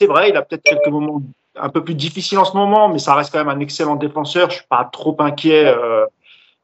c'est 0.00 0.06
vrai, 0.06 0.30
il 0.30 0.36
a 0.36 0.42
peut-être 0.42 0.62
quelques 0.62 0.88
moments 0.88 1.22
un 1.56 1.68
peu 1.68 1.84
plus 1.84 1.94
difficiles 1.94 2.38
en 2.38 2.46
ce 2.46 2.56
moment, 2.56 2.88
mais 2.88 2.98
ça 2.98 3.14
reste 3.14 3.30
quand 3.30 3.44
même 3.44 3.54
un 3.54 3.60
excellent 3.60 3.96
défenseur. 3.96 4.48
Je 4.48 4.56
suis 4.56 4.66
pas 4.68 4.88
trop 4.90 5.14
inquiet. 5.18 5.66
Euh, 5.66 6.06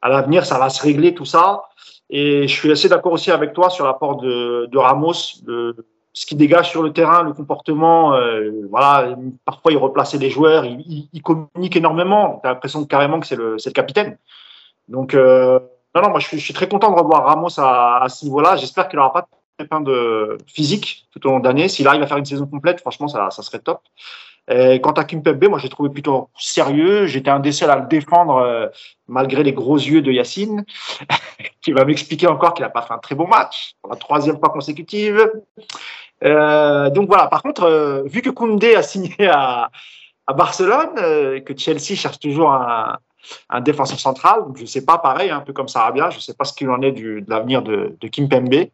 à 0.02 0.08
l'avenir, 0.08 0.44
ça 0.46 0.58
va 0.58 0.70
se 0.70 0.82
régler 0.82 1.14
tout 1.14 1.24
ça. 1.24 1.64
Et 2.10 2.48
je 2.48 2.52
suis 2.52 2.70
assez 2.70 2.88
d'accord 2.88 3.12
aussi 3.12 3.30
avec 3.30 3.52
toi 3.52 3.68
sur 3.70 3.84
l'apport 3.84 4.16
de, 4.16 4.76
Ramos, 4.76 5.12
ce 5.12 6.26
qui 6.26 6.36
dégage 6.36 6.70
sur 6.70 6.82
le 6.82 6.92
terrain, 6.92 7.22
le 7.22 7.32
comportement. 7.32 8.14
Euh, 8.14 8.50
voilà, 8.70 9.16
parfois 9.44 9.72
il 9.72 9.78
replaçait 9.78 10.18
les 10.18 10.30
joueurs, 10.30 10.64
il, 10.64 11.22
communique 11.22 11.76
énormément. 11.76 12.40
T'as 12.42 12.50
l'impression 12.50 12.84
carrément 12.86 13.20
que 13.20 13.26
c'est 13.26 13.36
le, 13.36 13.56
capitaine. 13.72 14.18
Donc 14.88 15.14
euh, 15.14 15.60
non, 15.94 16.02
non, 16.02 16.10
moi 16.10 16.20
je 16.20 16.36
suis, 16.36 16.52
très 16.54 16.68
content 16.68 16.90
de 16.90 16.98
revoir 16.98 17.26
Ramos 17.26 17.58
à, 17.58 18.06
ce 18.08 18.24
niveau-là. 18.24 18.56
J'espère 18.56 18.88
qu'il 18.88 18.98
n'aura 18.98 19.12
pas 19.12 19.22
de 19.22 19.64
pépin 19.64 19.80
de 19.80 20.38
physique 20.46 21.06
tout 21.12 21.26
au 21.26 21.30
long 21.30 21.40
de 21.40 21.46
l'année. 21.46 21.68
S'il 21.68 21.86
arrive 21.86 22.02
à 22.02 22.06
faire 22.06 22.16
une 22.16 22.24
saison 22.24 22.46
complète, 22.46 22.80
franchement, 22.80 23.08
ça 23.08 23.30
serait 23.30 23.58
top. 23.58 23.82
Et 24.50 24.80
quant 24.80 24.92
à 24.92 25.04
Kimpembe, 25.04 25.44
moi 25.44 25.58
j'ai 25.58 25.68
trouvé 25.68 25.90
plutôt 25.90 26.30
sérieux. 26.38 27.06
J'étais 27.06 27.30
un 27.30 27.40
des 27.40 27.52
seuls 27.52 27.70
à 27.70 27.76
le 27.76 27.86
défendre 27.86 28.36
euh, 28.36 28.66
malgré 29.06 29.42
les 29.42 29.52
gros 29.52 29.76
yeux 29.76 30.00
de 30.00 30.10
Yacine, 30.10 30.64
qui 31.60 31.72
va 31.72 31.84
m'expliquer 31.84 32.26
encore 32.28 32.54
qu'il 32.54 32.64
n'a 32.64 32.70
pas 32.70 32.82
fait 32.82 32.94
un 32.94 32.98
très 32.98 33.14
bon 33.14 33.26
match 33.26 33.74
pour 33.82 33.90
la 33.90 33.96
troisième 33.98 34.38
fois 34.38 34.48
consécutive. 34.50 35.30
Euh, 36.24 36.90
donc 36.90 37.08
voilà. 37.08 37.26
Par 37.28 37.42
contre, 37.42 37.64
euh, 37.64 38.02
vu 38.04 38.22
que 38.22 38.30
Koundé 38.30 38.74
a 38.74 38.82
signé 38.82 39.14
à, 39.28 39.70
Barcelone, 40.28 40.98
euh, 40.98 41.36
et 41.36 41.42
que 41.42 41.56
Chelsea 41.56 41.94
cherche 41.94 42.18
toujours 42.18 42.52
un, 42.52 42.98
défenseur 43.60 43.98
central, 43.98 44.40
je 44.54 44.64
sais 44.64 44.84
pas, 44.84 44.98
pareil, 44.98 45.30
un 45.30 45.40
peu 45.40 45.52
comme 45.52 45.68
Sarabia, 45.68 46.10
je 46.10 46.20
sais 46.20 46.34
pas 46.34 46.44
ce 46.44 46.52
qu'il 46.52 46.70
en 46.70 46.80
est 46.82 46.92
de 46.92 47.22
l'avenir 47.28 47.62
de, 47.62 47.96
de 48.00 48.08
Kimpembe. 48.08 48.68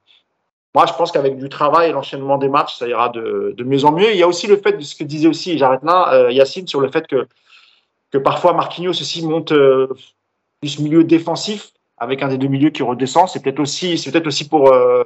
Moi, 0.74 0.86
je 0.86 0.92
pense 0.94 1.12
qu'avec 1.12 1.38
du 1.38 1.48
travail 1.48 1.90
et 1.90 1.92
l'enchaînement 1.92 2.36
des 2.36 2.48
matchs, 2.48 2.76
ça 2.76 2.88
ira 2.88 3.08
de, 3.08 3.54
mieux 3.64 3.84
en 3.84 3.92
mieux. 3.92 4.10
Il 4.10 4.16
y 4.16 4.22
a 4.22 4.28
aussi 4.28 4.48
le 4.48 4.56
fait 4.56 4.72
de 4.72 4.82
ce 4.82 4.96
que 4.96 5.04
disait 5.04 5.28
aussi, 5.28 5.56
j'arrête 5.56 5.84
là, 5.84 6.12
euh, 6.14 6.32
Yacine, 6.32 6.66
sur 6.66 6.80
le 6.80 6.90
fait 6.90 7.06
que, 7.06 7.28
que 8.10 8.18
parfois 8.18 8.54
Marquinhos 8.54 8.90
aussi 8.90 9.24
monte 9.24 9.52
euh, 9.52 9.88
plus 10.60 10.80
milieu 10.80 11.04
défensif 11.04 11.72
avec 11.96 12.22
un 12.22 12.28
des 12.28 12.38
deux 12.38 12.48
milieux 12.48 12.70
qui 12.70 12.82
redescend. 12.82 13.28
C'est 13.28 13.42
peut-être 13.42 13.60
aussi, 13.60 14.00
peut-être 14.10 14.26
aussi 14.26 14.48
pour 14.48 14.72
euh, 14.72 15.04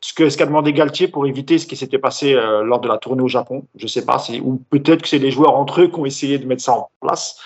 ce 0.00 0.14
que 0.14 0.30
ce 0.30 0.36
qu'a 0.38 0.46
demandé 0.46 0.72
Galtier 0.72 1.08
pour 1.08 1.26
éviter 1.26 1.58
ce 1.58 1.66
qui 1.66 1.76
s'était 1.76 1.98
passé 1.98 2.34
euh, 2.34 2.62
lors 2.62 2.80
de 2.80 2.88
la 2.88 2.98
tournée 2.98 3.22
au 3.22 3.28
Japon. 3.28 3.66
Je 3.74 3.86
sais 3.86 4.04
pas, 4.04 4.22
ou 4.42 4.62
peut-être 4.70 5.02
que 5.02 5.08
c'est 5.08 5.18
les 5.18 5.30
joueurs 5.30 5.56
entre 5.56 5.82
eux 5.82 5.88
qui 5.88 5.98
ont 5.98 6.06
essayé 6.06 6.38
de 6.38 6.46
mettre 6.46 6.62
ça 6.62 6.72
en 6.72 6.90
place. 7.00 7.38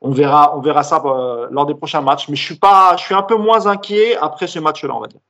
On 0.00 0.10
verra, 0.10 0.56
on 0.56 0.60
verra 0.60 0.82
ça 0.82 1.02
lors 1.50 1.66
des 1.66 1.74
prochains 1.74 2.02
matchs. 2.02 2.28
Mais 2.28 2.36
je 2.36 2.44
suis 2.44 2.56
pas, 2.56 2.96
je 2.96 3.04
suis 3.04 3.14
un 3.14 3.22
peu 3.22 3.36
moins 3.36 3.66
inquiet 3.66 4.16
après 4.16 4.46
ce 4.46 4.58
match-là, 4.58 4.94
on 4.94 5.00
va 5.00 5.08
dire. 5.08 5.20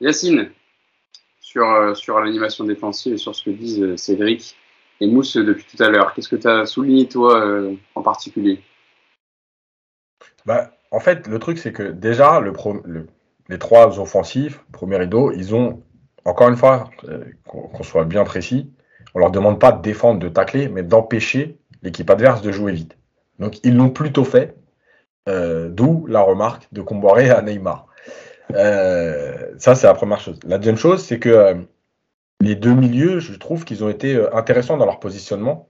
Yacine, 0.00 0.50
sur, 1.40 1.70
euh, 1.70 1.94
sur 1.94 2.20
l'animation 2.20 2.64
défensive 2.64 3.14
et 3.14 3.18
sur 3.18 3.34
ce 3.34 3.44
que 3.44 3.50
disent 3.50 3.80
euh, 3.80 3.96
Cédric 3.96 4.56
et 5.00 5.06
Mousse 5.06 5.36
depuis 5.36 5.64
tout 5.64 5.82
à 5.82 5.88
l'heure, 5.88 6.12
qu'est-ce 6.12 6.28
que 6.28 6.36
tu 6.36 6.48
as 6.48 6.66
souligné, 6.66 7.08
toi, 7.08 7.40
euh, 7.40 7.74
en 7.94 8.02
particulier? 8.02 8.62
Bah, 10.44 10.72
En 10.90 11.00
fait, 11.00 11.26
le 11.28 11.38
truc, 11.38 11.58
c'est 11.58 11.72
que 11.72 11.84
déjà, 11.84 12.42
les 13.48 13.58
trois 13.58 13.98
offensifs, 13.98 14.60
premier 14.72 14.96
rideau, 14.96 15.32
ils 15.32 15.54
ont, 15.54 15.82
encore 16.24 16.48
une 16.48 16.56
fois, 16.56 16.90
qu'on 17.46 17.82
soit 17.82 18.04
bien 18.04 18.24
précis, 18.24 18.70
on 19.14 19.18
leur 19.18 19.30
demande 19.30 19.58
pas 19.60 19.72
de 19.72 19.82
défendre, 19.82 20.20
de 20.20 20.28
tacler, 20.28 20.68
mais 20.68 20.82
d'empêcher 20.82 21.58
l'équipe 21.82 22.08
adverse 22.10 22.42
de 22.42 22.52
jouer 22.52 22.72
vite. 22.72 22.96
Donc 23.38 23.64
ils 23.64 23.76
l'ont 23.76 23.90
plutôt 23.90 24.24
fait, 24.24 24.56
d'où 25.26 26.06
la 26.06 26.20
remarque 26.20 26.68
de 26.72 26.80
Comboiré 26.80 27.30
à 27.30 27.42
Neymar. 27.42 27.86
Euh, 28.54 29.54
ça, 29.58 29.74
c'est 29.74 29.86
la 29.86 29.94
première 29.94 30.20
chose. 30.20 30.38
La 30.46 30.58
deuxième 30.58 30.76
chose, 30.76 31.04
c'est 31.04 31.18
que 31.18 31.28
euh, 31.28 31.54
les 32.40 32.54
deux 32.54 32.74
milieux, 32.74 33.18
je 33.20 33.34
trouve 33.34 33.64
qu'ils 33.64 33.84
ont 33.84 33.88
été 33.88 34.14
euh, 34.14 34.34
intéressants 34.34 34.76
dans 34.76 34.86
leur 34.86 35.00
positionnement. 35.00 35.68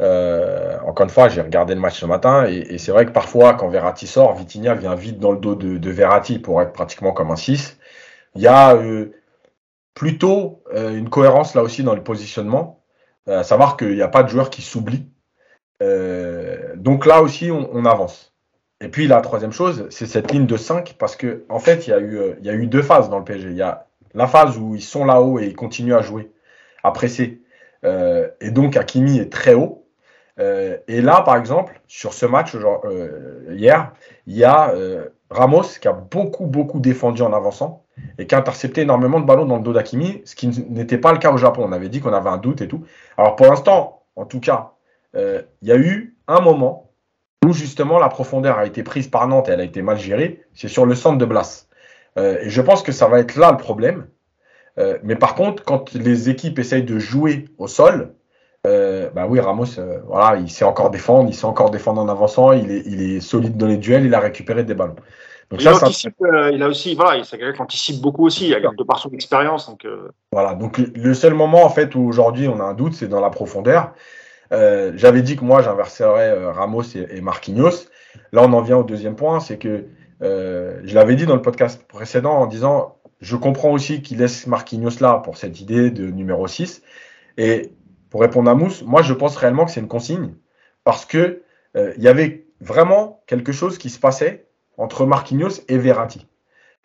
Euh, 0.00 0.78
encore 0.86 1.04
une 1.04 1.10
fois, 1.10 1.28
j'ai 1.28 1.40
regardé 1.40 1.74
le 1.74 1.80
match 1.80 2.00
ce 2.00 2.06
matin 2.06 2.46
et, 2.48 2.58
et 2.74 2.78
c'est 2.78 2.92
vrai 2.92 3.06
que 3.06 3.12
parfois, 3.12 3.54
quand 3.54 3.68
Verratti 3.68 4.06
sort, 4.06 4.34
Vitinha 4.34 4.74
vient 4.74 4.94
vite 4.94 5.18
dans 5.18 5.32
le 5.32 5.38
dos 5.38 5.54
de, 5.54 5.78
de 5.78 5.90
Verratti 5.90 6.38
pour 6.38 6.62
être 6.62 6.72
pratiquement 6.72 7.12
comme 7.12 7.30
un 7.30 7.36
6. 7.36 7.78
Il 8.34 8.42
y 8.42 8.46
a 8.46 8.78
plutôt 9.94 10.64
une 10.74 11.10
cohérence 11.10 11.54
là 11.54 11.62
aussi 11.62 11.82
dans 11.82 11.94
le 11.94 12.02
positionnement, 12.02 12.82
à 13.26 13.44
savoir 13.44 13.76
qu'il 13.76 13.94
n'y 13.94 14.02
a 14.02 14.08
pas 14.08 14.22
de 14.22 14.28
joueur 14.28 14.48
qui 14.48 14.62
s'oublie. 14.62 15.06
donc 16.76 17.04
là 17.04 17.20
aussi, 17.22 17.50
on, 17.50 17.68
on, 17.74 17.84
avance. 17.84 18.31
Et 18.82 18.88
puis 18.88 19.06
la 19.06 19.20
troisième 19.20 19.52
chose, 19.52 19.86
c'est 19.90 20.06
cette 20.06 20.32
ligne 20.32 20.46
de 20.46 20.56
5 20.56 20.96
parce 20.98 21.16
que 21.16 21.44
en 21.48 21.58
fait, 21.58 21.86
il 21.86 21.90
y, 21.90 21.92
a 21.92 22.00
eu, 22.00 22.18
il 22.40 22.46
y 22.46 22.50
a 22.50 22.54
eu 22.54 22.66
deux 22.66 22.82
phases 22.82 23.08
dans 23.08 23.18
le 23.18 23.24
PSG. 23.24 23.50
Il 23.50 23.56
y 23.56 23.62
a 23.62 23.86
la 24.14 24.26
phase 24.26 24.58
où 24.58 24.74
ils 24.74 24.82
sont 24.82 25.04
là-haut 25.04 25.38
et 25.38 25.46
ils 25.46 25.56
continuent 25.56 25.94
à 25.94 26.02
jouer, 26.02 26.30
à 26.82 26.90
presser. 26.90 27.40
et 27.84 28.50
donc 28.50 28.76
Hakimi 28.76 29.18
est 29.18 29.32
très 29.32 29.54
haut. 29.54 29.82
Euh, 30.38 30.78
et 30.88 31.00
là, 31.00 31.22
par 31.22 31.36
exemple, 31.36 31.80
sur 31.86 32.14
ce 32.14 32.26
match 32.26 32.54
euh, 32.54 33.54
hier, 33.54 33.92
il 34.26 34.36
y 34.36 34.44
a 34.44 34.70
euh, 34.70 35.08
Ramos 35.30 35.62
qui 35.80 35.88
a 35.88 35.92
beaucoup, 35.92 36.46
beaucoup 36.46 36.80
défendu 36.80 37.22
en 37.22 37.32
avançant 37.32 37.84
et 38.18 38.26
qui 38.26 38.34
a 38.34 38.38
intercepté 38.38 38.82
énormément 38.82 39.20
de 39.20 39.26
ballons 39.26 39.44
dans 39.44 39.56
le 39.56 39.62
dos 39.62 39.72
d'Akimi, 39.72 40.22
ce 40.24 40.34
qui 40.34 40.48
n'était 40.48 40.98
pas 40.98 41.12
le 41.12 41.18
cas 41.18 41.32
au 41.32 41.36
Japon. 41.36 41.62
On 41.66 41.72
avait 41.72 41.88
dit 41.88 42.00
qu'on 42.00 42.12
avait 42.12 42.30
un 42.30 42.38
doute 42.38 42.62
et 42.62 42.68
tout. 42.68 42.84
Alors 43.18 43.36
pour 43.36 43.46
l'instant, 43.46 44.02
en 44.16 44.24
tout 44.24 44.40
cas, 44.40 44.72
il 45.14 45.68
y 45.68 45.72
a 45.72 45.76
eu 45.76 46.16
un 46.26 46.40
moment 46.40 46.90
où 47.44 47.52
justement 47.52 47.98
la 47.98 48.08
profondeur 48.08 48.58
a 48.58 48.66
été 48.66 48.82
prise 48.82 49.08
par 49.08 49.26
Nantes 49.28 49.48
et 49.48 49.52
elle 49.52 49.60
a 49.60 49.64
été 49.64 49.82
mal 49.82 49.98
gérée. 49.98 50.42
C'est 50.54 50.68
sur 50.68 50.86
le 50.86 50.94
centre 50.94 51.18
de 51.18 51.24
Blas. 51.24 51.66
et 52.16 52.48
je 52.48 52.60
pense 52.62 52.82
que 52.82 52.92
ça 52.92 53.08
va 53.08 53.18
être 53.18 53.36
là 53.36 53.50
le 53.50 53.56
problème. 53.56 54.06
mais 55.02 55.16
par 55.16 55.34
contre, 55.34 55.64
quand 55.64 55.92
les 55.94 56.30
équipes 56.30 56.58
essayent 56.58 56.84
de 56.84 56.98
jouer 56.98 57.46
au 57.58 57.66
sol, 57.66 58.14
euh, 58.64 59.10
bah 59.10 59.26
oui, 59.28 59.40
Ramos, 59.40 59.78
euh, 59.78 60.00
voilà, 60.06 60.38
il 60.38 60.48
sait 60.48 60.64
encore 60.64 60.90
défendre, 60.90 61.28
il 61.28 61.34
sait 61.34 61.46
encore 61.46 61.70
défendre 61.70 62.00
en 62.00 62.08
avançant, 62.08 62.52
il 62.52 62.70
est, 62.70 62.82
il 62.86 63.02
est 63.02 63.20
solide 63.20 63.56
dans 63.56 63.66
les 63.66 63.76
duels, 63.76 64.04
il 64.04 64.14
a 64.14 64.20
récupéré 64.20 64.62
des 64.62 64.74
ballons. 64.74 64.94
Donc 65.50 65.60
il, 65.60 65.64
ça, 65.64 65.74
anticipe, 65.74 66.14
ça... 66.20 66.26
euh, 66.26 66.50
il 66.52 66.62
a 66.62 66.68
aussi, 66.68 66.94
voilà, 66.94 67.24
c'est 67.24 67.38
quelqu'un 67.38 67.54
qui 67.54 67.62
anticipe 67.62 68.00
beaucoup 68.00 68.24
aussi, 68.24 68.50
de 68.50 68.84
par 68.84 69.00
son 69.00 69.10
expérience. 69.10 69.68
Donc, 69.68 69.84
euh. 69.84 70.08
Voilà, 70.30 70.54
donc 70.54 70.78
le 70.78 71.14
seul 71.14 71.34
moment 71.34 71.64
en 71.64 71.70
fait 71.70 71.94
où 71.96 72.06
aujourd'hui 72.06 72.46
on 72.46 72.60
a 72.60 72.62
un 72.62 72.74
doute, 72.74 72.94
c'est 72.94 73.08
dans 73.08 73.20
la 73.20 73.30
profondeur. 73.30 73.94
Euh, 74.52 74.92
j'avais 74.94 75.22
dit 75.22 75.36
que 75.36 75.44
moi 75.44 75.62
j'inverserais 75.62 76.50
Ramos 76.50 76.82
et, 76.94 77.06
et, 77.16 77.20
Marquinhos. 77.20 77.88
Là, 78.32 78.42
on 78.42 78.52
en 78.52 78.60
vient 78.60 78.76
au 78.78 78.84
deuxième 78.84 79.16
point, 79.16 79.40
c'est 79.40 79.58
que 79.58 79.86
je 80.20 80.94
l'avais 80.94 81.16
dit 81.16 81.26
dans 81.26 81.34
le 81.34 81.42
podcast 81.42 81.82
précédent 81.88 82.34
en 82.34 82.46
disant, 82.46 82.98
je 83.20 83.36
comprends 83.36 83.70
aussi 83.70 84.02
qu'il 84.02 84.18
laisse 84.18 84.46
Marquinhos 84.46 85.00
là 85.00 85.14
pour 85.14 85.36
cette 85.36 85.60
idée 85.60 85.90
de 85.90 86.06
numéro 86.10 86.46
6. 86.46 86.82
Et 87.38 87.72
pour 88.10 88.20
répondre 88.20 88.50
à 88.50 88.54
Mousse, 88.54 88.82
moi 88.82 89.00
je 89.00 89.14
pense 89.14 89.36
réellement 89.36 89.64
que 89.64 89.70
c'est 89.70 89.80
une 89.80 89.88
consigne 89.88 90.34
parce 90.84 91.06
que 91.06 91.42
euh, 91.76 91.94
il 91.96 92.02
y 92.02 92.08
avait 92.08 92.46
vraiment 92.60 93.22
quelque 93.26 93.52
chose 93.52 93.78
qui 93.78 93.90
se 93.90 93.98
passait 93.98 94.46
entre 94.76 95.06
Marquinhos 95.06 95.62
et 95.68 95.78
Verratti. 95.78 96.26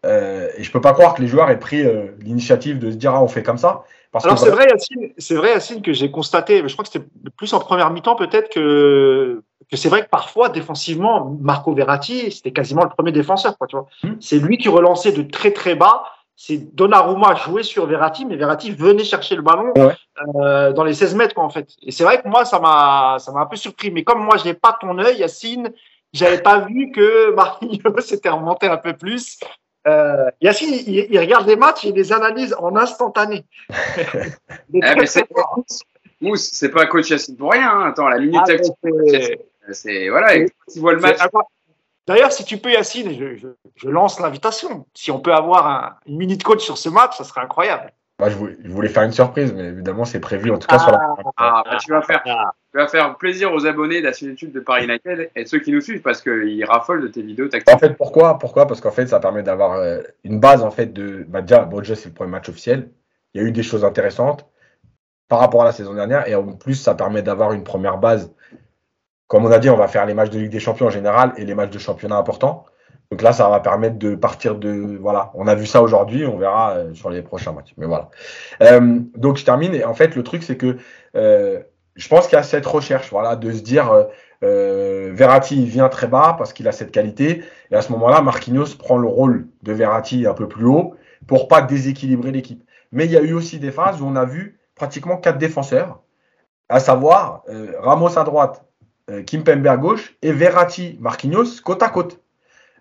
Euh, 0.05 0.49
et 0.55 0.63
je 0.63 0.71
peux 0.71 0.79
pas 0.79 0.93
croire 0.93 1.15
que 1.15 1.21
les 1.21 1.27
joueurs 1.27 1.49
aient 1.49 1.59
pris 1.59 1.83
euh, 1.83 2.11
l'initiative 2.19 2.77
de 2.79 2.91
se 2.91 2.95
dire 2.95 3.13
ah, 3.13 3.21
on 3.21 3.27
fait 3.27 3.43
comme 3.43 3.57
ça. 3.57 3.83
Parce 4.11 4.25
Alors 4.25 4.39
c'est 4.39 4.49
vrai, 4.49 4.67
Yacine, 4.69 5.11
c'est 5.17 5.35
vrai, 5.35 5.49
Yacine, 5.51 5.81
que 5.81 5.93
j'ai 5.93 6.11
constaté, 6.11 6.61
mais 6.61 6.69
je 6.69 6.73
crois 6.73 6.83
que 6.83 6.91
c'était 6.91 7.05
plus 7.35 7.53
en 7.53 7.59
première 7.59 7.89
mi-temps 7.91 8.15
peut-être 8.15 8.49
que 8.49 9.43
que 9.69 9.75
c'est 9.75 9.89
vrai 9.89 10.03
que 10.03 10.09
parfois 10.09 10.47
défensivement, 10.47 11.37
Marco 11.41 11.73
Verratti, 11.73 12.31
c'était 12.31 12.53
quasiment 12.53 12.83
le 12.83 12.89
premier 12.89 13.11
défenseur. 13.11 13.57
Quoi, 13.57 13.67
tu 13.67 13.75
vois. 13.75 13.87
Mmh. 14.03 14.13
C'est 14.21 14.39
lui 14.39 14.57
qui 14.57 14.69
relançait 14.69 15.11
de 15.11 15.23
très 15.23 15.51
très 15.51 15.75
bas 15.75 16.03
c'est 16.39 16.75
Donnarumma 16.75 17.33
jouait 17.33 17.63
sur 17.63 17.87
Verratti, 17.87 18.23
mais 18.23 18.35
Verratti 18.35 18.69
venait 18.69 19.03
chercher 19.03 19.35
le 19.35 19.41
ballon 19.41 19.73
ouais. 19.75 19.95
euh, 20.35 20.71
dans 20.71 20.83
les 20.83 20.93
16 20.93 21.15
mètres, 21.15 21.33
quoi, 21.33 21.43
en 21.43 21.49
fait. 21.49 21.67
Et 21.81 21.91
c'est 21.91 22.03
vrai 22.03 22.21
que 22.21 22.27
moi, 22.27 22.45
ça 22.45 22.59
m'a, 22.59 23.17
ça 23.17 23.31
m'a 23.31 23.41
un 23.41 23.45
peu 23.47 23.55
surpris. 23.55 23.89
Mais 23.89 24.03
comme 24.03 24.23
moi, 24.23 24.37
je 24.37 24.45
n'ai 24.45 24.53
pas 24.53 24.77
ton 24.79 24.99
œil, 24.99 25.17
Yacine, 25.17 25.73
j'avais 26.13 26.37
pas 26.37 26.59
vu 26.59 26.91
que 26.91 27.33
Marquinhos 27.33 27.99
s'était 28.01 28.29
remonté 28.29 28.67
un 28.67 28.77
peu 28.77 28.93
plus. 28.93 29.39
Euh, 29.87 30.29
Yacine, 30.41 30.73
il, 30.73 31.07
il, 31.09 31.19
regarde 31.19 31.47
les 31.47 31.55
matchs 31.55 31.85
et 31.85 31.91
les 31.91 32.11
analyse 32.11 32.55
en 32.59 32.75
instantané. 32.75 33.45
eh, 34.73 34.81
Mousse, 36.19 36.49
c'est 36.51 36.69
pas 36.69 36.85
coach 36.87 37.09
Yacine 37.09 37.37
pour 37.37 37.51
rien. 37.51 37.69
Hein. 37.69 37.89
Attends, 37.89 38.09
la 38.09 38.19
minute 38.19 38.41
ah, 38.41 38.47
tactique, 38.47 38.73
c'est, 39.71 40.09
voilà, 40.09 40.33
tu 40.71 40.79
vois 40.79 40.93
le 40.93 40.99
match. 40.99 41.19
D'ailleurs, 42.07 42.31
si 42.31 42.45
tu 42.45 42.57
peux, 42.57 42.71
Yacine, 42.71 43.17
je, 43.17 43.35
je, 43.35 43.47
je 43.75 43.89
lance 43.89 44.19
l'invitation. 44.19 44.85
Si 44.93 45.11
on 45.11 45.19
peut 45.19 45.33
avoir 45.33 45.67
un, 45.67 45.95
une 46.05 46.17
minute 46.17 46.43
coach 46.43 46.63
sur 46.63 46.77
ce 46.77 46.89
match, 46.89 47.17
ça 47.17 47.23
serait 47.23 47.41
incroyable. 47.41 47.91
Bah, 48.19 48.29
je, 48.29 48.35
voulais, 48.35 48.57
je, 48.63 48.69
voulais, 48.69 48.89
faire 48.89 49.03
une 49.03 49.11
surprise, 49.11 49.53
mais 49.53 49.65
évidemment, 49.65 50.03
c'est 50.03 50.19
prévu 50.19 50.49
en 50.49 50.57
tout 50.57 50.67
cas 50.67 50.77
ah, 50.77 50.83
sur 50.83 50.91
la. 50.91 51.15
Ah, 51.37 51.63
bah, 51.63 51.77
tu, 51.79 51.91
vas 51.91 52.01
faire, 52.01 52.23
tu 52.23 52.77
vas 52.77 52.87
faire 52.87 53.15
plaisir 53.17 53.53
aux 53.53 53.67
abonnés 53.67 53.99
de 53.99 54.05
la 54.05 54.13
chaîne 54.13 54.29
YouTube 54.29 54.51
de 54.51 54.59
Paris 54.59 54.85
United 54.85 55.29
et 55.35 55.45
ceux 55.45 55.59
qui 55.59 55.71
nous 55.71 55.81
suivent 55.81 56.01
parce 56.01 56.21
qu'ils 56.23 56.65
raffolent 56.65 57.03
de 57.03 57.09
tes 57.09 57.21
vidéos 57.21 57.47
tactiques. 57.47 57.75
En 57.75 57.77
fait, 57.77 57.95
pourquoi 57.95 58.39
Pourquoi? 58.39 58.65
Parce 58.65 58.81
qu'en 58.81 58.89
fait, 58.89 59.05
ça 59.05 59.19
permet 59.19 59.43
d'avoir 59.43 59.73
euh, 59.73 60.01
une 60.23 60.39
base 60.39 60.63
en 60.63 60.71
fait 60.71 60.91
de. 60.93 61.25
Bah, 61.27 61.41
déjà, 61.41 61.65
bon, 61.65 61.77
déjà, 61.77 61.95
c'est 61.95 62.09
le 62.09 62.15
premier 62.15 62.31
match 62.31 62.49
officiel. 62.49 62.89
Il 63.35 63.41
y 63.41 63.45
a 63.45 63.47
eu 63.47 63.51
des 63.51 63.61
choses 63.61 63.85
intéressantes. 63.85 64.47
par 65.27 65.39
rapport 65.39 65.61
à 65.61 65.65
la 65.65 65.71
saison 65.71 65.93
dernière. 65.93 66.27
Et 66.27 66.33
en 66.33 66.53
plus, 66.53 66.75
ça 66.75 66.95
permet 66.95 67.21
d'avoir 67.21 67.53
une 67.53 67.63
première 67.63 67.99
base. 67.99 68.33
Comme 69.27 69.45
on 69.45 69.51
a 69.51 69.59
dit, 69.59 69.69
on 69.69 69.77
va 69.77 69.87
faire 69.87 70.07
les 70.07 70.15
matchs 70.15 70.31
de 70.31 70.39
Ligue 70.39 70.51
des 70.51 70.59
Champions 70.59 70.87
en 70.87 70.89
général 70.89 71.33
et 71.37 71.45
les 71.45 71.53
matchs 71.53 71.71
de 71.71 71.79
championnat 71.79 72.15
importants. 72.15 72.65
Donc 73.17 73.23
là, 73.23 73.33
ça 73.33 73.49
va 73.49 73.59
permettre 73.59 73.97
de 73.97 74.13
partir 74.13 74.53
de. 74.53 74.95
Voilà, 75.01 75.31
on 75.33 75.47
a 75.47 75.55
vu 75.55 75.65
ça 75.65 75.81
aujourd'hui, 75.81 76.27
on 76.27 76.37
verra 76.37 76.73
euh, 76.73 76.93
sur 76.93 77.09
les 77.09 77.23
prochains 77.23 77.51
matchs. 77.51 77.73
Mais 77.75 77.87
voilà. 77.87 78.11
Euh, 78.61 78.99
donc 79.15 79.37
je 79.37 79.43
termine. 79.43 79.73
Et 79.73 79.83
en 79.83 79.95
fait, 79.95 80.15
le 80.15 80.21
truc, 80.21 80.43
c'est 80.43 80.55
que 80.55 80.77
euh, 81.15 81.59
je 81.95 82.07
pense 82.09 82.27
qu'il 82.27 82.35
y 82.35 82.39
a 82.39 82.43
cette 82.43 82.67
recherche, 82.67 83.09
voilà, 83.09 83.35
de 83.35 83.51
se 83.51 83.63
dire 83.63 83.91
Verratti 84.43 85.65
vient 85.65 85.89
très 85.89 86.05
bas 86.05 86.35
parce 86.37 86.53
qu'il 86.53 86.67
a 86.67 86.71
cette 86.71 86.91
qualité. 86.91 87.43
Et 87.71 87.75
à 87.75 87.81
ce 87.81 87.91
moment-là, 87.93 88.21
Marquinhos 88.21 88.75
prend 88.77 88.99
le 88.99 89.07
rôle 89.07 89.47
de 89.63 89.73
Verratti 89.73 90.27
un 90.27 90.35
peu 90.35 90.47
plus 90.47 90.65
haut 90.65 90.93
pour 91.25 91.47
pas 91.47 91.63
déséquilibrer 91.63 92.29
l'équipe. 92.29 92.63
Mais 92.91 93.05
il 93.05 93.11
y 93.11 93.17
a 93.17 93.21
eu 93.21 93.33
aussi 93.33 93.57
des 93.57 93.71
phases 93.71 93.99
où 93.99 94.05
on 94.05 94.15
a 94.15 94.25
vu 94.25 94.59
pratiquement 94.75 95.17
quatre 95.17 95.39
défenseurs, 95.39 96.03
à 96.69 96.79
savoir 96.79 97.41
Ramos 97.79 98.19
à 98.19 98.23
droite, 98.23 98.63
Kimpembe 99.25 99.65
à 99.65 99.77
gauche 99.77 100.15
et 100.21 100.31
Verratti, 100.31 100.99
Marquinhos 101.01 101.61
côte 101.63 101.81
à 101.81 101.89
côte. 101.89 102.21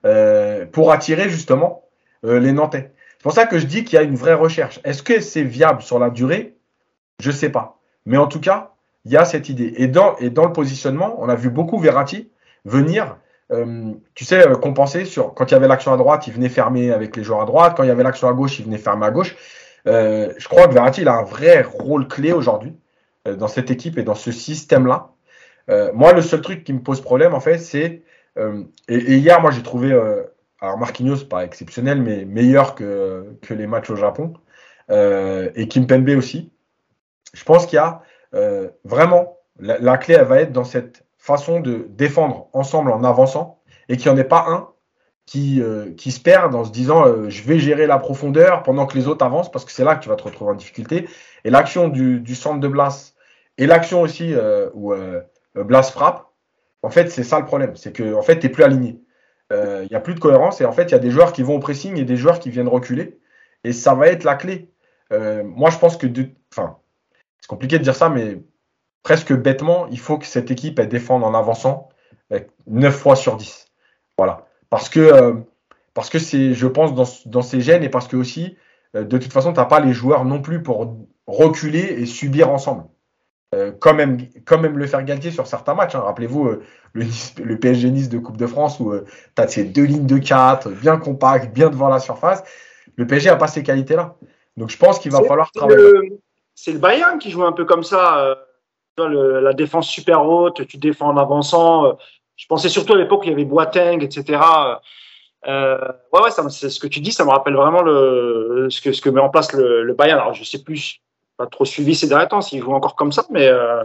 Euh, 0.07 0.67
pour 0.67 0.93
attirer 0.93 1.29
justement 1.29 1.83
euh, 2.25 2.39
les 2.39 2.53
Nantais. 2.53 2.93
C'est 3.19 3.23
pour 3.25 3.33
ça 3.33 3.45
que 3.45 3.59
je 3.59 3.67
dis 3.67 3.83
qu'il 3.83 3.97
y 3.97 3.99
a 3.99 4.03
une 4.03 4.15
vraie 4.15 4.35
recherche. 4.35 4.79
Est-ce 4.85 5.03
que 5.03 5.19
c'est 5.21 5.43
viable 5.43 5.83
sur 5.83 5.99
la 5.99 6.11
durée? 6.11 6.55
Je 7.19 7.31
ne 7.31 7.35
sais 7.35 7.49
pas. 7.49 7.81
Mais 8.05 8.17
en 8.17 8.29
tout 8.29 8.39
cas, 8.39 8.71
il 9.05 9.11
y 9.11 9.17
a 9.17 9.25
cette 9.25 9.49
idée. 9.49 9.75
Et 9.79 9.89
dans, 9.89 10.15
le 10.21 10.53
positionnement, 10.53 11.17
on 11.19 11.29
a 11.29 11.35
vu 11.35 11.51
beaucoup 11.51 11.79
Verratti 11.79 12.31
venir, 12.65 13.17
euh, 13.51 13.95
tu 14.15 14.25
sais, 14.25 14.45
compenser 14.63 15.07
sur 15.07 15.35
quand 15.35 15.51
il 15.51 15.55
y 15.55 15.57
avait 15.57 15.67
l'action 15.67 15.93
à 15.93 15.97
droite, 15.97 16.29
il 16.29 16.35
venait 16.35 16.51
fermer 16.51 16.93
avec 16.93 17.17
les 17.17 17.25
joueurs 17.25 17.43
à 17.43 17.47
droite. 17.47 17.75
Quand 17.77 17.83
il 17.83 17.89
y 17.89 17.93
avait 17.93 18.05
l'action 18.05 18.29
à 18.29 18.33
gauche, 18.33 18.61
il 18.61 18.67
venait 18.67 18.79
fermer 18.79 19.07
à 19.07 19.11
gauche. 19.11 19.35
je 19.87 20.49
crois 20.49 20.69
que 20.69 20.73
Verratti, 20.75 21.01
il 21.01 21.09
a 21.09 21.15
un 21.15 21.25
vrai 21.25 21.63
rôle 21.63 22.07
clé 22.07 22.33
aujourd'hui 22.33 22.77
dans 23.25 23.49
cette 23.49 23.73
équipe 23.73 23.99
et 23.99 24.05
dans 24.05 24.15
ce 24.15 24.31
système-là. 24.31 25.09
moi, 25.95 26.13
le 26.13 26.23
seul 26.23 26.43
truc 26.43 26.63
qui 26.63 26.73
me 26.73 26.81
pose 26.81 27.01
problème, 27.01 27.35
en 27.35 27.41
fait, 27.41 27.59
c'est 27.59 28.03
euh, 28.39 28.65
et, 28.89 29.17
hier, 29.17 29.41
moi, 29.41 29.51
j'ai 29.51 29.63
trouvé, 29.63 29.93
euh, 29.93 30.23
alors 30.61 30.79
Marquinhos, 30.79 31.25
pas 31.25 31.45
exceptionnel, 31.45 32.03
mais 32.03 32.25
meilleur 32.25 32.75
que, 32.75 33.37
que 33.43 33.55
les 33.55 33.67
matchs 33.67 33.91
au 33.91 33.97
Japon. 33.97 34.35
Euh, 34.91 35.51
et 35.55 35.69
Kimpembe 35.69 36.11
aussi. 36.11 36.53
Je 37.35 37.45
pense 37.45 37.67
qu'il 37.67 37.77
y 37.77 37.81
a 37.81 38.03
vraiment, 38.85 39.39
la, 39.59 39.97
clé, 39.97 40.15
elle 40.15 40.27
va 40.27 40.41
être 40.41 40.53
dans 40.53 40.65
cette 40.65 41.07
façon 41.17 41.61
de 41.61 41.87
défendre 41.89 42.49
ensemble 42.53 42.93
en 42.93 43.03
avançant 43.03 43.63
et 43.89 43.97
qu'il 43.97 44.13
n'y 44.13 44.19
en 44.19 44.21
ait 44.21 44.25
pas 44.25 44.45
un 44.49 44.69
qui, 45.25 45.63
qui 45.97 46.13
se 46.13 46.21
perd 46.21 46.55
en 46.55 46.65
se 46.65 46.71
disant 46.71 47.31
je 47.31 47.43
vais 47.45 47.59
gérer 47.59 47.87
la 47.87 47.99
profondeur 47.99 48.63
pendant 48.63 48.85
que 48.85 48.97
les 48.97 49.09
autres 49.09 49.25
avancent 49.25 49.51
parce 49.51 49.65
que 49.65 49.73
c'est 49.73 49.85
là 49.85 49.95
que 49.95 50.03
tu 50.03 50.11
vas 50.11 50.17
te 50.17 50.23
retrouver 50.23 50.51
en 50.51 50.55
difficulté. 50.55 51.09
Et 51.45 51.51
l'action 51.51 51.89
du, 51.89 52.35
centre 52.35 52.61
de 52.61 52.69
Blas 52.69 53.15
et 53.57 53.67
l'action 53.67 54.03
aussi 54.03 54.35
où 54.75 54.95
Blas 55.55 55.91
frappe, 55.91 56.27
en 56.87 56.91
fait, 56.91 57.11
c'est 57.11 57.25
ça 57.25 57.41
le 57.41 57.47
problème. 57.47 57.75
C'est 57.75 57.93
que 57.93 58.15
en 58.15 58.23
fait, 58.23 58.39
tu 58.39 58.47
n'es 58.47 58.53
plus 58.53 58.63
aligné. 58.63 59.01
Euh, 59.53 59.83
il 59.83 59.89
n'y 59.89 59.97
a 59.97 60.01
plus 60.01 60.15
de 60.15 60.21
cohérence 60.21 60.61
et 60.61 60.65
en 60.65 60.71
fait, 60.71 60.85
il 60.85 60.93
y 60.93 60.95
a 60.95 61.01
des 61.01 61.11
joueurs 61.11 61.33
qui 61.33 61.43
vont 61.43 61.57
au 61.57 61.59
pressing 61.59 61.99
et 61.99 62.05
des 62.05 62.17
joueurs 62.17 62.39
qui 62.39 62.49
viennent 62.49 62.69
reculer. 62.69 63.19
Et 63.65 63.73
ça 63.73 63.95
va 63.95 64.07
être 64.07 64.23
la 64.23 64.37
clé. 64.37 64.71
Euh, 65.13 65.43
moi, 65.43 65.71
je 65.71 65.79
pense 65.79 65.97
que. 65.97 66.07
Enfin, 66.53 66.77
c'est 67.41 67.49
compliqué 67.49 67.79
de 67.79 67.83
dire 67.83 67.97
ça, 67.97 68.09
mais 68.09 68.41
presque 69.03 69.33
bêtement, 69.33 69.89
il 69.89 69.99
faut 69.99 70.17
que 70.17 70.27
cette 70.27 70.53
équipe 70.53 70.79
elle 70.79 70.89
défende 70.89 71.25
en 71.25 71.35
avançant 71.35 71.89
9 72.69 72.95
fois 72.95 73.17
sur 73.17 73.37
10. 73.37 73.67
Voilà. 74.17 74.47
Parce 74.71 74.89
que, 74.89 75.01
euh, 75.01 75.35
c'est, 76.21 76.55
je 76.55 76.67
pense, 76.69 76.95
dans, 76.95 77.07
dans 77.27 77.43
ces 77.43 77.61
gènes 77.61 77.83
et 77.83 77.89
parce 77.89 78.07
que 78.07 78.17
aussi, 78.17 78.57
de 78.95 79.19
toute 79.19 79.33
façon, 79.33 79.53
tu 79.53 79.59
n'as 79.59 79.67
pas 79.67 79.81
les 79.81 79.93
joueurs 79.93 80.25
non 80.25 80.41
plus 80.41 80.63
pour 80.63 80.97
reculer 81.27 81.81
et 81.81 82.07
subir 82.07 82.49
ensemble. 82.51 82.85
Euh, 83.57 83.73
comme, 83.73 83.97
même, 83.97 84.79
le 84.79 84.87
faire 84.87 85.03
Galtier 85.03 85.31
sur 85.31 85.47
certains 85.47 85.75
matchs. 85.75 85.95
Hein. 85.95 86.01
Rappelez-vous 86.01 86.47
euh, 86.47 86.63
le, 86.93 87.59
PSG 87.59 87.91
Nice 87.91 88.09
de 88.09 88.19
Coupe 88.19 88.37
de 88.37 88.47
France 88.47 88.79
où 88.81 88.93
euh, 88.93 89.05
tu 89.35 89.43
as 89.43 89.49
ces 89.49 89.65
deux 89.65 89.85
lignes 89.85 90.07
de 90.07 90.19
4, 90.19 90.71
bien 90.71 90.99
compactes, 90.99 91.53
bien 91.55 91.71
devant 91.71 91.89
la 91.89 91.99
surface. 91.99 92.45
Le 92.97 93.07
PSG 93.07 93.31
n'a 93.31 93.37
pas 93.37 93.47
ces 93.47 93.63
qualités-là. 93.63 94.17
Donc 94.57 94.71
je 94.71 94.77
pense 94.77 94.99
qu'il 94.99 95.11
va 95.11 95.23
falloir 95.23 95.51
travailler. 95.53 96.19
C'est 96.55 96.73
le 96.73 96.79
Bayern 96.79 97.19
qui 97.19 97.31
joue 97.31 97.45
un 97.45 97.53
peu 97.53 97.65
comme 97.65 97.83
ça. 97.83 98.37
la 98.97 99.53
défense 99.53 99.89
super 99.89 100.25
haute, 100.25 100.67
tu 100.67 100.79
défends 100.79 101.09
en 101.09 101.17
avançant. 101.19 101.99
je 102.37 102.47
pensais 102.47 102.71
surtout 102.71 102.95
à 102.95 102.97
l'époque 102.97 103.21
où 103.21 103.25
il 103.25 103.31
y 103.31 103.33
avait 103.35 103.45
Boateng, 103.45 104.03
etc. 104.03 104.41
ouais, 105.47 105.53
ouais, 106.13 106.31
c'est 106.49 106.71
ce 106.71 106.81
que 106.81 106.87
tu 106.87 107.01
dis, 107.01 107.13
ça 107.13 107.27
me 107.27 107.31
rappelle 107.31 107.55
vraiment 107.55 107.83
le, 107.83 108.69
ce, 108.71 108.81
que, 108.81 108.93
ce 108.93 109.03
que 109.03 109.11
met 109.11 109.21
en 109.21 109.29
place 109.29 109.53
le, 109.53 109.83
le 109.83 109.93
Bayern. 109.93 110.21
Alors 110.21 110.33
je 110.33 110.45
sais 110.45 110.63
plus 110.63 111.03
pas 111.37 111.47
trop 111.47 111.65
suivi 111.65 111.95
ces 111.95 112.09
derniers 112.09 112.29
temps 112.29 112.41
s'il 112.41 112.63
joue 112.63 112.73
encore 112.73 112.97
comme 112.97 113.13
ça, 113.13 113.25
mais. 113.31 113.49
Euh, 113.49 113.85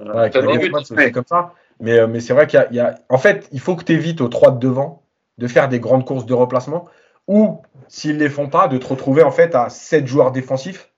c'est 0.83 1.11
comme 1.11 1.25
ça. 1.25 1.53
Mais, 1.79 1.99
euh, 1.99 2.07
mais 2.07 2.19
c'est 2.19 2.33
vrai 2.33 2.47
qu'il 2.47 2.65
y, 2.71 2.79
a. 2.79 2.99
En 3.09 3.17
fait, 3.17 3.47
il 3.51 3.59
faut 3.59 3.75
que 3.75 3.83
tu 3.83 3.93
évites 3.93 4.21
aux 4.21 4.27
trois 4.27 4.51
de 4.51 4.59
devant 4.59 5.03
de 5.37 5.47
faire 5.47 5.69
des 5.69 5.79
grandes 5.79 6.05
courses 6.05 6.25
de 6.25 6.33
replacement 6.33 6.87
ou, 7.27 7.61
s'ils 7.87 8.15
ne 8.15 8.19
les 8.19 8.29
font 8.29 8.47
pas, 8.47 8.67
de 8.67 8.77
te 8.77 8.85
retrouver 8.85 9.23
en 9.23 9.31
fait 9.31 9.55
à 9.55 9.69
sept 9.69 10.05
joueurs 10.05 10.31
défensifs 10.31 10.91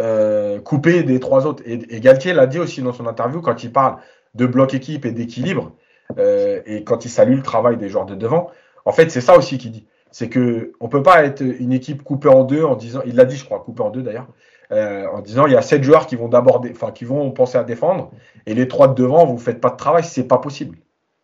euh, 0.00 0.60
coupés 0.60 1.02
des 1.02 1.18
trois 1.18 1.46
autres. 1.46 1.62
Et, 1.66 2.00
Galtier 2.00 2.34
l'a 2.34 2.46
dit 2.46 2.58
aussi 2.58 2.82
dans 2.82 2.92
son 2.92 3.06
interview 3.06 3.40
quand 3.40 3.64
il 3.64 3.72
parle 3.72 3.96
de 4.34 4.46
bloc 4.46 4.74
équipe 4.74 5.04
et 5.04 5.12
d'équilibre 5.12 5.72
et 6.18 6.84
quand 6.84 7.04
il 7.04 7.08
salue 7.08 7.36
le 7.36 7.42
travail 7.42 7.76
des 7.76 7.88
joueurs 7.88 8.04
de 8.04 8.14
devant. 8.14 8.50
En 8.84 8.92
fait, 8.92 9.10
c'est 9.10 9.20
ça 9.20 9.36
aussi 9.36 9.58
qu'il 9.58 9.72
dit. 9.72 9.86
C'est 10.10 10.30
qu'on 10.30 10.40
ne 10.40 10.88
peut 10.88 11.02
pas 11.02 11.24
être 11.24 11.40
une 11.40 11.72
équipe 11.72 12.04
coupée 12.04 12.28
en 12.28 12.44
deux 12.44 12.62
en 12.62 12.76
disant, 12.76 13.00
il 13.06 13.16
l'a 13.16 13.24
dit, 13.24 13.36
je 13.36 13.44
crois, 13.44 13.60
coupée 13.60 13.82
en 13.82 13.90
deux 13.90 14.02
d'ailleurs, 14.02 14.28
euh, 14.74 15.06
en 15.08 15.20
disant 15.20 15.46
il 15.46 15.52
y 15.52 15.56
a 15.56 15.62
sept 15.62 15.82
joueurs 15.82 16.06
qui 16.06 16.16
vont 16.16 16.28
d'abord, 16.28 16.64
enfin 16.70 16.90
qui 16.90 17.04
vont 17.04 17.30
penser 17.30 17.56
à 17.56 17.64
défendre 17.64 18.10
et 18.46 18.54
les 18.54 18.66
trois 18.68 18.88
de 18.88 18.94
devant 18.94 19.24
vous 19.24 19.38
faites 19.38 19.60
pas 19.60 19.70
de 19.70 19.76
travail, 19.76 20.04
c'est 20.04 20.26
pas 20.26 20.38
possible. 20.38 20.76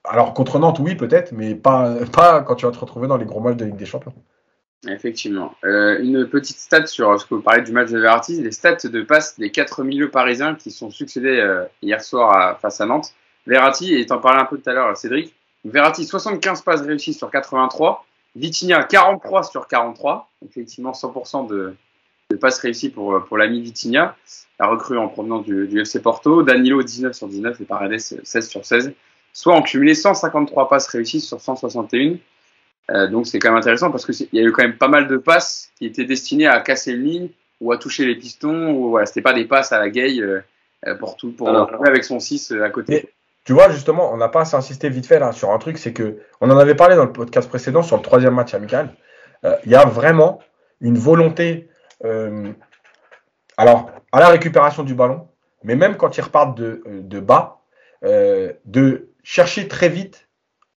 Alors 0.05 0.35
contre 0.35 0.59
Nantes 0.59 0.79
oui 0.79 0.95
peut-être, 0.95 1.33
mais 1.33 1.55
pas 1.55 1.95
pas 2.13 2.43
quand 2.43 2.55
tu 2.55 2.67
vas 2.67 2.73
te 2.73 2.79
retrouver 2.79 3.09
dans 3.09 3.17
les 3.17 3.25
gros 3.25 3.41
matchs 3.41 3.57
de 3.57 3.65
Ligue 3.65 3.77
des 3.77 3.87
Champions. 3.87 4.15
Effectivement. 4.89 5.55
Euh, 5.65 5.99
une 6.01 6.27
petite 6.27 6.57
stat 6.57 6.87
sur 6.87 7.21
ce 7.21 7.27
que 7.27 7.35
vous 7.35 7.43
parlez 7.43 7.63
du 7.63 7.73
match 7.73 7.91
de 7.91 7.99
Verratti, 7.99 8.41
les 8.41 8.53
stats 8.53 8.89
de 8.89 9.03
passe 9.03 9.39
des 9.39 9.51
quatre 9.51 9.83
milieux 9.83 10.11
parisiens 10.11 10.55
qui 10.55 10.71
sont 10.71 10.91
succédés 10.91 11.39
euh, 11.39 11.65
hier 11.83 12.01
soir 12.01 12.59
face 12.61 12.81
à 12.81 12.87
Nantes. 12.87 13.13
Verratti, 13.47 13.95
et 13.95 14.07
t'en 14.07 14.19
parlais 14.19 14.41
un 14.41 14.47
peu 14.47 14.59
tout 14.59 14.71
à 14.71 14.73
l'heure, 14.73 14.97
Cédric, 14.97 15.35
Verratti 15.65 16.05
75 16.05 16.63
passes 16.63 16.81
réussies 16.83 17.15
sur 17.15 17.31
83, 17.31 18.05
Vitinha 18.37 18.85
43 18.85 19.43
sur 19.43 19.67
43, 19.67 20.31
effectivement 20.47 20.93
100% 20.93 21.49
de, 21.49 21.75
de 22.31 22.37
passes 22.37 22.59
réussies 22.59 22.91
pour, 22.91 23.25
pour 23.25 23.37
l'ami 23.37 23.61
Vitinha, 23.61 24.17
la 24.59 24.67
recrue 24.67 24.99
en 24.99 25.09
provenance 25.09 25.45
du, 25.45 25.67
du, 25.67 25.81
FC 25.81 26.01
Porto. 26.01 26.43
Danilo 26.43 26.83
19 26.83 27.13
sur 27.13 27.29
19 27.29 27.61
et 27.61 27.65
Paredes 27.65 27.99
16 27.99 28.49
sur 28.49 28.65
16, 28.65 28.93
soit 29.33 29.55
en 29.55 29.63
cumulé 29.63 29.95
153 29.95 30.69
passes 30.69 30.87
réussies 30.87 31.21
sur 31.21 31.41
161. 31.41 32.17
Euh, 32.91 33.09
donc 33.09 33.27
c'est 33.27 33.39
quand 33.39 33.51
même 33.51 33.59
intéressant 33.59 33.91
parce 33.91 34.05
qu'il 34.05 34.29
y 34.33 34.39
a 34.39 34.43
eu 34.43 34.53
quand 34.53 34.63
même 34.63 34.77
pas 34.77 34.89
mal 34.89 35.07
de 35.07 35.17
passes 35.17 35.71
qui 35.77 35.87
étaient 35.87 36.05
destinées 36.05 36.47
à 36.47 36.61
casser 36.61 36.93
une 36.93 37.05
ligne 37.05 37.29
ou 37.61 37.73
à 37.73 37.79
toucher 37.79 38.05
les 38.05 38.17
pistons. 38.17 38.73
Ou 38.73 38.91
voilà, 38.91 39.07
c'était 39.07 39.23
pas 39.23 39.33
des 39.33 39.45
passes 39.45 39.73
à 39.73 39.79
la 39.79 39.89
gay 39.91 40.21
euh, 40.21 40.41
pour 40.99 41.17
tout, 41.17 41.33
pour 41.33 41.49
avec 41.87 42.05
son 42.05 42.21
6 42.21 42.53
euh, 42.53 42.65
à 42.65 42.71
côté. 42.71 43.11
tu 43.45 43.53
vois, 43.53 43.71
justement, 43.71 44.13
on 44.13 44.17
n'a 44.17 44.29
pas 44.29 44.43
assez 44.43 44.57
insisté 44.57 44.89
vite 44.89 45.07
fait 45.07 45.19
là 45.19 45.33
sur 45.33 45.51
un 45.51 45.59
truc, 45.59 45.79
c'est 45.79 45.93
que 45.93 46.19
on 46.41 46.51
en 46.51 46.59
avait 46.59 46.75
parlé 46.75 46.97
dans 46.97 47.05
le 47.05 47.13
podcast 47.13 47.49
précédent 47.49 47.83
sur 47.83 47.97
le 47.97 48.03
troisième 48.03 48.35
match 48.35 48.55
amical. 48.55 48.95
Il 49.65 49.73
y 49.73 49.75
a 49.75 49.87
vraiment 49.87 50.41
une 50.83 50.99
volonté 50.99 51.71
euh, 52.05 52.53
alors, 53.57 53.91
à 54.13 54.21
la 54.21 54.29
récupération 54.29 54.83
du 54.83 54.95
ballon, 54.95 55.29
mais 55.63 55.77
même 55.77 55.97
quand 55.97 56.17
ils 56.17 56.23
repartent 56.23 56.57
de, 56.57 56.83
euh, 56.87 57.21
bas, 57.21 57.61
euh, 58.05 58.53
de 58.65 59.11
chercher 59.23 59.69
très 59.69 59.89
vite 59.89 60.29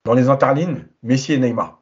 dans 0.06 0.14
les 0.14 0.30
interlignes 0.30 0.86
Messi 1.04 1.34
et 1.34 1.38
Neymar. 1.38 1.78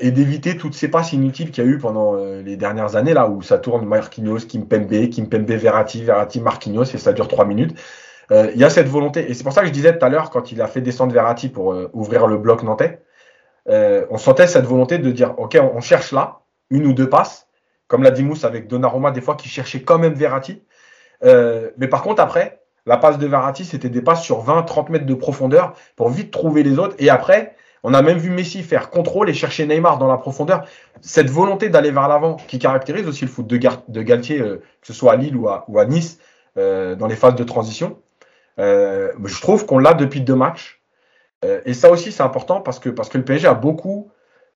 et 0.00 0.10
d'éviter 0.10 0.56
toutes 0.56 0.72
ces 0.72 0.88
passes 0.88 1.12
inutiles 1.12 1.50
qu'il 1.50 1.62
y 1.62 1.66
a 1.66 1.70
eu 1.70 1.76
pendant 1.76 2.14
les 2.16 2.56
dernières 2.56 2.96
années, 2.96 3.12
là 3.12 3.28
où 3.28 3.42
ça 3.42 3.58
tourne 3.58 3.84
Marquinhos, 3.84 4.46
Kimpembe, 4.48 5.10
Kimpembe, 5.10 5.50
Verratti, 5.50 6.02
Verratti, 6.02 6.40
Marquinhos, 6.40 6.84
et 6.84 6.98
ça 6.98 7.12
dure 7.12 7.28
trois 7.28 7.44
minutes. 7.44 7.78
Il 8.30 8.56
y 8.56 8.64
a 8.64 8.70
cette 8.70 8.88
volonté, 8.88 9.30
et 9.30 9.34
c'est 9.34 9.44
pour 9.44 9.52
ça 9.52 9.60
que 9.60 9.66
je 9.66 9.72
disais 9.72 9.98
tout 9.98 10.02
à 10.02 10.08
l'heure, 10.08 10.30
quand 10.30 10.50
il 10.50 10.62
a 10.62 10.66
fait 10.66 10.80
descendre 10.80 11.12
Verratti 11.12 11.50
pour 11.50 11.76
ouvrir 11.92 12.26
le 12.26 12.38
bloc 12.38 12.62
nantais, 12.62 13.02
on 13.66 14.16
sentait 14.16 14.46
cette 14.46 14.64
volonté 14.64 14.96
de 14.96 15.10
dire, 15.10 15.38
OK, 15.38 15.58
on 15.60 15.80
cherche 15.82 16.10
là, 16.10 16.40
une 16.70 16.86
ou 16.86 16.94
deux 16.94 17.10
passes, 17.10 17.45
comme 17.88 18.02
l'a 18.02 18.10
dit 18.10 18.22
Mousse 18.22 18.44
avec 18.44 18.68
Donnarumma, 18.68 19.10
des 19.10 19.20
fois 19.20 19.36
qui 19.36 19.48
cherchait 19.48 19.82
quand 19.82 19.98
même 19.98 20.14
Verratti. 20.14 20.62
Euh, 21.24 21.70
mais 21.78 21.88
par 21.88 22.02
contre, 22.02 22.20
après, 22.20 22.62
la 22.84 22.96
passe 22.96 23.18
de 23.18 23.26
Verratti, 23.26 23.64
c'était 23.64 23.88
des 23.88 24.02
passes 24.02 24.22
sur 24.22 24.44
20-30 24.44 24.90
mètres 24.90 25.06
de 25.06 25.14
profondeur 25.14 25.74
pour 25.96 26.10
vite 26.10 26.30
trouver 26.30 26.62
les 26.62 26.78
autres. 26.78 26.94
Et 26.98 27.10
après, 27.10 27.56
on 27.82 27.94
a 27.94 28.02
même 28.02 28.18
vu 28.18 28.30
Messi 28.30 28.62
faire 28.62 28.90
contrôle 28.90 29.30
et 29.30 29.34
chercher 29.34 29.66
Neymar 29.66 29.98
dans 29.98 30.08
la 30.08 30.16
profondeur. 30.16 30.66
Cette 31.00 31.30
volonté 31.30 31.68
d'aller 31.68 31.90
vers 31.90 32.08
l'avant 32.08 32.36
qui 32.36 32.58
caractérise 32.58 33.06
aussi 33.06 33.24
le 33.24 33.30
foot 33.30 33.46
de, 33.46 33.58
de 33.88 34.02
Galtier, 34.02 34.40
euh, 34.40 34.56
que 34.80 34.86
ce 34.86 34.92
soit 34.92 35.12
à 35.12 35.16
Lille 35.16 35.36
ou 35.36 35.48
à, 35.48 35.84
Nice, 35.86 36.18
euh, 36.58 36.96
dans 36.96 37.06
les 37.06 37.16
phases 37.16 37.36
de 37.36 37.44
transition. 37.44 37.98
je 38.58 39.40
trouve 39.40 39.66
qu'on 39.66 39.78
l'a 39.78 39.94
depuis 39.94 40.20
deux 40.20 40.34
matchs. 40.34 40.80
et 41.64 41.74
ça 41.74 41.90
aussi, 41.90 42.10
c'est 42.10 42.22
important 42.22 42.60
parce 42.60 42.78
que, 42.78 42.88
parce 42.88 43.08
que 43.08 43.18
le 43.18 43.24
PSG 43.24 43.46
a 43.46 43.54
beaucoup 43.54 44.10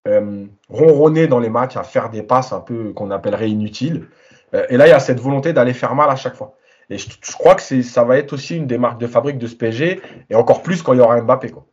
euh, 0.08 0.46
ronronner 0.68 1.26
dans 1.26 1.40
les 1.40 1.50
matchs, 1.50 1.76
à 1.76 1.82
faire 1.82 2.10
des 2.10 2.22
passes 2.22 2.52
un 2.52 2.60
peu 2.60 2.92
qu'on 2.92 3.10
appellerait 3.10 3.50
inutiles. 3.50 4.08
Euh, 4.54 4.66
et 4.68 4.76
là, 4.76 4.86
il 4.86 4.90
y 4.90 4.94
a 4.94 5.00
cette 5.00 5.20
volonté 5.20 5.52
d'aller 5.52 5.74
faire 5.74 5.94
mal 5.94 6.10
à 6.10 6.16
chaque 6.16 6.34
fois. 6.34 6.56
Et 6.88 6.98
je, 6.98 7.08
je 7.22 7.32
crois 7.32 7.54
que 7.54 7.82
ça 7.82 8.04
va 8.04 8.16
être 8.16 8.32
aussi 8.32 8.56
une 8.56 8.66
des 8.66 8.78
marques 8.78 9.00
de 9.00 9.06
fabrique 9.06 9.38
de 9.38 9.46
ce 9.46 9.54
PSG, 9.54 10.00
et 10.28 10.34
encore 10.34 10.62
plus 10.62 10.82
quand 10.82 10.92
il 10.92 10.98
y 10.98 11.02
aura 11.02 11.20
Mbappé. 11.20 11.50
Quoi. 11.50 11.64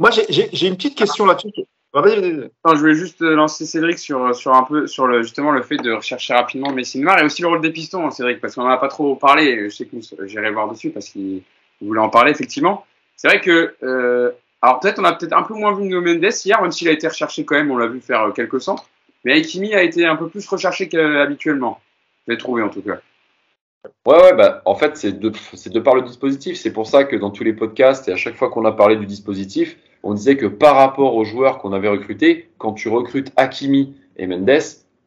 Moi, 0.00 0.10
j'ai 0.10 0.66
une 0.66 0.76
petite 0.76 0.96
question 0.96 1.26
là-dessus. 1.26 1.50
Non, 1.94 2.02
je 2.74 2.78
voulais 2.78 2.94
juste 2.94 3.20
lancer 3.20 3.64
Cédric 3.64 3.98
sur, 3.98 4.34
sur 4.34 4.54
un 4.54 4.62
peu 4.62 4.86
sur 4.86 5.06
le, 5.06 5.22
justement 5.22 5.50
le 5.50 5.62
fait 5.62 5.78
de 5.78 5.92
rechercher 5.92 6.34
rapidement 6.34 6.70
Messi 6.72 6.98
Neymar 6.98 7.18
et 7.18 7.24
aussi 7.24 7.42
le 7.42 7.48
rôle 7.48 7.60
des 7.60 7.70
pistons, 7.70 8.06
hein, 8.06 8.10
Cédric, 8.10 8.40
parce 8.40 8.54
qu'on 8.54 8.62
n'en 8.62 8.70
a 8.70 8.76
pas 8.76 8.88
trop 8.88 9.16
parlé. 9.16 9.68
Je 9.68 9.74
sais 9.74 9.86
que 9.86 9.96
j'irai 10.26 10.50
voir 10.50 10.70
dessus 10.70 10.90
parce 10.90 11.08
qu'il 11.08 11.42
voulait 11.80 12.00
en 12.00 12.10
parler 12.10 12.30
effectivement. 12.30 12.84
C'est 13.16 13.28
vrai 13.28 13.40
que 13.40 13.74
euh, 13.82 14.30
alors 14.60 14.80
peut-être 14.80 14.98
on 14.98 15.04
a 15.04 15.12
peut-être 15.12 15.34
un 15.34 15.42
peu 15.42 15.54
moins 15.54 15.74
vu 15.74 15.84
Nuno 15.84 16.00
Mendes 16.00 16.32
hier, 16.44 16.60
même 16.60 16.72
s'il 16.72 16.88
a 16.88 16.92
été 16.92 17.06
recherché 17.06 17.44
quand 17.44 17.54
même, 17.54 17.70
on 17.70 17.76
l'a 17.76 17.86
vu 17.86 18.00
faire 18.00 18.22
euh, 18.22 18.32
quelques 18.32 18.60
centres. 18.60 18.88
Mais 19.24 19.38
Aikimi 19.38 19.74
a 19.74 19.82
été 19.82 20.06
un 20.06 20.16
peu 20.16 20.28
plus 20.28 20.46
recherché 20.46 20.88
qu'habituellement. 20.88 21.80
Je 22.26 22.32
l'ai 22.32 22.38
trouvé 22.38 22.62
en 22.62 22.68
tout 22.68 22.82
cas. 22.82 23.00
Ouais, 24.06 24.22
ouais, 24.22 24.34
bah, 24.34 24.62
en 24.64 24.74
fait, 24.74 24.96
c'est 24.96 25.18
de, 25.18 25.30
de 25.30 25.80
par 25.80 25.94
le 25.94 26.02
dispositif. 26.02 26.56
C'est 26.56 26.72
pour 26.72 26.86
ça 26.86 27.04
que 27.04 27.16
dans 27.16 27.30
tous 27.30 27.44
les 27.44 27.52
podcasts 27.52 28.08
et 28.08 28.12
à 28.12 28.16
chaque 28.16 28.36
fois 28.36 28.50
qu'on 28.50 28.64
a 28.64 28.72
parlé 28.72 28.96
du 28.96 29.06
dispositif, 29.06 29.76
on 30.02 30.14
disait 30.14 30.36
que 30.36 30.46
par 30.46 30.76
rapport 30.76 31.14
aux 31.14 31.24
joueurs 31.24 31.58
qu'on 31.58 31.72
avait 31.72 31.88
recrutés, 31.88 32.48
quand 32.58 32.72
tu 32.72 32.88
recrutes 32.88 33.32
Hakimi 33.36 33.96
et 34.16 34.26
Mendes, 34.26 34.60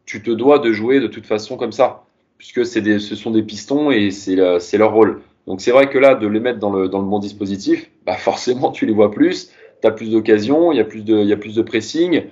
tu 0.05 0.21
te 0.21 0.31
dois 0.31 0.59
de 0.59 0.71
jouer 0.71 0.99
de 0.99 1.07
toute 1.07 1.25
façon 1.25 1.57
comme 1.57 1.71
ça, 1.71 2.03
puisque 2.37 2.61
des, 2.79 2.99
ce 2.99 3.15
sont 3.15 3.31
des 3.31 3.43
pistons 3.43 3.91
et 3.91 4.11
c'est 4.11 4.35
leur 4.77 4.93
rôle. 4.93 5.21
Donc 5.51 5.59
c'est 5.59 5.71
vrai 5.71 5.89
que 5.89 5.97
là, 5.97 6.15
de 6.15 6.27
les 6.27 6.39
mettre 6.39 6.59
dans 6.59 6.71
le, 6.71 6.87
dans 6.87 6.99
le 6.99 7.05
bon 7.05 7.19
dispositif, 7.19 7.91
bah 8.05 8.15
forcément 8.15 8.71
tu 8.71 8.85
les 8.85 8.93
vois 8.93 9.11
plus, 9.11 9.51
tu 9.81 9.87
as 9.87 9.91
plus 9.91 10.11
d'occasions, 10.11 10.71
il 10.71 10.77
y, 10.77 10.79
a 10.79 10.85
plus 10.85 11.03
de, 11.03 11.25
y 11.25 11.33
a 11.33 11.35
plus 11.35 11.55
de 11.55 11.61
pressing, 11.61 12.23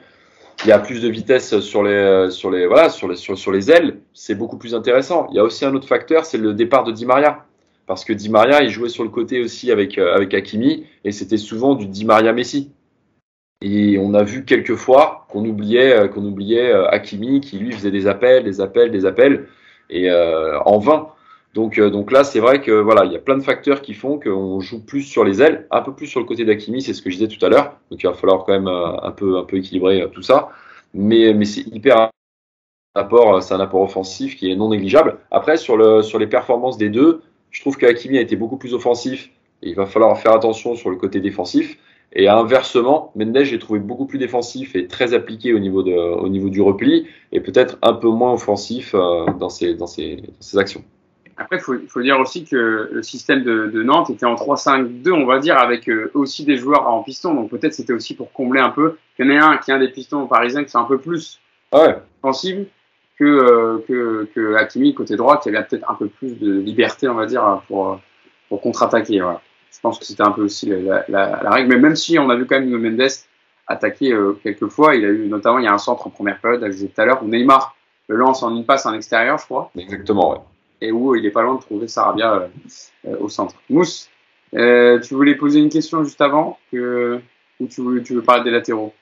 il 0.63 0.69
y 0.69 0.71
a 0.71 0.79
plus 0.79 1.01
de 1.01 1.09
vitesse 1.09 1.59
sur 1.59 1.83
les, 1.83 2.27
sur 2.29 2.49
les, 2.49 2.65
voilà, 2.65 2.89
sur 2.89 3.09
les, 3.09 3.17
sur, 3.17 3.37
sur 3.37 3.51
les 3.51 3.71
ailes, 3.71 3.99
c'est 4.13 4.35
beaucoup 4.35 4.57
plus 4.57 4.73
intéressant. 4.73 5.27
Il 5.31 5.35
y 5.35 5.39
a 5.39 5.43
aussi 5.43 5.65
un 5.65 5.75
autre 5.75 5.85
facteur, 5.85 6.23
c'est 6.23 6.37
le 6.37 6.53
départ 6.53 6.85
de 6.85 6.93
Di 6.93 7.05
Maria 7.05 7.45
parce 7.89 8.05
que 8.05 8.13
Di 8.13 8.29
Maria, 8.29 8.61
il 8.61 8.69
jouait 8.69 8.87
sur 8.87 9.03
le 9.03 9.09
côté 9.09 9.41
aussi 9.41 9.69
avec, 9.69 9.97
euh, 9.97 10.15
avec 10.15 10.33
Hakimi, 10.33 10.85
et 11.03 11.11
c'était 11.11 11.35
souvent 11.35 11.75
du 11.75 11.87
Di 11.87 12.05
Maria 12.05 12.31
Messi. 12.31 12.71
Et 13.61 13.97
on 13.99 14.13
a 14.13 14.23
vu 14.23 14.45
quelques 14.45 14.75
fois 14.75 15.25
qu'on 15.27 15.43
oubliait, 15.43 15.91
euh, 15.91 16.07
qu'on 16.07 16.23
oubliait 16.23 16.71
euh, 16.71 16.87
Hakimi, 16.87 17.41
qui 17.41 17.59
lui 17.59 17.73
faisait 17.73 17.91
des 17.91 18.07
appels, 18.07 18.45
des 18.45 18.61
appels, 18.61 18.91
des 18.91 19.05
appels, 19.05 19.47
et 19.89 20.09
en 20.09 20.77
vain. 20.77 21.09
Donc, 21.53 21.79
donc 21.79 22.11
là, 22.11 22.23
c'est 22.23 22.39
vrai 22.39 22.61
que 22.61 22.71
voilà, 22.71 23.05
il 23.05 23.11
y 23.11 23.15
a 23.15 23.19
plein 23.19 23.37
de 23.37 23.43
facteurs 23.43 23.81
qui 23.81 23.93
font 23.93 24.19
qu'on 24.19 24.59
joue 24.59 24.85
plus 24.85 25.01
sur 25.01 25.23
les 25.23 25.41
ailes, 25.41 25.67
un 25.71 25.81
peu 25.81 25.93
plus 25.93 26.07
sur 26.07 26.19
le 26.19 26.25
côté 26.25 26.45
d'Hakimi, 26.45 26.81
c'est 26.81 26.93
ce 26.93 27.01
que 27.01 27.09
je 27.09 27.17
disais 27.17 27.27
tout 27.27 27.43
à 27.43 27.49
l'heure. 27.49 27.77
Donc 27.89 28.03
il 28.03 28.07
va 28.07 28.13
falloir 28.13 28.45
quand 28.45 28.53
même 28.53 28.67
un 28.67 29.11
peu, 29.11 29.37
un 29.37 29.43
peu 29.43 29.57
équilibrer 29.57 30.07
tout 30.11 30.21
ça. 30.21 30.49
Mais, 30.93 31.33
mais 31.33 31.45
c'est 31.45 31.61
hyper 31.61 32.11
apport, 32.95 33.41
c'est 33.41 33.53
un 33.53 33.59
apport 33.59 33.81
offensif 33.81 34.35
qui 34.35 34.51
est 34.51 34.55
non 34.55 34.69
négligeable. 34.69 35.17
Après, 35.31 35.57
sur, 35.57 35.77
le, 35.77 36.01
sur 36.01 36.19
les 36.19 36.27
performances 36.27 36.77
des 36.77 36.89
deux, 36.89 37.21
je 37.51 37.61
trouve 37.61 37.77
que 37.77 37.85
Hakimi 37.85 38.17
a 38.17 38.21
été 38.21 38.35
beaucoup 38.35 38.57
plus 38.57 38.73
offensif. 38.73 39.31
Et 39.61 39.69
il 39.69 39.75
va 39.75 39.85
falloir 39.85 40.17
faire 40.17 40.33
attention 40.33 40.75
sur 40.75 40.89
le 40.89 40.95
côté 40.95 41.19
défensif. 41.19 41.77
Et 42.13 42.27
inversement, 42.27 43.11
Mendes, 43.15 43.43
j'ai 43.43 43.59
trouvé 43.59 43.79
beaucoup 43.79 44.05
plus 44.05 44.17
défensif 44.17 44.75
et 44.75 44.87
très 44.87 45.13
appliqué 45.13 45.53
au 45.53 45.59
niveau, 45.59 45.83
de, 45.83 45.93
au 45.93 46.27
niveau 46.27 46.49
du 46.49 46.61
repli, 46.61 47.05
et 47.31 47.39
peut-être 47.39 47.77
un 47.83 47.93
peu 47.93 48.07
moins 48.07 48.33
offensif 48.33 48.95
euh, 48.95 49.25
dans, 49.39 49.49
ses, 49.49 49.75
dans, 49.75 49.85
ses, 49.85 50.15
dans 50.15 50.41
ses 50.41 50.57
actions. 50.57 50.83
Après, 51.39 51.55
il 51.55 51.61
faut, 51.61 51.75
faut, 51.87 52.01
dire 52.01 52.19
aussi 52.19 52.43
que 52.43 52.89
le 52.91 53.01
système 53.01 53.43
de, 53.43 53.67
de 53.67 53.81
Nantes 53.81 54.09
était 54.09 54.25
en 54.25 54.35
3-5-2, 54.35 55.11
on 55.13 55.25
va 55.25 55.39
dire, 55.39 55.57
avec 55.57 55.87
euh, 55.87 56.11
aussi 56.13 56.43
des 56.43 56.57
joueurs 56.57 56.87
en 56.87 57.01
piston. 57.01 57.33
Donc 57.33 57.49
peut-être 57.49 57.73
c'était 57.73 57.93
aussi 57.93 58.13
pour 58.13 58.33
combler 58.33 58.59
un 58.59 58.69
peu. 58.69 58.97
Il 59.17 59.25
y 59.25 59.31
en 59.31 59.41
a 59.41 59.45
un 59.45 59.57
qui 59.57 59.71
est 59.71 59.73
un 59.73 59.79
des 59.79 59.87
pistons 59.87 60.27
parisiens 60.27 60.65
qui 60.65 60.75
est 60.75 60.79
un 60.79 60.83
peu 60.83 60.97
plus 60.97 61.39
ouais. 61.71 61.97
offensif 62.21 62.67
que, 63.17 63.23
euh, 63.23 63.83
que, 63.87 64.27
que 64.35 64.55
Hakimi 64.55 64.93
côté 64.93 65.15
droit 65.15 65.39
qui 65.39 65.47
avait 65.49 65.63
peut-être 65.63 65.89
un 65.89 65.95
peu 65.95 66.07
plus 66.07 66.37
de 66.37 66.59
liberté, 66.59 67.07
on 67.07 67.15
va 67.15 67.25
dire, 67.25 67.61
pour, 67.67 67.99
pour 68.49 68.61
contre-attaquer. 68.61 69.21
Voilà. 69.21 69.41
Je 69.71 69.79
pense 69.79 69.97
que 69.97 70.05
c'était 70.05 70.23
un 70.23 70.31
peu 70.31 70.43
aussi 70.43 70.65
la, 70.65 71.05
la, 71.07 71.39
la, 71.41 71.49
règle. 71.51 71.69
Mais 71.69 71.79
même 71.79 71.95
si 71.95 72.19
on 72.19 72.29
a 72.29 72.35
vu 72.35 72.45
quand 72.45 72.59
même 72.59 72.69
Mendes 72.69 73.09
attaquer 73.65 74.11
euh, 74.11 74.37
quelques 74.43 74.67
fois, 74.67 74.95
il 74.95 75.05
a 75.05 75.09
eu 75.09 75.27
notamment 75.27 75.59
il 75.59 75.65
y 75.65 75.67
a 75.67 75.73
un 75.73 75.77
centre 75.77 76.05
en 76.05 76.09
première 76.09 76.39
période, 76.41 76.61
je 76.65 76.71
disais 76.71 76.87
tout 76.87 76.99
à 76.99 77.05
l'heure, 77.05 77.23
où 77.23 77.27
Neymar 77.27 77.75
le 78.07 78.17
lance 78.17 78.43
en 78.43 78.53
une 78.55 78.65
passe 78.65 78.85
en 78.85 78.93
extérieur, 78.93 79.37
je 79.37 79.45
crois. 79.45 79.71
Exactement, 79.77 80.31
ouais. 80.31 80.39
Et 80.81 80.91
où 80.91 81.15
il 81.15 81.25
est 81.25 81.31
pas 81.31 81.41
loin 81.41 81.55
de 81.55 81.61
trouver 81.61 81.87
Sarabia 81.87 82.33
euh, 82.33 82.47
euh, 83.07 83.17
au 83.19 83.29
centre. 83.29 83.55
Mousse, 83.69 84.09
euh, 84.55 84.99
tu 84.99 85.13
voulais 85.13 85.35
poser 85.35 85.59
une 85.59 85.69
question 85.69 86.03
juste 86.03 86.21
avant 86.21 86.57
que, 86.71 87.21
ou 87.59 87.67
tu, 87.67 87.81
veux, 87.81 88.21
parler 88.21 88.43
des 88.43 88.51
latéraux? 88.51 88.93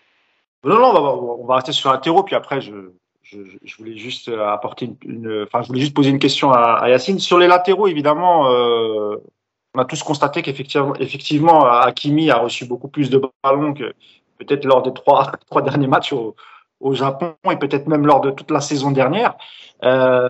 Non, 0.64 0.80
non, 0.80 1.40
on 1.42 1.46
va, 1.46 1.56
rester 1.56 1.72
sur 1.72 1.92
latéraux, 1.92 2.24
puis 2.24 2.36
après 2.36 2.62
je, 2.62 2.92
je, 3.22 3.78
voulais 3.78 3.96
juste 3.96 4.30
apporter 4.30 4.90
une, 5.04 5.44
enfin, 5.44 5.62
je 5.62 5.68
voulais 5.68 5.82
juste 5.82 5.94
poser 5.94 6.10
une 6.10 6.20
question 6.20 6.52
à, 6.52 6.90
Yacine 6.90 7.20
sur 7.20 7.38
les 7.38 7.48
latéraux. 7.48 7.88
Évidemment, 7.88 8.48
on 8.48 9.80
a 9.80 9.86
tous 9.86 10.02
constaté 10.02 10.42
qu'effectivement, 10.42 10.96
effectivement, 10.96 11.66
a 11.66 11.92
reçu 12.40 12.66
beaucoup 12.66 12.88
plus 12.88 13.10
de 13.10 13.22
ballons 13.44 13.74
que 13.74 13.94
peut-être 14.40 14.66
lors 14.66 14.82
des 14.82 14.94
trois, 14.94 15.32
trois 15.48 15.62
derniers 15.62 15.88
matchs 15.88 16.12
au, 16.12 16.36
au 16.80 16.94
Japon 16.94 17.36
et 17.50 17.58
peut-être 17.58 17.88
même 17.88 18.06
lors 18.06 18.22
de 18.22 18.32
toute 18.32 18.52
la 18.52 18.62
saison 18.62 18.92
dernière. 18.92 19.36
Euh, 19.84 20.28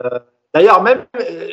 D'ailleurs, 0.58 0.82
même 0.82 1.06
euh, 1.22 1.50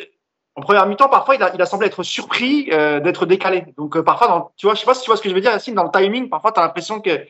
en 0.55 0.61
première 0.61 0.87
mi-temps, 0.87 1.09
parfois, 1.09 1.35
il 1.35 1.43
a, 1.43 1.65
semblé 1.67 1.85
être 1.85 2.01
surpris 2.01 2.69
euh, 2.71 2.99
d'être 2.99 3.27
décalé. 3.27 3.65
Donc, 3.77 3.95
euh, 3.95 4.01
parfois, 4.01 4.27
dans, 4.27 4.51
tu 4.57 4.65
vois, 4.65 4.73
je 4.73 4.79
sais 4.79 4.85
pas 4.87 4.95
si 4.95 5.03
tu 5.03 5.11
vois 5.11 5.15
ce 5.15 5.21
que 5.21 5.29
je 5.29 5.35
veux 5.35 5.41
dire, 5.41 5.51
Yacine, 5.51 5.75
dans 5.75 5.83
le 5.83 5.91
timing, 5.91 6.27
parfois, 6.27 6.51
tu 6.51 6.59
as 6.59 6.63
l'impression 6.63 7.01
que 7.01 7.23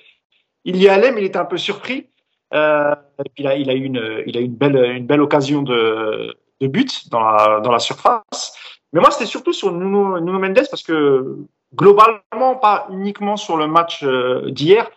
il 0.63 0.77
y 0.77 0.87
allait, 0.87 1.11
mais 1.11 1.19
il 1.19 1.25
était 1.25 1.37
un 1.37 1.43
peu 1.43 1.57
surpris. 1.57 2.07
Et 2.53 3.29
puis 3.35 3.43
il 3.43 3.69
a 3.69 3.73
eu 3.73 3.83
une, 3.83 4.23
il 4.25 4.37
a 4.37 4.47
belle, 4.47 4.77
une 4.77 5.05
belle 5.05 5.19
occasion 5.19 5.63
de, 5.63 6.37
but 6.61 7.09
dans 7.09 7.19
la, 7.19 7.79
surface. 7.79 8.55
Mais 8.93 9.01
moi, 9.01 9.11
c'était 9.11 9.25
surtout 9.25 9.51
sur 9.51 9.73
Nuno, 9.73 10.21
Mendes 10.21 10.67
parce 10.71 10.83
que 10.83 11.35
globalement, 11.75 12.55
pas 12.55 12.87
uniquement 12.89 13.35
sur 13.35 13.57
le 13.57 13.67
match 13.67 14.05
d'hier. 14.45 14.89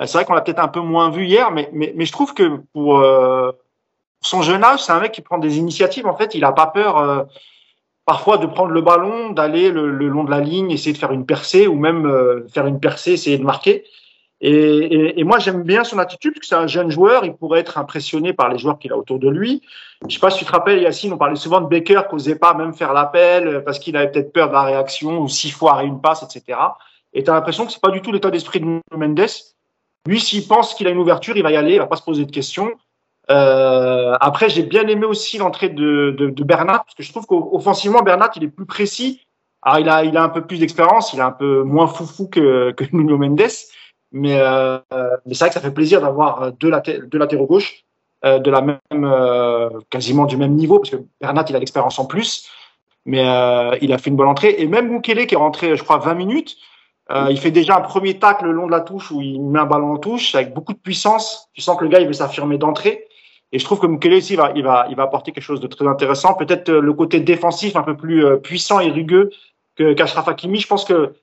C'est 0.00 0.14
vrai 0.14 0.24
qu'on 0.24 0.34
l'a 0.34 0.40
peut-être 0.40 0.58
un 0.58 0.68
peu 0.68 0.80
moins 0.80 1.10
vu 1.10 1.26
hier, 1.26 1.52
mais, 1.52 1.70
mais, 1.72 2.04
je 2.04 2.12
trouve 2.12 2.34
que 2.34 2.56
pour 2.72 3.00
son 4.24 4.42
jeune 4.42 4.64
âge, 4.64 4.82
c'est 4.82 4.92
un 4.92 5.00
mec 5.00 5.12
qui 5.12 5.22
prend 5.22 5.38
des 5.38 5.58
initiatives. 5.58 6.06
En 6.06 6.16
fait, 6.16 6.34
il 6.34 6.44
a 6.44 6.52
pas 6.52 6.66
peur 6.66 7.26
parfois 8.06 8.38
de 8.38 8.46
prendre 8.46 8.70
le 8.70 8.80
ballon, 8.80 9.30
d'aller 9.30 9.70
le, 9.70 9.90
long 9.90 10.24
de 10.24 10.30
la 10.30 10.40
ligne, 10.40 10.70
essayer 10.70 10.92
de 10.92 10.98
faire 10.98 11.12
une 11.12 11.26
percée 11.26 11.66
ou 11.66 11.76
même 11.76 12.44
faire 12.52 12.66
une 12.66 12.80
percée, 12.80 13.12
essayer 13.12 13.38
de 13.38 13.44
marquer. 13.44 13.84
Et, 14.46 15.24
moi, 15.24 15.38
j'aime 15.38 15.62
bien 15.62 15.84
son 15.84 15.98
attitude, 15.98 16.34
parce 16.34 16.40
que 16.40 16.46
c'est 16.46 16.54
un 16.54 16.66
jeune 16.66 16.90
joueur, 16.90 17.24
il 17.24 17.34
pourrait 17.34 17.60
être 17.60 17.78
impressionné 17.78 18.34
par 18.34 18.50
les 18.50 18.58
joueurs 18.58 18.78
qu'il 18.78 18.92
a 18.92 18.96
autour 18.96 19.18
de 19.18 19.30
lui. 19.30 19.62
Je 20.06 20.14
sais 20.14 20.20
pas 20.20 20.30
si 20.30 20.40
tu 20.40 20.44
te 20.44 20.52
rappelles, 20.52 20.82
Yacine, 20.82 21.14
on 21.14 21.16
parlait 21.16 21.36
souvent 21.36 21.62
de 21.62 21.66
Baker, 21.66 22.02
qui 22.08 22.14
n'osait 22.14 22.36
pas 22.36 22.52
même 22.52 22.74
faire 22.74 22.92
l'appel, 22.92 23.62
parce 23.64 23.78
qu'il 23.78 23.96
avait 23.96 24.10
peut-être 24.10 24.34
peur 24.34 24.48
de 24.48 24.52
la 24.52 24.62
réaction, 24.62 25.18
ou 25.20 25.28
six 25.28 25.50
fois 25.50 25.76
à 25.76 25.82
une 25.82 26.00
passe, 26.00 26.22
etc. 26.22 26.58
Et 27.14 27.24
tu 27.24 27.30
as 27.30 27.34
l'impression 27.34 27.64
que 27.64 27.72
c'est 27.72 27.80
pas 27.80 27.90
du 27.90 28.02
tout 28.02 28.12
l'état 28.12 28.30
d'esprit 28.30 28.60
de 28.60 28.80
Mendes. 28.94 29.26
Lui, 30.06 30.20
s'il 30.20 30.46
pense 30.46 30.74
qu'il 30.74 30.86
a 30.88 30.90
une 30.90 30.98
ouverture, 30.98 31.36
il 31.38 31.42
va 31.42 31.50
y 31.50 31.56
aller, 31.56 31.74
il 31.74 31.78
va 31.78 31.86
pas 31.86 31.96
se 31.96 32.02
poser 32.02 32.26
de 32.26 32.30
questions. 32.30 32.70
Euh, 33.30 34.14
après, 34.20 34.48
j'ai 34.48 34.62
bien 34.62 34.86
aimé 34.86 35.06
aussi 35.06 35.38
l'entrée 35.38 35.70
de, 35.70 36.14
de, 36.16 36.28
de, 36.28 36.44
Bernat, 36.44 36.78
parce 36.78 36.94
que 36.94 37.02
je 37.02 37.10
trouve 37.10 37.26
qu'offensivement, 37.26 38.02
Bernat, 38.02 38.30
il 38.36 38.44
est 38.44 38.48
plus 38.48 38.66
précis. 38.66 39.22
Alors, 39.62 39.78
il 39.78 39.88
a, 39.88 40.04
il 40.04 40.16
a 40.16 40.22
un 40.22 40.28
peu 40.28 40.46
plus 40.46 40.58
d'expérience, 40.58 41.12
il 41.14 41.20
est 41.20 41.22
un 41.22 41.32
peu 41.32 41.62
moins 41.62 41.86
foufou 41.86 42.28
que, 42.28 42.72
que 42.72 42.84
Nuno 42.92 43.16
Mendes. 43.16 43.48
Mais, 44.12 44.36
euh, 44.38 44.78
mais 45.26 45.34
c'est 45.34 45.44
vrai 45.44 45.48
que 45.48 45.54
ça 45.54 45.60
fait 45.60 45.72
plaisir 45.72 46.00
d'avoir 46.00 46.52
deux, 46.52 46.70
laté 46.70 46.98
deux 46.98 47.18
latéraux 47.18 47.46
gauche 47.46 47.84
euh, 48.24 48.38
de 48.38 48.50
la 48.50 48.60
même, 48.60 48.78
euh, 48.92 49.70
quasiment 49.90 50.26
du 50.26 50.36
même 50.36 50.54
niveau, 50.54 50.78
parce 50.78 50.90
que 50.90 51.02
Bernat, 51.20 51.46
il 51.48 51.56
a 51.56 51.58
l'expérience 51.58 51.98
en 51.98 52.06
plus. 52.06 52.48
Mais 53.06 53.26
euh, 53.26 53.76
il 53.82 53.92
a 53.92 53.98
fait 53.98 54.10
une 54.10 54.16
bonne 54.16 54.28
entrée. 54.28 54.54
Et 54.58 54.66
même 54.66 54.88
Mukele, 54.88 55.26
qui 55.26 55.34
est 55.34 55.38
rentré, 55.38 55.76
je 55.76 55.82
crois, 55.82 55.98
20 55.98 56.14
minutes, 56.14 56.56
euh, 57.10 57.26
il 57.30 57.38
fait 57.38 57.50
déjà 57.50 57.76
un 57.76 57.82
premier 57.82 58.18
tacle 58.18 58.46
le 58.46 58.52
long 58.52 58.66
de 58.66 58.70
la 58.70 58.80
touche 58.80 59.10
où 59.10 59.20
il 59.20 59.42
met 59.42 59.58
un 59.58 59.66
ballon 59.66 59.92
en 59.92 59.98
touche 59.98 60.34
avec 60.34 60.54
beaucoup 60.54 60.72
de 60.72 60.78
puissance. 60.78 61.50
Tu 61.52 61.60
sens 61.60 61.76
que 61.76 61.84
le 61.84 61.90
gars, 61.90 62.00
il 62.00 62.06
veut 62.06 62.14
s'affirmer 62.14 62.56
d'entrée. 62.56 63.06
Et 63.54 63.58
je 63.60 63.64
trouve 63.64 63.78
que 63.78 63.86
Mukele 63.86 64.18
il 64.18 64.36
va, 64.36 64.52
il 64.56 64.64
va, 64.64 64.86
il 64.90 64.96
va 64.96 65.04
apporter 65.04 65.30
quelque 65.30 65.44
chose 65.44 65.60
de 65.60 65.68
très 65.68 65.86
intéressant. 65.86 66.34
Peut-être 66.34 66.70
le 66.72 66.92
côté 66.92 67.20
défensif 67.20 67.76
un 67.76 67.82
peu 67.82 67.96
plus 67.96 68.38
puissant 68.40 68.80
et 68.80 68.90
rugueux 68.90 69.30
que 69.76 69.92
qu'Ashraf 69.92 70.26
Hakimi. 70.28 70.58
Je 70.58 70.66
pense 70.66 70.84
que 70.84 71.14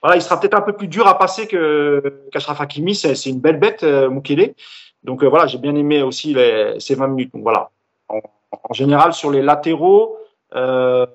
voilà, 0.00 0.16
il 0.16 0.22
sera 0.22 0.38
peut-être 0.38 0.54
un 0.54 0.60
peu 0.60 0.72
plus 0.72 0.86
dur 0.86 1.06
à 1.08 1.18
passer 1.18 1.48
que 1.48 2.22
qu'Ashraf 2.32 2.60
Hakimi. 2.60 2.94
C'est 2.94 3.26
une 3.26 3.40
belle 3.40 3.58
bête, 3.58 3.82
euh, 3.82 4.08
Mukele. 4.08 4.54
Donc 5.02 5.22
euh, 5.22 5.28
voilà, 5.28 5.46
j'ai 5.46 5.58
bien 5.58 5.74
aimé 5.74 6.02
aussi 6.02 6.36
ces 6.78 6.94
20 6.94 7.08
minutes. 7.08 7.32
Donc 7.32 7.42
voilà, 7.42 7.70
en, 8.08 8.20
général 8.72 9.12
sur 9.12 9.30
les 9.30 9.42
latéraux, 9.42 10.16
euh, 10.54 11.06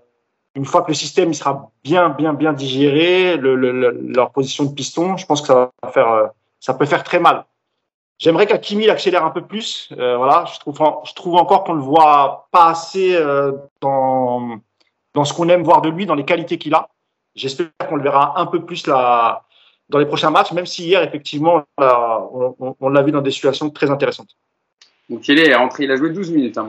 une 0.56 0.66
fois 0.66 0.84
que 0.84 0.90
le 0.90 0.94
système 0.94 1.34
sera 1.34 1.72
bien, 1.84 2.10
bien, 2.10 2.34
bien 2.34 2.54
digéré, 2.54 3.38
le, 3.38 3.56
le, 3.56 3.72
le, 3.72 3.92
leur 4.16 4.32
position 4.32 4.66
de 4.66 4.74
piston, 4.74 5.18
je 5.18 5.26
pense 5.26 5.42
que 5.42 5.48
ça 5.48 5.72
va 5.82 5.90
faire, 5.90 6.12
euh, 6.12 6.28
ça 6.60 6.74
peut 6.74 6.86
faire 6.86 7.04
très 7.04 7.20
mal. 7.20 7.46
J'aimerais 8.20 8.46
qu'Akimi 8.46 8.90
accélère 8.90 9.26
un 9.26 9.32
peu 9.32 9.42
plus. 9.42 9.90
Euh, 9.98 10.18
voilà, 10.18 10.46
je 10.54 10.60
trouve, 10.60 10.80
je 11.06 11.14
trouve 11.14 11.36
encore 11.36 11.64
qu'on 11.64 11.74
le 11.74 11.82
voit 11.82 12.48
pas 12.52 12.70
assez 12.70 13.16
euh, 13.16 13.52
dans 13.82 14.60
dans 15.14 15.26
ce 15.26 15.34
qu'on 15.34 15.50
aime 15.50 15.64
voir 15.64 15.82
de 15.82 15.90
lui, 15.90 16.06
dans 16.06 16.16
les 16.16 16.26
qualités 16.26 16.58
qu'il 16.58 16.74
a. 16.74 16.90
J'espère 17.36 17.68
qu'on 17.88 17.98
le 17.98 18.04
verra 18.04 18.40
un 18.40 18.46
peu 18.46 18.64
plus 18.66 18.88
là, 18.88 19.44
dans 19.90 20.00
les 20.00 20.06
prochains 20.06 20.32
matchs, 20.32 20.52
même 20.54 20.66
si 20.66 20.86
hier, 20.86 21.04
effectivement, 21.04 21.64
on, 21.78 22.56
on, 22.60 22.76
on 22.80 22.90
l'a 22.90 23.02
vu 23.04 23.12
dans 23.12 23.22
des 23.22 23.32
situations 23.32 23.70
très 23.70 23.92
intéressantes. 23.92 24.36
Mukele 25.10 25.40
est 25.40 25.56
rentré, 25.56 25.84
il 25.84 25.92
a 25.92 25.96
joué 25.96 26.10
12 26.10 26.32
minutes, 26.32 26.58
hein. 26.58 26.68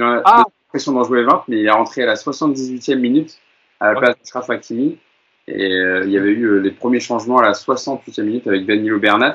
A... 0.00 0.22
Ah, 0.24 0.44
l'impression 0.66 0.92
d'en 0.92 1.04
jouer 1.04 1.22
20, 1.22 1.44
mais 1.48 1.58
il 1.58 1.66
est 1.66 1.70
rentré 1.70 2.02
à 2.02 2.06
la 2.06 2.14
78e 2.14 2.96
minute 2.96 3.38
à 3.80 3.92
la 3.92 4.00
place 4.00 4.16
de 4.16 4.26
Shraf 4.26 4.50
Hakimi. 4.50 4.98
Et 5.46 5.72
euh, 5.72 6.04
il 6.04 6.10
y 6.10 6.18
avait 6.18 6.30
eu 6.30 6.60
les 6.60 6.70
premiers 6.70 7.00
changements 7.00 7.38
à 7.38 7.42
la 7.42 7.52
68e 7.52 8.22
minute 8.22 8.46
avec 8.46 8.66
Danilo 8.66 8.98
Bernat. 8.98 9.34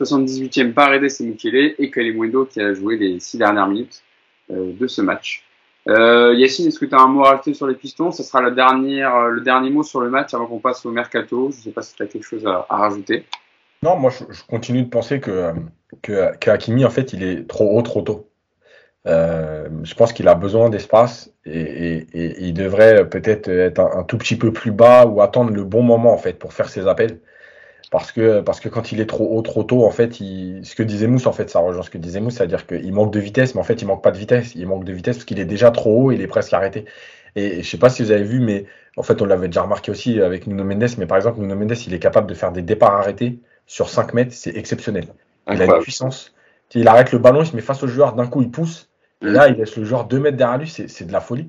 78e 0.00 0.72
Paredes 0.72 1.04
et 1.20 1.24
Mukele 1.24 1.74
et 1.78 1.90
Kalimundo 1.90 2.44
qui 2.46 2.60
a 2.60 2.74
joué 2.74 2.96
les 2.96 3.20
six 3.20 3.38
dernières 3.38 3.68
minutes 3.68 4.02
euh, 4.50 4.72
de 4.78 4.86
ce 4.86 5.00
match. 5.00 5.44
Euh, 5.88 6.34
Yacine, 6.34 6.68
est-ce 6.68 6.78
que 6.78 6.86
tu 6.86 6.94
as 6.94 7.00
un 7.00 7.08
mot 7.08 7.24
à 7.24 7.30
rajouter 7.30 7.54
sur 7.54 7.66
les 7.66 7.74
pistons? 7.74 8.10
Ce 8.10 8.22
sera 8.22 8.40
euh, 8.42 9.28
le 9.30 9.40
dernier 9.40 9.70
mot 9.70 9.82
sur 9.82 10.00
le 10.00 10.10
match 10.10 10.32
avant 10.34 10.46
qu'on 10.46 10.58
passe 10.58 10.84
au 10.86 10.90
mercato. 10.90 11.50
Je 11.50 11.58
ne 11.58 11.62
sais 11.62 11.70
pas 11.70 11.82
si 11.82 11.94
tu 11.94 12.02
as 12.02 12.06
quelque 12.06 12.24
chose 12.24 12.46
à, 12.46 12.66
rajouter. 12.68 13.24
Non, 13.82 13.96
moi 13.96 14.10
je, 14.10 14.42
continue 14.48 14.82
de 14.82 14.88
penser 14.88 15.20
que, 15.20 15.52
que, 16.00 16.50
Hakimi, 16.50 16.84
en 16.84 16.90
fait, 16.90 17.12
il 17.12 17.22
est 17.22 17.46
trop 17.46 17.76
haut, 17.76 17.82
trop 17.82 18.00
tôt. 18.00 18.30
Euh, 19.06 19.68
je 19.82 19.94
pense 19.94 20.14
qu'il 20.14 20.26
a 20.28 20.34
besoin 20.34 20.70
d'espace 20.70 21.30
et, 21.44 22.06
il 22.14 22.54
devrait 22.54 23.06
peut-être 23.06 23.48
être 23.48 23.78
un, 23.78 23.98
un, 23.98 24.02
tout 24.02 24.16
petit 24.16 24.36
peu 24.36 24.50
plus 24.50 24.70
bas 24.70 25.04
ou 25.04 25.20
attendre 25.20 25.50
le 25.50 25.62
bon 25.62 25.82
moment 25.82 26.14
en 26.14 26.16
fait 26.16 26.38
pour 26.38 26.54
faire 26.54 26.70
ses 26.70 26.86
appels. 26.88 27.20
Parce 27.94 28.10
que, 28.10 28.40
parce 28.40 28.58
que 28.58 28.68
quand 28.68 28.90
il 28.90 29.00
est 29.00 29.06
trop 29.06 29.38
haut, 29.38 29.42
trop 29.42 29.62
tôt, 29.62 29.84
en 29.86 29.90
fait, 29.92 30.18
il, 30.18 30.66
ce 30.66 30.74
que 30.74 30.82
disait 30.82 31.06
Mousse, 31.06 31.28
en 31.28 31.32
fait, 31.32 31.48
ça 31.48 31.60
rejoint 31.60 31.84
ce 31.84 31.90
que 31.90 31.96
disait 31.96 32.18
Mousse, 32.18 32.34
c'est-à-dire 32.34 32.66
qu'il 32.66 32.92
manque 32.92 33.12
de 33.12 33.20
vitesse, 33.20 33.54
mais 33.54 33.60
en 33.60 33.64
fait, 33.64 33.80
il 33.82 33.86
manque 33.86 34.02
pas 34.02 34.10
de 34.10 34.18
vitesse. 34.18 34.56
Il 34.56 34.66
manque 34.66 34.82
de 34.82 34.92
vitesse 34.92 35.18
parce 35.18 35.24
qu'il 35.24 35.38
est 35.38 35.44
déjà 35.44 35.70
trop 35.70 36.02
haut, 36.02 36.10
il 36.10 36.20
est 36.20 36.26
presque 36.26 36.52
arrêté. 36.52 36.86
Et, 37.36 37.60
et 37.60 37.62
je 37.62 37.70
sais 37.70 37.78
pas 37.78 37.90
si 37.90 38.02
vous 38.02 38.10
avez 38.10 38.24
vu, 38.24 38.40
mais 38.40 38.66
en 38.96 39.04
fait, 39.04 39.22
on 39.22 39.26
l'avait 39.26 39.46
déjà 39.46 39.62
remarqué 39.62 39.92
aussi 39.92 40.20
avec 40.20 40.48
Nuno 40.48 40.64
Mendes, 40.64 40.88
mais 40.98 41.06
par 41.06 41.16
exemple, 41.18 41.38
Nuno 41.38 41.54
Mendes, 41.54 41.76
il 41.86 41.94
est 41.94 42.00
capable 42.00 42.26
de 42.26 42.34
faire 42.34 42.50
des 42.50 42.62
départs 42.62 42.94
arrêtés 42.94 43.38
sur 43.68 43.88
5 43.88 44.12
mètres, 44.12 44.32
c'est 44.34 44.56
exceptionnel. 44.56 45.04
Il 45.48 45.62
a 45.62 45.64
une 45.64 45.80
puissance. 45.80 46.34
Il 46.74 46.88
arrête 46.88 47.12
le 47.12 47.20
ballon, 47.20 47.42
il 47.42 47.46
se 47.46 47.54
met 47.54 47.62
face 47.62 47.84
au 47.84 47.86
joueur, 47.86 48.14
d'un 48.14 48.26
coup, 48.26 48.42
il 48.42 48.50
pousse. 48.50 48.90
Et 49.22 49.26
là, 49.26 49.46
il 49.46 49.54
laisse 49.54 49.76
le 49.76 49.84
joueur 49.84 50.06
2 50.06 50.18
mètres 50.18 50.36
derrière 50.36 50.58
lui, 50.58 50.68
c'est 50.68 51.06
de 51.06 51.12
la 51.12 51.20
folie. 51.20 51.48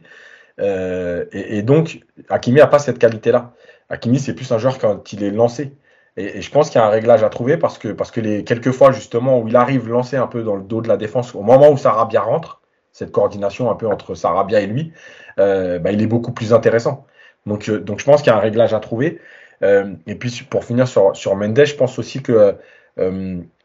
Euh, 0.61 1.25
et, 1.31 1.57
et, 1.57 1.63
donc, 1.63 2.01
Hakimi 2.29 2.59
n'a 2.59 2.67
pas 2.67 2.77
cette 2.77 2.99
qualité-là. 2.99 3.53
Hakimi, 3.89 4.19
c'est 4.19 4.35
plus 4.35 4.51
un 4.51 4.59
joueur 4.59 4.77
quand 4.77 5.11
il 5.11 5.23
est 5.23 5.31
lancé. 5.31 5.73
Et, 6.17 6.37
et 6.37 6.41
je 6.41 6.51
pense 6.51 6.69
qu'il 6.69 6.79
y 6.79 6.83
a 6.83 6.87
un 6.87 6.89
réglage 6.89 7.23
à 7.23 7.29
trouver 7.29 7.57
parce 7.57 7.77
que, 7.77 7.89
parce 7.89 8.11
que 8.11 8.21
les 8.21 8.43
quelques 8.43 8.71
fois, 8.71 8.91
justement, 8.91 9.39
où 9.39 9.47
il 9.47 9.55
arrive 9.55 9.89
lancé 9.89 10.17
un 10.17 10.27
peu 10.27 10.43
dans 10.43 10.55
le 10.55 10.63
dos 10.63 10.81
de 10.81 10.87
la 10.87 10.97
défense, 10.97 11.35
au 11.35 11.41
moment 11.41 11.69
où 11.71 11.77
Sarabia 11.77 12.21
rentre, 12.21 12.61
cette 12.91 13.11
coordination 13.11 13.69
un 13.69 13.75
peu 13.75 13.87
entre 13.87 14.15
Sarabia 14.15 14.61
et 14.61 14.67
lui, 14.67 14.93
euh, 15.39 15.79
bah, 15.79 15.91
il 15.91 16.01
est 16.01 16.07
beaucoup 16.07 16.31
plus 16.31 16.53
intéressant. 16.53 17.05
Donc, 17.45 17.69
euh, 17.69 17.79
donc 17.79 17.99
je 17.99 18.05
pense 18.05 18.21
qu'il 18.21 18.31
y 18.31 18.33
a 18.33 18.37
un 18.37 18.41
réglage 18.41 18.73
à 18.73 18.79
trouver. 18.79 19.19
Euh, 19.63 19.93
et 20.07 20.15
puis, 20.15 20.45
pour 20.49 20.63
finir 20.63 20.87
sur, 20.87 21.15
sur 21.15 21.35
Mendes, 21.35 21.65
je 21.65 21.75
pense 21.75 21.99
aussi 21.99 22.21
que 22.21 22.57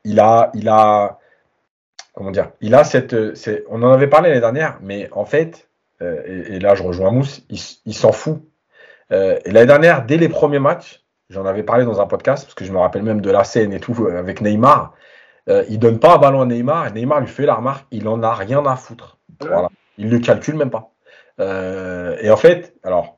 il 0.05 0.19
a, 0.21 0.51
il 0.55 0.69
a, 0.69 1.19
comment 2.15 2.31
dire, 2.31 2.51
il 2.61 2.75
a 2.75 2.85
cette, 2.85 3.15
on 3.69 3.83
en 3.83 3.93
avait 3.93 4.09
parlé 4.09 4.29
l'année 4.29 4.41
dernière, 4.41 4.79
mais 4.83 5.09
en 5.13 5.25
fait, 5.25 5.69
euh, 6.03 6.23
et, 6.27 6.57
et, 6.57 6.59
là 6.61 6.75
je 6.75 6.83
rejoins 6.83 7.11
Mousse, 7.11 7.43
il, 7.51 7.59
il 7.87 7.95
s'en 7.95 8.13
fout. 8.13 8.43
Euh, 9.13 9.39
et 9.45 9.51
l'année 9.51 9.67
dernière, 9.67 10.05
dès 10.07 10.17
les 10.17 10.29
premiers 10.29 10.59
matchs, 10.59 11.05
j'en 11.31 11.47
avais 11.47 11.63
parlé 11.63 11.85
dans 11.85 12.01
un 12.01 12.07
podcast, 12.07 12.45
parce 12.45 12.55
que 12.55 12.65
je 12.65 12.73
me 12.73 12.79
rappelle 12.79 13.03
même 13.03 13.21
de 13.21 13.31
la 13.31 13.45
scène 13.45 13.73
et 13.73 13.81
tout 13.81 14.07
avec 14.07 14.41
Neymar, 14.43 14.93
euh, 15.49 15.65
il 15.71 15.79
donne 15.79 15.99
pas 15.99 16.17
un 16.17 16.19
ballon 16.19 16.43
à 16.43 16.47
Neymar, 16.47 16.89
et 16.89 16.93
Neymar 16.93 17.21
lui 17.21 17.29
fait 17.29 17.47
la 17.47 17.55
remarque, 17.55 17.87
il 17.91 18.07
en 18.09 18.23
a 18.23 18.35
rien 18.35 18.65
à 18.67 18.77
foutre. 18.77 19.19
Voilà. 19.41 19.69
Il 19.97 20.11
le 20.11 20.19
calcule 20.19 20.57
même 20.57 20.71
pas. 20.71 20.91
Euh, 21.41 22.17
et 22.21 22.31
en 22.31 22.37
fait, 22.37 22.75
alors, 22.83 23.17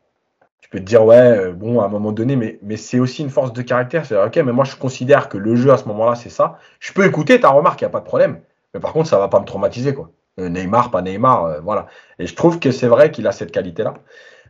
tu 0.61 0.69
peux 0.69 0.79
te 0.79 0.85
dire, 0.85 1.05
ouais, 1.05 1.53
bon, 1.53 1.81
à 1.81 1.87
un 1.87 1.89
moment 1.89 2.13
donné, 2.13 2.37
mais, 2.37 2.59
mais 2.63 2.77
c'est 2.77 3.01
aussi 3.01 3.23
une 3.23 3.31
force 3.31 3.53
de 3.53 3.63
caractère. 3.63 4.07
C'est 4.07 4.17
ok, 4.17 4.37
mais 4.37 4.53
moi 4.53 4.65
je 4.65 4.77
considère 4.77 5.29
que 5.29 5.39
le 5.39 5.57
jeu 5.57 5.73
à 5.73 5.77
ce 5.77 5.87
moment-là, 5.87 6.15
c'est 6.15 6.31
ça. 6.31 6.59
Je 6.79 6.93
peux 6.93 7.05
écouter 7.05 7.41
ta 7.41 7.49
remarque, 7.49 7.81
il 7.81 7.85
n'y 7.85 7.89
a 7.89 7.91
pas 7.91 8.01
de 8.01 8.05
problème. 8.05 8.41
Mais 8.75 8.81
par 8.81 8.93
contre, 8.93 9.09
ça 9.09 9.19
va 9.19 9.29
pas 9.29 9.41
me 9.41 9.45
traumatiser, 9.45 9.95
quoi. 9.95 10.11
Euh, 10.41 10.49
Neymar, 10.49 10.91
pas 10.91 11.03
Neymar, 11.03 11.45
euh, 11.45 11.61
voilà. 11.61 11.87
Et 12.19 12.27
je 12.27 12.35
trouve 12.35 12.59
que 12.59 12.71
c'est 12.71 12.87
vrai 12.87 13.11
qu'il 13.11 13.27
a 13.27 13.33
cette 13.33 13.53
qualité-là. 13.53 13.95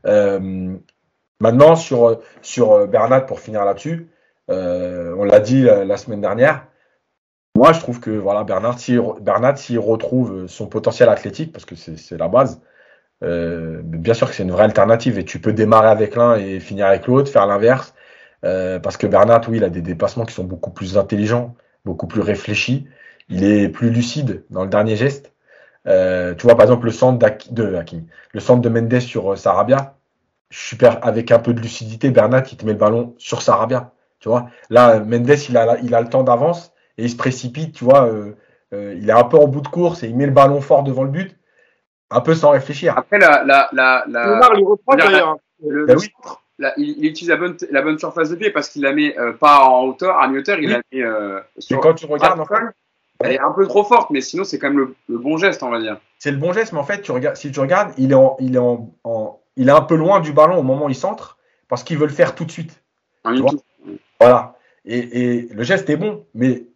Euh, 0.06 0.76
maintenant, 1.42 1.76
sur, 1.76 2.20
sur 2.40 2.86
Bernat, 2.88 3.22
pour 3.22 3.40
finir 3.40 3.64
là-dessus, 3.64 4.08
euh, 4.50 5.14
on 5.18 5.24
l'a 5.24 5.40
dit 5.40 5.62
la, 5.62 5.84
la, 5.84 5.96
semaine 5.98 6.20
dernière. 6.22 6.66
Moi, 7.56 7.72
je 7.72 7.80
trouve 7.80 8.00
que 8.00 8.10
voilà, 8.10 8.44
Bernat, 8.44 8.76
s'il 9.56 9.78
retrouve 9.78 10.46
son 10.46 10.66
potentiel 10.66 11.10
athlétique, 11.10 11.52
parce 11.52 11.66
que 11.66 11.74
c'est 11.76 12.16
la 12.18 12.28
base, 12.28 12.62
euh, 13.22 13.82
bien 13.84 14.14
sûr 14.14 14.28
que 14.28 14.34
c'est 14.34 14.42
une 14.42 14.50
vraie 14.50 14.64
alternative 14.64 15.18
et 15.18 15.24
tu 15.24 15.38
peux 15.38 15.52
démarrer 15.52 15.88
avec 15.88 16.16
l'un 16.16 16.36
et 16.36 16.60
finir 16.60 16.86
avec 16.86 17.06
l'autre, 17.06 17.30
faire 17.30 17.46
l'inverse. 17.46 17.94
parce 18.42 18.96
que 18.96 19.06
Bernat, 19.06 19.42
oui, 19.48 19.58
il 19.58 19.64
a 19.64 19.68
des 19.68 19.82
déplacements 19.82 20.24
qui 20.24 20.34
sont 20.34 20.44
beaucoup 20.44 20.70
plus 20.70 20.96
intelligents, 20.96 21.54
beaucoup 21.84 22.06
plus 22.06 22.22
réfléchis 22.22 22.86
il 23.28 23.44
est 23.44 23.68
plus 23.68 23.90
lucide 23.90 24.44
dans 24.50 24.62
le 24.62 24.70
dernier 24.70 24.96
geste. 24.96 25.32
Euh, 25.86 26.34
tu 26.34 26.42
vois, 26.42 26.54
par 26.54 26.64
exemple, 26.64 26.86
le 26.86 26.92
centre 26.92 27.18
de 27.50 27.84
le 28.32 28.40
centre 28.40 28.60
de 28.60 28.68
Mendes 28.68 29.00
sur 29.00 29.32
euh, 29.32 29.36
Sarabia, 29.36 29.96
super, 30.52 31.04
avec 31.04 31.32
un 31.32 31.38
peu 31.40 31.52
de 31.54 31.60
lucidité, 31.60 32.10
Bernat, 32.10 32.44
il 32.52 32.56
te 32.56 32.64
met 32.64 32.72
le 32.72 32.78
ballon 32.78 33.14
sur 33.18 33.42
Sarabia. 33.42 33.92
Tu 34.20 34.28
vois, 34.28 34.46
là, 34.70 35.00
Mendes, 35.00 35.30
il 35.48 35.56
a, 35.56 35.78
il 35.82 35.94
a 35.94 36.00
le 36.00 36.08
temps 36.08 36.22
d'avance 36.22 36.72
et 36.98 37.04
il 37.04 37.10
se 37.10 37.16
précipite, 37.16 37.74
tu 37.74 37.84
vois, 37.84 38.06
euh, 38.06 38.36
euh, 38.72 38.94
il 38.96 39.08
est 39.08 39.12
un 39.12 39.24
peu 39.24 39.36
en 39.36 39.48
bout 39.48 39.62
de 39.62 39.68
course 39.68 40.02
et 40.04 40.08
il 40.08 40.16
met 40.16 40.26
le 40.26 40.32
ballon 40.32 40.60
fort 40.60 40.84
devant 40.84 41.02
le 41.02 41.10
but, 41.10 41.36
un 42.10 42.20
peu 42.20 42.34
sans 42.34 42.50
réfléchir. 42.50 42.94
Après, 42.96 43.18
la. 43.18 43.42
la, 43.44 43.68
la, 43.72 44.04
la 44.06 44.32
Omar 44.32 44.54
lui 44.54 44.64
reproche 44.64 44.96
d'ailleurs. 44.96 45.36
Le, 45.66 45.86
ben 45.86 45.96
oui. 45.98 46.12
Là, 46.58 46.72
il, 46.76 46.90
il, 46.98 47.06
utilise 47.06 47.30
la 47.30 47.36
bonne, 47.36 47.56
la 47.70 47.82
bonne 47.82 47.98
surface 47.98 48.30
de 48.30 48.36
pied 48.36 48.50
parce 48.50 48.68
qu'il 48.68 48.82
la 48.82 48.92
met 48.92 49.18
euh, 49.18 49.32
pas 49.32 49.64
en 49.64 49.84
hauteur, 49.84 50.18
à 50.20 50.28
mi-hauteur, 50.28 50.58
il 50.60 50.66
Oui. 50.66 50.72
la 50.72 50.82
met 50.92 51.02
euh, 51.02 51.40
sur. 51.58 51.78
Et 51.78 51.80
quand 51.80 51.94
tu 51.94 52.06
regardes, 52.06 52.38
en 52.38 52.44
fait, 52.44 52.54
Elle 53.24 53.32
est 53.32 53.40
un 53.40 53.52
peu 53.52 53.66
trop 53.66 53.84
forte, 53.84 54.10
mais 54.10 54.20
sinon 54.20 54.44
c'est 54.44 54.58
quand 54.58 54.68
même 54.68 54.78
le, 54.78 54.94
le, 55.08 55.18
bon 55.18 55.38
geste, 55.38 55.62
on 55.62 55.70
va 55.70 55.80
dire. 55.80 55.96
c'est 56.18 56.30
le 56.30 56.36
bon 56.36 56.52
geste, 56.52 56.72
mais 56.72 56.78
en 56.78 56.84
fait, 56.84 57.00
tu 57.00 57.10
regardes, 57.10 57.36
si 57.36 57.50
tu 57.50 57.58
regardes, 57.60 57.92
il 57.98 58.12
est, 58.12 58.16
en, 58.16 58.36
il, 58.38 58.54
est 58.54 58.58
en, 58.58 58.92
en- 59.04 59.40
il 59.56 59.68
est 59.68 59.72
un 59.72 59.80
peu 59.82 59.96
loin 59.96 60.20
du 60.20 60.32
ballon 60.32 60.56
au 60.56 60.62
moment 60.62 60.86
où 60.86 60.88
il 60.88 60.94
centre 60.94 61.38
parce 61.68 61.84
qu'il 61.84 61.98
veut 61.98 62.06
le 62.06 62.12
faire 62.12 62.34
tout 62.34 62.44
de 62.44 62.50
suite. 62.50 62.82
Tu 63.24 63.40
vois. 63.40 63.52
Voilà. 64.20 64.56
Et, 64.84 64.98
et 64.98 65.48
le 65.52 65.62
geste 65.62 65.88
est 65.90 65.96
bon, 65.96 66.26
mais 66.34 66.66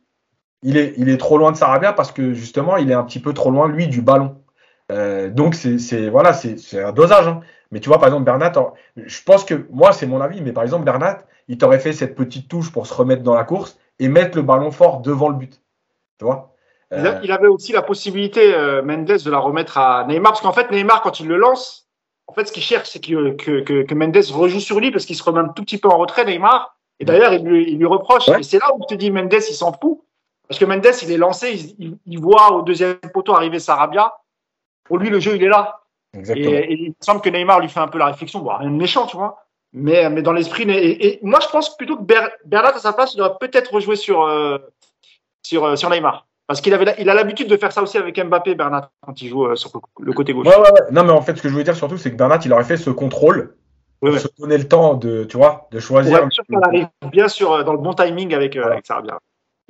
il 0.63 0.77
est, 0.77 0.95
il 0.97 1.09
est 1.09 1.17
trop 1.17 1.39
loin 1.39 1.53
de 1.53 1.57
Sarabia 1.57 1.93
parce 1.93 2.13
que 2.13 2.33
justement, 2.33 2.77
il 2.77 2.91
est 2.91 2.95
un 2.95 3.05
petit 3.05 3.21
peu 3.21 3.35
trop 3.35 3.51
loin, 3.51 3.69
lui, 3.69 3.89
du 3.89 4.01
ballon. 4.01 4.37
Euh, 4.93 5.29
donc, 5.29 5.55
c'est 5.55 6.09
voilà, 6.09 6.33
c'est 6.33 6.59
c'est 6.59 6.83
un 6.83 6.93
dosage. 6.93 7.27
hein. 7.29 7.41
Mais 7.73 7.81
tu 7.81 7.89
vois, 7.89 7.99
par 7.99 8.07
exemple, 8.09 8.25
Bernat, 8.25 8.53
je 8.97 9.23
pense 9.25 9.45
que 9.45 9.67
moi, 9.71 9.93
c'est 9.93 10.07
mon 10.07 10.21
avis, 10.21 10.41
mais 10.41 10.53
par 10.53 10.63
exemple, 10.63 10.85
Bernat, 10.85 11.19
il 11.49 11.59
t'aurait 11.59 11.81
fait 11.81 11.93
cette 11.93 12.15
petite 12.15 12.49
touche 12.49 12.71
pour 12.71 12.87
se 12.87 12.95
remettre 12.95 13.23
dans 13.23 13.35
la 13.35 13.45
course 13.45 13.77
et 13.99 14.09
mettre 14.09 14.37
le 14.37 14.43
ballon 14.43 14.71
fort 14.71 15.01
devant 15.01 15.29
le 15.29 15.35
but. 15.35 15.61
Tu 16.19 16.25
vois? 16.25 16.55
Il, 16.93 17.21
il 17.25 17.33
avait 17.33 17.49
aussi 17.49 17.73
la 17.73 17.83
possibilité, 17.83 18.55
euh, 18.55 18.83
Mendes, 18.83 19.07
de 19.07 19.31
la 19.31 19.39
remettre 19.39 19.79
à 19.79 20.05
Neymar, 20.07 20.33
parce 20.33 20.41
qu'en 20.41 20.53
fait, 20.53 20.71
Neymar, 20.71 21.03
quand 21.03 21.19
il 21.19 21.27
le 21.27 21.37
lance, 21.37 21.86
en 22.29 22.33
fait, 22.33 22.47
ce 22.47 22.53
qu'il 22.53 22.63
cherche, 22.63 22.89
c'est 22.91 23.01
que, 23.01 23.31
que, 23.33 23.61
que, 23.61 23.83
que 23.83 23.95
Mendes 23.95 24.17
rejoue 24.33 24.61
sur 24.61 24.81
lui, 24.81 24.91
parce 24.91 25.05
qu'il 25.05 25.17
se 25.17 25.23
remet 25.23 25.41
un 25.41 25.49
tout 25.49 25.63
petit 25.63 25.79
peu 25.79 25.89
en 25.89 25.99
retrait, 25.99 26.25
Neymar. 26.25 26.77
Et 26.99 27.05
d'ailleurs, 27.05 27.33
il 27.33 27.43
lui, 27.43 27.71
il 27.71 27.79
lui 27.79 27.87
reproche. 27.87 28.27
Ouais. 28.29 28.41
Et 28.41 28.43
c'est 28.43 28.59
là 28.59 28.75
où 28.75 28.83
je 28.83 28.95
te 28.95 28.99
dis, 28.99 29.11
Mendes, 29.11 29.33
il 29.33 29.55
s'en 29.55 29.73
fout. 29.73 30.01
Parce 30.49 30.59
que 30.59 30.65
Mendes, 30.65 30.87
il 31.03 31.11
est 31.11 31.17
lancé, 31.17 31.75
il, 31.79 31.99
il, 32.07 32.19
voit 32.21 32.53
au 32.53 32.63
deuxième 32.63 32.99
poteau 33.13 33.35
arriver 33.35 33.59
Sarabia. 33.59 34.15
Pour 34.85 34.99
lui, 34.99 35.11
le 35.11 35.21
jeu, 35.21 35.37
il 35.37 35.43
est 35.43 35.49
là. 35.49 35.81
Et, 36.15 36.19
Exactement. 36.19 36.51
et 36.51 36.73
il 36.73 36.95
semble 37.01 37.21
que 37.21 37.29
Neymar 37.29 37.61
lui 37.61 37.69
fait 37.69 37.81
un 37.81 37.89
peu 37.89 37.99
la 37.99 38.07
réflexion. 38.07 38.41
Bon, 38.41 38.57
rien 38.57 38.71
de 38.71 38.77
méchant, 38.77 39.07
tu 39.07 39.17
vois. 39.17 39.45
Mais, 39.73 40.09
mais 40.09 40.23
dans 40.23 40.33
l'esprit, 40.33 40.63
et, 40.71 41.07
et 41.07 41.19
moi, 41.23 41.41
je 41.41 41.49
pense 41.49 41.77
plutôt 41.77 41.97
que 41.97 42.03
Ber, 42.03 42.31
Bernat, 42.45 42.71
à 42.71 42.79
sa 42.79 42.93
place, 42.93 43.15
il 43.15 43.19
devrait 43.19 43.37
peut-être 43.39 43.75
rejouer 43.75 43.97
sur, 43.97 44.23
euh, 44.23 44.59
sur, 45.43 45.65
euh, 45.65 45.77
sur 45.77 45.91
Neymar. 45.91 46.26
Parce 46.47 46.61
qu'il 46.61 46.73
avait, 46.75 46.95
il 46.99 47.11
a 47.11 47.15
l'habitude 47.15 47.49
de 47.49 47.57
faire 47.57 47.73
ça 47.73 47.83
aussi 47.83 47.99
avec 47.99 48.23
Mbappé, 48.25 48.55
Bernat, 48.55 48.91
quand 49.01 49.21
il 49.21 49.29
joue 49.29 49.47
euh, 49.47 49.57
sur 49.57 49.73
le 49.99 50.13
côté 50.13 50.33
gauche. 50.33 50.47
Ouais, 50.47 50.57
ouais, 50.57 50.71
ouais. 50.73 50.81
Non, 50.93 51.03
mais 51.03 51.11
en 51.11 51.21
fait, 51.23 51.37
ce 51.37 51.43
que 51.43 51.49
je 51.49 51.53
voulais 51.53 51.65
dire 51.65 51.75
surtout, 51.75 51.99
c'est 51.99 52.11
que 52.13 52.17
Bernat, 52.17 52.39
il 52.45 52.53
aurait 52.53 52.65
fait 52.65 52.77
ce 52.77 52.91
contrôle 52.91 53.57
Ouais, 54.03 54.11
pour 54.11 54.19
ouais. 54.19 54.19
se 54.21 54.29
donner 54.39 54.59
le 54.59 54.69
temps 54.69 54.95
de, 54.95 55.25
tu 55.25 55.39
vois, 55.39 55.69
de 55.73 55.81
choisir. 55.81 56.19
être 56.19 56.31
sûr 56.33 56.45
qu'elle 56.45 56.63
arrive 56.63 56.87
bien 57.11 57.29
sur, 57.29 57.53
euh, 57.53 57.63
dans 57.65 57.73
le 57.73 57.79
bon 57.79 57.95
timing 57.95 58.35
avec, 58.35 58.55
euh, 58.55 58.65
avec 58.71 58.87
Sarabia. 58.87 59.19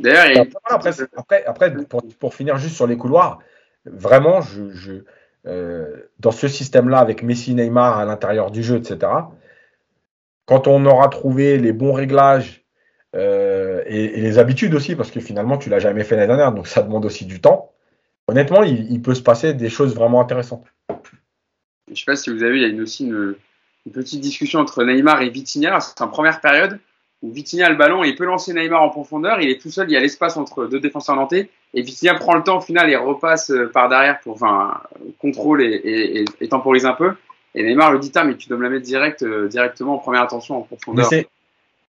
D'ailleurs, 0.00 0.26
il- 0.26 0.38
Après, 0.40 0.74
après, 0.74 0.92
c'est- 0.92 1.08
après, 1.16 1.44
après, 1.46 1.72
pour, 1.84 2.02
pour 2.18 2.34
finir 2.34 2.58
juste 2.58 2.74
sur 2.74 2.86
les 2.88 2.96
couloirs, 2.98 3.38
vraiment, 3.86 4.40
je, 4.42 4.68
je, 4.72 4.92
euh, 5.46 6.10
dans 6.18 6.32
ce 6.32 6.48
système-là, 6.48 6.98
avec 6.98 7.22
Messi, 7.22 7.54
Neymar 7.54 7.98
à 8.00 8.04
l'intérieur 8.04 8.50
du 8.50 8.62
jeu, 8.64 8.76
etc., 8.76 8.98
quand 10.44 10.66
on 10.66 10.84
aura 10.86 11.08
trouvé 11.08 11.56
les 11.56 11.72
bons 11.72 11.92
réglages 11.92 12.65
euh, 13.14 13.82
et, 13.86 14.18
et 14.18 14.20
les 14.20 14.38
habitudes 14.38 14.74
aussi, 14.74 14.96
parce 14.96 15.10
que 15.10 15.20
finalement, 15.20 15.58
tu 15.58 15.70
l'as 15.70 15.78
jamais 15.78 16.04
fait 16.04 16.16
l'année 16.16 16.28
dernière, 16.28 16.52
donc 16.52 16.66
ça 16.66 16.82
demande 16.82 17.04
aussi 17.04 17.24
du 17.24 17.40
temps, 17.40 17.72
honnêtement, 18.28 18.62
il, 18.62 18.90
il 18.90 19.00
peut 19.00 19.14
se 19.14 19.22
passer 19.22 19.54
des 19.54 19.68
choses 19.68 19.94
vraiment 19.94 20.20
intéressantes. 20.20 20.66
je 21.90 21.98
sais 21.98 22.04
pas 22.04 22.16
si 22.16 22.30
vous 22.30 22.42
avez 22.42 22.52
vu, 22.52 22.58
il 22.58 22.62
y 22.62 22.66
a 22.66 22.68
une, 22.68 22.82
aussi 22.82 23.06
une, 23.06 23.36
une 23.86 23.92
petite 23.92 24.20
discussion 24.20 24.60
entre 24.60 24.84
Neymar 24.84 25.22
et 25.22 25.30
Vitinha. 25.30 25.80
C'est 25.80 26.00
en 26.02 26.08
première 26.08 26.40
période 26.40 26.78
où 27.22 27.32
Vitinha 27.32 27.66
a 27.66 27.70
le 27.70 27.76
ballon 27.76 28.04
et 28.04 28.08
il 28.08 28.16
peut 28.16 28.24
lancer 28.24 28.52
Neymar 28.52 28.82
en 28.82 28.90
profondeur. 28.90 29.40
Il 29.40 29.48
est 29.48 29.60
tout 29.60 29.70
seul, 29.70 29.88
il 29.88 29.94
y 29.94 29.96
a 29.96 30.00
l'espace 30.00 30.36
entre 30.36 30.66
deux 30.66 30.80
défenseurs 30.80 31.16
nantais. 31.16 31.48
Et 31.72 31.82
Vitinha 31.82 32.14
prend 32.14 32.34
le 32.34 32.42
temps 32.42 32.58
au 32.58 32.60
final 32.60 32.90
et 32.90 32.96
repasse 32.96 33.50
euh, 33.50 33.70
par 33.72 33.88
derrière 33.88 34.20
pour 34.20 34.34
enfin, 34.34 34.80
contrôle 35.18 35.62
et, 35.62 36.24
et, 36.40 36.48
temporise 36.48 36.84
un 36.84 36.92
peu. 36.92 37.14
Et 37.54 37.62
Neymar 37.62 37.92
lui 37.92 38.00
dit 38.00 38.12
Ah, 38.16 38.24
mais 38.24 38.36
tu 38.36 38.48
dois 38.48 38.58
me 38.58 38.64
la 38.64 38.70
mettre 38.70 38.84
direct, 38.84 39.22
euh, 39.22 39.48
directement 39.48 39.94
en 39.94 39.98
première 39.98 40.22
attention 40.22 40.58
en 40.58 40.62
profondeur. 40.62 41.08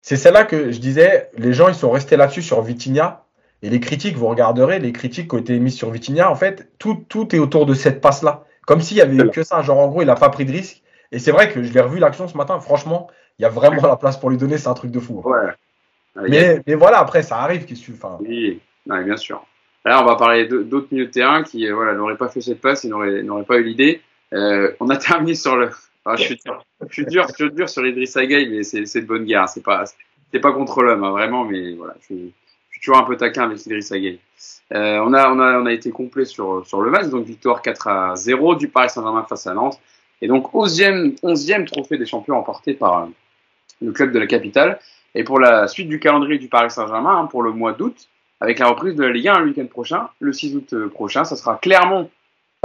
C'est 0.02 0.16
celle-là 0.16 0.46
que 0.46 0.72
je 0.72 0.80
disais, 0.80 1.30
les 1.38 1.54
gens, 1.54 1.68
ils 1.68 1.76
sont 1.76 1.92
restés 1.92 2.18
là-dessus 2.18 2.42
sur 2.42 2.62
Vitinha. 2.62 3.24
Et 3.64 3.70
les 3.70 3.80
critiques, 3.80 4.16
vous 4.16 4.28
regarderez, 4.28 4.80
les 4.80 4.92
critiques 4.92 5.30
qui 5.30 5.36
ont 5.36 5.40
été 5.40 5.56
émises 5.56 5.76
sur 5.76 5.90
Vitinha, 5.90 6.30
en 6.30 6.36
fait, 6.36 6.70
tout, 6.78 7.04
tout 7.10 7.36
est 7.36 7.40
autour 7.40 7.66
de 7.66 7.74
cette 7.74 8.02
passe-là. 8.02 8.44
Comme 8.66 8.82
s'il 8.82 8.98
y 8.98 9.02
avait 9.02 9.16
eu 9.16 9.30
que 9.30 9.44
ça. 9.44 9.62
Genre, 9.62 9.80
en 9.80 9.88
gros, 9.88 10.02
il 10.02 10.06
n'a 10.06 10.16
pas 10.16 10.30
pris 10.30 10.46
de 10.46 10.52
risque. 10.52 10.82
Et 11.12 11.20
c'est 11.20 11.32
vrai 11.32 11.52
que 11.52 11.64
je 11.64 11.74
l'ai 11.74 11.82
revu 11.82 12.00
l'action 12.00 12.28
ce 12.28 12.38
matin. 12.38 12.60
Franchement, 12.60 13.08
il 13.40 13.44
y 13.44 13.46
a 13.46 13.50
vraiment 13.50 13.86
la 13.88 13.96
place 13.96 14.18
pour 14.20 14.30
lui 14.30 14.38
donner. 14.38 14.58
C'est 14.58 14.68
un 14.68 14.74
truc 14.74 14.92
de 14.92 15.00
fou. 15.00 15.22
Ouais. 15.24 16.28
Mais, 16.30 16.62
mais 16.68 16.76
voilà, 16.76 17.00
après, 17.00 17.24
ça 17.24 17.38
arrive. 17.38 17.66
Qu'est-ce 17.66 17.88
que 17.88 17.94
enfin... 17.94 18.18
Oui, 18.20 18.60
bien 18.86 19.18
sûr. 19.18 19.46
Là, 19.86 20.02
on 20.04 20.06
va 20.06 20.16
parler 20.18 20.48
d'autres 20.48 20.88
milieux 20.92 21.06
de 21.06 21.12
terrain 21.12 21.44
qui 21.44 21.66
euh, 21.66 21.74
voilà, 21.74 21.94
n'auraient 21.94 22.18
pas 22.18 22.28
fait 22.28 22.42
cette 22.42 22.60
passe, 22.60 22.84
ils 22.84 22.90
n'auraient 22.90 23.24
n'auraient 23.24 23.46
pas 23.46 23.58
eu 23.58 23.64
l'idée. 23.64 24.02
Euh, 24.34 24.74
on 24.82 24.90
a 24.90 24.98
terminé 24.98 25.34
sur 25.34 25.56
le. 25.56 25.70
Ah, 26.10 26.16
je, 26.16 26.24
suis 26.24 26.38
dur, 26.38 26.64
je, 26.88 26.94
suis 26.94 27.52
dur, 27.52 27.70
sur 27.70 27.86
Idriss 27.86 28.16
Gueye, 28.16 28.48
mais 28.48 28.64
c'est 28.64 29.02
de 29.02 29.06
bonne 29.06 29.26
guerre. 29.26 29.50
C'est 29.50 29.64
pas, 29.64 29.84
pas 30.42 30.52
contre 30.54 30.82
l'homme, 30.82 31.04
hein, 31.04 31.12
vraiment, 31.12 31.44
mais 31.44 31.74
voilà, 31.74 31.96
je, 32.00 32.06
suis- 32.06 32.34
toujours 32.82 32.98
un 32.98 33.04
peu 33.04 33.18
taquin 33.18 33.44
avec 33.44 33.66
Idriss 33.66 33.92
Gueye. 33.92 34.20
Euh, 34.74 35.00
on, 35.00 35.14
a, 35.14 35.72
été 35.74 35.92
complet 35.92 36.24
sur, 36.24 36.64
le 36.82 36.90
match, 36.90 37.08
donc 37.08 37.26
victoire 37.26 37.62
4 37.62 37.88
à 37.88 38.16
0 38.16 38.56
du 38.56 38.70
Paris 38.70 38.90
Saint-Germain 38.90 39.26
face 39.28 39.48
à 39.48 39.54
Nantes. 39.54 39.82
Et 40.22 40.28
donc 40.28 40.54
11e, 40.54 41.20
11e 41.22 41.66
trophée 41.66 41.98
des 41.98 42.06
champions 42.06 42.38
emporté 42.38 42.74
par 42.74 43.04
euh, 43.04 43.06
le 43.82 43.92
club 43.92 44.12
de 44.14 44.20
la 44.20 44.28
capitale. 44.28 44.80
Et 45.14 45.26
pour 45.26 45.40
la 45.40 45.68
suite 45.68 45.90
du 45.90 46.00
calendrier 46.00 46.38
du 46.38 46.48
Paris 46.48 46.72
Saint-Germain, 46.72 47.18
hein, 47.18 47.26
pour 47.26 47.44
le 47.44 47.52
mois 47.52 47.74
d'août, 47.74 48.08
avec 48.40 48.60
la 48.60 48.68
reprise 48.68 48.96
de 48.96 49.04
la 49.04 49.12
Ligue 49.12 49.28
1 49.28 49.40
le 49.40 49.46
week-end 49.48 49.66
prochain, 49.66 50.10
le 50.20 50.32
6 50.32 50.56
août 50.56 50.74
euh, 50.74 50.88
prochain, 50.88 51.26
ça 51.26 51.36
sera 51.36 51.58
Clermont, 51.58 52.10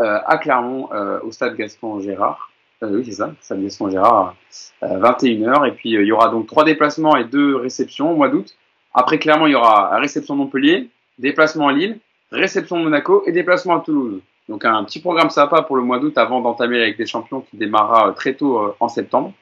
euh, 0.00 0.18
à 0.26 0.38
Clermont, 0.38 0.88
au 1.22 1.32
stade 1.32 1.56
Gaston 1.56 2.00
Gérard. 2.00 2.51
Euh, 2.82 2.96
oui, 2.96 3.04
c'est 3.04 3.12
ça, 3.12 3.32
stade 3.40 3.62
Gaston 3.62 3.90
Gérard, 3.90 4.34
euh, 4.82 4.98
21h. 4.98 5.68
Et 5.68 5.72
puis 5.72 5.96
euh, 5.96 6.02
il 6.02 6.08
y 6.08 6.12
aura 6.12 6.28
donc 6.28 6.46
trois 6.46 6.64
déplacements 6.64 7.16
et 7.16 7.24
deux 7.24 7.56
réceptions 7.56 8.12
au 8.12 8.16
mois 8.16 8.28
d'août. 8.28 8.56
Après 8.94 9.18
Clermont, 9.18 9.46
il 9.46 9.52
y 9.52 9.54
aura 9.54 9.98
réception 9.98 10.34
Montpellier, 10.34 10.88
déplacement 11.18 11.68
à 11.68 11.72
Lille, 11.72 11.98
réception 12.30 12.78
Monaco 12.78 13.22
et 13.26 13.32
déplacement 13.32 13.76
à 13.76 13.80
Toulouse. 13.80 14.20
Donc 14.48 14.64
un 14.64 14.82
petit 14.84 15.00
programme 15.00 15.30
sympa 15.30 15.62
pour 15.62 15.76
le 15.76 15.82
mois 15.82 16.00
d'août 16.00 16.18
avant 16.18 16.40
d'entamer 16.40 16.80
avec 16.82 16.98
des 16.98 17.06
champions 17.06 17.42
qui 17.42 17.56
démarrera 17.56 18.08
euh, 18.08 18.12
très 18.12 18.34
tôt 18.34 18.58
euh, 18.58 18.76
en 18.80 18.88
septembre, 18.88 19.32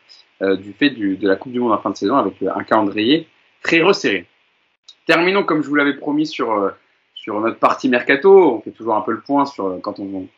du 0.42 0.72
fait 0.72 0.88
de 0.88 1.28
la 1.28 1.36
Coupe 1.36 1.52
du 1.52 1.60
Monde 1.60 1.72
en 1.72 1.76
fin 1.76 1.90
de 1.90 1.96
saison 1.96 2.16
avec 2.16 2.42
un 2.42 2.64
calendrier 2.64 3.28
très 3.62 3.82
resserré. 3.82 4.24
Terminons 5.04 5.44
comme 5.44 5.62
je 5.62 5.68
vous 5.68 5.74
l'avais 5.74 5.92
promis 5.92 6.26
sur, 6.26 6.72
sur 7.14 7.38
notre 7.40 7.58
partie 7.58 7.90
mercato. 7.90 8.54
On 8.54 8.60
fait 8.62 8.70
toujours 8.70 8.96
un 8.96 9.02
peu 9.02 9.12
le 9.12 9.20
point 9.20 9.44
sur 9.44 9.78
quand 9.82 9.98
on, 9.98 10.28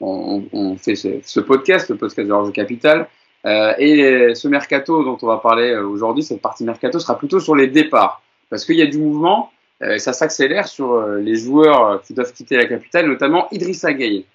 on, 0.00 0.42
on 0.52 0.76
fait 0.76 0.94
ce, 0.94 1.40
podcast, 1.40 1.90
le 1.90 1.96
podcast 1.96 2.26
de 2.26 2.32
l'Orge 2.32 2.52
Capital. 2.52 3.08
Euh, 3.46 3.72
et 3.78 4.34
ce 4.34 4.48
mercato 4.48 5.02
dont 5.02 5.16
on 5.22 5.26
va 5.26 5.38
parler 5.38 5.70
euh, 5.70 5.86
aujourd'hui, 5.86 6.22
cette 6.22 6.42
partie 6.42 6.64
mercato 6.64 6.98
sera 6.98 7.16
plutôt 7.16 7.40
sur 7.40 7.56
les 7.56 7.68
départs. 7.68 8.22
Parce 8.50 8.64
qu'il 8.64 8.76
y 8.76 8.82
a 8.82 8.86
du 8.86 8.98
mouvement, 8.98 9.50
euh, 9.82 9.98
ça 9.98 10.12
s'accélère 10.12 10.68
sur 10.68 10.92
euh, 10.92 11.18
les 11.18 11.36
joueurs 11.36 11.86
euh, 11.86 11.98
qui 11.98 12.12
doivent 12.12 12.32
quitter 12.32 12.56
la 12.56 12.66
capitale, 12.66 13.06
notamment 13.06 13.48
Idrissa 13.50 13.92
Gueye, 13.94 14.26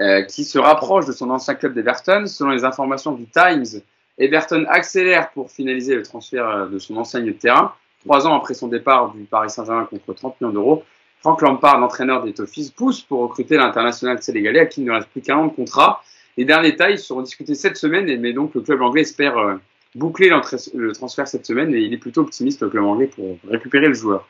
euh, 0.00 0.22
qui 0.22 0.44
se 0.44 0.58
rapproche 0.58 1.06
de 1.06 1.12
son 1.12 1.30
ancien 1.30 1.54
club 1.54 1.74
d'Everton. 1.74 2.24
Selon 2.26 2.50
les 2.50 2.64
informations 2.64 3.12
du 3.12 3.26
Times, 3.26 3.82
Everton 4.18 4.64
accélère 4.68 5.30
pour 5.30 5.50
finaliser 5.50 5.94
le 5.94 6.02
transfert 6.02 6.68
de 6.68 6.78
son 6.78 6.94
milieu 6.94 7.32
de 7.32 7.38
terrain. 7.38 7.72
Trois 8.04 8.26
ans 8.26 8.36
après 8.36 8.54
son 8.54 8.68
départ 8.68 9.12
du 9.12 9.24
Paris 9.24 9.50
Saint-Germain 9.50 9.84
contre 9.84 10.12
30 10.14 10.40
millions 10.40 10.52
d'euros, 10.52 10.84
Franck 11.20 11.42
Lampard, 11.42 11.78
l'entraîneur 11.78 12.22
des 12.24 12.32
Toffees, 12.32 12.72
pousse 12.74 13.02
pour 13.02 13.20
recruter 13.20 13.56
l'international 13.56 14.22
sénégalais 14.22 14.60
à 14.60 14.66
qui 14.66 14.80
il 14.80 14.86
ne 14.86 14.92
reste 14.92 15.08
plus 15.08 15.20
qu'un 15.20 15.36
an 15.36 15.46
de 15.46 15.52
contrat. 15.52 16.02
Les 16.36 16.44
derniers 16.44 16.72
détails 16.72 16.98
seront 16.98 17.20
discutés 17.20 17.54
cette 17.54 17.76
semaine, 17.76 18.20
mais 18.20 18.32
donc 18.32 18.54
le 18.54 18.62
club 18.62 18.80
anglais 18.80 19.02
espère 19.02 19.36
euh, 19.36 19.56
boucler 19.94 20.30
le 20.30 20.92
transfert 20.92 21.28
cette 21.28 21.44
semaine 21.44 21.74
et 21.74 21.80
il 21.80 21.92
est 21.92 21.98
plutôt 21.98 22.22
optimiste, 22.22 22.62
le 22.62 22.70
club 22.70 22.84
anglais, 22.84 23.06
pour 23.06 23.38
récupérer 23.48 23.88
le 23.88 23.94
joueur. 23.94 24.26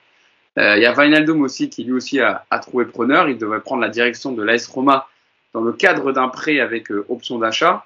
Euh, 0.59 0.77
Il 0.77 0.83
y 0.83 0.87
a 0.87 0.93
Wijnaldum 0.93 1.43
aussi 1.43 1.71
qui 1.71 1.85
lui 1.85 1.93
aussi 1.93 2.21
a, 2.21 2.45
trouvé 2.61 2.87
preneur. 2.87 3.29
Il 3.29 3.39
devrait 3.39 3.61
prendre 3.61 3.83
la 3.83 3.89
direction 3.89 4.33
de 4.33 4.43
l'AS 4.43 4.67
Roma 4.67 5.07
dans 5.53 5.61
le 5.61 5.73
cadre 5.73 6.12
d'un 6.12 6.29
prêt 6.29 6.59
avec 6.59 6.91
euh, 6.91 7.07
option 7.09 7.39
d'achat. 7.39 7.85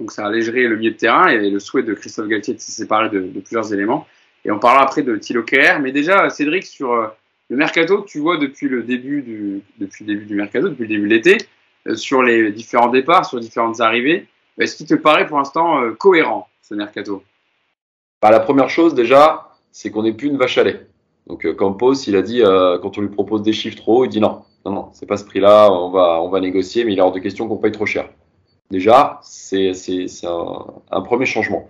Donc 0.00 0.10
ça 0.10 0.26
allégerait 0.26 0.64
le 0.64 0.76
milieu 0.76 0.90
de 0.90 0.96
terrain 0.96 1.28
et 1.28 1.48
le 1.48 1.58
souhait 1.60 1.82
de 1.82 1.94
Christophe 1.94 2.26
Galtier 2.26 2.54
de 2.54 2.60
se 2.60 2.72
séparer 2.72 3.08
de, 3.08 3.20
plusieurs 3.40 3.72
éléments. 3.72 4.06
Et 4.44 4.50
on 4.50 4.58
parlera 4.58 4.84
après 4.84 5.02
de 5.02 5.16
Thilo. 5.16 5.44
Mais 5.80 5.92
déjà, 5.92 6.28
Cédric, 6.28 6.66
sur 6.66 7.12
le 7.48 7.56
mercato, 7.56 8.02
tu 8.02 8.18
vois 8.18 8.38
depuis 8.38 8.68
le 8.68 8.82
début 8.82 9.22
du, 9.22 9.62
depuis 9.78 10.04
le 10.04 10.14
début 10.14 10.26
du 10.26 10.34
mercato, 10.34 10.68
depuis 10.68 10.82
le 10.82 10.88
début 10.88 11.08
de 11.08 11.14
l'été, 11.14 11.38
euh, 11.86 11.94
sur 11.94 12.22
les 12.22 12.50
différents 12.52 12.88
départs, 12.88 13.24
sur 13.24 13.38
différentes 13.40 13.80
arrivées, 13.80 14.26
est-ce 14.58 14.76
qu'il 14.76 14.86
te 14.86 14.94
paraît 14.94 15.26
pour 15.26 15.38
l'instant 15.38 15.80
euh, 15.80 15.92
cohérent, 15.92 16.48
ce 16.62 16.74
mercato? 16.74 17.22
Bah, 18.20 18.30
la 18.30 18.40
première 18.40 18.70
chose 18.70 18.94
déjà, 18.94 19.48
c'est 19.70 19.90
qu'on 19.90 20.02
n'est 20.02 20.12
plus 20.14 20.28
une 20.28 20.38
vache 20.38 20.58
à 20.58 20.64
lait. 20.64 20.86
Donc 21.26 21.44
euh, 21.44 21.54
Campos, 21.54 21.94
il 21.94 22.16
a 22.16 22.22
dit 22.22 22.42
quand 22.42 22.98
on 22.98 23.00
lui 23.00 23.08
propose 23.08 23.42
des 23.42 23.52
chiffres 23.52 23.76
trop 23.76 24.00
hauts, 24.00 24.04
il 24.04 24.10
dit 24.10 24.20
non, 24.20 24.42
non, 24.64 24.72
non, 24.72 24.88
c'est 24.92 25.06
pas 25.06 25.16
ce 25.16 25.24
prix-là, 25.24 25.70
on 25.70 25.90
va, 25.90 26.20
on 26.22 26.28
va 26.28 26.40
négocier, 26.40 26.84
mais 26.84 26.92
il 26.92 26.98
est 26.98 27.02
hors 27.02 27.12
de 27.12 27.20
question 27.20 27.48
qu'on 27.48 27.56
paye 27.56 27.72
trop 27.72 27.86
cher. 27.86 28.08
Déjà, 28.70 29.20
c'est 29.22 29.72
un, 30.24 30.64
un 30.90 31.00
premier 31.02 31.26
changement. 31.26 31.68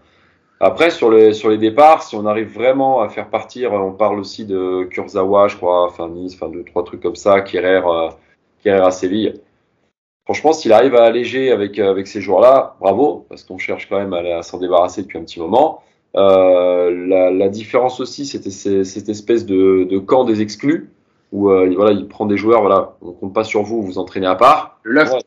Après, 0.58 0.90
sur 0.90 1.10
les, 1.10 1.34
sur 1.34 1.50
les 1.50 1.58
départs, 1.58 2.02
si 2.02 2.16
on 2.16 2.24
arrive 2.24 2.52
vraiment 2.52 3.00
à 3.02 3.08
faire 3.10 3.28
partir, 3.28 3.72
on 3.72 3.92
parle 3.92 4.18
aussi 4.18 4.46
de 4.46 4.84
Kurzawa, 4.84 5.48
je 5.48 5.56
crois, 5.56 5.84
enfin 5.84 6.08
Nice, 6.08 6.34
enfin 6.34 6.48
deux, 6.50 6.64
trois 6.64 6.82
trucs 6.84 7.02
comme 7.02 7.16
ça, 7.16 7.42
Kerrer, 7.42 7.82
euh, 7.86 8.08
à 8.84 8.90
Séville. 8.90 9.34
Franchement, 10.24 10.52
s'il 10.52 10.72
arrive 10.72 10.94
à 10.96 11.04
alléger 11.04 11.52
avec, 11.52 11.78
euh, 11.78 11.90
avec 11.90 12.06
ces 12.06 12.20
joueurs-là, 12.20 12.76
bravo, 12.80 13.26
parce 13.28 13.44
qu'on 13.44 13.58
cherche 13.58 13.88
quand 13.88 13.98
même 13.98 14.12
à, 14.14 14.38
à 14.38 14.42
s'en 14.42 14.58
débarrasser 14.58 15.02
depuis 15.02 15.18
un 15.18 15.22
petit 15.24 15.38
moment. 15.38 15.82
Euh, 16.16 17.06
la, 17.06 17.30
la 17.30 17.48
différence 17.48 18.00
aussi, 18.00 18.24
c'était 18.24 18.50
cette 18.50 19.08
espèce 19.10 19.44
de, 19.44 19.84
de 19.84 19.98
camp 19.98 20.24
des 20.24 20.40
exclus, 20.40 20.90
où 21.32 21.50
euh, 21.50 21.70
voilà, 21.76 21.92
il 21.92 22.08
prend 22.08 22.24
des 22.24 22.38
joueurs, 22.38 22.62
voilà, 22.62 22.96
on 23.02 23.12
compte 23.12 23.34
pas 23.34 23.44
sur 23.44 23.62
vous, 23.62 23.82
vous 23.82 23.98
entraînez 23.98 24.26
à 24.26 24.36
part. 24.36 24.80
Le 24.82 25.02
Ouais, 25.02 25.18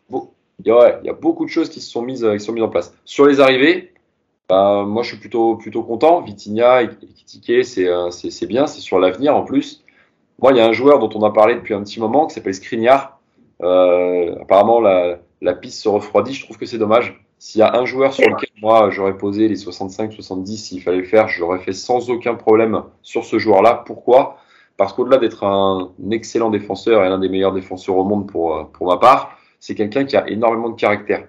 il 0.66 0.68
y 0.68 0.72
a- 0.72 0.78
ouais, 0.78 0.96
il 1.04 1.08
y 1.08 1.10
a 1.10 1.14
beaucoup 1.14 1.46
de 1.46 1.50
choses 1.50 1.70
qui 1.70 1.80
se 1.80 1.90
sont 1.92 2.02
mises, 2.02 2.24
euh, 2.26 2.34
qui 2.34 2.40
se 2.40 2.48
sont 2.48 2.54
mises 2.54 2.64
en 2.64 2.70
place. 2.70 2.94
Sur 3.06 3.28
les 3.28 3.40
arrivées, 3.40 3.94
bah, 4.50 4.84
moi 4.88 5.04
je 5.04 5.10
suis 5.10 5.18
plutôt, 5.18 5.56
plutôt 5.58 5.84
content. 5.84 6.22
Vitinha 6.22 6.84
et 6.84 6.90
c'est 7.64 7.88
euh, 7.88 8.10
c'est- 8.12 8.46
bien, 8.48 8.68
c'est 8.68 8.82
sur 8.82 9.00
l'avenir 9.00 9.36
en 9.36 9.44
plus. 9.44 9.84
Moi, 10.42 10.52
il 10.54 10.58
y 10.58 10.62
a 10.62 10.68
un 10.68 10.74
joueur 10.74 11.00
dont 11.00 11.10
on 11.16 11.24
a 11.24 11.32
parlé 11.32 11.56
depuis 11.56 11.74
un 11.74 11.84
petit 11.84 12.00
moment 12.00 12.28
qui 12.28 12.36
s'appelle 12.36 12.54
Skriniar. 12.56 13.20
Euh, 13.64 14.36
apparemment, 14.42 14.82
la, 14.82 15.20
la 15.42 15.54
piste 15.54 15.82
se 15.82 15.90
refroidit. 15.90 16.34
Je 16.34 16.46
trouve 16.46 16.58
que 16.58 16.66
c'est 16.66 16.78
dommage. 16.78 17.24
S'il 17.40 17.60
y 17.60 17.62
a 17.64 17.76
un 17.78 17.86
joueur 17.86 18.14
sur 18.14 18.30
lequel 18.30 18.50
moi 18.62 18.90
j'aurais 18.92 19.18
posé 19.18 19.48
les 19.48 19.56
65-70 19.58 20.58
s'il 20.66 20.82
fallait 20.82 20.98
le 21.00 21.04
faire, 21.06 21.28
je 21.30 21.40
l'aurais 21.42 21.60
fait 21.60 21.74
sans 21.74 22.10
aucun 22.10 22.36
problème 22.36 22.84
sur 23.02 23.26
ce 23.26 23.40
joueur-là. 23.40 23.84
Pourquoi? 23.86 24.38
Parce 24.78 24.94
qu'au-delà 24.94 25.18
d'être 25.18 25.44
un 25.46 25.92
excellent 26.12 26.50
défenseur 26.50 27.04
et 27.06 27.10
l'un 27.10 27.20
des 27.20 27.30
meilleurs 27.30 27.54
défenseurs 27.54 27.98
au 27.98 28.04
monde 28.06 28.28
pour, 28.28 28.56
euh, 28.58 28.64
pour 28.66 28.88
ma 28.88 28.98
part, 28.98 29.38
c'est 29.60 29.76
quelqu'un 29.76 30.06
qui 30.06 30.18
a 30.18 30.28
énormément 30.30 30.70
de 30.70 30.76
caractère 30.80 31.28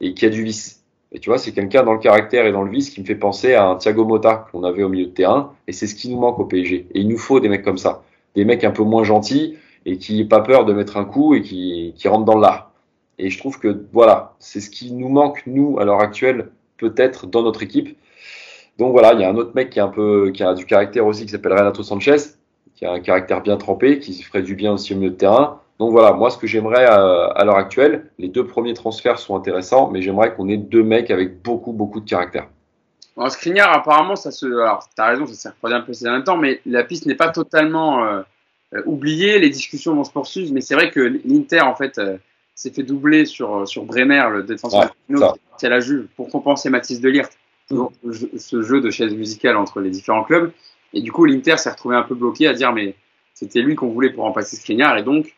et 0.00 0.14
qui 0.14 0.26
a 0.26 0.30
du 0.30 0.44
vice. 0.44 0.85
Et 1.12 1.20
tu 1.20 1.30
vois, 1.30 1.38
c'est 1.38 1.52
quelqu'un 1.52 1.82
dans 1.82 1.92
le 1.92 1.98
caractère 1.98 2.46
et 2.46 2.52
dans 2.52 2.62
le 2.62 2.70
vice 2.70 2.90
qui 2.90 3.00
me 3.00 3.06
fait 3.06 3.14
penser 3.14 3.54
à 3.54 3.66
un 3.66 3.76
Thiago 3.76 4.04
Motta 4.04 4.46
qu'on 4.50 4.64
avait 4.64 4.82
au 4.82 4.88
milieu 4.88 5.06
de 5.06 5.10
terrain. 5.10 5.54
Et 5.68 5.72
c'est 5.72 5.86
ce 5.86 5.94
qui 5.94 6.08
nous 6.08 6.18
manque 6.18 6.38
au 6.38 6.44
PSG. 6.44 6.86
Et 6.92 7.00
il 7.00 7.08
nous 7.08 7.18
faut 7.18 7.40
des 7.40 7.48
mecs 7.48 7.62
comme 7.62 7.78
ça. 7.78 8.02
Des 8.34 8.44
mecs 8.44 8.64
un 8.64 8.70
peu 8.72 8.82
moins 8.82 9.04
gentils 9.04 9.56
et 9.86 9.98
qui 9.98 10.20
n'ont 10.20 10.28
pas 10.28 10.40
peur 10.40 10.64
de 10.64 10.72
mettre 10.72 10.96
un 10.96 11.04
coup 11.04 11.34
et 11.34 11.42
qui, 11.42 11.94
qui 11.96 12.08
rentrent 12.08 12.24
dans 12.24 12.38
l'art. 12.38 12.72
Et 13.18 13.30
je 13.30 13.38
trouve 13.38 13.58
que 13.58 13.86
voilà, 13.92 14.34
c'est 14.38 14.60
ce 14.60 14.68
qui 14.68 14.92
nous 14.92 15.08
manque, 15.08 15.42
nous, 15.46 15.78
à 15.78 15.84
l'heure 15.84 16.00
actuelle, 16.00 16.50
peut-être 16.76 17.26
dans 17.26 17.42
notre 17.42 17.62
équipe. 17.62 17.96
Donc 18.78 18.92
voilà, 18.92 19.14
il 19.14 19.20
y 19.20 19.24
a 19.24 19.30
un 19.30 19.36
autre 19.36 19.52
mec 19.54 19.70
qui, 19.70 19.78
est 19.78 19.82
un 19.82 19.88
peu, 19.88 20.32
qui 20.34 20.42
a 20.42 20.52
du 20.54 20.66
caractère 20.66 21.06
aussi, 21.06 21.24
qui 21.24 21.30
s'appelle 21.30 21.54
Renato 21.54 21.82
Sanchez, 21.82 22.16
qui 22.74 22.84
a 22.84 22.92
un 22.92 23.00
caractère 23.00 23.40
bien 23.40 23.56
trempé, 23.56 24.00
qui 24.00 24.20
ferait 24.22 24.42
du 24.42 24.54
bien 24.54 24.74
aussi 24.74 24.92
au 24.92 24.96
milieu 24.96 25.10
de 25.10 25.16
terrain. 25.16 25.60
Donc 25.78 25.92
voilà, 25.92 26.12
moi 26.12 26.30
ce 26.30 26.38
que 26.38 26.46
j'aimerais 26.46 26.84
à, 26.86 27.26
à 27.26 27.44
l'heure 27.44 27.56
actuelle, 27.56 28.10
les 28.18 28.28
deux 28.28 28.46
premiers 28.46 28.74
transferts 28.74 29.18
sont 29.18 29.36
intéressants, 29.36 29.90
mais 29.90 30.00
j'aimerais 30.00 30.34
qu'on 30.34 30.48
ait 30.48 30.56
deux 30.56 30.82
mecs 30.82 31.10
avec 31.10 31.42
beaucoup, 31.42 31.72
beaucoup 31.72 32.00
de 32.00 32.08
caractère. 32.08 32.48
En 33.16 33.30
Skriniar, 33.30 33.72
apparemment, 33.72 34.16
ça 34.16 34.30
se. 34.30 34.44
Alors, 34.46 34.88
t'as 34.94 35.06
raison, 35.08 35.26
ça 35.26 35.34
s'est 35.34 35.48
refroidi 35.48 35.74
un 35.74 35.80
peu 35.80 35.92
ces 35.94 36.04
derniers 36.04 36.24
temps, 36.24 36.36
mais 36.36 36.60
la 36.66 36.84
piste 36.84 37.06
n'est 37.06 37.14
pas 37.14 37.30
totalement 37.30 38.04
euh, 38.04 38.20
euh, 38.74 38.82
oubliée. 38.84 39.38
Les 39.38 39.48
discussions 39.48 39.94
vont 39.94 40.04
se 40.04 40.10
poursuivre, 40.12 40.52
mais 40.52 40.60
c'est 40.60 40.74
vrai 40.74 40.90
que 40.90 41.00
l'Inter, 41.24 41.62
en 41.62 41.74
fait, 41.74 41.96
euh, 41.98 42.18
s'est 42.54 42.70
fait 42.70 42.82
doubler 42.82 43.24
sur, 43.24 43.66
sur 43.66 43.84
Bremer, 43.84 44.24
le 44.30 44.42
défenseur 44.42 44.80
Ouais, 45.08 45.16
qui 45.58 45.64
est 45.64 45.68
à 45.68 45.70
la 45.70 45.80
Juve, 45.80 46.08
pour 46.16 46.28
compenser 46.28 46.68
Mathis 46.68 47.00
de 47.00 47.08
Ligt. 47.08 47.38
Toujours 47.68 47.90
ce 48.38 48.62
jeu- 48.62 48.80
de 48.82 48.90
chaise 48.90 49.14
musicale 49.14 49.56
entre 49.56 49.80
les 49.80 49.90
différents 49.90 50.22
clubs. 50.22 50.52
Et 50.92 51.00
du 51.00 51.10
coup, 51.10 51.24
l'Inter 51.24 51.56
s'est 51.56 51.70
retrouvé 51.70 51.96
un 51.96 52.02
peu 52.02 52.14
bloqué 52.14 52.46
à 52.46 52.52
dire, 52.52 52.72
mais 52.72 52.94
c'était 53.32 53.60
lui 53.60 53.74
qu'on 53.76 53.88
voulait 53.88 54.10
pour 54.10 54.24
remplacer 54.24 54.56
Skriniar, 54.56 54.98
et 54.98 55.02
donc, 55.02 55.26
euh, 55.26 55.30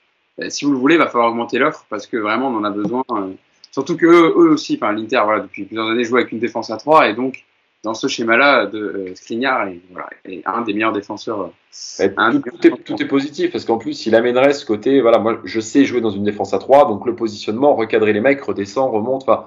si 0.49 0.65
vous 0.65 0.73
le 0.73 0.79
voulez, 0.79 0.95
il 0.97 0.99
va 0.99 1.07
falloir 1.09 1.31
augmenter 1.31 1.59
l'offre, 1.59 1.85
parce 1.91 2.07
que 2.07 2.17
vraiment, 2.17 2.49
on 2.49 2.57
en 2.57 2.65
a 2.65 2.71
besoin. 2.71 3.05
euh, 3.11 3.33
surtout 3.71 3.97
que 3.97 4.07
eux, 4.07 4.35
eux 4.37 4.51
aussi, 4.53 4.79
enfin, 4.81 4.93
l'Inter, 4.93 5.21
voilà, 5.25 5.41
depuis 5.41 5.65
plusieurs 5.65 5.89
années, 5.89 6.05
joue 6.05 6.17
avec 6.17 6.33
une 6.33 6.39
défense 6.39 6.71
à 6.71 6.77
3, 6.77 7.09
et 7.09 7.15
donc, 7.15 7.45
dans 7.85 7.95
ce 7.95 8.09
schéma-là, 8.09 8.67
de 8.67 8.79
euh, 8.79 9.15
Skriniar 9.15 9.69
est, 9.69 9.81
voilà, 9.93 10.09
est 10.25 10.43
un 10.47 10.63
des 10.63 10.75
meilleurs 10.75 10.93
défenseurs. 10.93 11.41
euh, 11.43 12.09
Un- 12.17 12.33
tout, 12.33 12.41
tout 12.41 12.67
est, 12.67 12.71
tout 12.85 13.01
est 13.03 13.07
positif 13.07 13.53
parce 13.53 13.65
qu'en 13.65 13.79
plus, 13.79 14.05
il 14.07 14.17
amènerait 14.17 14.53
ce 14.53 14.67
côté. 14.67 15.01
Voilà, 15.01 15.19
moi, 15.19 15.39
je 15.45 15.61
sais 15.61 15.85
jouer 15.85 16.01
dans 16.01 16.11
une 16.11 16.25
défense 16.25 16.53
à 16.55 16.59
3, 16.59 16.89
donc 16.89 17.07
le 17.07 17.15
positionnement, 17.15 17.77
recadrer 17.77 18.13
les 18.13 18.21
mecs, 18.21 18.41
redescend, 18.43 18.91
remonte. 18.93 19.23
Enfin, 19.23 19.45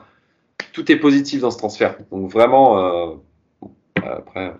tout 0.71 0.89
est 0.89 0.95
positif 0.95 1.41
dans 1.41 1.51
ce 1.51 1.57
transfert. 1.57 1.97
Donc 2.09 2.31
vraiment, 2.31 2.79
euh, 2.79 3.15
après, 4.01 4.53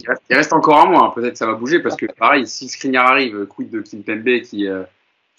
Il 0.00 0.08
reste, 0.08 0.22
il 0.28 0.36
reste 0.36 0.52
encore 0.52 0.80
un 0.80 0.86
mois, 0.86 1.04
hein. 1.06 1.12
peut-être 1.14 1.36
ça 1.36 1.46
va 1.46 1.54
bouger, 1.54 1.78
parce 1.80 1.94
que 1.96 2.06
pareil, 2.06 2.46
si 2.48 2.68
Skriniar 2.68 3.06
arrive, 3.06 3.46
quid 3.46 3.70
de 3.70 3.80
Kimpembe 3.82 4.40
qui 4.42 4.66
euh, 4.66 4.82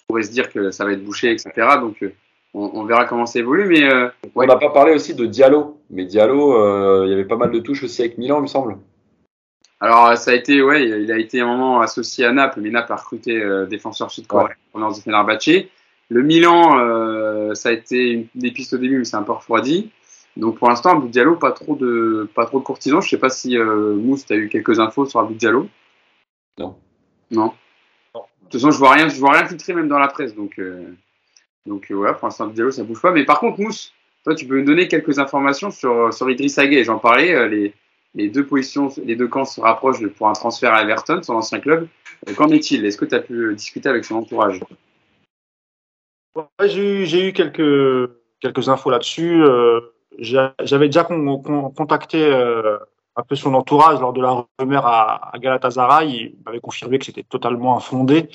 pourrait 0.06 0.22
se 0.22 0.30
dire 0.30 0.52
que 0.52 0.70
ça 0.70 0.84
va 0.84 0.92
être 0.92 1.04
bouché, 1.04 1.30
etc. 1.30 1.50
Donc, 1.80 2.02
euh, 2.02 2.12
on, 2.54 2.84
verra 2.84 3.04
comment 3.04 3.26
ça 3.26 3.38
évolue. 3.38 3.66
Mais 3.66 3.88
on 4.34 4.46
n'a 4.46 4.56
pas 4.56 4.70
parlé 4.70 4.94
aussi 4.94 5.14
de 5.14 5.26
Diallo, 5.26 5.80
mais 5.90 6.04
Diallo, 6.04 7.04
il 7.04 7.10
y 7.10 7.12
avait 7.12 7.24
pas 7.24 7.36
mal 7.36 7.50
de 7.50 7.58
touches 7.58 7.82
aussi 7.82 8.02
avec 8.02 8.16
Milan, 8.16 8.38
il 8.38 8.42
me 8.42 8.46
semble. 8.46 8.78
Alors 9.80 10.16
ça 10.16 10.30
a 10.30 10.34
été, 10.34 10.62
ouais, 10.62 10.88
il 10.88 11.10
a 11.10 11.18
été 11.18 11.40
un 11.40 11.46
moment 11.46 11.80
associé 11.80 12.24
à 12.24 12.32
Naples, 12.32 12.60
mais 12.60 12.70
Naples 12.70 12.92
a 12.92 12.96
recruté 12.96 13.44
défenseur 13.68 14.12
sud-coréen 14.12 14.54
pendant 14.72 14.90
de 14.90 14.94
Fenerbahçe. 14.94 15.66
Le 16.10 16.22
Milan, 16.22 17.54
ça 17.56 17.70
a 17.70 17.72
été 17.72 18.10
une 18.10 18.26
des 18.36 18.52
pistes 18.52 18.74
au 18.74 18.78
début, 18.78 18.98
mais 18.98 19.04
c'est 19.04 19.16
un 19.16 19.24
peu 19.24 19.32
refroidi. 19.32 19.90
Donc 20.36 20.58
pour 20.58 20.68
l'instant, 20.68 20.90
Abou 20.90 21.08
Diallo, 21.08 21.36
pas 21.36 21.52
trop 21.52 21.76
de, 21.76 22.28
pas 22.34 22.46
trop 22.46 22.58
de 22.58 22.64
courtisans. 22.64 23.00
Je 23.00 23.08
sais 23.08 23.18
pas 23.18 23.28
si 23.28 23.56
euh, 23.56 23.94
Mousse, 23.94 24.26
tu 24.26 24.32
as 24.32 24.36
eu 24.36 24.48
quelques 24.48 24.80
infos 24.80 25.06
sur 25.06 25.20
Abou 25.20 25.34
Diallo? 25.34 25.68
Non. 26.58 26.76
Non? 27.30 27.52
De 28.54 28.58
toute 28.60 28.68
façon, 28.68 28.70
je 28.70 28.78
vois 28.78 28.92
rien, 28.92 29.08
je 29.08 29.18
vois 29.18 29.32
rien 29.32 29.46
filtrer 29.48 29.74
même 29.74 29.88
dans 29.88 29.98
la 29.98 30.06
presse. 30.06 30.32
Donc, 30.32 30.60
euh, 30.60 30.84
donc 31.66 31.90
euh, 31.90 31.94
voilà, 31.94 32.12
pour 32.14 32.28
l'instant, 32.28 32.46
Diallo, 32.46 32.70
ça 32.70 32.84
bouge 32.84 33.02
pas. 33.02 33.10
Mais 33.10 33.24
par 33.24 33.40
contre, 33.40 33.60
Mousse, 33.60 33.92
toi, 34.22 34.36
tu 34.36 34.46
peux 34.46 34.60
me 34.60 34.64
donner 34.64 34.86
quelques 34.86 35.18
informations 35.18 35.72
sur, 35.72 36.14
sur 36.14 36.30
Idriss 36.30 36.56
Aguet. 36.58 36.84
J'en 36.84 37.00
parlais, 37.00 37.48
les, 37.48 37.74
les 38.14 38.28
deux 38.28 38.46
positions, 38.46 38.90
les 39.04 39.16
deux 39.16 39.26
camps 39.26 39.44
se 39.44 39.60
rapprochent 39.60 40.06
pour 40.06 40.28
un 40.28 40.34
transfert 40.34 40.72
à 40.72 40.82
Everton, 40.82 41.20
son 41.22 41.34
ancien 41.34 41.58
club. 41.58 41.88
Qu'en 42.36 42.48
est-il? 42.50 42.84
Est-ce 42.86 42.96
que 42.96 43.04
tu 43.04 43.16
as 43.16 43.20
pu 43.20 43.52
discuter 43.56 43.88
avec 43.88 44.04
son 44.04 44.14
entourage? 44.14 44.60
J'ai 46.64 47.28
eu, 47.28 47.32
quelques, 47.32 48.10
quelques 48.40 48.68
infos 48.68 48.90
là-dessus 48.90 49.42
j'avais 50.18 50.86
déjà 50.86 51.04
contacté 51.04 52.24
euh, 52.24 52.78
un 53.16 53.22
peu 53.22 53.36
son 53.36 53.54
entourage 53.54 54.00
lors 54.00 54.12
de 54.12 54.20
la 54.20 54.44
rumeur 54.58 54.86
à, 54.86 55.32
Galatasaray. 55.38 56.10
Il 56.10 56.34
m'avait 56.44 56.60
confirmé 56.60 56.98
que 56.98 57.04
c'était 57.04 57.22
totalement 57.22 57.76
infondé 57.76 58.28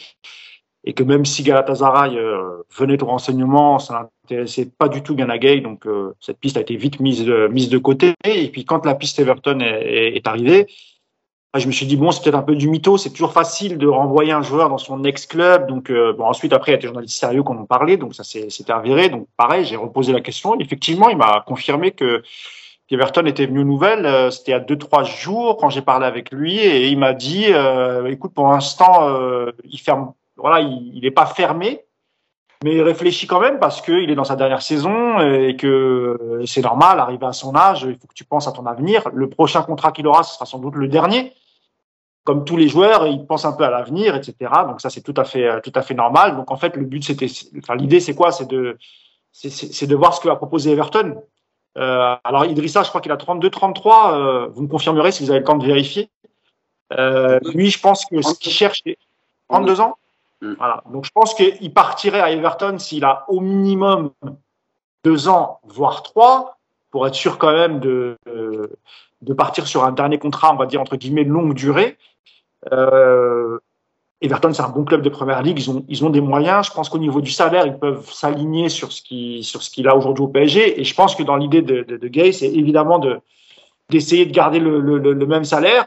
et 0.85 0.93
que 0.93 1.03
même 1.03 1.25
si 1.25 1.43
Galatasaray 1.43 2.17
euh, 2.17 2.63
venait 2.77 3.01
au 3.03 3.05
renseignement, 3.07 3.79
ça 3.79 4.09
n'intéressait 4.23 4.69
pas 4.77 4.87
du 4.87 5.03
tout 5.03 5.15
Ganagay. 5.15 5.59
Donc 5.59 5.85
euh, 5.85 6.15
cette 6.19 6.39
piste 6.39 6.57
a 6.57 6.61
été 6.61 6.75
vite 6.75 6.99
mise, 6.99 7.27
mise 7.27 7.69
de 7.69 7.77
côté. 7.77 8.13
Et 8.23 8.49
puis 8.49 8.65
quand 8.65 8.85
la 8.85 8.95
piste 8.95 9.19
Everton 9.19 9.59
est, 9.59 10.25
arrivée, 10.25 10.67
je 11.57 11.65
me 11.67 11.71
suis 11.71 11.85
dit 11.85 11.97
bon, 11.97 12.11
c'est 12.11 12.23
peut-être 12.23 12.35
un 12.35 12.43
peu 12.43 12.55
du 12.55 12.69
mytho. 12.69 12.97
C'est 12.97 13.09
toujours 13.09 13.33
facile 13.33 13.77
de 13.77 13.87
renvoyer 13.87 14.31
un 14.31 14.43
joueur 14.43 14.69
dans 14.69 14.77
son 14.77 15.03
ex-club. 15.03 15.67
Donc 15.67 15.89
euh, 15.89 16.13
bon, 16.13 16.25
ensuite 16.25 16.53
après, 16.53 16.71
il 16.71 16.75
y 16.75 16.77
a 16.77 16.79
des 16.79 16.87
journalistes 16.87 17.19
sérieux 17.19 17.43
qui 17.43 17.49
en 17.49 17.65
parlé, 17.65 17.97
donc 17.97 18.15
ça 18.15 18.23
s'est 18.23 18.71
avéré. 18.71 19.09
Donc 19.09 19.27
pareil, 19.35 19.65
j'ai 19.65 19.75
reposé 19.75 20.13
la 20.13 20.21
question. 20.21 20.57
Effectivement, 20.59 21.09
il 21.09 21.17
m'a 21.17 21.43
confirmé 21.45 21.91
que 21.91 22.23
Everton 22.91 23.25
était 23.25 23.45
venu 23.45 23.59
aux 23.59 23.65
nouvelles. 23.65 24.05
Euh, 24.05 24.29
c'était 24.29 24.53
à 24.53 24.59
deux 24.59 24.77
trois 24.77 25.03
jours 25.03 25.57
quand 25.57 25.69
j'ai 25.69 25.81
parlé 25.81 26.05
avec 26.05 26.31
lui 26.31 26.57
et 26.57 26.87
il 26.87 26.97
m'a 26.97 27.13
dit, 27.13 27.45
euh, 27.49 28.05
écoute, 28.07 28.33
pour 28.33 28.47
l'instant, 28.47 29.07
il 29.63 29.79
ferme. 29.79 30.13
Voilà, 30.37 30.61
il 30.61 31.01
n'est 31.01 31.11
pas 31.11 31.25
fermé, 31.25 31.83
mais 32.63 32.75
il 32.75 32.81
réfléchit 32.81 33.27
quand 33.27 33.41
même 33.41 33.59
parce 33.59 33.81
qu'il 33.81 34.09
est 34.09 34.15
dans 34.15 34.23
sa 34.23 34.37
dernière 34.37 34.61
saison 34.61 35.19
et 35.19 35.57
que 35.57 36.41
c'est 36.45 36.61
normal, 36.61 36.99
arrivé 36.99 37.25
à 37.25 37.33
son 37.33 37.55
âge, 37.55 37.85
il 37.89 37.97
faut 37.97 38.07
que 38.07 38.13
tu 38.13 38.23
penses 38.23 38.47
à 38.47 38.53
ton 38.53 38.65
avenir. 38.65 39.03
Le 39.13 39.27
prochain 39.27 39.63
contrat 39.63 39.91
qu'il 39.91 40.07
aura, 40.07 40.23
ce 40.23 40.35
sera 40.35 40.45
sans 40.45 40.59
doute 40.59 40.75
le 40.75 40.87
dernier 40.87 41.33
comme 42.29 42.45
tous 42.45 42.57
les 42.57 42.67
joueurs, 42.67 43.07
ils 43.07 43.25
pensent 43.25 43.45
un 43.45 43.53
peu 43.53 43.63
à 43.63 43.71
l'avenir, 43.71 44.15
etc. 44.15 44.51
Donc 44.67 44.81
ça, 44.81 44.91
c'est 44.91 45.01
tout 45.01 45.15
à 45.17 45.23
fait, 45.23 45.45
euh, 45.45 45.59
tout 45.61 45.71
à 45.73 45.81
fait 45.81 45.95
normal. 45.95 46.35
Donc 46.35 46.51
en 46.51 46.57
fait, 46.57 46.75
le 46.75 46.85
but, 46.85 47.03
c'était, 47.03 47.25
enfin, 47.57 47.75
l'idée, 47.75 47.99
c'est 47.99 48.13
quoi? 48.13 48.31
C'est 48.31 48.47
de, 48.47 48.77
c'est 49.31 49.87
de 49.87 49.95
voir 49.95 50.13
ce 50.13 50.21
que 50.21 50.27
va 50.27 50.35
proposer 50.35 50.71
Everton. 50.71 51.23
Euh, 51.79 52.15
alors 52.23 52.45
Idrissa, 52.45 52.83
je 52.83 52.89
crois 52.89 53.01
qu'il 53.01 53.11
a 53.11 53.15
32-33. 53.15 54.13
Euh, 54.13 54.47
vous 54.47 54.63
me 54.63 54.67
confirmerez 54.67 55.11
si 55.11 55.23
vous 55.23 55.31
avez 55.31 55.39
le 55.39 55.45
temps 55.45 55.57
de 55.57 55.65
vérifier. 55.65 56.09
Euh, 56.97 57.39
lui, 57.53 57.69
je 57.69 57.79
pense 57.79 58.05
que 58.05 58.21
ce 58.21 58.33
qu'il 58.33 58.51
cherche, 58.51 58.83
32 59.49 59.81
ans. 59.81 59.97
Mm. 60.41 60.53
Voilà. 60.57 60.83
Donc 60.91 61.05
je 61.05 61.11
pense 61.11 61.33
qu'il 61.33 61.73
partirait 61.73 62.21
à 62.21 62.31
Everton 62.31 62.77
s'il 62.79 63.05
a 63.05 63.25
au 63.27 63.39
minimum 63.39 64.11
deux 65.03 65.29
ans, 65.29 65.59
voire 65.63 66.03
trois, 66.03 66.57
pour 66.91 67.07
être 67.07 67.15
sûr 67.15 67.37
quand 67.37 67.53
même 67.53 67.79
de, 67.79 68.17
de 69.21 69.33
partir 69.33 69.67
sur 69.67 69.83
un 69.83 69.91
dernier 69.91 70.17
contrat, 70.17 70.51
on 70.53 70.57
va 70.57 70.65
dire 70.65 70.81
entre 70.81 70.97
guillemets 70.97 71.23
longue 71.23 71.53
durée. 71.53 71.97
Euh, 72.71 73.59
Everton, 74.21 74.51
c'est 74.53 74.61
un 74.61 74.69
bon 74.69 74.83
club 74.83 75.01
de 75.01 75.09
première 75.09 75.41
ligue. 75.41 75.59
Ils 75.59 75.69
ont, 75.69 75.85
ils 75.87 76.03
ont 76.03 76.09
des 76.09 76.19
moyens. 76.19 76.67
Je 76.67 76.71
pense 76.71 76.89
qu'au 76.89 76.97
niveau 76.97 77.21
du 77.21 77.31
salaire, 77.31 77.65
ils 77.65 77.77
peuvent 77.77 78.09
s'aligner 78.11 78.67
sur 78.67 78.91
ce 78.91 79.01
qui, 79.01 79.43
sur 79.43 79.63
ce 79.63 79.69
qu'il 79.69 79.87
a 79.87 79.95
aujourd'hui 79.95 80.23
au 80.23 80.27
PSG. 80.27 80.79
Et 80.79 80.83
je 80.83 80.93
pense 80.93 81.15
que 81.15 81.23
dans 81.23 81.37
l'idée 81.37 81.61
de, 81.61 81.83
de, 81.83 81.95
de 81.95 82.07
Gay, 82.07 82.33
c'est 82.33 82.49
évidemment 82.49 82.99
de, 82.99 83.21
d'essayer 83.89 84.25
de 84.25 84.31
garder 84.31 84.59
le, 84.59 84.81
le, 84.81 84.97
le, 84.97 85.25
même 85.25 85.45
salaire. 85.45 85.85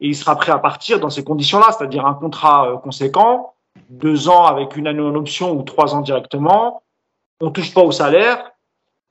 Et 0.00 0.08
il 0.08 0.16
sera 0.16 0.34
prêt 0.36 0.52
à 0.52 0.58
partir 0.58 0.98
dans 0.98 1.10
ces 1.10 1.24
conditions-là, 1.24 1.66
c'est-à-dire 1.76 2.06
un 2.06 2.14
contrat 2.14 2.70
euh, 2.70 2.76
conséquent, 2.78 3.52
deux 3.90 4.28
ans 4.28 4.44
avec 4.44 4.76
une 4.76 4.86
année 4.86 5.02
en 5.02 5.14
option 5.14 5.52
ou 5.52 5.62
trois 5.62 5.94
ans 5.94 6.00
directement. 6.00 6.82
On 7.40 7.50
touche 7.50 7.74
pas 7.74 7.82
au 7.82 7.92
salaire. 7.92 8.53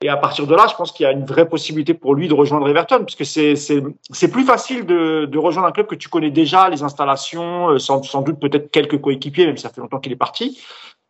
Et 0.04 0.10
à 0.10 0.18
partir 0.18 0.46
de 0.48 0.54
là, 0.54 0.68
je 0.70 0.76
pense 0.76 0.92
qu'il 0.92 1.06
y 1.06 1.08
a 1.08 1.14
une 1.14 1.26
vraie 1.26 1.48
possibilité 1.48 1.94
pour 1.94 2.14
lui 2.14 2.28
de 2.28 2.34
rejoindre 2.34 2.68
Everton, 2.68 3.00
parce 3.00 3.16
que 3.16 3.24
c'est 3.24 4.28
plus 4.32 4.44
facile 4.44 4.86
de, 4.86 5.38
rejoindre 5.38 5.68
un 5.70 5.72
club 5.72 5.88
que 5.88 5.96
tu 5.96 6.10
connais 6.10 6.30
déjà, 6.30 6.70
les 6.70 6.84
installations, 6.84 7.70
euh, 7.70 7.80
sans, 7.80 8.04
sans 8.04 8.22
doute 8.22 8.40
peut-être 8.40 8.70
quelques 8.70 9.00
coéquipiers, 9.00 9.46
même 9.46 9.56
si 9.56 9.64
ça 9.64 9.70
fait 9.70 9.82
longtemps 9.82 10.00
qu'il 10.00 10.12
est 10.12 10.18
parti. 10.18 10.60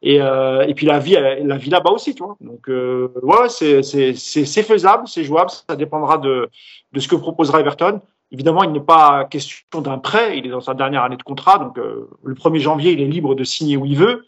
Et, 0.03 0.21
euh, 0.21 0.67
et 0.67 0.75
puis 0.75 0.85
la 0.85 0.99
vie, 0.99 1.17
la 1.41 1.57
vie 1.57 1.69
là-bas 1.69 1.89
aussi, 1.91 2.13
tu 2.13 2.23
vois. 2.23 2.35
Donc 2.41 2.69
euh, 2.69 3.11
ouais, 3.23 3.49
c'est 3.49 4.63
faisable, 4.63 5.07
c'est 5.07 5.23
jouable. 5.23 5.49
Ça 5.49 5.75
dépendra 5.75 6.17
de, 6.17 6.49
de 6.91 6.99
ce 6.99 7.07
que 7.07 7.15
proposera 7.15 7.61
Everton. 7.61 7.99
Évidemment, 8.31 8.63
il 8.63 8.71
n'est 8.71 8.81
pas 8.81 9.25
question 9.25 9.81
d'un 9.81 9.97
prêt. 9.99 10.37
Il 10.37 10.45
est 10.45 10.49
dans 10.49 10.61
sa 10.61 10.73
dernière 10.73 11.03
année 11.03 11.17
de 11.17 11.23
contrat, 11.23 11.57
donc 11.57 11.77
euh, 11.77 12.09
le 12.23 12.35
1er 12.35 12.59
janvier, 12.59 12.91
il 12.91 13.01
est 13.01 13.07
libre 13.07 13.33
de 13.33 13.43
signer 13.43 13.77
où 13.77 13.85
il 13.85 13.95
veut. 13.95 14.25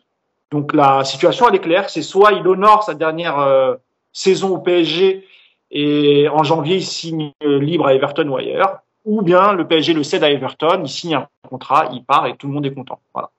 Donc 0.51 0.73
la 0.73 1.03
situation, 1.03 1.49
elle 1.49 1.55
est 1.55 1.59
claire. 1.59 1.89
C'est 1.89 2.03
soit 2.03 2.31
il 2.33 2.47
honore 2.47 2.83
sa 2.83 2.93
dernière 2.93 3.39
euh, 3.39 3.75
saison 4.15 4.55
au 4.55 4.57
PSG 4.57 5.27
et 5.71 6.27
en 6.29 6.43
janvier, 6.43 6.77
il 6.77 6.85
signe 6.85 7.33
libre 7.41 7.85
à 7.85 7.93
Everton 7.93 8.27
ou 8.29 8.37
ailleurs. 8.37 8.79
Ou 9.03 9.21
bien 9.21 9.53
le 9.53 9.67
PSG 9.67 9.93
le 9.93 10.03
cède 10.03 10.23
à 10.23 10.31
Everton, 10.31 10.81
il 10.83 10.89
signe 10.89 11.15
un 11.15 11.27
contrat, 11.47 11.89
il 11.93 12.03
part 12.03 12.25
et 12.25 12.35
tout 12.35 12.47
le 12.47 12.53
monde 12.53 12.65
est 12.65 12.73
content. 12.73 12.99
Voilà. 13.13 13.29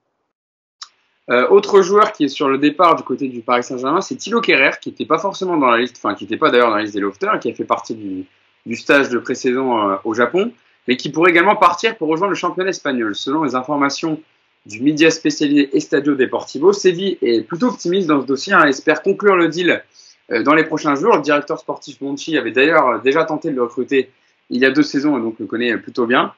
Euh, 1.29 1.49
autre 1.49 1.83
joueur 1.83 2.13
qui 2.13 2.25
est 2.25 2.29
sur 2.29 2.49
le 2.49 2.59
départ 2.59 2.95
du 2.95 3.03
côté 3.03 3.27
du 3.27 3.41
Paris 3.41 3.65
Saint-Germain, 3.65 4.01
c'est 4.01 4.15
Thilo 4.15 4.41
Kerrer, 4.41 4.73
qui 4.81 4.91
n'était 4.91 5.07
pas 5.07 5.19
forcément 5.19 5.57
dans 5.57 5.71
la 5.71 5.79
liste, 5.79 5.97
enfin 5.99 6.15
qui 6.15 6.23
n'était 6.23 6.37
pas 6.37 6.51
d'ailleurs 6.51 6.69
dans 6.69 6.77
la 6.77 6.83
liste 6.83 6.95
des 6.95 7.01
lofters, 7.01 7.41
qui 7.41 7.51
a 7.51 7.55
fait 7.55 7.65
partie 7.65 7.97
du, 7.97 8.77
stage 8.77 9.09
de 9.09 9.19
pré-saison 9.19 9.91
euh, 9.91 9.97
au 10.05 10.15
Japon, 10.15 10.53
mais 10.87 10.97
qui 10.97 11.11
pourrait 11.11 11.33
également 11.33 11.57
partir 11.57 11.97
pour 11.97 12.09
rejoindre 12.09 12.31
le 12.31 12.37
championnat 12.37 12.71
espagnol. 12.71 13.17
Selon 13.17 13.43
les 13.43 13.57
informations 13.57 14.21
du 14.67 14.83
média 14.83 15.11
spécialisé 15.11 15.77
Estadio 15.77 16.15
Deportivo, 16.15 16.73
Séville 16.73 17.19
est 17.23 17.43
plutôt 17.43 17.69
optimiste 17.69 18.07
dans 18.07 18.21
ce 18.21 18.27
dossier, 18.27 18.53
hein, 18.53 18.65
espère 18.67 19.03
conclure 19.03 19.35
le 19.35 19.49
deal 19.49 19.71
euh, 19.71 19.79
dans 20.31 20.55
les 20.55 20.65
prochains 20.65 20.95
jours. 20.95 21.17
Le 21.17 21.23
directeur 21.23 21.59
sportif 21.59 22.01
Monchi 22.01 22.37
avait 22.37 22.51
d'ailleurs 22.51 23.01
déjà 23.03 23.25
tenté 23.25 23.51
de 23.51 23.55
le 23.55 23.63
recruter 23.63 24.11
il 24.51 24.61
y 24.61 24.65
a 24.65 24.71
deux 24.71 24.83
saisons 24.83 25.19
et 25.19 25.21
donc 25.21 25.39
le 25.39 25.47
connaît 25.47 25.77
plutôt 25.77 26.07
bien. 26.07 26.33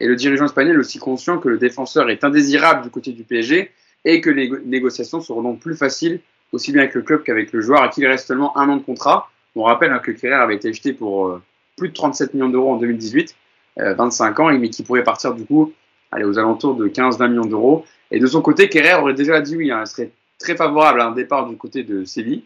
Et 0.00 0.06
le 0.06 0.16
dirigeant 0.16 0.46
espagnol 0.46 0.76
est 0.76 0.80
aussi 0.80 0.98
conscient 0.98 1.38
que 1.38 1.48
le 1.48 1.58
défenseur 1.58 2.10
est 2.10 2.24
indésirable 2.24 2.82
du 2.82 2.90
côté 2.90 3.12
du 3.12 3.22
PSG 3.24 3.70
et 4.04 4.20
que 4.20 4.30
les 4.30 4.50
négociations 4.64 5.20
seront 5.20 5.42
donc 5.42 5.60
plus 5.60 5.76
faciles 5.76 6.20
aussi 6.54 6.72
bien 6.72 6.82
avec 6.82 6.94
le 6.94 7.02
club 7.02 7.22
qu'avec 7.22 7.52
le 7.52 7.60
joueur 7.60 7.82
à 7.82 7.88
qui 7.88 8.00
il 8.00 8.06
reste 8.06 8.26
seulement 8.28 8.56
un 8.56 8.68
an 8.68 8.76
de 8.76 8.82
contrat. 8.82 9.28
On 9.56 9.62
rappelle 9.62 9.92
hein, 9.92 9.98
que 9.98 10.10
Kerrer 10.10 10.34
avait 10.34 10.56
été 10.56 10.68
acheté 10.68 10.92
pour 10.92 11.26
euh, 11.26 11.42
plus 11.76 11.88
de 11.88 11.94
37 11.94 12.34
millions 12.34 12.48
d'euros 12.48 12.72
en 12.72 12.76
2018, 12.76 13.34
25 13.76 14.38
euh, 14.38 14.42
ans, 14.42 14.58
mais 14.58 14.70
qui 14.70 14.82
pourrait 14.82 15.04
partir 15.04 15.34
du 15.34 15.44
coup 15.44 15.72
aller 16.10 16.24
aux 16.24 16.38
alentours 16.38 16.76
de 16.76 16.88
15-20 16.88 17.28
millions 17.28 17.44
d'euros. 17.44 17.84
Et 18.10 18.18
de 18.18 18.26
son 18.26 18.40
côté, 18.40 18.68
Kerrer 18.68 18.94
aurait 18.94 19.14
déjà 19.14 19.40
dit 19.40 19.56
oui, 19.56 19.70
hein, 19.70 19.84
serait 19.86 20.10
très 20.38 20.56
favorable 20.56 21.00
à 21.00 21.06
un 21.06 21.12
départ 21.12 21.48
du 21.48 21.56
côté 21.56 21.82
de 21.82 22.04
Séville. 22.04 22.44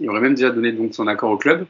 Il 0.00 0.08
aurait 0.10 0.20
même 0.20 0.34
déjà 0.34 0.50
donné 0.50 0.72
donc 0.72 0.94
son 0.94 1.06
accord 1.06 1.30
au 1.30 1.36
club. 1.36 1.66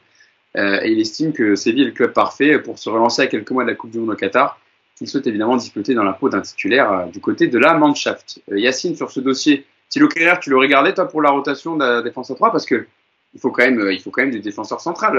Euh, 0.56 0.80
et 0.82 0.92
il 0.92 1.00
estime 1.00 1.32
que 1.32 1.56
Séville 1.56 1.82
est 1.82 1.86
le 1.86 1.92
club 1.92 2.12
parfait 2.12 2.58
pour 2.58 2.78
se 2.78 2.88
relancer 2.88 3.22
à 3.22 3.26
quelques 3.26 3.50
mois 3.50 3.64
de 3.64 3.70
la 3.70 3.74
Coupe 3.74 3.90
du 3.90 3.98
Monde 3.98 4.10
au 4.10 4.14
Qatar, 4.14 4.60
qu'il 4.96 5.08
souhaite 5.08 5.26
évidemment 5.26 5.56
disputer 5.56 5.94
dans 5.94 6.04
la 6.04 6.12
peau 6.12 6.28
d'un 6.28 6.40
titulaire 6.40 6.92
euh, 6.92 7.06
du 7.06 7.20
côté 7.20 7.48
de 7.48 7.58
la 7.58 7.74
Mannschaft. 7.74 8.40
Euh, 8.52 8.58
Yacine, 8.58 8.94
sur 8.94 9.10
ce 9.10 9.20
dossier, 9.20 9.66
Thilo 9.88 10.08
Kerrer, 10.08 10.38
tu 10.40 10.50
le 10.50 10.58
regardais 10.58 10.94
toi 10.94 11.08
pour 11.08 11.22
la 11.22 11.30
rotation 11.30 11.76
de 11.76 11.84
la 11.84 12.02
défense 12.02 12.30
à 12.30 12.34
3 12.34 12.52
parce 12.52 12.66
que 12.66 12.86
il 13.34 13.40
faut 13.40 13.50
quand 13.50 13.64
même, 13.64 13.90
il 13.90 14.30
des 14.30 14.38
défenseurs 14.38 14.80
centrales 14.80 15.18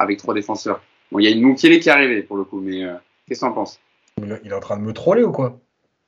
avec 0.00 0.18
trois 0.18 0.34
défenseurs. 0.34 0.80
Bon, 1.12 1.20
il 1.20 1.24
y 1.24 1.28
a 1.28 1.30
une 1.30 1.42
Moukele 1.42 1.78
qui 1.78 1.88
est 1.88 1.92
arrivée 1.92 2.22
pour 2.22 2.36
le 2.36 2.42
coup, 2.42 2.60
mais 2.60 2.84
qu'est-ce 3.28 3.38
que 3.38 3.46
tu 3.46 3.48
en 3.48 3.52
penses? 3.52 3.78
Il 4.20 4.50
est 4.50 4.52
en 4.52 4.58
train 4.58 4.76
de 4.76 4.82
me 4.82 4.92
troller 4.92 5.22
ou 5.22 5.30
quoi? 5.30 5.56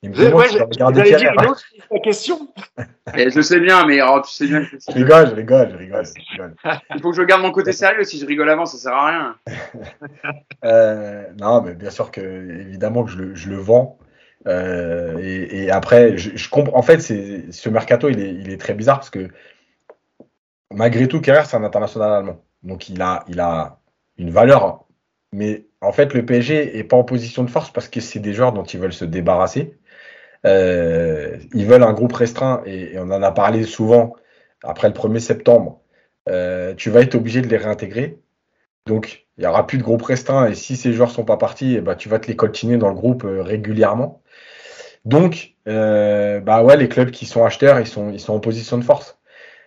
Il 0.03 0.11
me 0.11 0.17
demande 0.17 0.47
si 0.47 0.59
regarder 0.59 1.03
dire 1.03 1.33
une 1.33 1.49
autre 1.49 1.65
question. 2.03 2.49
Et 3.17 3.31
je 3.31 3.41
sais 3.41 3.61
bien, 3.61 3.87
mais 3.87 4.01
oh, 4.03 4.21
tu 4.25 4.33
sais 4.33 4.47
bien 4.47 4.65
que 4.65 4.77
je 4.77 4.93
rigole, 4.93 5.29
je 5.31 5.35
rigole, 5.35 5.71
je 5.71 5.77
rigole, 5.77 6.05
je 6.05 6.33
rigole. 6.33 6.55
Il 6.95 7.01
faut 7.01 7.11
que 7.11 7.17
je 7.17 7.23
garde 7.23 7.43
mon 7.43 7.53
côté 7.53 7.73
sérieux. 7.73 8.03
Si 8.05 8.19
je 8.19 8.27
rigole 8.27 8.51
avant, 8.51 8.67
ça 8.67 8.79
sert 8.79 8.93
à 8.93 9.07
rien. 9.07 9.37
euh, 10.65 11.25
non, 11.39 11.63
mais 11.63 11.75
bien 11.75 11.91
sûr 11.91 12.11
que 12.11 12.21
évidemment 12.21 13.05
que 13.05 13.11
je 13.11 13.19
le, 13.19 13.35
je 13.35 13.49
le 13.49 13.57
vends. 13.57 13.99
Euh, 14.49 15.19
et, 15.21 15.65
et, 15.65 15.71
après, 15.71 16.17
je, 16.19 16.37
je 16.37 16.51
comprends. 16.51 16.77
En 16.77 16.83
fait, 16.83 17.01
c'est 17.01 17.53
ce 17.53 17.69
mercato, 17.69 18.09
il 18.09 18.19
est, 18.19 18.35
il 18.35 18.51
est 18.51 18.61
très 18.61 18.75
bizarre 18.75 18.99
parce 18.99 19.11
que 19.11 19.29
malgré 20.73 21.07
tout, 21.07 21.21
Kerrer, 21.21 21.45
c'est 21.45 21.57
un 21.57 21.65
international 21.65 22.13
allemand. 22.13 22.45
Donc, 22.65 22.89
il 22.89 23.01
a, 23.03 23.25
il 23.29 23.39
a 23.39 23.79
une 24.19 24.31
valeur. 24.31 24.85
Mais 25.33 25.67
en 25.81 25.93
fait, 25.93 26.13
le 26.13 26.25
PSG 26.25 26.77
est 26.77 26.85
pas 26.85 26.97
en 26.97 27.05
position 27.05 27.45
de 27.45 27.51
force 27.51 27.71
parce 27.71 27.89
que 27.89 28.01
c'est 28.01 28.19
des 28.19 28.35
joueurs 28.35 28.53
dont 28.53 28.65
ils 28.65 28.81
veulent 28.81 28.93
se 28.93 29.05
débarrasser. 29.05 29.79
Euh, 30.47 31.37
ils 31.55 31.67
veulent 31.67 31.85
un 31.85 31.93
groupe 31.93 32.13
restreint 32.13 32.63
et, 32.67 32.99
on 32.99 33.11
en 33.11 33.23
a 33.23 33.31
parlé 33.33 33.65
souvent 33.65 34.15
après 34.65 34.89
le 34.89 34.95
1er 34.95 35.21
septembre. 35.21 35.81
euh, 36.29 36.75
tu 36.75 36.91
vas 36.91 37.01
être 37.01 37.15
obligé 37.15 37.43
de 37.43 37.49
les 37.49 37.57
réintégrer. 37.57 38.19
Donc, 38.87 39.27
il 39.37 39.43
n'y 39.43 39.47
aura 39.47 39.67
plus 39.67 39.79
de 39.79 39.83
groupe 39.83 40.03
restreint 40.03 40.49
et 40.49 40.55
si 40.55 40.77
ces 40.77 40.93
joueurs 40.93 41.09
ne 41.09 41.15
sont 41.15 41.25
pas 41.25 41.37
partis, 41.37 41.81
ben, 41.81 41.95
tu 41.95 42.09
vas 42.09 42.19
te 42.19 42.29
les 42.29 42.37
coltiner 42.37 42.77
dans 42.77 42.89
le 42.89 42.95
groupe 42.95 43.25
euh, 43.25 43.43
régulièrement. 43.43 44.23
Donc, 45.05 45.55
euh, 45.69 46.41
bah 46.41 46.63
ouais, 46.63 46.77
les 46.77 46.89
clubs 46.89 47.11
qui 47.11 47.27
sont 47.27 47.45
acheteurs, 47.45 47.81
ils 47.81 47.87
sont, 47.87 48.11
ils 48.11 48.21
sont 48.21 48.35
en 48.35 48.41
position 48.41 48.79
de 48.79 48.85
force. 48.85 49.19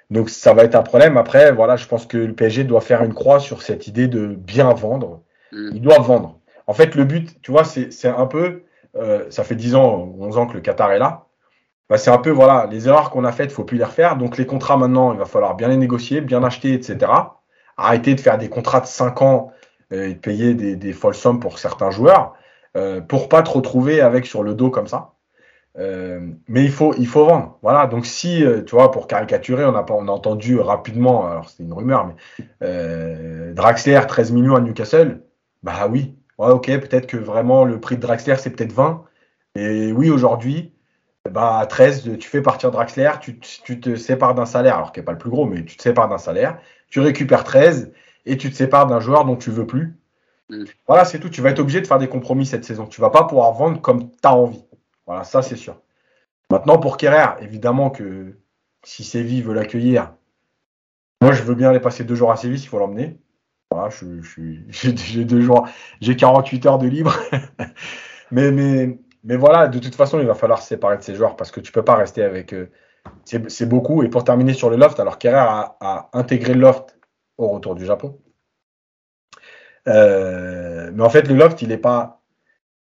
Donc, 0.10 0.30
ça 0.30 0.54
va 0.54 0.64
être 0.64 0.76
un 0.76 0.84
problème. 0.84 1.18
Après, 1.18 1.52
voilà, 1.52 1.76
je 1.78 1.88
pense 1.88 2.06
que 2.06 2.18
le 2.18 2.34
PSG 2.34 2.64
doit 2.64 2.82
faire 2.82 3.04
une 3.04 3.14
croix 3.14 3.40
sur 3.40 3.62
cette 3.62 3.88
idée 3.88 4.08
de 4.08 4.28
bien 4.28 4.74
vendre. 4.74 5.24
Mm. 5.52 5.70
Ils 5.74 5.82
doivent 5.82 6.06
vendre. 6.06 6.40
En 6.68 6.74
fait, 6.74 6.96
le 6.96 7.06
but, 7.06 7.42
tu 7.42 7.52
vois, 7.52 7.64
c'est 7.64 7.92
c'est 7.92 8.08
un 8.08 8.28
peu, 8.28 8.64
euh, 8.98 9.26
ça 9.30 9.44
fait 9.44 9.56
10 9.56 9.76
ans, 9.76 10.14
11 10.20 10.38
ans 10.38 10.48
que 10.48 10.54
le 10.54 10.62
Qatar 10.62 10.92
est 10.92 11.00
là. 11.00 11.26
Bah, 11.90 11.98
c'est 11.98 12.10
un 12.10 12.18
peu, 12.18 12.32
voilà, 12.32 12.68
les 12.70 12.88
erreurs 12.88 13.12
qu'on 13.12 13.24
a 13.26 13.32
faites, 13.32 13.52
il 13.52 13.54
faut 13.54 13.64
plus 13.64 13.78
les 13.78 13.84
refaire. 13.84 14.18
Donc, 14.18 14.38
les 14.38 14.46
contrats 14.46 14.78
maintenant, 14.78 15.14
il 15.14 15.20
va 15.20 15.26
falloir 15.26 15.56
bien 15.56 15.68
les 15.68 15.78
négocier, 15.78 16.22
bien 16.22 16.44
acheter, 16.44 16.74
etc. 16.74 17.12
Arrêter 17.78 18.16
de 18.16 18.20
faire 18.20 18.38
des 18.38 18.50
contrats 18.50 18.82
de 18.82 18.88
5 18.88 19.22
ans 19.22 19.52
euh, 19.94 20.10
et 20.10 20.14
de 20.16 20.20
payer 20.20 20.56
des, 20.56 20.94
folles 20.94 21.14
sommes 21.16 21.40
pour 21.40 21.60
certains 21.60 21.92
joueurs 21.92 22.34
euh, 22.76 23.02
pour 23.02 23.30
pas 23.30 23.44
te 23.44 23.52
retrouver 23.52 24.02
avec 24.02 24.26
sur 24.26 24.44
le 24.44 24.56
dos 24.56 24.72
comme 24.72 24.88
ça. 24.88 25.12
Euh, 25.78 26.32
mais 26.48 26.64
il 26.64 26.72
faut, 26.72 26.94
il 26.98 27.08
faut 27.08 27.26
vendre. 27.26 27.60
Voilà. 27.62 27.86
Donc, 27.86 28.06
si, 28.06 28.44
tu 28.66 28.76
vois, 28.76 28.92
pour 28.92 29.08
caricaturer, 29.08 29.66
on 29.66 29.76
a, 29.76 29.86
on 29.92 30.08
a 30.08 30.12
entendu 30.12 30.60
rapidement, 30.60 31.28
alors 31.28 31.50
c'est 31.50 31.64
une 31.64 31.74
rumeur, 31.74 32.08
mais 32.08 33.54
Draxler, 33.54 34.02
13 34.08 34.32
millions 34.32 34.56
à 34.56 34.62
Newcastle, 34.62 35.22
bah 35.62 35.88
oui. 35.90 36.16
Ouais, 36.38 36.50
ok, 36.50 36.66
peut-être 36.66 37.08
que 37.08 37.18
vraiment 37.18 37.66
le 37.66 37.80
prix 37.80 37.96
de 37.96 38.02
Draxler, 38.02 38.36
c'est 38.38 38.50
peut-être 38.50 38.74
20. 38.74 39.06
Et 39.56 39.92
oui, 39.92 40.10
aujourd'hui, 40.10 40.74
bah, 41.30 41.60
à 41.60 41.66
13, 41.66 42.18
tu 42.20 42.30
fais 42.30 42.42
partir 42.42 42.72
Draxler, 42.72 43.12
tu, 43.22 43.40
tu 43.40 43.80
te 43.80 43.96
sépares 43.96 44.36
d'un 44.36 44.46
salaire, 44.46 44.76
alors 44.76 44.92
qu'il 44.92 45.02
n'est 45.02 45.06
pas 45.06 45.14
le 45.14 45.18
plus 45.18 45.30
gros, 45.30 45.46
mais 45.46 45.64
tu 45.64 45.78
te 45.78 45.82
sépares 45.82 46.10
d'un 46.10 46.18
salaire, 46.18 46.60
tu 46.90 47.00
récupères 47.00 47.44
13 47.44 47.94
et 48.26 48.38
tu 48.38 48.50
te 48.52 48.56
sépares 48.56 48.88
d'un 48.88 49.00
joueur 49.00 49.26
dont 49.26 49.36
tu 49.36 49.50
veux 49.50 49.66
plus. 49.66 49.98
Mm. 50.50 50.66
Voilà, 50.88 51.06
c'est 51.06 51.20
tout. 51.20 51.30
Tu 51.30 51.42
vas 51.42 51.52
être 51.52 51.60
obligé 51.60 51.82
de 51.82 51.88
faire 51.88 52.00
des 52.00 52.10
compromis 52.10 52.46
cette 52.46 52.66
saison. 52.66 52.86
Tu 52.86 53.02
vas 53.02 53.10
pas 53.10 53.24
pouvoir 53.24 53.54
vendre 53.54 53.82
comme 53.82 54.12
tu 54.12 54.18
as 54.24 54.36
envie. 54.36 54.64
Voilà, 55.06 55.24
ça 55.24 55.42
c'est 55.42 55.56
sûr. 55.56 55.82
Maintenant, 56.52 56.78
pour 56.78 56.98
Kerrer, 56.98 57.42
évidemment 57.42 57.90
que 57.90 58.38
si 58.84 59.04
Séville 59.04 59.42
veut 59.42 59.54
l'accueillir, 59.54 60.14
moi 61.22 61.32
je 61.32 61.44
veux 61.44 61.56
bien 61.56 61.70
aller 61.70 61.80
passer 61.80 62.04
deux 62.04 62.16
jours 62.16 62.32
à 62.32 62.38
Séville 62.38 62.60
s'il 62.60 62.70
faut 62.70 62.80
l'emmener. 62.80 63.18
Voilà, 63.72 63.90
je, 63.90 64.22
je 64.22 64.42
j'ai, 64.70 65.26
deux 65.26 65.42
jours, 65.42 65.68
j'ai 66.02 66.16
48 66.16 66.66
heures 66.66 66.78
de 66.78 66.88
libre. 66.88 67.16
mais, 68.32 68.52
mais, 68.52 69.00
mais 69.24 69.38
voilà, 69.38 69.68
de 69.68 69.80
toute 69.80 69.96
façon, 69.96 70.20
il 70.20 70.28
va 70.28 70.36
falloir 70.36 70.62
se 70.62 70.68
séparer 70.68 70.98
de 70.98 71.04
ces 71.04 71.16
joueurs 71.16 71.36
parce 71.36 71.52
que 71.52 71.60
tu 71.60 71.72
peux 71.72 71.84
pas 71.84 71.96
rester 71.96 72.24
avec. 72.24 72.54
euh, 72.54 72.70
c'est, 73.26 73.68
beaucoup. 73.70 74.04
Et 74.04 74.10
pour 74.10 74.24
terminer 74.24 74.54
sur 74.54 74.70
le 74.70 74.78
loft, 74.78 75.00
alors 75.00 75.18
Kerrer 75.20 75.38
a, 75.38 75.78
a 75.82 76.10
intégré 76.14 76.54
le 76.54 76.62
loft 76.62 76.98
au 77.38 77.50
retour 77.50 77.76
du 77.76 77.86
Japon. 77.86 78.20
Euh, 79.88 80.92
mais 80.94 81.04
en 81.04 81.10
fait, 81.10 81.28
le 81.28 81.36
loft, 81.36 81.62
il 81.62 81.70
n'est 81.70 81.78
pas, 81.78 82.22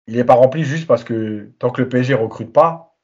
il 0.06 0.18
est 0.18 0.24
pas 0.24 0.34
rempli 0.34 0.64
juste 0.64 0.86
parce 0.86 1.04
que 1.04 1.52
tant 1.58 1.70
que 1.70 1.82
le 1.82 1.88
PSG 1.88 2.14
recrute 2.14 2.52
pas, 2.52 2.96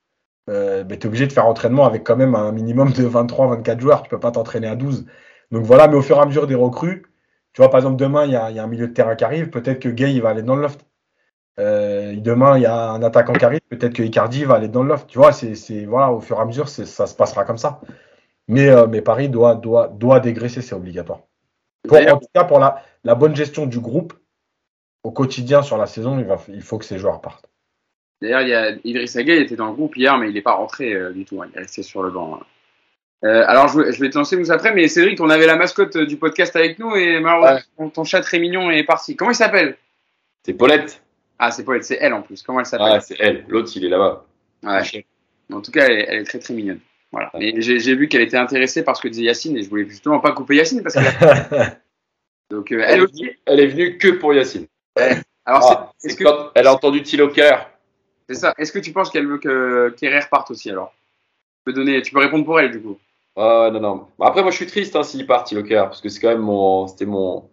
euh, 0.51 0.85
ben, 0.85 0.99
tu 0.99 1.07
es 1.07 1.09
obligé 1.09 1.27
de 1.27 1.33
faire 1.33 1.47
entraînement 1.47 1.87
avec 1.87 2.05
quand 2.05 2.17
même 2.17 2.35
un 2.35 2.53
minimum 2.53 2.93
de 2.93 3.05
23-24 3.09 3.81
joueurs. 3.81 4.03
Tu 4.03 4.11
peux 4.11 4.21
pas 4.21 4.33
t'entraîner 4.33 4.69
à 4.69 4.77
12. 4.77 5.07
Donc 5.53 5.65
voilà, 5.65 5.89
mais 5.89 5.97
au 5.97 6.03
fur 6.03 6.17
et 6.19 6.21
à 6.21 6.27
mesure 6.27 6.47
des 6.47 6.55
recrues, 6.55 7.05
tu 7.53 7.63
vois, 7.63 7.71
par 7.71 7.79
exemple, 7.79 7.97
demain, 7.97 8.25
il 8.25 8.33
y 8.33 8.37
a, 8.37 8.51
il 8.51 8.57
y 8.57 8.59
a 8.59 8.65
un 8.65 8.69
milieu 8.69 8.89
de 8.89 8.93
terrain 8.93 9.17
qui 9.17 9.25
arrive. 9.25 9.51
Peut-être 9.51 9.81
que 9.81 9.89
Gay 9.89 10.13
il 10.15 10.23
va 10.23 10.31
aller 10.31 10.43
dans 10.43 10.55
le 10.57 10.63
loft. 10.63 10.85
Euh, 11.59 12.15
demain, 12.17 12.57
il 12.57 12.63
y 12.63 12.67
a 12.67 12.91
un 12.91 13.03
attaquant 13.03 13.33
qui 13.33 13.45
arrive. 13.45 13.61
Peut-être 13.69 13.93
que 13.95 14.03
Icardi 14.05 14.45
va 14.45 14.55
aller 14.55 14.69
dans 14.69 14.83
le 14.85 14.91
loft. 14.91 15.09
Tu 15.09 15.19
vois, 15.19 15.33
c'est, 15.33 15.85
voilà, 15.87 16.13
au 16.13 16.21
fur 16.21 16.39
et 16.39 16.41
à 16.41 16.45
mesure, 16.45 16.69
ça 16.69 17.07
se 17.07 17.15
passera 17.17 17.45
comme 17.45 17.59
ça. 17.59 17.81
Mais, 18.47 18.69
euh, 18.69 18.87
mais 18.87 19.03
Paris 19.03 19.29
doit, 19.29 19.57
doit, 19.57 19.89
doit 19.89 20.21
dégraisser, 20.21 20.63
c'est 20.63 20.75
obligatoire. 20.75 21.21
Pour, 21.87 21.99
en 21.99 22.19
tout 22.19 22.29
cas, 22.33 22.45
pour 22.45 22.61
la, 22.61 22.83
la 23.03 23.15
bonne 23.15 23.35
gestion 23.35 23.67
du 23.67 23.81
groupe, 23.81 24.15
au 25.03 25.11
quotidien 25.11 25.63
sur 25.63 25.79
la 25.79 25.87
saison, 25.87 26.19
il, 26.19 26.25
va, 26.25 26.39
il 26.49 26.63
faut 26.63 26.79
que 26.79 26.85
ces 26.85 26.99
joueurs 26.99 27.21
partent. 27.21 27.49
D'ailleurs, 28.21 28.43
il 28.43 28.49
y 28.49 28.55
a 28.55 28.71
Idriss 28.85 29.17
Gueye 29.17 29.43
était 29.43 29.57
dans 29.57 29.69
le 29.69 29.75
groupe 29.75 29.97
hier, 29.97 30.17
mais 30.19 30.29
il 30.29 30.35
n'est 30.35 30.43
pas 30.43 30.55
rentré 30.55 30.93
euh, 30.93 31.13
du 31.13 31.25
tout. 31.25 31.43
hein. 31.43 31.47
Il 31.53 31.59
est 31.59 31.63
resté 31.63 31.83
sur 31.83 32.03
le 32.03 32.11
banc. 32.11 32.37
hein. 32.37 32.47
Euh, 33.25 33.45
alors, 33.49 33.69
je, 33.69 33.81
vais- 33.81 33.93
je 33.93 34.01
vais 34.01 34.11
te 34.11 34.17
lancer 34.19 34.37
vous 34.37 34.53
après, 34.53 34.73
mais 34.75 34.87
Cédric, 34.89 35.21
on 35.21 35.29
avait 35.31 35.47
la 35.47 35.57
mascotte 35.57 35.97
euh, 35.97 36.07
du 36.07 36.17
podcast 36.17 36.55
avec 36.55 36.79
nous 36.79 36.95
et 36.95 37.19
malheureusement, 37.21 37.61
ton- 37.77 37.91
ton 37.91 38.05
chat 38.05 38.21
très 38.21 38.39
mignon 38.39 38.71
est 38.71 38.85
parti. 38.85 39.17
Comment 39.17 39.33
il 39.33 39.35
s'appelle? 39.37 39.77
C'est 40.45 40.55
Paulette. 40.55 41.03
Ah, 41.39 41.51
c'est 41.51 41.65
Paulette, 41.65 41.85
c'est 41.85 41.99
elle 42.01 42.13
en 42.15 42.23
plus. 42.23 42.43
Comment 42.43 42.61
elle 42.61 42.67
s'appelle? 42.67 42.87
Ah, 42.93 43.01
c'est 43.01 43.17
elle. 43.19 43.45
L'autre, 43.49 43.71
il 43.75 43.85
est 43.85 43.89
là-bas. 43.89 44.25
Ouais. 44.63 45.05
En 45.53 45.61
tout 45.61 45.71
cas, 45.73 45.87
elle 45.87 45.99
est, 45.99 46.07
elle 46.09 46.19
est 46.21 46.25
très 46.25 46.39
très 46.39 46.55
mignonne. 46.55 46.81
Voilà. 47.11 47.31
Et 47.41 47.61
j'ai 47.61 47.95
vu 47.97 48.07
qu'elle 48.09 48.21
était 48.21 48.37
intéressée 48.37 48.85
par 48.85 48.97
ce 48.97 49.03
que 49.03 49.09
disait 49.09 49.23
Yacine 49.25 49.57
et 49.57 49.63
je 49.63 49.69
voulais 49.71 49.89
justement 49.89 50.21
pas 50.21 50.33
couper 50.33 50.57
Yacine 50.57 50.83
parce 50.83 50.95
que 50.95 51.01
donc 52.51 52.71
euh, 52.73 52.83
elle 52.85 52.95
Elle, 52.95 52.99
est 52.99 53.03
aussi. 53.03 53.23
venue, 53.23 53.39
elle 53.47 53.61
est 53.61 53.67
venue 53.67 53.99
que 53.99 54.09
pour 54.09 54.35
Yacine. 54.35 54.67
Alors 55.45 55.71
Ah, 55.73 55.93
est-ce 56.05 56.17
que 56.17 56.25
elle 56.55 56.67
a 56.67 56.75
entendu 56.75 57.03
Thilo 57.03 57.29
Kerr. 57.29 57.67
c'est 58.29 58.35
ça 58.35 58.55
Est-ce 58.59 58.73
que 58.73 58.79
tu 58.79 58.93
penses 58.93 59.11
qu'elle 59.11 59.27
veut 59.27 59.39
que 59.39 59.95
Kerrer 59.99 60.21
parte 60.31 60.51
aussi 60.51 60.71
alors? 60.71 60.93
Tu 61.59 61.65
peux 61.65 61.73
donner, 61.73 62.03
tu 62.03 62.13
peux 62.13 62.19
répondre 62.21 62.45
pour 62.45 62.61
elle 62.61 62.71
du 62.73 62.81
coup. 62.81 62.99
Ah, 63.39 63.71
non, 63.73 63.81
non. 63.81 64.07
Après, 64.21 64.43
moi, 64.43 64.51
je 64.51 64.57
suis 64.57 64.67
triste 64.67 64.97
hein, 64.97 65.03
s'il 65.05 65.27
part, 65.27 65.45
Thilo 65.45 65.63
Kerr, 65.63 65.85
parce 65.85 66.01
que 66.01 66.09
c'est 66.09 66.21
quand 66.21 66.29
même 66.29 66.41
mon, 66.41 66.87
c'était 66.89 67.07
mon, 67.07 67.45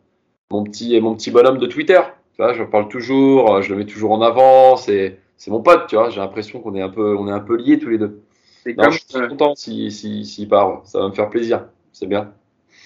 mon 0.51 0.63
petit, 0.63 0.99
mon 0.99 1.13
petit 1.15 1.29
bonhomme 1.31 1.59
de 1.59 1.67
Twitter. 1.67 2.01
Tu 2.33 2.41
vois, 2.41 2.53
je 2.53 2.63
parle 2.63 2.87
toujours, 2.89 3.61
je 3.61 3.71
le 3.71 3.77
mets 3.79 3.85
toujours 3.85 4.11
en 4.11 4.21
avant. 4.21 4.75
C'est, 4.77 5.19
c'est 5.37 5.51
mon 5.51 5.61
pote, 5.61 5.87
tu 5.87 5.95
vois. 5.95 6.09
J'ai 6.09 6.19
l'impression 6.19 6.59
qu'on 6.59 6.75
est 6.75 6.81
un 6.81 6.89
peu, 6.89 7.15
on 7.15 7.27
est 7.27 7.31
un 7.31 7.39
peu 7.39 7.55
liés 7.55 7.77
tous 7.79 7.89
les 7.89 7.97
deux. 7.99 8.21
C'est 8.63 8.75
Non, 8.75 8.85
comme 8.85 8.93
je 8.93 8.97
suis 9.07 9.17
euh, 9.17 9.27
content 9.27 9.55
s'il 9.55 9.91
si, 9.91 10.25
s'il 10.25 10.49
part. 10.49 10.81
Ça 10.85 10.99
va 10.99 11.07
me 11.09 11.13
faire 11.13 11.29
plaisir. 11.29 11.65
C'est 11.93 12.07
bien. 12.07 12.33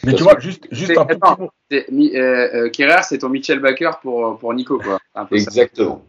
Mais 0.04 0.14
tu 0.14 0.24
vois, 0.24 0.38
juste, 0.40 0.68
juste 0.72 0.92
c'est- 0.94 0.98
un 1.00 1.06
petit 1.06 1.86
Mi- 1.92 2.16
euh, 2.16 2.66
euh, 2.66 2.70
Kerrer, 2.70 3.02
c'est 3.04 3.18
ton 3.20 3.30
Michel 3.30 3.60
Baker 3.60 3.92
pour 4.02 4.38
pour 4.40 4.54
Nico 4.54 4.78
quoi. 4.78 5.00
Un 5.16 5.26
peu 5.26 5.38
ça. 5.38 5.44
Exactement. 5.50 6.02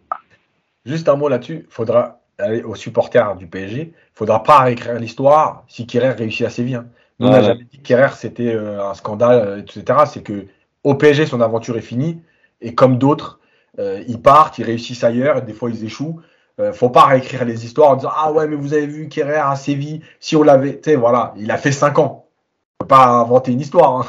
Juste 0.84 1.08
un 1.08 1.16
mot 1.16 1.28
là-dessus. 1.28 1.66
Faudra 1.70 2.19
aux 2.64 2.74
supporters 2.74 3.36
du 3.36 3.46
PSG. 3.46 3.92
Faudra 4.14 4.42
pas 4.42 4.58
réécrire 4.60 4.94
l'histoire 4.98 5.64
si 5.68 5.86
Kerrer 5.86 6.10
réussit 6.12 6.46
à 6.46 6.50
Séville. 6.50 6.76
hein. 6.76 6.86
Nous, 7.18 7.28
on 7.28 7.30
n'a 7.30 7.42
jamais 7.42 7.64
dit 7.70 7.78
que 7.78 7.82
Kerrer 7.86 8.14
c'était 8.16 8.54
euh, 8.54 8.82
un 8.88 8.94
scandale, 8.94 9.46
euh, 9.46 9.58
etc. 9.62 9.98
C'est 10.06 10.22
que 10.22 10.46
au 10.84 10.94
PSG, 10.94 11.26
son 11.26 11.40
aventure 11.40 11.76
est 11.76 11.82
finie. 11.82 12.20
Et 12.62 12.74
comme 12.74 12.98
d'autres, 12.98 13.40
euh, 13.78 14.02
ils 14.08 14.20
partent, 14.20 14.58
ils 14.58 14.64
réussissent 14.64 15.04
ailleurs, 15.04 15.38
et 15.38 15.42
des 15.42 15.52
fois 15.52 15.70
ils 15.70 15.84
échouent. 15.84 16.20
Euh, 16.58 16.72
faut 16.72 16.90
pas 16.90 17.04
réécrire 17.06 17.44
les 17.44 17.64
histoires 17.64 17.90
en 17.90 17.96
disant 17.96 18.10
Ah 18.14 18.32
ouais, 18.32 18.46
mais 18.46 18.56
vous 18.56 18.72
avez 18.74 18.86
vu 18.86 19.08
Kerrer 19.08 19.36
à 19.36 19.54
Séville, 19.56 20.02
si 20.18 20.36
on 20.36 20.42
l'avait. 20.42 20.76
Tu 20.80 20.90
sais, 20.90 20.96
voilà, 20.96 21.32
il 21.36 21.50
a 21.50 21.56
fait 21.58 21.72
5 21.72 21.98
ans. 21.98 22.26
Faut 22.80 22.86
pas 22.88 23.06
inventer 23.06 23.52
une 23.52 23.60
histoire. 23.60 23.96
hein. 24.00 24.06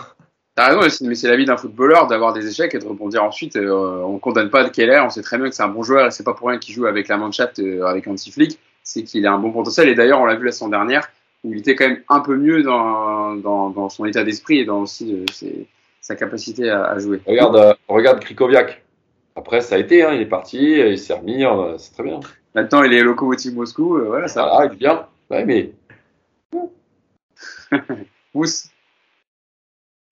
T'as 0.56 0.68
raison, 0.68 0.82
mais 1.08 1.16
c'est- 1.16 1.28
la 1.30 1.38
vie 1.38 1.46
d'un 1.46 1.56
footballeur 1.58 2.08
d'avoir 2.08 2.34
des 2.34 2.46
échecs 2.48 2.76
et 2.76 2.80
de 2.80 2.86
rebondir 2.86 3.24
ensuite. 3.24 3.56
Euh, 3.56 4.02
on 4.04 4.20
condamne 4.20 4.50
pas 4.50 4.70
Keller, 4.70 5.02
on 5.06 5.10
sait 5.10 5.22
très 5.22 5.38
bien 5.38 5.50
que 5.50 5.56
c'est 5.56 5.64
un 5.64 5.70
bon 5.70 5.82
joueur 5.84 6.08
et 6.08 6.12
c'est 6.12 6.24
pas 6.26 6.34
pour 6.34 6.50
rien 6.50 6.60
qu'il 6.60 6.76
joue 6.76 6.86
avec 6.88 7.08
la 7.08 7.18
Mannschaft, 7.18 7.60
euh, 7.60 7.86
avec 7.86 8.06
Hansi 8.08 8.32
Flick. 8.32 8.60
C'est 8.84 9.04
qu'il 9.04 9.26
a 9.26 9.32
un 9.32 9.38
bon 9.38 9.52
potentiel 9.52 9.88
et 9.90 9.96
d'ailleurs 9.96 10.20
on 10.20 10.26
l'a 10.26 10.36
vu 10.36 10.46
la 10.46 10.52
semaine 10.52 10.72
dernière 10.72 11.08
où 11.44 11.54
il 11.54 11.60
était 11.60 11.76
quand 11.76 11.88
même 11.88 12.02
un 12.10 12.20
peu 12.20 12.36
mieux 12.36 12.64
dans, 12.64 13.36
dans, 13.36 13.70
dans 13.70 13.90
son 13.90 14.06
état 14.06 14.24
d'esprit 14.24 14.60
et 14.60 14.66
dans 14.66 14.82
aussi 14.82 15.14
euh, 15.14 15.26
ses- 15.32 15.68
sa 16.02 16.16
capacité 16.16 16.70
à, 16.70 16.84
à 16.86 17.00
jouer. 17.00 17.22
Regarde, 17.26 17.56
euh, 17.56 17.74
regarde 17.88 18.20
Krikoviak. 18.20 18.84
Après, 19.36 19.62
ça 19.62 19.76
a 19.76 19.78
été, 19.78 20.04
hein, 20.04 20.12
il 20.14 20.22
est 20.22 20.26
parti, 20.26 20.58
il 20.60 21.00
s'est 21.00 21.14
remis, 21.14 21.46
c'est 21.78 21.94
très 21.94 22.04
bien. 22.04 22.20
Maintenant 22.54 22.84
il 22.84 22.92
est 22.94 23.02
locomotive 23.02 23.56
Moscou, 23.56 23.98
voilà 24.06 24.28
ça. 24.28 24.50
Ah, 24.52 24.66
il 24.66 24.74
est 24.74 24.76
bien. 24.76 25.08
Ouais, 25.30 25.46
mais 25.46 25.72
Pousse. 28.34 28.71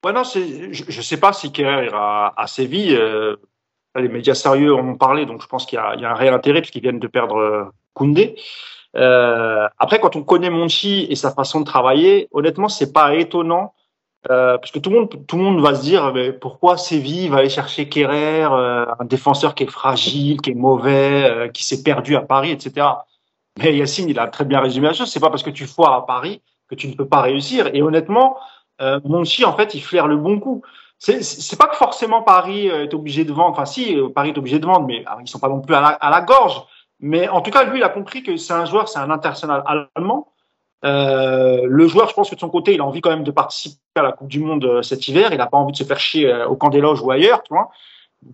Ouais, 0.05 0.13
non, 0.13 0.23
je 0.23 0.97
ne 0.97 1.01
sais 1.01 1.19
pas 1.19 1.33
si 1.33 1.51
Kerr 1.51 1.83
ira 1.83 2.33
à 2.39 2.47
Séville. 2.47 2.95
euh, 2.95 3.35
les 3.95 4.07
médias 4.07 4.35
sérieux 4.35 4.73
en 4.75 4.87
ont 4.87 4.97
parlé, 4.97 5.25
donc 5.25 5.41
je 5.41 5.47
pense 5.47 5.65
qu'il 5.65 5.77
y 5.79 6.01
y 6.01 6.05
a 6.05 6.11
un 6.11 6.15
réel 6.15 6.33
intérêt 6.33 6.61
puisqu'ils 6.61 6.81
viennent 6.81 6.99
de 6.99 7.07
perdre 7.07 7.37
euh, 7.37 7.65
Koundé. 7.93 8.35
Euh, 8.95 9.67
après, 9.77 9.99
quand 9.99 10.15
on 10.15 10.23
connaît 10.23 10.49
Monchi 10.49 11.05
et 11.09 11.15
sa 11.15 11.31
façon 11.31 11.59
de 11.59 11.65
travailler, 11.65 12.27
honnêtement, 12.31 12.69
c'est 12.69 12.93
pas 12.93 13.15
étonnant 13.15 13.73
euh, 14.29 14.57
parce 14.57 14.71
que 14.71 14.79
tout 14.79 14.89
le 14.89 14.99
monde, 14.99 15.25
tout 15.27 15.37
le 15.37 15.43
monde 15.43 15.61
va 15.61 15.75
se 15.75 15.81
dire, 15.81 16.11
mais 16.13 16.33
pourquoi 16.33 16.77
Séville 16.77 17.29
va 17.29 17.37
aller 17.37 17.49
chercher 17.49 17.87
Kerrer, 17.87 18.45
euh, 18.45 18.85
un 18.99 19.05
défenseur 19.05 19.55
qui 19.55 19.63
est 19.63 19.71
fragile, 19.71 20.41
qui 20.41 20.51
est 20.51 20.55
mauvais, 20.55 21.51
qui 21.53 21.63
s'est 21.63 21.83
perdu 21.83 22.15
à 22.15 22.21
Paris, 22.21 22.51
etc. 22.51 22.87
Mais 23.57 23.75
Yacine, 23.75 24.09
il 24.09 24.19
a 24.19 24.27
très 24.27 24.45
bien 24.45 24.59
résumé 24.59 24.87
la 24.87 24.93
chose. 24.93 25.09
C'est 25.11 25.19
pas 25.19 25.29
parce 25.29 25.43
que 25.43 25.49
tu 25.49 25.67
foires 25.67 25.93
à 25.93 26.05
Paris 26.05 26.41
que 26.69 26.75
tu 26.75 26.87
ne 26.87 26.93
peux 26.93 27.07
pas 27.07 27.21
réussir. 27.21 27.69
Et 27.73 27.81
honnêtement, 27.81 28.37
euh, 28.81 28.99
Monchi, 29.03 29.45
en 29.45 29.55
fait, 29.55 29.73
il 29.73 29.81
flaire 29.81 30.07
le 30.07 30.17
bon 30.17 30.39
coup. 30.39 30.63
C'est, 30.99 31.57
pas 31.57 31.67
que 31.67 31.77
forcément 31.77 32.21
Paris 32.21 32.69
euh, 32.69 32.83
est 32.83 32.93
obligé 32.93 33.23
de 33.23 33.31
vendre. 33.31 33.51
Enfin, 33.51 33.65
si, 33.65 33.95
euh, 33.95 34.09
Paris 34.09 34.29
est 34.29 34.37
obligé 34.37 34.59
de 34.59 34.65
vendre, 34.65 34.85
mais 34.85 35.05
alors, 35.05 35.21
ils 35.21 35.27
sont 35.29 35.39
pas 35.39 35.47
non 35.47 35.61
plus 35.61 35.73
à 35.73 35.97
la, 36.01 36.21
gorge. 36.21 36.61
Mais 36.99 37.29
en 37.29 37.41
tout 37.41 37.51
cas, 37.51 37.63
lui, 37.63 37.79
il 37.79 37.83
a 37.83 37.89
compris 37.89 38.21
que 38.21 38.35
c'est 38.35 38.51
un 38.51 38.65
joueur, 38.65 38.89
c'est 38.89 38.99
un 38.99 39.09
international 39.09 39.63
allemand. 39.95 40.33
Euh, 40.83 41.61
le 41.65 41.87
joueur, 41.87 42.09
je 42.09 42.13
pense 42.13 42.29
que 42.29 42.35
de 42.35 42.39
son 42.39 42.49
côté, 42.49 42.73
il 42.73 42.81
a 42.81 42.83
envie 42.83 42.99
quand 42.99 43.09
même 43.09 43.23
de 43.23 43.31
participer 43.31 43.79
à 43.95 44.01
la 44.01 44.11
Coupe 44.11 44.27
du 44.27 44.41
Monde 44.41 44.81
cet 44.83 45.07
hiver. 45.07 45.29
Il 45.31 45.37
n'a 45.37 45.47
pas 45.47 45.57
envie 45.57 45.71
de 45.71 45.77
se 45.77 45.85
faire 45.85 45.99
chier 45.99 46.33
au 46.43 46.57
camp 46.57 46.69
des 46.69 46.81
loges 46.81 47.01
ou 47.01 47.11
ailleurs, 47.11 47.43
tu 47.43 47.53
vois. 47.53 47.69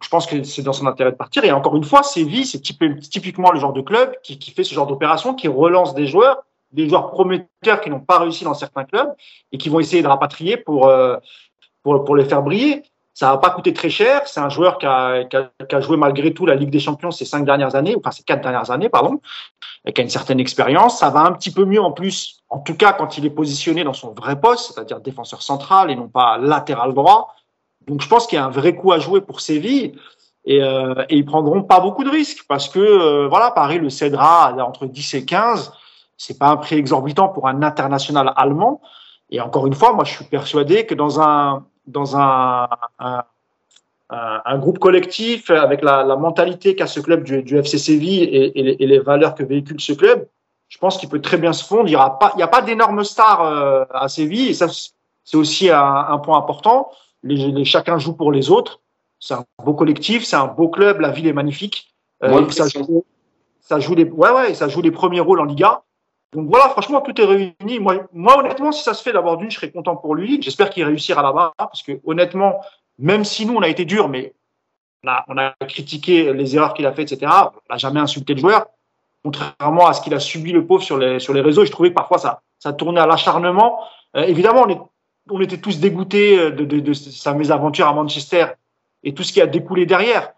Je 0.02 0.10
pense 0.10 0.26
que 0.26 0.42
c'est 0.42 0.64
dans 0.64 0.74
son 0.74 0.88
intérêt 0.88 1.12
de 1.12 1.18
partir. 1.18 1.44
Et 1.44 1.52
encore 1.52 1.76
une 1.76 1.84
fois, 1.84 2.02
Séville, 2.02 2.48
c'est 2.48 2.60
typ- 2.60 3.00
typiquement 3.00 3.52
le 3.52 3.60
genre 3.60 3.74
de 3.74 3.82
club 3.82 4.16
qui 4.24 4.50
fait 4.50 4.64
ce 4.64 4.74
genre 4.74 4.88
d'opération, 4.88 5.36
qui 5.36 5.48
relance 5.48 5.94
des 5.94 6.08
joueurs, 6.08 6.44
des 6.76 6.90
joueurs 6.90 7.12
prometteurs 7.12 7.82
qui 7.82 7.90
n'ont 7.90 8.00
pas 8.00 8.20
réussi 8.20 8.44
dans 8.44 8.54
certains 8.54 8.84
clubs 8.84 9.14
et 9.52 9.58
qui 9.58 9.70
vont 9.70 9.80
essayer 9.80 10.04
de 10.04 10.08
rapatrier 10.08 10.58
pour 10.58 10.88
euh, 10.88 11.18
pour, 11.84 12.16
les 12.16 12.26
faire 12.26 12.42
briller. 12.42 12.84
Ça 13.14 13.32
va 13.32 13.38
pas 13.38 13.52
coûter 13.52 13.72
très 13.72 13.90
cher. 13.90 14.24
C'est 14.26 14.40
un 14.40 14.50
joueur 14.50 14.78
qui 14.78 14.88
a, 14.88 15.24
qui, 15.24 15.38
a, 15.38 15.52
qui 15.70 15.76
a, 15.76 15.80
joué 15.80 15.98
malgré 15.98 16.34
tout 16.34 16.46
la 16.46 16.56
Ligue 16.56 16.72
des 16.72 16.80
Champions 16.80 17.12
ces 17.12 17.26
cinq 17.26 17.46
dernières 17.46 17.76
années, 17.76 17.96
enfin 17.98 18.12
ces 18.12 18.24
quatre 18.24 18.42
dernières 18.42 18.72
années, 18.72 18.90
pardon, 18.90 19.22
et 19.86 19.94
qui 19.94 20.02
a 20.02 20.04
une 20.04 20.10
certaine 20.10 20.40
expérience. 20.40 21.00
Ça 21.00 21.12
va 21.12 21.22
un 21.22 21.32
petit 21.32 21.52
peu 21.52 21.64
mieux 21.64 21.82
en 21.82 21.92
plus, 21.92 22.42
en 22.50 22.60
tout 22.60 22.76
cas 22.76 22.92
quand 22.92 23.18
il 23.18 23.26
est 23.26 23.30
positionné 23.30 23.84
dans 23.84 23.94
son 23.94 24.14
vrai 24.14 24.40
poste, 24.40 24.74
c'est-à-dire 24.74 25.00
défenseur 25.00 25.42
central 25.44 25.92
et 25.92 25.96
non 25.96 26.10
pas 26.10 26.38
latéral 26.38 26.94
droit. 26.94 27.36
Donc 27.88 28.02
je 28.02 28.10
pense 28.10 28.28
qu'il 28.28 28.38
y 28.38 28.40
a 28.40 28.46
un 28.46 28.50
vrai 28.50 28.76
coup 28.76 28.92
à 28.92 29.00
jouer 29.00 29.22
pour 29.22 29.40
Séville 29.40 29.94
et, 30.44 30.62
euh, 30.62 31.06
et 31.10 31.16
ils 31.18 31.26
prendront 31.26 31.64
pas 31.64 31.80
beaucoup 31.80 32.04
de 32.04 32.10
risques 32.10 32.46
parce 32.48 32.68
que 32.68 32.80
euh, 32.80 33.28
voilà 33.28 33.52
Paris 33.52 33.80
le 33.80 33.90
cédera 33.90 34.54
entre 34.60 34.88
10 34.88 35.14
et 35.14 35.26
15. 35.26 35.72
C'est 36.18 36.40
pas 36.40 36.50
un 36.50 36.58
prix 36.58 36.76
exorbitant 36.76 37.30
pour 37.30 37.48
un 37.48 37.62
international 37.62 38.34
allemand. 38.36 38.82
Et 39.30 39.42
encore 39.42 39.68
une 39.68 39.74
fois, 39.74 39.94
moi 39.94 40.04
je 40.04 40.14
suis 40.14 40.26
persuadé 40.26 40.86
que 40.86 40.96
dans 40.96 41.20
un 41.20 41.66
dans 41.88 42.18
un, 42.18 42.68
un, 43.00 43.24
un, 44.10 44.58
groupe 44.58 44.80
collectif 44.80 45.52
avec 45.52 45.84
la, 45.84 46.04
la 46.04 46.16
mentalité 46.16 46.76
qu'a 46.76 46.88
ce 46.88 47.00
club 47.00 47.24
du, 47.24 47.44
du 47.44 47.58
FC 47.58 47.78
Séville 47.78 48.24
et, 48.24 48.60
et, 48.60 48.64
les, 48.64 48.76
et, 48.80 48.88
les, 48.88 49.00
valeurs 49.00 49.36
que 49.36 49.44
véhicule 49.44 49.80
ce 49.80 49.94
club, 49.94 50.28
je 50.68 50.80
pense 50.80 50.98
qu'il 50.98 51.10
peut 51.10 51.22
très 51.22 51.38
bien 51.38 51.54
se 51.54 51.64
fondre. 51.64 51.88
Il 51.88 51.92
n'y 51.92 51.96
a 51.96 52.10
pas, 52.10 52.32
pas 52.48 52.62
d'énormes 52.62 53.04
stars 53.04 53.42
euh, 53.44 53.86
à 53.94 54.08
Séville 54.08 54.50
et 54.50 54.54
ça 54.54 54.68
c'est 55.24 55.38
aussi 55.38 55.70
un, 55.70 56.06
un, 56.10 56.18
point 56.20 56.38
important. 56.38 56.90
Les, 57.24 57.52
les, 57.52 57.66
chacun 57.66 57.98
joue 57.98 58.14
pour 58.14 58.32
les 58.32 58.52
autres. 58.52 58.80
C'est 59.20 59.34
un 59.34 59.46
beau 59.64 59.74
collectif, 59.74 60.24
c'est 60.24 60.36
un 60.36 60.48
beau 60.48 60.70
club. 60.70 61.00
La 61.00 61.10
ville 61.10 61.28
est 61.28 61.34
magnifique. 61.34 61.94
Euh, 62.24 62.50
ça, 62.50 62.68
joue, 62.68 63.04
ça 63.60 63.80
joue 63.80 63.96
les, 63.96 64.06
ouais 64.06 64.32
ouais, 64.32 64.54
ça 64.54 64.68
joue 64.68 64.82
les 64.82 64.92
premiers 64.92 65.20
rôles 65.20 65.40
en 65.40 65.46
Liga. 65.46 65.82
Donc 66.36 66.50
voilà, 66.50 66.70
franchement, 66.70 67.00
tout 67.02 67.20
est 67.20 67.26
réuni. 67.26 67.80
Moi, 67.80 68.08
moi 68.12 68.38
honnêtement, 68.38 68.74
si 68.74 68.84
ça 68.84 68.94
se 68.94 69.02
fait 69.02 69.14
d'abord 69.14 69.38
d'une, 69.38 69.50
je 69.50 69.56
serais 69.56 69.72
content 69.72 69.96
pour 69.96 70.16
lui. 70.16 70.42
J'espère 70.42 70.70
qu'il 70.70 70.84
réussira 70.84 71.22
là-bas, 71.22 71.54
parce 71.58 71.82
que 71.82 71.94
honnêtement, 72.06 72.60
même 73.00 73.24
si 73.24 73.46
nous, 73.46 73.56
on 73.56 73.62
a 73.62 73.70
été 73.70 73.86
dur, 73.86 74.10
mais 74.10 74.34
on 75.28 75.38
a, 75.38 75.54
critiqué 75.68 76.34
les 76.34 76.56
erreurs 76.56 76.74
qu'il 76.74 76.86
a 76.86 76.92
faites, 76.92 77.12
etc., 77.12 77.32
on 77.70 77.74
n'a 77.74 77.78
jamais 77.78 78.02
insulté 78.02 78.34
le 78.34 78.42
joueur. 78.42 78.68
Contrairement 79.24 79.88
à 79.88 79.94
ce 79.94 80.02
qu'il 80.02 80.14
a 80.14 80.20
subi 80.20 80.52
le 80.52 80.66
pauvre 80.66 80.84
sur 80.84 80.98
les, 80.98 81.20
sur 81.20 81.34
les 81.34 81.42
réseaux, 81.42 81.66
je 81.66 81.72
trouvais 81.72 81.90
que 81.90 81.96
parfois 81.96 82.18
ça, 82.18 82.42
ça 82.60 82.74
tournait 82.74 83.00
à 83.00 83.08
l'acharnement. 83.08 83.80
Euh, 84.16 84.24
évidemment, 84.24 84.68
on, 85.30 85.42
était 85.42 85.58
tous 85.58 85.80
dégoûtés 85.80 86.52
de, 86.52 86.66
de, 86.66 86.94
sa 86.94 87.34
mésaventure 87.34 87.88
à 87.88 87.94
Manchester 87.94 88.48
et 89.04 89.14
tout 89.14 89.24
ce 89.24 89.32
qui 89.32 89.42
a 89.42 89.48
découlé 89.48 89.86
derrière. 89.86 90.34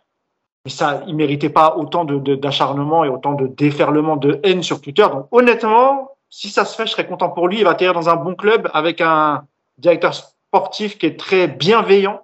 Mais 0.67 0.71
ça, 0.71 1.01
il 1.07 1.15
méritait 1.15 1.47
pas 1.47 1.77
autant 1.77 2.03
d'acharnement 2.03 3.05
et 3.05 3.07
autant 3.07 3.31
de 3.31 3.47
déferlement 3.47 4.17
de 4.17 4.41
haine 4.43 4.63
sur 4.63 4.81
Twitter. 4.81 5.05
Donc 5.09 5.25
honnêtement, 5.31 6.11
si 6.29 6.49
ça 6.49 6.65
se 6.65 6.75
fait, 6.75 6.85
je 6.85 6.91
serais 6.91 7.07
content 7.07 7.29
pour 7.29 7.47
lui. 7.47 7.59
Il 7.59 7.63
va 7.63 7.69
atterrir 7.69 7.93
dans 7.93 8.09
un 8.09 8.17
bon 8.17 8.35
club 8.35 8.69
avec 8.73 8.99
un 8.99 9.45
directeur 9.77 10.13
sportif 10.13 10.97
qui 10.97 11.05
est 11.05 11.17
très 11.17 11.47
bienveillant 11.47 12.21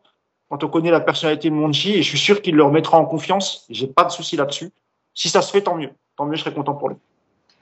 quand 0.49 0.61
on 0.61 0.68
connaît 0.68 0.91
la 0.91 0.99
personnalité 0.99 1.49
de 1.49 1.56
Monchi 1.56 1.94
et 1.94 2.02
je 2.02 2.10
suis 2.10 2.18
sûr 2.18 2.41
qu'il 2.41 2.57
le 2.57 2.64
remettra 2.65 2.98
en 2.98 3.06
confiance. 3.06 3.65
J'ai 3.70 3.88
pas 3.88 4.03
de 4.03 4.11
souci 4.11 4.36
là-dessus. 4.36 4.72
Si 5.14 5.30
ça 5.30 5.41
se 5.41 5.49
fait, 5.49 5.61
tant 5.61 5.78
mieux. 5.78 5.91
Tant 6.18 6.26
mieux, 6.26 6.36
je 6.36 6.41
serais 6.41 6.53
content 6.53 6.74
pour 6.74 6.90
lui. 6.90 6.98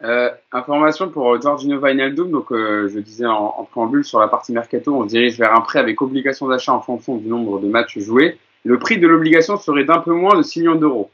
Euh, 0.03 0.31
information 0.51 1.09
pour 1.09 1.39
Giorgino 1.39 1.77
Wijnaldum. 1.77 2.31
Donc, 2.31 2.51
euh, 2.51 2.89
je 2.91 2.97
disais 2.97 3.27
en, 3.27 3.67
préambule 3.69 4.03
sur 4.03 4.19
la 4.19 4.27
partie 4.27 4.51
mercato, 4.51 4.95
on 4.95 5.05
dirige 5.05 5.37
vers 5.37 5.53
un 5.53 5.61
prêt 5.61 5.77
avec 5.77 6.01
obligation 6.01 6.47
d'achat 6.47 6.73
en 6.73 6.81
fonction 6.81 7.17
du 7.17 7.27
nombre 7.27 7.59
de 7.59 7.67
matchs 7.67 7.99
joués. 7.99 8.39
Le 8.63 8.77
prix 8.79 8.99
de 8.99 9.07
l'obligation 9.07 9.57
serait 9.57 9.85
d'un 9.85 9.99
peu 9.99 10.13
moins 10.13 10.37
de 10.37 10.43
6 10.43 10.59
millions 10.61 10.75
d'euros. 10.75 11.09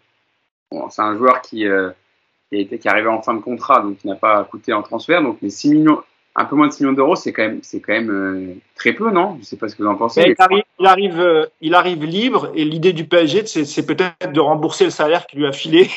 Bon, 0.72 0.90
c'est 0.90 1.02
un 1.02 1.18
joueur 1.18 1.42
qui, 1.42 1.66
euh, 1.66 1.90
qui, 2.50 2.58
a 2.58 2.60
été, 2.60 2.78
qui 2.78 2.88
est 2.88 2.92
arrivé 2.92 3.08
en 3.08 3.22
fin 3.22 3.34
de 3.34 3.40
contrat, 3.40 3.82
donc 3.82 3.98
qui 3.98 4.08
n'a 4.08 4.16
pas 4.16 4.44
coûté 4.44 4.74
en 4.74 4.84
transfert. 4.84 5.22
Donc, 5.22 5.38
les 5.42 5.50
6 5.50 5.70
millions, 5.70 6.02
un 6.36 6.46
peu 6.46 6.56
moins 6.56 6.68
de 6.68 6.74
6 6.74 6.84
millions 6.84 6.96
d'euros, 6.96 7.16
c'est 7.16 7.32
quand 7.32 7.44
même, 7.44 7.60
c'est 7.64 7.80
quand 7.80 7.94
même 7.94 8.12
euh, 8.12 8.54
très 8.76 8.94
peu, 8.94 9.12
non? 9.12 9.36
Je 9.36 9.40
ne 9.40 9.44
sais 9.46 9.58
pas 9.58 9.70
ce 9.70 9.76
que 9.76 9.84
vous 9.84 9.90
en 9.90 9.96
pensez. 9.96 10.24
Il 10.26 10.36
arrive, 10.40 10.64
il, 10.80 10.86
arrive, 10.86 11.20
euh, 11.20 11.46
il 11.62 11.74
arrive 11.74 12.04
libre 12.04 12.52
et 12.54 12.66
l'idée 12.66 12.94
du 12.94 13.06
PSG, 13.06 13.46
c'est, 13.46 13.66
c'est 13.66 13.86
peut-être 13.86 14.32
de 14.32 14.40
rembourser 14.40 14.84
le 14.84 14.92
salaire 14.92 15.26
qu'il 15.26 15.40
lui 15.40 15.48
a 15.48 15.54
filé 15.54 15.90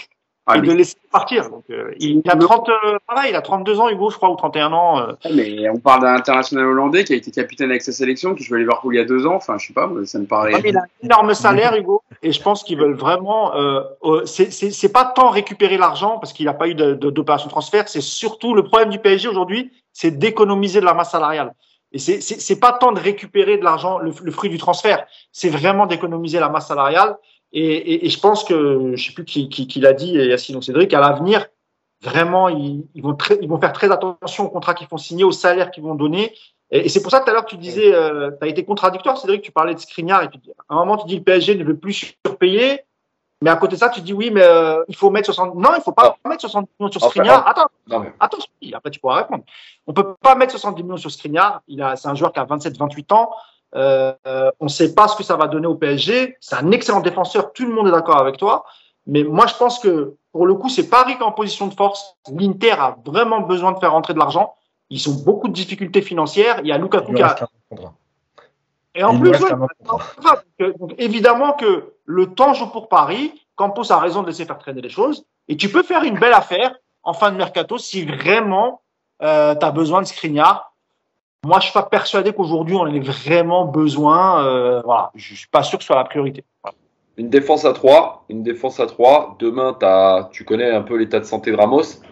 ah, 0.47 0.57
et 0.57 0.61
mais... 0.61 0.69
de 0.69 0.73
laisser 0.73 0.97
partir. 1.11 1.51
Donc, 1.51 1.65
euh, 1.71 1.93
il 1.99 2.23
a 2.27 2.37
30, 2.37 2.69
euh, 2.69 2.99
pareil, 3.07 3.31
il 3.31 3.37
a 3.37 3.43
32 3.43 3.81
ans, 3.81 3.89
Hugo, 3.89 4.11
je 4.11 4.17
crois, 4.17 4.31
ou 4.31 4.37
31 4.37 4.73
ans. 4.73 4.99
Euh. 5.01 5.13
Mais 5.33 5.69
on 5.69 5.79
parle 5.79 6.03
d'un 6.03 6.15
international 6.15 6.67
hollandais 6.67 7.05
qui 7.05 7.13
a 7.13 7.17
été 7.17 7.31
capitaine 7.31 7.71
avec 7.71 7.83
sa 7.83 7.93
sélection, 7.93 8.35
qui 8.35 8.43
joue 8.43 8.55
à 8.55 8.59
Liverpool 8.59 8.95
il 8.95 8.99
y 8.99 9.01
a 9.01 9.05
deux 9.05 9.27
ans. 9.27 9.35
Enfin, 9.35 9.59
je 9.59 9.67
sais 9.67 9.73
pas, 9.73 9.91
ça 10.05 10.19
me 10.19 10.27
paraît. 10.27 10.53
Ah, 10.55 10.61
il 10.65 10.77
a 10.77 10.81
un 10.81 11.05
énorme 11.05 11.35
salaire, 11.35 11.77
Hugo, 11.77 12.03
et 12.23 12.33
je 12.33 12.43
pense 12.43 12.63
qu'ils 12.63 12.79
veulent 12.79 12.95
vraiment. 12.97 13.55
Euh, 13.55 13.83
c'est, 14.25 14.93
pas 14.93 15.05
tant 15.05 15.31
récupérer 15.31 15.77
l'argent 15.77 16.19
parce 16.19 16.33
qu'il 16.33 16.47
n'a 16.47 16.55
pas 16.55 16.69
eu 16.69 16.75
de, 16.75 16.95
d'opération 16.95 17.47
de 17.47 17.53
transfert. 17.53 17.89
C'est 17.89 18.01
surtout 18.01 18.55
le 18.55 18.65
problème 18.65 18.91
du 18.91 18.99
PSG 18.99 19.29
aujourd'hui, 19.29 19.71
c'est 19.93 20.19
d'économiser 20.19 20.81
de 20.81 20.87
la 20.87 20.95
masse 20.95 21.11
salariale. 21.11 21.55
Et 21.93 21.99
c'est 21.99 22.61
pas 22.61 22.73
tant 22.73 22.93
de 22.93 23.01
récupérer 23.01 23.59
de 23.59 23.65
l'argent, 23.65 23.99
le, 23.99 24.13
le 24.23 24.31
fruit 24.31 24.49
du 24.49 24.59
transfert, 24.59 25.05
c'est 25.33 25.49
vraiment 25.49 25.87
d'économiser 25.87 26.39
la 26.39 26.49
masse 26.49 26.69
salariale. 26.69 27.17
Et, 27.53 27.63
et, 27.63 28.07
et, 28.07 28.09
je 28.09 28.21
pense 28.21 28.45
que, 28.45 28.93
je 28.95 29.05
sais 29.05 29.13
plus 29.13 29.25
qui, 29.25 29.49
qui, 29.49 29.67
qui 29.67 29.81
l'a 29.81 29.93
dit, 29.93 30.13
Yacine 30.13 30.57
ou 30.57 30.63
Cédric, 30.63 30.95
à 30.95 31.01
l'avenir, 31.01 31.47
vraiment, 32.03 32.49
ils, 32.49 32.87
ils, 32.95 33.03
vont 33.03 33.15
très, 33.15 33.39
ils 33.43 33.49
vont 33.49 33.61
faire 33.61 33.73
très 33.73 33.91
attention 33.91 34.45
aux 34.45 34.51
contrats 34.51 34.75
qu'ils 34.75 34.87
font 34.87 34.99
signer, 34.99 35.25
aux 35.25 35.33
salaires 35.33 35.71
qu'ils 35.71 35.83
vont 35.83 35.95
donner. 35.95 36.33
Et, 36.71 36.87
et 36.87 36.89
c'est 36.89 37.03
pour 37.03 37.11
ça 37.11 37.21
que 37.21 37.25
tout 37.25 37.31
à 37.31 37.35
l'heure, 37.35 37.47
tu 37.47 37.57
disais, 37.57 37.93
euh, 37.93 38.31
tu 38.31 38.45
as 38.45 38.49
été 38.49 38.65
contradictoire, 38.65 39.19
Cédric, 39.19 39.43
tu 39.43 39.53
parlais 39.53 39.75
de 39.75 39.81
Skriniar, 39.81 40.23
et 40.23 40.31
tu, 40.31 40.39
à 40.69 40.75
un 40.75 40.77
moment, 40.77 40.97
tu 40.97 41.07
dis 41.07 41.17
le 41.17 41.23
PSG 41.23 41.57
ne 41.57 41.65
veut 41.65 41.77
plus 41.77 42.15
surpayer. 42.25 42.85
Mais 43.43 43.51
à 43.51 43.57
côté 43.57 43.75
de 43.75 43.81
ça, 43.81 43.89
tu 43.89 44.03
dis 44.03 44.13
oui, 44.13 44.31
mais 44.31 44.43
euh, 44.43 44.85
il 44.89 44.95
faut 44.95 45.09
mettre 45.09 45.33
60. 45.33 45.55
Non, 45.55 45.71
il 45.75 45.81
faut 45.83 45.93
pas 45.93 46.17
mettre 46.27 46.43
70 46.43 46.69
millions 46.79 46.93
sur 46.93 47.03
Skriniar. 47.05 47.47
Attends, 47.49 47.69
non, 47.89 48.01
mais... 48.01 48.13
attends, 48.21 48.37
après 48.75 48.91
tu 48.91 49.01
pourras 49.01 49.23
répondre. 49.23 49.45
On 49.87 49.95
peut 49.95 50.15
pas 50.21 50.35
mettre 50.35 50.53
70 50.53 50.83
millions 50.83 50.97
sur 50.99 51.11
Skriniar. 51.11 51.63
Il 51.67 51.81
a, 51.81 51.97
c'est 51.97 52.09
un 52.09 52.15
joueur 52.15 52.33
qui 52.33 52.39
a 52.39 52.45
27-28 52.45 53.15
ans. 53.15 53.31
Euh, 53.75 54.15
on 54.59 54.65
ne 54.65 54.71
sait 54.71 54.95
pas 54.95 55.09
ce 55.09 55.17
que 55.17 55.23
ça 55.23 55.37
va 55.37 55.47
donner 55.47 55.67
au 55.67 55.75
PSG. 55.75 56.37
C'est 56.41 56.57
un 56.57 56.71
excellent 56.71 57.01
défenseur, 57.01 57.53
tout 57.53 57.67
le 57.67 57.73
monde 57.73 57.89
est 57.89 57.93
d'accord 57.93 58.19
avec 58.19 58.37
toi. 58.37 58.65
Mais 59.07 59.25
moi, 59.25 59.47
je 59.47 59.55
pense 59.55 59.79
que 59.79 60.17
pour 60.33 60.47
le 60.47 60.55
coup, 60.55 60.69
c'est 60.69 60.89
Paris 60.89 61.17
qui 61.17 61.21
est 61.21 61.25
en 61.25 61.33
position 61.33 61.67
de 61.67 61.75
force. 61.75 62.17
L'Inter 62.33 62.73
a 62.73 62.97
vraiment 63.05 63.41
besoin 63.41 63.73
de 63.73 63.79
faire 63.79 63.93
rentrer 63.93 64.15
de 64.15 64.19
l'argent. 64.19 64.55
Ils 64.91 65.09
ont 65.09 65.25
beaucoup 65.25 65.49
de 65.49 65.53
difficultés 65.53 66.03
financières. 66.03 66.61
Il 66.61 66.69
y 66.69 66.73
a 66.73 66.79
Lukaku 66.79 67.15
qui 67.15 67.23
a. 67.23 67.37
Et 68.95 69.05
en 69.05 69.19
plus, 69.19 69.31
ouais, 69.31 70.73
donc, 70.79 70.95
évidemment 70.99 71.53
que 71.53 71.95
le 72.05 72.35
temps 72.35 72.55
joue 72.55 72.69
pour 72.69 72.89
Paris. 72.89 73.33
Campos 73.55 73.93
a 73.93 73.99
raison 73.99 74.23
de 74.23 74.27
laisser 74.27 74.45
faire 74.45 74.59
traîner 74.59 74.81
les 74.81 74.89
choses. 74.89 75.25
Et 75.49 75.57
tu 75.57 75.69
peux 75.69 75.83
faire 75.83 76.03
une 76.03 76.19
belle 76.19 76.33
affaire 76.33 76.75
en 77.03 77.13
fin 77.13 77.31
de 77.31 77.37
mercato 77.37 77.79
si 77.79 78.05
vraiment 78.05 78.83
euh, 79.23 79.55
tu 79.55 79.65
as 79.65 79.71
besoin 79.71 80.03
de 80.03 80.07
Skriniar 80.07 80.70
moi, 81.45 81.59
je 81.59 81.65
suis 81.65 81.73
pas 81.73 81.83
persuadé 81.83 82.33
qu'aujourd'hui 82.33 82.77
on 82.77 82.87
ait 82.87 83.01
vraiment 83.01 83.65
besoin. 83.65 84.45
Euh, 84.45 84.83
voilà, 84.85 85.11
je 85.15 85.35
suis 85.35 85.49
pas 85.49 85.63
sûr 85.63 85.79
que 85.79 85.85
ce 85.85 85.87
soit 85.87 85.97
la 85.97 86.05
priorité. 86.05 86.45
Voilà. 86.63 86.77
Une 87.17 87.31
défense 87.31 87.65
à 87.65 87.73
3, 87.73 88.25
une 88.29 88.43
défense 88.43 88.81
à 88.81 88.87
3. 88.87 89.37
Demain, 89.39 89.77
as, 89.83 90.29
tu 90.33 90.45
connais 90.45 90.71
un 90.71 90.83
peu 90.83 90.97
l'état 90.97 91.19
de 91.19 91.25
santé 91.25 91.51
de 91.51 91.57
Ramos. 91.57 92.03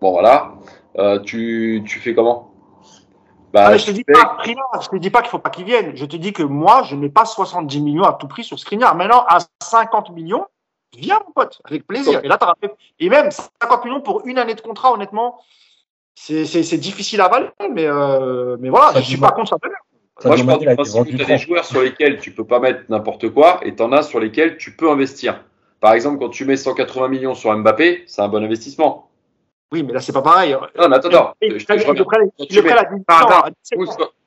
Bon, 0.00 0.10
voilà. 0.10 0.52
Euh, 0.98 1.18
tu, 1.20 1.82
tu 1.86 1.98
fais 1.98 2.14
comment? 2.14 2.50
Bah, 3.52 3.66
ah, 3.68 3.76
je 3.76 3.86
te 3.86 3.90
dis 3.92 4.04
fais... 4.04 4.12
pas, 4.12 4.38
je 4.42 4.88
te 4.88 4.96
dis 4.96 5.10
pas 5.10 5.22
qu'il 5.22 5.30
faut 5.30 5.38
pas 5.38 5.50
qu'il 5.50 5.64
vienne. 5.64 5.92
Je 5.94 6.04
te 6.04 6.16
dis 6.16 6.32
que 6.32 6.42
moi, 6.42 6.82
je 6.82 6.96
mets 6.96 7.08
pas 7.08 7.24
70 7.24 7.80
millions 7.80 8.02
à 8.02 8.12
tout 8.12 8.26
prix 8.26 8.42
sur 8.42 8.58
Skriniar. 8.58 8.96
Maintenant, 8.96 9.24
à 9.28 9.38
50 9.62 10.10
millions, 10.10 10.46
viens 10.96 11.20
mon 11.24 11.32
pote, 11.32 11.62
avec 11.64 11.86
plaisir. 11.86 12.20
Et 12.24 12.28
là, 12.28 12.36
t'as 12.36 12.54
et 12.98 13.08
même 13.08 13.30
50 13.30 13.84
millions 13.84 14.00
pour 14.00 14.26
une 14.26 14.38
année 14.38 14.54
de 14.54 14.60
contrat, 14.60 14.92
honnêtement, 14.92 15.38
c'est 16.14 16.78
difficile 16.78 17.20
à 17.20 17.26
avaler, 17.26 17.48
mais, 17.72 17.86
euh, 17.86 18.56
mais 18.60 18.68
voilà, 18.68 18.92
ça 18.92 19.00
je 19.00 19.06
suis 19.06 19.16
pas 19.16 19.30
contre 19.30 19.50
ça. 19.50 19.56
ça 20.18 20.28
Moi, 20.28 20.36
je 20.36 20.44
pense 20.44 20.58
du 20.58 20.66
principe 20.66 21.04
que 21.04 21.16
tu 21.16 21.22
as 21.22 21.26
des 21.26 21.38
joueurs 21.38 21.64
sur 21.64 21.82
lesquels 21.82 22.18
tu 22.18 22.30
peux 22.30 22.46
pas 22.46 22.60
mettre 22.60 22.82
n'importe 22.88 23.30
quoi 23.30 23.60
et 23.64 23.74
tu 23.74 23.82
en 23.82 23.92
as 23.92 24.02
sur 24.02 24.20
lesquels 24.20 24.56
tu 24.56 24.76
peux 24.76 24.90
investir. 24.90 25.44
Par 25.80 25.92
exemple, 25.92 26.18
quand 26.18 26.30
tu 26.30 26.44
mets 26.44 26.56
180 26.56 27.08
millions 27.08 27.34
sur 27.34 27.54
Mbappé, 27.56 28.04
c'est 28.06 28.22
un 28.22 28.28
bon 28.28 28.42
investissement. 28.42 29.10
Oui, 29.72 29.82
mais 29.82 29.92
là, 29.92 30.00
c'est 30.00 30.12
pas 30.12 30.22
pareil. 30.22 30.56
Non, 30.78 30.88
mais 30.88 30.96
attends, 30.96 31.08
attends. 31.08 31.34
Je, 31.42 31.58
je, 31.58 31.66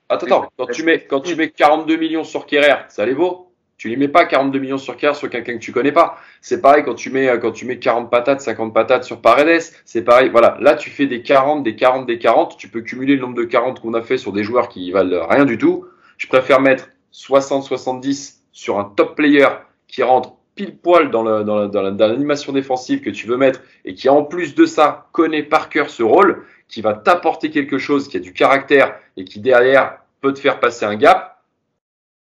Attends, 0.09 0.25
attends. 0.25 0.49
Quand 0.57 0.67
tu 0.67 0.83
mets, 0.83 1.05
quand 1.05 1.19
tu 1.19 1.35
mets 1.35 1.49
42 1.49 1.97
millions 1.97 2.23
sur 2.23 2.45
Kerrer, 2.45 2.85
ça 2.89 3.05
les 3.05 3.13
vaut 3.13 3.46
tu 3.77 3.89
lui 3.89 3.97
mets 3.97 4.07
pas 4.07 4.25
42 4.25 4.57
millions 4.59 4.77
sur 4.77 4.97
Kerr 4.97 5.15
sur 5.15 5.29
quelqu'un 5.29 5.53
que 5.53 5.63
tu 5.63 5.71
connais 5.71 5.91
pas. 5.91 6.17
C'est 6.41 6.61
pareil 6.61 6.83
quand 6.83 6.95
tu 6.95 7.11
mets 7.11 7.27
quand 7.39 7.51
tu 7.51 7.65
mets 7.65 7.77
40 7.77 8.09
patates, 8.09 8.41
50 8.41 8.73
patates 8.73 9.03
sur 9.03 9.21
Paredes, 9.21 9.61
c'est 9.85 10.03
pareil. 10.03 10.29
Voilà, 10.29 10.57
là 10.59 10.75
tu 10.75 10.89
fais 10.89 11.05
des 11.05 11.21
40, 11.21 11.63
des 11.63 11.75
40, 11.75 12.07
des 12.07 12.17
40, 12.17 12.57
tu 12.57 12.69
peux 12.69 12.81
cumuler 12.81 13.15
le 13.15 13.21
nombre 13.21 13.35
de 13.35 13.43
40 13.43 13.79
qu'on 13.79 13.93
a 13.93 14.01
fait 14.01 14.17
sur 14.17 14.33
des 14.33 14.43
joueurs 14.43 14.69
qui 14.69 14.91
valent 14.91 15.27
rien 15.27 15.45
du 15.45 15.57
tout. 15.57 15.85
Je 16.17 16.27
préfère 16.27 16.59
mettre 16.59 16.89
60 17.11 17.63
70 17.63 18.43
sur 18.51 18.79
un 18.79 18.85
top 18.85 19.15
player 19.15 19.47
qui 19.87 20.01
rentre 20.01 20.33
pile 20.55 20.75
poil 20.75 21.11
dans 21.11 21.23
l'animation 21.23 22.51
défensive 22.51 23.01
que 23.01 23.11
tu 23.11 23.27
veux 23.27 23.37
mettre 23.37 23.61
et 23.85 23.93
qui 23.93 24.09
en 24.09 24.23
plus 24.23 24.55
de 24.55 24.65
ça 24.65 25.07
connaît 25.11 25.43
par 25.43 25.69
cœur 25.69 25.91
ce 25.91 26.01
rôle, 26.01 26.43
qui 26.67 26.81
va 26.81 26.93
t'apporter 26.93 27.51
quelque 27.51 27.77
chose 27.77 28.07
qui 28.07 28.17
a 28.17 28.19
du 28.19 28.33
caractère 28.33 28.95
et 29.15 29.23
qui 29.23 29.39
derrière 29.39 29.99
peut 30.19 30.33
te 30.33 30.39
faire 30.39 30.59
passer 30.59 30.85
un 30.85 30.95
gap 30.95 31.36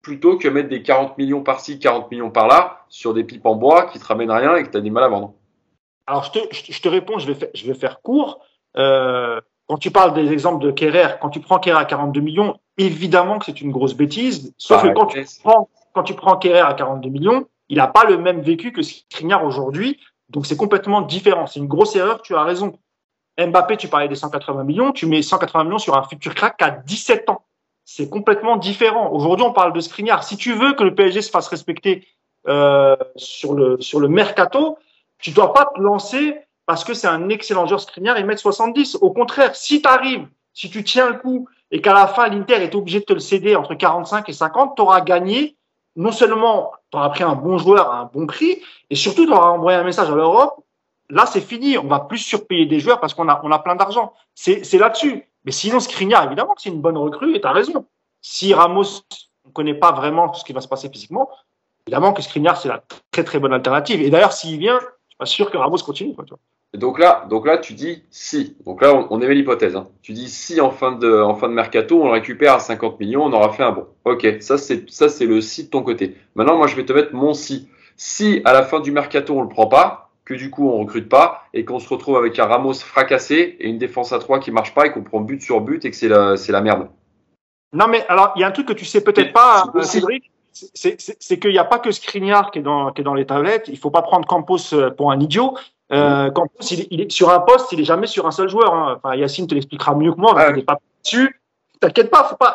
plutôt 0.07 0.39
que 0.39 0.47
mettre 0.47 0.69
des 0.69 0.85
40 0.85 1.19
millions 1.19 1.43
par-ci, 1.43 1.81
40 1.81 2.13
millions 2.13 2.31
par-là 2.31 2.85
sur 2.89 3.13
des 3.13 3.25
pipes 3.25 3.45
en 3.45 3.57
bois 3.57 3.87
qui 3.87 3.99
te 3.99 4.07
ramènent 4.07 4.31
rien 4.31 4.55
et 4.55 4.63
que 4.63 4.69
tu 4.69 4.77
as 4.77 4.81
du 4.81 4.93
mal 4.93 5.03
à 5.03 5.09
vendre 5.09 5.35
Alors, 6.07 6.23
je 6.23 6.31
te, 6.31 6.39
je 6.53 6.81
te 6.81 6.89
réponds, 6.89 7.19
je 7.19 7.27
vais, 7.27 7.35
faire, 7.35 7.49
je 7.53 7.67
vais 7.67 7.75
faire 7.75 8.01
court. 8.03 8.39
Euh, 8.77 9.41
quand 9.67 9.79
tu 9.79 9.91
parles 9.91 10.15
des 10.15 10.31
exemples 10.33 10.65
de 10.65 10.71
Kerrer, 10.71 11.17
quand 11.21 11.31
tu 11.31 11.41
prends 11.41 11.59
Kerrer 11.59 11.81
à 11.81 11.85
42 11.85 12.21
millions, 12.21 12.55
évidemment 12.79 13.41
que 13.41 13.47
c'est 13.47 13.61
une 13.61 13.73
grosse 13.73 13.95
bêtise. 13.95 14.55
Sauf 14.59 14.81
que 14.85 14.95
quand 14.95 15.07
tu 15.07 15.25
prends, 15.43 15.69
quand 15.93 16.05
tu 16.05 16.15
prends 16.15 16.37
Kerrer 16.37 16.61
à 16.61 16.75
42 16.75 17.09
millions, 17.09 17.49
il 17.69 17.79
n'a 17.79 17.89
pas 17.89 18.05
le 18.05 18.17
même 18.17 18.43
vécu 18.43 18.71
que 18.71 18.83
Skriniar 18.83 19.45
aujourd'hui. 19.45 19.99
Donc 20.29 20.47
c'est 20.47 20.57
complètement 20.57 21.01
différent. 21.01 21.49
C'est 21.49 21.59
une 21.59 21.67
grosse 21.67 21.97
erreur, 21.97 22.23
tu 22.23 22.37
as 22.37 22.45
raison. 22.45 22.79
Mbappé, 23.41 23.77
tu 23.77 23.89
parlais 23.89 24.07
des 24.07 24.15
180 24.15 24.63
millions, 24.63 24.93
tu 24.93 25.07
mets 25.07 25.21
180 25.21 25.65
millions 25.65 25.79
sur 25.79 25.97
un 25.97 26.05
futur 26.05 26.33
crack 26.33 26.63
à 26.63 26.71
17 26.71 27.29
ans. 27.29 27.43
C'est 27.89 28.11
complètement 28.11 28.57
différent. 28.57 29.13
Aujourd'hui, 29.13 29.47
on 29.47 29.53
parle 29.53 29.73
de 29.73 29.79
Skriniar. 29.79 30.25
Si 30.25 30.37
tu 30.37 30.53
veux 30.53 30.73
que 30.73 30.83
le 30.83 30.93
PSG 30.93 31.23
se 31.23 31.31
fasse 31.31 31.47
respecter 31.47 32.05
euh, 32.49 32.97
sur, 33.15 33.55
le, 33.55 33.81
sur 33.81 34.01
le 34.01 34.09
mercato, 34.09 34.77
tu 35.21 35.31
dois 35.31 35.55
pas 35.55 35.71
te 35.73 35.81
lancer 35.81 36.37
parce 36.67 36.83
que 36.83 36.95
c'est 36.95 37.07
un 37.07 37.29
excellent 37.29 37.65
joueur 37.67 37.81
Skriniar 37.81 38.19
et 38.19 38.25
mettre 38.25 38.43
70. 38.43 38.99
Au 39.01 39.13
contraire, 39.13 39.55
si 39.55 39.81
tu 39.81 39.89
arrives, 39.89 40.27
si 40.53 40.69
tu 40.69 40.83
tiens 40.83 41.11
le 41.11 41.19
coup 41.19 41.49
et 41.71 41.81
qu'à 41.81 41.95
la 41.95 42.09
fin, 42.09 42.27
l'Inter 42.29 42.57
est 42.57 42.75
obligé 42.75 42.99
de 42.99 43.05
te 43.05 43.13
le 43.13 43.21
céder 43.21 43.55
entre 43.55 43.77
45 43.77 44.29
et 44.29 44.33
50, 44.33 44.75
tu 44.75 44.83
auras 44.83 45.01
gagné. 45.01 45.57
Non 45.95 46.11
seulement 46.11 46.73
tu 46.91 46.99
auras 46.99 47.11
pris 47.11 47.23
un 47.23 47.37
bon 47.37 47.57
joueur 47.57 47.93
à 47.93 48.01
un 48.01 48.11
bon 48.13 48.27
prix, 48.27 48.61
et 48.91 48.97
surtout 48.97 49.27
tu 49.27 49.33
auras 49.33 49.51
envoyé 49.51 49.79
un 49.79 49.85
message 49.85 50.11
à 50.11 50.15
l'Europe. 50.15 50.57
Là, 51.09 51.25
c'est 51.25 51.41
fini. 51.41 51.79
On 51.79 51.87
va 51.87 52.01
plus 52.01 52.19
surpayer 52.19 52.67
des 52.67 52.81
joueurs 52.81 52.99
parce 52.99 53.15
qu'on 53.15 53.29
a, 53.29 53.41
on 53.45 53.53
a 53.53 53.61
plein 53.61 53.77
d'argent. 53.77 54.13
C'est, 54.35 54.65
c'est 54.65 54.79
là-dessus. 54.79 55.25
Mais 55.47 55.53
sinon, 55.53 55.81
Skriniar, 55.81 56.25
évidemment 56.25 56.55
c'est 56.59 56.69
une 56.69 56.81
bonne 56.81 56.99
recrue 56.99 57.35
et 57.35 57.41
tu 57.41 57.47
as 57.47 57.53
raison. 57.53 57.87
Si 58.21 58.53
Ramos, 58.53 59.03
ne 59.45 59.51
connaît 59.53 59.75
pas 59.75 59.93
vraiment 59.93 60.33
ce 60.35 60.45
qui 60.45 60.53
va 60.53 60.61
se 60.61 60.69
passer 60.69 60.91
physiquement, 60.91 61.31
évidemment 61.87 62.13
que 62.13 62.21
Skriniar, 62.21 62.61
c'est 62.61 62.69
la 62.69 62.83
très 63.13 63.23
très 63.23 63.39
bonne 63.39 63.53
alternative. 63.53 64.03
Et 64.03 64.11
d'ailleurs, 64.11 64.33
s'il 64.33 64.59
vient, 64.59 64.79
je 64.81 64.85
suis 64.85 65.17
pas 65.19 65.27
sûr 65.27 65.51
que 65.51 65.57
Ramos 65.57 65.79
continue. 65.79 66.15
Et 66.75 66.79
Donc 66.79 66.99
là, 66.99 67.27
donc 67.31 67.47
là, 67.47 67.59
tu 67.59 67.75
dis 67.75 68.03
si. 68.11 68.57
Donc 68.67 68.83
là, 68.83 69.07
on, 69.11 69.21
émet 69.21 69.35
l'hypothèse. 69.35 69.77
Hein. 69.77 69.89
Tu 70.03 70.13
dis 70.13 70.29
si 70.29 70.61
en 70.61 70.73
fin 70.73 70.93
de, 70.93 71.47
mercato, 71.47 72.03
on 72.03 72.07
le 72.07 72.13
récupère 72.13 72.55
à 72.55 72.59
50 72.59 72.99
millions, 72.99 73.25
on 73.25 73.33
aura 73.33 73.53
fait 73.53 73.63
un 73.63 73.73
bon. 73.73 73.87
Ok, 74.05 74.27
ça 74.41 74.59
c'est, 74.59 74.85
le 75.21 75.41
si 75.41 75.65
de 75.65 75.71
ton 75.71 75.83
côté. 75.83 76.17
Maintenant, 76.35 76.57
moi, 76.57 76.67
je 76.67 76.75
vais 76.75 76.85
te 76.85 76.93
mettre 76.93 77.15
mon 77.15 77.35
si. 77.35 77.69
Si 77.97 78.43
à 78.45 78.53
la 78.53 78.63
fin 78.63 78.81
du 78.81 78.91
mercato, 78.91 79.39
on 79.39 79.43
le 79.43 79.49
prend 79.49 79.69
pas, 79.69 80.06
que 80.27 80.35
du 80.35 80.51
coup, 80.51 80.69
on 80.69 80.81
recrute 80.81 81.09
pas 81.09 81.45
et 81.55 81.65
qu'on 81.65 81.79
se 81.79 81.89
retrouve 81.89 82.17
avec 82.19 82.39
un 82.39 82.45
Ramos 82.47 82.75
fracassé 82.75 83.57
et 83.59 83.69
une 83.69 83.79
défense 83.79 84.13
à 84.13 84.19
3 84.19 84.41
qui 84.41 84.51
marche 84.51 84.75
pas 84.75 84.87
et 84.87 84.93
qu'on 84.93 85.03
prend 85.03 85.21
but 85.21 85.41
sur 85.41 85.61
but 85.63 85.85
et 85.87 85.91
que 85.91 85.97
c'est 85.97 86.09
la, 86.09 86.37
c'est 86.37 86.53
la 86.53 86.61
merde. 86.61 86.89
Non, 87.73 87.87
mais 87.89 88.05
alors, 88.09 88.33
il 88.37 88.41
y 88.41 88.45
a 88.45 88.49
un 88.49 88.51
truc 88.53 88.67
que 88.69 88.73
tu 88.75 88.85
sais 88.85 89.03
peut-être 89.03 89.33
pas, 89.33 89.65
C'est 89.83 90.01
Cédric, 90.01 90.31
c'est- 90.53 91.01
c'est 91.01 91.17
c'est 91.21 91.39
qu'il 91.39 91.51
n'y 91.53 91.59
a 91.59 91.65
pas 91.65 91.79
que 91.79 91.91
Skriniar 91.91 92.51
qui 92.51 92.59
est, 92.59 92.63
dans, 92.63 92.93
qui 92.93 93.01
est 93.01 93.05
dans 93.05 93.15
les 93.15 93.27
tablettes. 93.27 93.69
Il 93.69 93.79
faut 93.79 93.91
pas 93.91 94.03
prendre 94.03 94.27
Campos 94.27 94.73
euh, 94.75 94.91
pour 94.91 95.11
un 95.13 95.21
idiot. 95.21 95.57
Euh, 95.93 96.31
Campos, 96.33 96.63
il, 96.73 96.81
est- 96.81 96.89
il 96.91 97.01
est 97.03 97.11
sur 97.13 97.31
un 97.31 97.39
poste, 97.41 97.71
il 97.73 97.81
est 97.81 97.85
jamais 97.85 98.07
sur 98.09 98.27
un 98.27 98.31
seul 98.33 98.49
joueur. 98.49 98.75
hein. 98.75 98.97
Enfin, 99.03 99.15
Yacine 99.17 99.47
te 99.47 99.55
l'expliquera 99.55 99.95
mieux 99.95 100.13
que 100.13 100.19
moi, 100.21 100.33
qu'il 100.47 100.57
n'est 100.57 100.63
pas 100.65 100.79
dessus. 101.05 101.41
T'inquiète 101.81 102.11
pas, 102.11 102.25
faut 102.25 102.37
pas. 102.37 102.55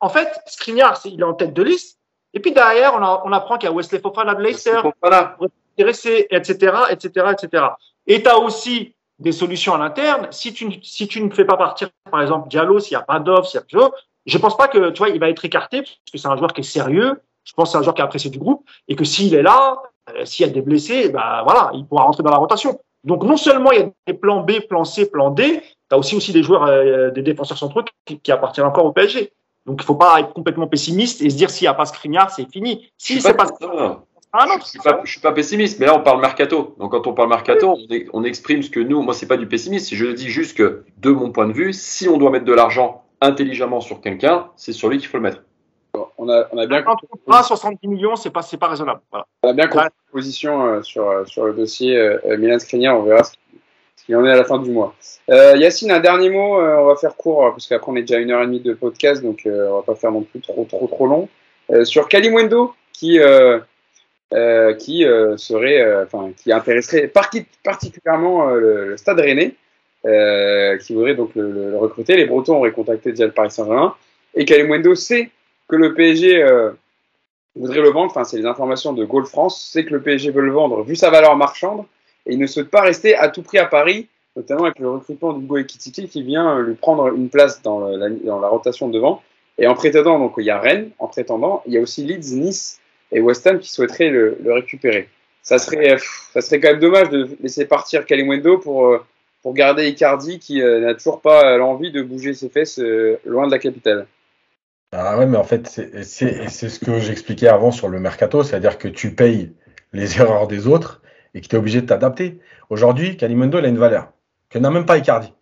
En 0.00 0.08
fait, 0.08 0.28
Skriniar, 0.46 0.98
il 1.04 1.20
est 1.20 1.24
en 1.24 1.34
tête 1.34 1.52
de 1.54 1.62
liste. 1.62 1.98
Et 2.34 2.40
puis 2.40 2.52
derrière, 2.52 2.94
on, 2.94 3.02
a- 3.04 3.22
on 3.24 3.32
apprend 3.32 3.58
qu'il 3.58 3.68
y 3.68 3.72
a 3.72 3.74
Wesley 3.74 4.00
Fofana 4.00 4.34
de 4.34 4.42
Leicester, 4.42 4.80
C'est 5.40 5.52
Intéressé, 5.78 6.26
etc., 6.30 6.74
etc., 6.90 7.26
etc. 7.32 7.64
Et 8.06 8.22
tu 8.22 8.28
as 8.28 8.38
aussi 8.38 8.94
des 9.18 9.32
solutions 9.32 9.74
à 9.74 9.78
l'interne. 9.78 10.28
Si 10.30 10.52
tu, 10.52 10.66
ne- 10.66 10.74
si 10.82 11.06
tu 11.08 11.22
ne 11.22 11.30
fais 11.30 11.44
pas 11.44 11.56
partir, 11.56 11.88
par 12.10 12.20
exemple, 12.22 12.48
Diallo, 12.48 12.80
s'il 12.80 12.96
n'y 12.96 13.02
a 13.02 13.04
pas 13.04 13.20
d'offre, 13.20 13.48
s'il 13.48 13.58
y 13.58 13.62
a 13.62 13.64
quelque 13.66 13.80
chose, 13.80 13.90
je 14.26 14.38
pense 14.38 14.56
pas 14.56 14.68
que, 14.68 14.90
tu 14.90 14.98
vois, 14.98 15.08
il 15.08 15.18
va 15.20 15.28
être 15.28 15.44
écarté 15.44 15.82
parce 15.82 16.10
que 16.12 16.18
c'est 16.18 16.28
un 16.28 16.36
joueur 16.36 16.52
qui 16.52 16.60
est 16.60 16.64
sérieux. 16.64 17.20
Je 17.44 17.52
pense 17.54 17.68
que 17.68 17.72
c'est 17.72 17.78
un 17.78 17.82
joueur 17.82 17.94
qui 17.94 18.00
est 18.00 18.04
apprécié 18.04 18.30
du 18.30 18.38
groupe 18.38 18.64
et 18.88 18.94
que 18.94 19.04
s'il 19.04 19.34
est 19.34 19.42
là, 19.42 19.82
euh, 20.10 20.24
s'il 20.24 20.46
y 20.46 20.48
a 20.48 20.52
des 20.52 20.62
blessés, 20.62 21.08
bah 21.08 21.42
voilà, 21.44 21.70
il 21.74 21.86
pourra 21.86 22.04
rentrer 22.04 22.22
dans 22.22 22.30
la 22.30 22.36
rotation. 22.36 22.78
Donc 23.04 23.24
non 23.24 23.36
seulement 23.36 23.72
il 23.72 23.80
y 23.80 23.82
a 23.82 23.88
des 24.06 24.14
plans 24.14 24.40
B, 24.42 24.60
plan 24.68 24.84
C, 24.84 25.10
plan 25.10 25.30
D, 25.30 25.60
tu 25.60 25.94
as 25.94 25.98
aussi 25.98 26.14
aussi 26.14 26.32
des 26.32 26.42
joueurs, 26.42 26.64
euh, 26.64 27.10
des 27.10 27.22
défenseurs 27.22 27.58
centraux 27.58 27.82
qui, 28.04 28.20
qui 28.20 28.30
appartiennent 28.30 28.66
encore 28.66 28.84
au 28.84 28.92
PSG. 28.92 29.32
Donc 29.66 29.80
il 29.82 29.84
faut 29.84 29.96
pas 29.96 30.20
être 30.20 30.32
complètement 30.32 30.68
pessimiste 30.68 31.20
et 31.22 31.30
se 31.30 31.36
dire 31.36 31.50
s'il 31.50 31.64
n'y 31.64 31.68
a 31.68 31.74
pas 31.74 31.84
Skriniar, 31.86 32.30
c'est 32.30 32.50
fini. 32.50 32.90
Si 32.98 33.20
c'est 33.20 33.34
pas, 33.34 33.46
pas 33.46 34.04
non. 34.34 34.54
un 34.54 34.58
Je 34.60 34.64
suis 34.64 34.78
pas, 34.78 35.00
je 35.04 35.10
suis 35.10 35.20
pas 35.20 35.32
pessimiste, 35.32 35.78
mais 35.78 35.86
là 35.86 35.94
on 35.96 36.00
parle 36.02 36.20
mercato. 36.20 36.74
Donc 36.78 36.90
quand 36.92 37.06
on 37.06 37.12
parle 37.14 37.28
mercato, 37.28 37.76
on, 37.76 37.92
est- 37.94 38.06
on 38.12 38.24
exprime 38.24 38.62
ce 38.62 38.70
que 38.70 38.80
nous, 38.80 39.02
moi 39.02 39.14
c'est 39.14 39.26
pas 39.26 39.36
du 39.36 39.46
pessimisme, 39.46 39.94
je 39.94 40.06
dis 40.06 40.28
juste 40.30 40.56
que 40.56 40.84
de 40.98 41.10
mon 41.10 41.30
point 41.30 41.46
de 41.46 41.52
vue, 41.52 41.72
si 41.72 42.08
on 42.08 42.16
doit 42.18 42.30
mettre 42.30 42.44
de 42.46 42.52
l'argent 42.54 43.04
intelligemment 43.20 43.80
sur 43.80 44.00
quelqu'un, 44.00 44.48
c'est 44.56 44.72
sur 44.72 44.88
lui 44.88 44.98
qu'il 44.98 45.08
faut 45.08 45.18
le 45.18 45.22
mettre. 45.24 45.42
On 46.18 46.28
a, 46.30 46.46
on 46.52 46.58
a 46.58 46.66
bien 46.66 46.82
Quand 46.82 46.96
on 47.12 47.16
prend 47.30 47.42
70 47.42 47.86
millions, 47.86 48.16
c'est 48.16 48.30
pas, 48.30 48.40
c'est 48.42 48.56
pas 48.56 48.68
raisonnable. 48.68 49.00
Voilà. 49.10 49.26
On 49.42 49.48
a 49.50 49.52
bien 49.52 49.66
compris 49.66 49.84
la 49.86 49.90
position 50.12 50.64
euh, 50.66 50.82
sur, 50.82 51.08
euh, 51.08 51.24
sur 51.26 51.44
le 51.44 51.52
dossier 51.52 51.96
euh, 51.96 52.18
Milan 52.38 52.58
Skriniar. 52.58 52.98
On 52.98 53.02
verra 53.02 53.24
ce 53.24 53.32
qui- 53.32 53.38
ce 53.96 54.06
qu'il 54.06 54.16
en 54.16 54.24
est 54.24 54.30
à 54.30 54.36
la 54.36 54.44
fin 54.44 54.58
du 54.58 54.70
mois. 54.70 54.94
Euh, 55.30 55.54
Yacine, 55.56 55.90
un 55.92 56.00
dernier 56.00 56.30
mot. 56.30 56.58
euh, 56.58 56.76
on 56.78 56.86
va 56.86 56.96
faire 56.96 57.14
court 57.16 57.50
parce 57.50 57.66
qu'après 57.68 57.92
on 57.92 57.96
est 57.96 58.00
déjà 58.02 58.16
à 58.16 58.18
une 58.20 58.30
heure 58.30 58.42
et 58.42 58.46
demie 58.46 58.60
de 58.60 58.72
podcast, 58.72 59.22
donc 59.22 59.42
euh, 59.46 59.68
on 59.70 59.76
va 59.76 59.82
pas 59.82 59.94
faire 59.94 60.10
non 60.10 60.22
plus 60.22 60.40
trop 60.40 60.64
trop 60.68 60.86
trop 60.88 61.06
long. 61.06 61.28
Euh, 61.70 61.84
sur 61.84 62.08
Kalimwendo, 62.08 62.74
qui 62.92 63.20
euh, 64.32 64.72
qui 64.72 65.04
euh, 65.04 65.36
serait, 65.36 65.82
euh, 65.82 66.04
enfin, 66.04 66.32
qui 66.36 66.52
intéresserait 66.52 67.06
parti- 67.06 67.44
particulièrement 67.62 68.48
euh, 68.48 68.60
le, 68.60 68.88
le 68.90 68.96
Stade 68.96 69.20
Rennais, 69.20 69.54
qui 70.80 70.94
voudrait 70.94 71.14
donc 71.14 71.34
le, 71.34 71.76
recruter. 71.76 72.16
Les 72.16 72.24
Bretons 72.24 72.56
auraient 72.56 72.72
contacté 72.72 73.10
déjà 73.10 73.26
le 73.26 73.32
Paris 73.32 73.50
Saint-Germain 73.50 73.94
et 74.34 74.44
Kalimwendo 74.44 74.94
sait 74.94 75.30
que 75.68 75.76
le 75.76 75.94
PSG 75.94 76.44
voudrait 77.54 77.82
le 77.82 77.90
vendre, 77.90 78.10
enfin 78.10 78.24
c'est 78.24 78.38
les 78.38 78.46
informations 78.46 78.92
de 78.94 79.04
Goal 79.04 79.26
France, 79.26 79.68
c'est 79.70 79.84
que 79.84 79.92
le 79.92 80.00
PSG 80.00 80.30
veut 80.30 80.42
le 80.42 80.50
vendre 80.50 80.82
vu 80.82 80.96
sa 80.96 81.10
valeur 81.10 81.36
marchande 81.36 81.84
et 82.26 82.32
il 82.32 82.38
ne 82.38 82.46
souhaite 82.46 82.70
pas 82.70 82.80
rester 82.80 83.14
à 83.14 83.28
tout 83.28 83.42
prix 83.42 83.58
à 83.58 83.66
Paris, 83.66 84.08
notamment 84.34 84.64
avec 84.64 84.78
le 84.78 84.90
recrutement 84.90 85.34
d'Hugo 85.34 85.58
Ekitike 85.58 86.08
qui 86.08 86.22
vient 86.22 86.58
lui 86.60 86.74
prendre 86.74 87.14
une 87.14 87.28
place 87.28 87.62
dans, 87.62 87.86
la, 87.86 88.48
rotation 88.48 88.88
de 88.88 88.94
devant. 88.94 89.22
Et 89.58 89.66
en 89.66 89.74
prétendant, 89.74 90.18
donc 90.18 90.34
il 90.38 90.44
y 90.44 90.50
a 90.50 90.58
Rennes, 90.58 90.90
en 90.98 91.06
prétendant, 91.06 91.62
il 91.66 91.74
y 91.74 91.78
a 91.78 91.80
aussi 91.80 92.04
Leeds, 92.04 92.34
Nice 92.34 92.80
et 93.12 93.20
West 93.20 93.46
Ham 93.46 93.58
qui 93.58 93.70
souhaiteraient 93.70 94.10
le, 94.10 94.38
récupérer. 94.46 95.08
Ça 95.42 95.58
serait, 95.58 95.94
pff, 95.96 96.30
ça 96.32 96.40
serait 96.40 96.60
quand 96.60 96.70
même 96.70 96.80
dommage 96.80 97.10
de 97.10 97.28
laisser 97.40 97.66
partir 97.66 98.06
Kalimwendo 98.06 98.58
pour, 98.58 98.86
euh, 98.86 99.04
pour 99.42 99.54
garder 99.54 99.88
Icardi 99.88 100.38
qui 100.38 100.62
euh, 100.62 100.80
n'a 100.80 100.94
toujours 100.94 101.20
pas 101.20 101.56
l'envie 101.56 101.90
de 101.90 102.02
bouger 102.02 102.34
ses 102.34 102.48
fesses 102.48 102.78
euh, 102.78 103.18
loin 103.24 103.46
de 103.46 103.52
la 103.52 103.58
capitale. 103.58 104.06
Ah 104.92 105.18
ouais, 105.18 105.26
mais 105.26 105.38
en 105.38 105.44
fait, 105.44 105.68
c'est 106.02 106.48
ce 106.48 106.78
que 106.78 106.98
j'expliquais 106.98 107.48
avant 107.48 107.70
sur 107.70 107.88
le 107.88 107.98
mercato, 107.98 108.42
c'est-à-dire 108.42 108.76
que 108.78 108.88
tu 108.88 109.14
payes 109.14 109.52
les 109.92 110.16
erreurs 110.20 110.46
des 110.46 110.66
autres 110.66 111.02
et 111.34 111.40
que 111.40 111.48
tu 111.48 111.56
es 111.56 111.58
obligé 111.58 111.80
de 111.80 111.86
t'adapter. 111.86 112.38
Aujourd'hui, 112.68 113.16
Kalimundo, 113.16 113.58
il 113.58 113.64
a 113.64 113.68
une 113.68 113.78
valeur 113.78 114.12
que 114.50 114.58
n'a 114.58 114.70
même 114.70 114.84
pas 114.86 114.98
Icardi. 114.98 115.32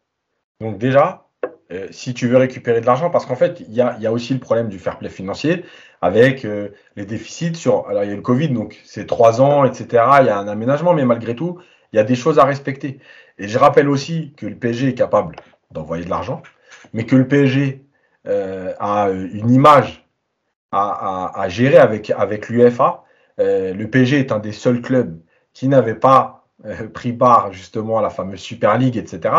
Donc 0.61 0.79
déjà, 0.79 1.30
euh, 1.73 1.87
si 1.93 2.15
tu 2.15 2.27
veux 2.27 2.37
récupérer 2.37 2.81
de 2.81 2.87
l'argent, 2.87 3.11
parce 3.11 3.27
qu'en 3.27 3.37
fait, 3.37 3.61
il 3.61 3.75
y 3.75 3.81
a, 3.81 4.13
aussi 4.13 4.35
le 4.35 4.41
problème 4.41 4.69
du 4.69 4.79
fair 4.79 4.99
play 4.99 5.09
financier 5.09 5.65
avec 6.03 6.45
euh, 6.45 6.71
les 6.97 7.07
déficits 7.07 7.55
sur... 7.55 7.89
Alors, 7.89 8.03
il 8.03 8.11
y 8.11 8.13
a 8.13 8.17
le 8.17 8.23
Covid, 8.23 8.49
donc 8.49 8.81
c'est 8.85 9.07
trois 9.07 9.41
ans, 9.41 9.65
etc. 9.65 10.05
Il 10.21 10.27
y 10.27 10.31
a 10.31 10.39
un 10.39 10.49
aménagement, 10.49 10.95
mais 10.95 11.05
malgré 11.05 11.37
tout, 11.37 11.59
il 11.93 11.97
y 11.97 11.99
a 12.01 12.05
des 12.05 12.17
choses 12.17 12.41
à 12.41 12.45
respecter. 12.45 12.99
Et 13.39 13.47
je 13.47 13.59
rappelle 13.59 13.89
aussi 13.89 14.33
que 14.37 14.47
le 14.47 14.57
PSG 14.57 14.89
est 14.89 14.95
capable 14.95 15.37
d'envoyer 15.71 16.05
de 16.05 16.11
l'argent, 16.11 16.43
mais 16.93 17.05
que 17.05 17.15
le 17.15 17.29
PSG 17.29 17.85
euh, 18.27 18.73
a 18.81 19.09
une 19.11 19.51
image 19.51 20.05
à, 20.73 21.47
gérer 21.49 21.79
avec, 21.79 22.11
avec 22.11 22.49
l'UFA. 22.49 23.05
Le 23.39 23.85
PSG 23.87 24.21
est 24.21 24.33
un 24.33 24.39
des 24.39 24.53
seuls 24.53 24.81
clubs 24.81 25.19
qui 25.53 25.67
n'avait 25.67 25.97
pas 25.97 26.40
pris 26.93 27.13
part 27.13 27.53
justement 27.53 27.99
à 27.99 28.03
la 28.03 28.11
fameuse 28.11 28.41
Super 28.41 28.77
League, 28.79 28.97
etc. 28.97 29.35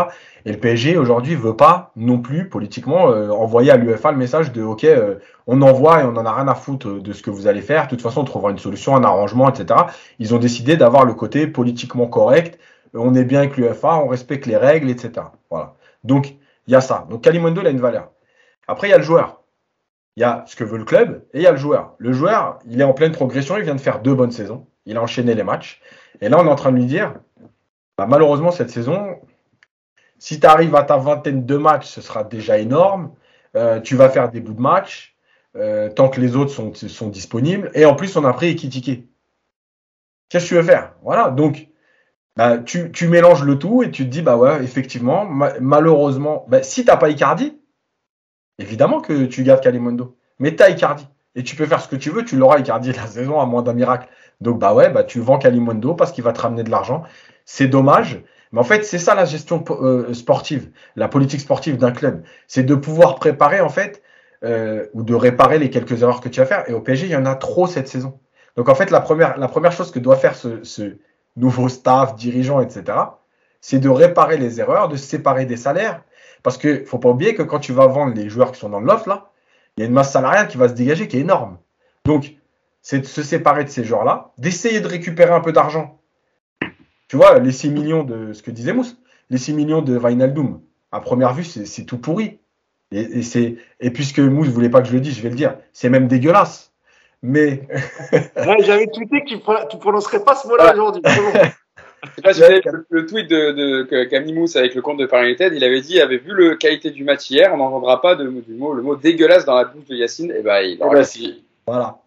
Et 0.46 0.52
le 0.52 0.58
PSG 0.58 0.98
aujourd'hui 0.98 1.36
veut 1.36 1.56
pas 1.56 1.92
non 1.96 2.20
plus 2.20 2.50
politiquement 2.50 3.10
euh, 3.10 3.30
envoyer 3.30 3.72
à 3.72 3.78
l'UFA 3.78 4.12
le 4.12 4.18
message 4.18 4.52
de 4.52 4.64
OK, 4.64 4.84
euh, 4.84 5.16
on 5.48 5.62
envoie 5.62 6.02
et 6.02 6.04
on 6.04 6.16
en 6.16 6.26
a 6.26 6.34
rien 6.34 6.48
à 6.48 6.56
foutre 6.56 7.02
de 7.02 7.14
ce 7.14 7.22
que 7.22 7.30
vous 7.30 7.48
allez 7.48 7.62
faire. 7.62 7.86
De 7.86 7.90
toute 7.90 8.02
façon, 8.02 8.22
on 8.22 8.26
trouvera 8.26 8.52
une 8.52 8.58
solution, 8.58 8.96
un 8.96 9.04
arrangement, 9.04 9.50
etc. 9.50 9.82
Ils 10.20 10.34
ont 10.34 10.40
décidé 10.40 10.78
d'avoir 10.78 11.06
le 11.06 11.14
côté 11.14 11.48
politiquement 11.48 12.08
correct. 12.08 12.60
Euh, 12.96 13.00
On 13.00 13.14
est 13.14 13.24
bien 13.24 13.40
avec 13.40 13.58
l'UFA, 13.58 13.98
on 13.98 14.08
respecte 14.08 14.46
les 14.46 14.58
règles, 14.58 14.90
etc. 14.90 15.28
Voilà. 15.50 15.76
Donc 16.04 16.36
il 16.68 16.74
y 16.74 16.76
a 16.76 16.82
ça. 16.82 17.06
Donc 17.10 17.22
Kalimundo, 17.22 17.62
il 17.62 17.68
a 17.68 17.72
une 17.72 17.82
valeur. 17.82 18.12
Après, 18.68 18.88
il 18.88 18.92
y 18.92 18.94
a 18.94 18.98
le 18.98 19.04
joueur. 19.04 19.42
Il 20.18 20.22
y 20.22 20.24
a 20.24 20.44
ce 20.46 20.56
que 20.56 20.64
veut 20.64 20.78
le 20.78 20.84
club 20.84 21.24
et 21.34 21.40
il 21.40 21.44
y 21.44 21.48
a 21.48 21.52
le 21.52 21.58
joueur. 21.58 21.96
Le 21.98 22.12
joueur, 22.12 22.60
il 22.68 22.82
est 22.82 22.84
en 22.84 22.94
pleine 22.94 23.12
progression, 23.12 23.58
il 23.58 23.64
vient 23.64 23.76
de 23.76 23.82
faire 23.82 24.02
deux 24.02 24.14
bonnes 24.14 24.32
saisons. 24.32 24.68
Il 24.86 24.98
a 24.98 25.02
enchaîné 25.02 25.36
les 25.36 25.44
matchs. 25.44 25.82
Et 26.22 26.30
là, 26.30 26.40
on 26.40 26.46
est 26.46 26.50
en 26.50 26.56
train 26.56 26.72
de 26.72 26.78
lui 26.78 26.86
dire, 26.86 27.16
bah, 27.98 28.06
malheureusement, 28.08 28.52
cette 28.52 28.70
saison, 28.70 29.20
si 30.18 30.40
tu 30.40 30.48
arrives 30.48 30.76
à 30.76 30.84
ta 30.84 30.98
vingtaine 30.98 31.46
de 31.46 31.58
matchs, 31.58 31.88
ce 31.88 32.02
sera 32.02 32.24
déjà 32.24 32.58
énorme. 32.58 33.14
Euh, 33.56 33.80
tu 33.80 33.96
vas 33.96 34.10
faire 34.10 34.30
des 34.30 34.40
bouts 34.40 34.54
de 34.54 34.62
match 34.62 35.16
euh, 35.56 35.90
tant 35.90 36.10
que 36.10 36.22
les 36.22 36.36
autres 36.36 36.52
sont, 36.52 37.08
disponibles. 37.10 37.72
Et 37.74 37.86
en 37.86 37.96
plus, 37.96 38.16
on 38.16 38.24
a 38.24 38.34
pris 38.34 38.48
Ekitike. 38.48 39.08
Qu'est-ce 40.30 40.46
que 40.46 40.50
tu 40.50 40.56
veux 40.56 40.64
faire? 40.64 40.94
Voilà. 41.04 41.30
Donc, 41.30 41.68
bah, 42.36 42.60
tu, 42.60 43.08
mélanges 43.10 43.44
le 43.44 43.60
tout 43.60 43.84
et 43.84 43.92
tu 43.92 44.06
te 44.06 44.10
dis, 44.10 44.22
bah 44.22 44.38
ouais, 44.38 44.64
effectivement, 44.64 45.26
ma- 45.26 45.60
malheureusement, 45.60 46.46
bah, 46.48 46.64
si 46.64 46.82
tu 46.82 46.88
n'as 46.88 46.98
pas 46.98 47.10
Icardi, 47.10 47.60
évidemment 48.58 49.02
que 49.02 49.26
tu 49.26 49.44
gardes 49.44 49.62
Kalimundo. 49.62 50.18
Mais 50.40 50.56
tu 50.56 50.64
as 50.64 50.70
Icardi. 50.70 51.08
Et 51.36 51.44
tu 51.44 51.56
peux 51.56 51.66
faire 51.66 51.82
ce 51.82 51.88
que 51.88 51.96
tu 51.96 52.10
veux, 52.10 52.26
tu 52.26 52.36
l'auras 52.36 52.60
Icardi 52.60 52.92
la 52.92 53.08
saison 53.08 53.40
à 53.40 53.46
moins 53.46 53.62
d'un 53.62 53.74
miracle. 53.74 54.10
Donc 54.42 54.60
bah 54.60 54.74
ouais, 54.74 54.90
bah 54.90 55.04
tu 55.04 55.20
vends 55.20 55.38
Kalimundo 55.38 55.94
parce 55.94 56.12
qu'il 56.12 56.24
va 56.24 56.34
te 56.34 56.42
ramener 56.42 56.64
de 56.64 56.70
l'argent. 56.70 57.04
C'est 57.46 57.68
dommage. 57.68 58.24
Mais 58.52 58.60
en 58.60 58.64
fait, 58.64 58.84
c'est 58.84 58.98
ça 58.98 59.16
la 59.16 59.26
gestion 59.26 59.64
euh, 59.70 60.14
sportive, 60.14 60.72
la 60.96 61.08
politique 61.08 61.40
sportive 61.40 61.78
d'un 61.78 61.92
club. 61.92 62.24
C'est 62.48 62.64
de 62.64 62.76
pouvoir 62.76 63.16
préparer 63.16 63.62
en 63.62 63.70
fait 63.70 64.04
euh, 64.44 64.88
ou 64.94 65.04
de 65.04 65.16
réparer 65.16 65.58
les 65.58 65.70
quelques 65.70 66.02
erreurs 66.02 66.20
que 66.20 66.28
tu 66.28 66.42
vas 66.42 66.46
faire. 66.46 66.70
Et 66.70 66.74
au 66.74 66.82
PSG, 66.82 67.06
il 67.06 67.12
y 67.12 67.16
en 67.16 67.26
a 67.26 67.36
trop 67.36 67.68
cette 67.68 67.88
saison. 67.88 68.20
Donc 68.58 68.68
en 68.68 68.76
fait, 68.76 68.92
la 68.92 69.00
première, 69.00 69.38
la 69.38 69.48
première 69.48 69.72
chose 69.72 69.92
que 69.92 70.00
doit 70.00 70.18
faire 70.18 70.36
ce, 70.36 70.64
ce 70.64 70.98
nouveau 71.38 71.70
staff, 71.70 72.16
dirigeant, 72.16 72.60
etc., 72.60 72.98
c'est 73.62 73.80
de 73.80 73.90
réparer 73.90 74.38
les 74.38 74.60
erreurs, 74.60 74.90
de 74.90 74.98
séparer 74.98 75.46
des 75.46 75.58
salaires. 75.58 76.04
Parce 76.44 76.58
qu'il 76.58 76.82
ne 76.82 76.86
faut 76.86 76.98
pas 76.98 77.10
oublier 77.10 77.36
que 77.36 77.44
quand 77.44 77.60
tu 77.60 77.72
vas 77.72 77.88
vendre 77.88 78.16
les 78.16 78.28
joueurs 78.28 78.52
qui 78.52 78.60
sont 78.60 78.70
dans 78.70 78.80
l'offre, 78.80 79.08
là, 79.08 79.31
il 79.78 79.82
y 79.82 79.84
a 79.84 79.88
une 79.88 79.94
masse 79.94 80.12
salariale 80.12 80.48
qui 80.48 80.58
va 80.58 80.70
se 80.70 80.74
dégager 80.74 81.08
qui 81.08 81.18
est 81.18 81.22
énorme. 81.22 81.58
Donc, 82.06 82.36
c'est 82.82 83.00
de 83.00 83.06
se 83.06 83.24
séparer 83.24 83.64
de 83.64 83.70
ces 83.70 83.84
joueurs-là, 83.84 84.32
d'essayer 84.38 84.82
de 84.82 84.88
récupérer 84.88 85.32
un 85.32 85.42
peu 85.42 85.52
d'argent. 85.52 86.00
Tu 87.08 87.16
vois, 87.18 87.40
les 87.40 87.52
6 87.52 87.70
millions 87.70 88.04
de 88.04 88.34
ce 88.34 88.42
que 88.42 88.52
disait 88.52 88.74
Mousse, 88.74 88.98
les 89.30 89.38
6 89.38 89.54
millions 89.54 89.82
de 89.82 89.98
Vinaldoom, 89.98 90.62
à 90.92 91.00
première 91.00 91.34
vue, 91.34 91.44
c'est 91.44 91.86
tout 91.86 91.98
pourri. 91.98 92.40
Et, 92.92 93.20
et, 93.20 93.24
c'est, 93.24 93.58
et 93.80 93.92
puisque 93.92 94.20
Mousse 94.20 94.48
ne 94.48 94.54
voulait 94.54 94.70
pas 94.70 94.82
que 94.82 94.88
je 94.88 94.94
le 94.94 95.00
dise, 95.00 95.16
je 95.16 95.22
vais 95.22 95.30
le 95.30 95.36
dire, 95.36 95.58
c'est 95.74 95.90
même 95.90 96.08
dégueulasse. 96.08 96.74
Mais. 97.22 97.68
ouais, 98.12 98.58
J'avais 98.64 98.88
tweeté 98.88 99.22
que 99.22 99.30
tu 99.30 99.36
ne 99.36 99.80
prononcerais 99.80 100.24
pas 100.24 100.36
ce 100.36 100.48
mot-là 100.48 100.74
aujourd'hui. 100.74 101.04
Je 102.04 102.10
sais 102.16 102.22
pas 102.22 102.34
si 102.34 102.42
vous 102.42 102.72
le, 102.90 103.06
tweet 103.06 103.30
de, 103.30 103.52
de 103.52 104.04
Camille 104.06 104.34
Mousse 104.34 104.56
avec 104.56 104.74
le 104.74 104.82
compte 104.82 104.98
de 104.98 105.06
Paris 105.06 105.28
United, 105.28 105.54
il 105.54 105.64
avait 105.64 105.82
dit, 105.82 105.94
il 105.96 106.02
avait 106.02 106.18
vu 106.18 106.34
le 106.34 106.56
qualité 106.56 106.90
du 106.90 107.04
match 107.04 107.30
hier, 107.30 107.54
on 107.54 107.58
n'entendra 107.58 108.02
pas 108.02 108.16
de, 108.16 108.28
du 108.28 108.54
mot, 108.54 108.74
le 108.74 108.82
mot 108.82 108.96
dégueulasse 108.96 109.46
dans 109.46 109.56
la 109.56 109.66
bouche 109.66 109.86
de 109.86 109.96
Yacine, 109.96 110.32
et 110.32 110.42
bah 110.42 110.64
il 110.64 110.80
eh 110.84 110.94
ben, 110.94 111.04
si. 111.04 111.44
Voilà, 111.68 112.00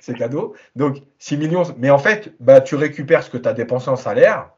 c'est 0.00 0.14
cadeau. 0.14 0.54
Donc 0.76 0.98
6 1.18 1.38
millions, 1.38 1.62
mais 1.78 1.88
en 1.88 1.98
fait, 1.98 2.32
bah, 2.40 2.60
tu 2.60 2.74
récupères 2.74 3.22
ce 3.22 3.30
que 3.30 3.38
tu 3.38 3.48
as 3.48 3.54
dépensé 3.54 3.88
en 3.88 3.96
salaire, 3.96 4.50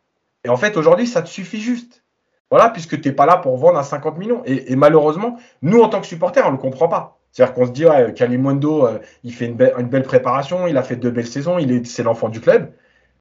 et 0.45 0.49
en 0.49 0.57
fait 0.57 0.77
aujourd'hui 0.77 1.07
ça 1.07 1.23
te 1.23 1.29
suffit 1.29 1.61
juste. 1.61 2.03
Voilà, 2.51 2.69
puisque 2.69 3.01
tu 3.01 3.09
n'es 3.09 3.15
pas 3.15 3.27
là 3.27 3.37
pour 3.37 3.57
vendre 3.57 3.79
à 3.79 3.85
50 3.85 4.19
millions. 4.19 4.43
Et, 4.45 4.73
et, 4.73 4.75
malheureusement, 4.77 5.39
nous 5.63 5.81
en 5.81 5.89
tant 5.89 6.01
que 6.01 6.07
supporters, 6.09 6.45
on 6.45 6.51
ne 6.51 6.57
le 6.57 6.61
comprend 6.61 6.89
pas. 6.89 7.21
C'est-à-dire 7.31 7.55
qu'on 7.55 7.67
se 7.67 7.71
dit, 7.71 7.87
ouais, 7.87 8.13
Kalimundo, 8.13 8.87
euh, 8.87 8.99
il 9.23 9.33
fait 9.33 9.47
une, 9.47 9.57
une, 9.79 9.89
belle 9.89 10.03
préparation, 10.03 10.67
il 10.67 10.77
a 10.77 10.83
fait 10.83 10.97
deux 10.97 11.13
belles 11.13 11.29
saisons, 11.29 11.59
il 11.59 11.71
est, 11.71 11.87
c'est 11.87 12.03
l'enfant 12.03 12.29
du 12.29 12.41
club. 12.41 12.73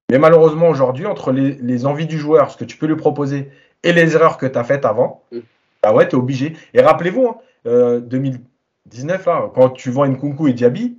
Mais 0.10 0.18
malheureusement, 0.18 0.69
aujourd'hui, 0.69 1.06
entre 1.06 1.31
les, 1.31 1.86
envies 1.86 2.07
du 2.07 2.18
joueur, 2.18 2.52
ce 2.52 2.57
que 2.57 2.65
tu 2.65 2.77
peux 2.77 2.88
lui 2.88 2.95
proposer, 2.95 3.52
et 3.84 3.94
les 3.94 4.15
erreurs 4.15 4.38
que 4.38 4.45
tu 4.45 4.57
as 4.57 4.64
faites 4.64 4.86
avant, 4.86 5.23
mm. 5.31 5.40
bah 5.84 5.94
ouais, 5.94 6.07
tu 6.07 6.15
es 6.15 6.19
obligé. 6.19 6.56
Et 6.73 6.81
rappelez-vous, 6.81 7.36
2019, 7.65 9.27
hein, 9.27 9.52
quand 9.53 9.69
tu 9.69 9.91
vends 9.91 10.06
Nkunku 10.07 10.48
et 10.48 10.53
Diaby, 10.53 10.98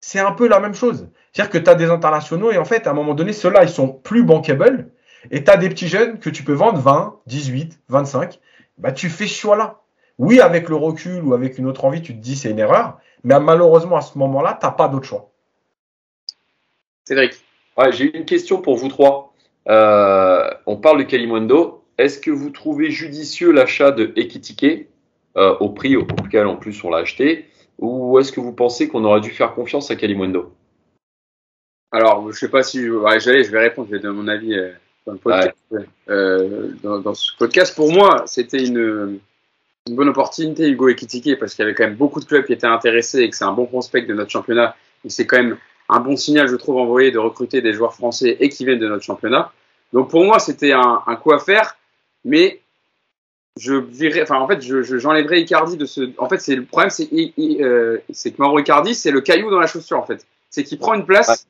c'est 0.00 0.20
un 0.20 0.32
peu 0.32 0.48
la 0.48 0.60
même 0.60 0.74
chose. 0.74 1.08
C'est-à-dire 1.32 1.50
que 1.50 1.58
tu 1.58 1.68
as 1.68 1.74
des 1.74 1.90
internationaux 1.90 2.50
et 2.50 2.58
en 2.58 2.64
fait, 2.64 2.86
à 2.86 2.90
un 2.90 2.94
moment 2.94 3.14
donné, 3.14 3.32
ceux-là, 3.32 3.64
ils 3.64 3.68
sont 3.68 3.88
plus 3.88 4.22
bankable. 4.22 4.90
Et 5.30 5.42
tu 5.42 5.50
as 5.50 5.56
des 5.56 5.68
petits 5.68 5.88
jeunes 5.88 6.18
que 6.18 6.30
tu 6.30 6.44
peux 6.44 6.52
vendre 6.52 6.78
20, 6.78 7.18
18, 7.26 7.80
25. 7.88 8.38
Bah, 8.78 8.92
tu 8.92 9.08
fais 9.08 9.26
ce 9.26 9.34
choix-là. 9.34 9.80
Oui, 10.18 10.40
avec 10.40 10.68
le 10.68 10.76
recul 10.76 11.22
ou 11.22 11.34
avec 11.34 11.58
une 11.58 11.66
autre 11.66 11.84
envie, 11.84 12.02
tu 12.02 12.14
te 12.14 12.20
dis 12.20 12.36
c'est 12.36 12.50
une 12.50 12.58
erreur. 12.58 12.98
Mais 13.24 13.38
malheureusement, 13.40 13.96
à 13.96 14.00
ce 14.00 14.16
moment-là, 14.18 14.56
tu 14.58 14.66
n'as 14.66 14.72
pas 14.72 14.88
d'autre 14.88 15.06
choix. 15.06 15.30
Cédric. 17.04 17.45
Ouais, 17.76 17.92
J'ai 17.92 18.16
une 18.16 18.24
question 18.24 18.62
pour 18.62 18.76
vous 18.76 18.88
trois. 18.88 19.34
Euh, 19.68 20.50
on 20.66 20.76
parle 20.76 20.98
de 20.98 21.02
Kalimundo. 21.02 21.84
Est-ce 21.98 22.18
que 22.18 22.30
vous 22.30 22.50
trouvez 22.50 22.90
judicieux 22.90 23.52
l'achat 23.52 23.90
de 23.90 24.12
Ekitike 24.16 24.88
euh, 25.36 25.56
au 25.58 25.68
prix 25.70 25.96
auquel 25.96 26.46
en 26.46 26.56
plus 26.56 26.82
on 26.84 26.90
l'a 26.90 26.98
acheté? 26.98 27.46
Ou 27.78 28.18
est-ce 28.18 28.32
que 28.32 28.40
vous 28.40 28.52
pensez 28.52 28.88
qu'on 28.88 29.04
aurait 29.04 29.20
dû 29.20 29.30
faire 29.30 29.54
confiance 29.54 29.90
à 29.90 29.96
Kalimundo 29.96 30.54
Alors, 31.92 32.32
je 32.32 32.38
sais 32.38 32.48
pas 32.48 32.62
si. 32.62 32.88
Ouais, 32.88 33.20
j'allais, 33.20 33.44
je 33.44 33.50
vais 33.50 33.60
répondre, 33.60 33.88
je 33.90 33.96
vais 33.96 34.02
donner 34.02 34.16
mon 34.16 34.28
avis 34.28 34.54
euh, 34.54 34.72
dans, 35.06 35.12
le 35.12 35.18
podcast. 35.18 35.56
Dans, 36.82 36.98
dans, 37.00 37.14
ce 37.14 37.36
podcast. 37.38 37.76
Pour 37.76 37.92
moi, 37.92 38.24
c'était 38.26 38.64
une, 38.64 39.18
une, 39.86 39.96
bonne 39.96 40.08
opportunité, 40.08 40.68
Hugo 40.68 40.88
Ekitike, 40.88 41.38
parce 41.38 41.54
qu'il 41.54 41.64
y 41.64 41.66
avait 41.66 41.74
quand 41.74 41.84
même 41.84 41.96
beaucoup 41.96 42.20
de 42.20 42.24
clubs 42.24 42.46
qui 42.46 42.54
étaient 42.54 42.66
intéressés 42.66 43.20
et 43.20 43.28
que 43.28 43.36
c'est 43.36 43.44
un 43.44 43.52
bon 43.52 43.66
prospect 43.66 44.02
de 44.02 44.14
notre 44.14 44.30
championnat. 44.30 44.74
Et 45.04 45.10
c'est 45.10 45.26
quand 45.26 45.36
même 45.36 45.58
un 45.88 46.00
bon 46.00 46.16
signal, 46.16 46.48
je 46.48 46.56
trouve, 46.56 46.78
envoyé 46.78 47.10
de 47.10 47.18
recruter 47.18 47.60
des 47.62 47.72
joueurs 47.72 47.94
français 47.94 48.36
et 48.40 48.48
qui 48.48 48.64
viennent 48.64 48.78
de 48.78 48.88
notre 48.88 49.04
championnat. 49.04 49.52
Donc 49.92 50.10
pour 50.10 50.24
moi, 50.24 50.38
c'était 50.38 50.72
un, 50.72 51.02
un, 51.06 51.16
coup 51.16 51.32
à 51.32 51.38
faire, 51.38 51.76
mais 52.24 52.60
je 53.58 53.74
virais, 53.74 54.22
enfin 54.22 54.36
en 54.36 54.46
fait, 54.46 54.60
j'enlèverais 54.60 55.38
je, 55.38 55.42
Icardi 55.42 55.76
de 55.76 55.86
ce. 55.86 56.10
En 56.18 56.28
fait, 56.28 56.38
c'est 56.38 56.56
le 56.56 56.64
problème, 56.64 56.90
c'est 56.90 57.08
euh, 57.38 57.98
que 58.08 58.30
Mauro 58.38 58.58
Icardi, 58.58 58.94
c'est 58.94 59.10
le 59.10 59.20
caillou 59.20 59.50
dans 59.50 59.60
la 59.60 59.66
chaussure 59.66 59.98
en 59.98 60.04
fait. 60.04 60.26
C'est 60.50 60.64
qu'il 60.64 60.78
prend 60.78 60.94
une 60.94 61.06
place 61.06 61.46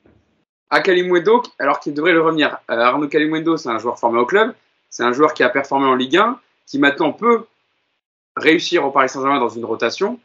à 0.70 0.80
Kalimundo 0.80 1.42
alors 1.58 1.80
qu'il 1.80 1.94
devrait 1.94 2.12
le 2.12 2.22
revenir. 2.22 2.58
Euh, 2.70 2.78
Arnaud 2.78 3.08
Kalimundo, 3.08 3.56
c'est 3.56 3.68
un 3.68 3.78
joueur 3.78 3.98
formé 3.98 4.18
au 4.18 4.26
club, 4.26 4.54
c'est 4.90 5.02
un 5.02 5.12
joueur 5.12 5.34
qui 5.34 5.42
a 5.42 5.48
performé 5.48 5.86
en 5.86 5.94
Ligue 5.94 6.16
1, 6.16 6.38
qui 6.66 6.78
maintenant 6.78 7.12
peut 7.12 7.44
réussir 8.36 8.84
au 8.84 8.90
Paris 8.90 9.08
Saint-Germain 9.08 9.40
dans 9.40 9.48
une 9.48 9.64
rotation 9.64 10.20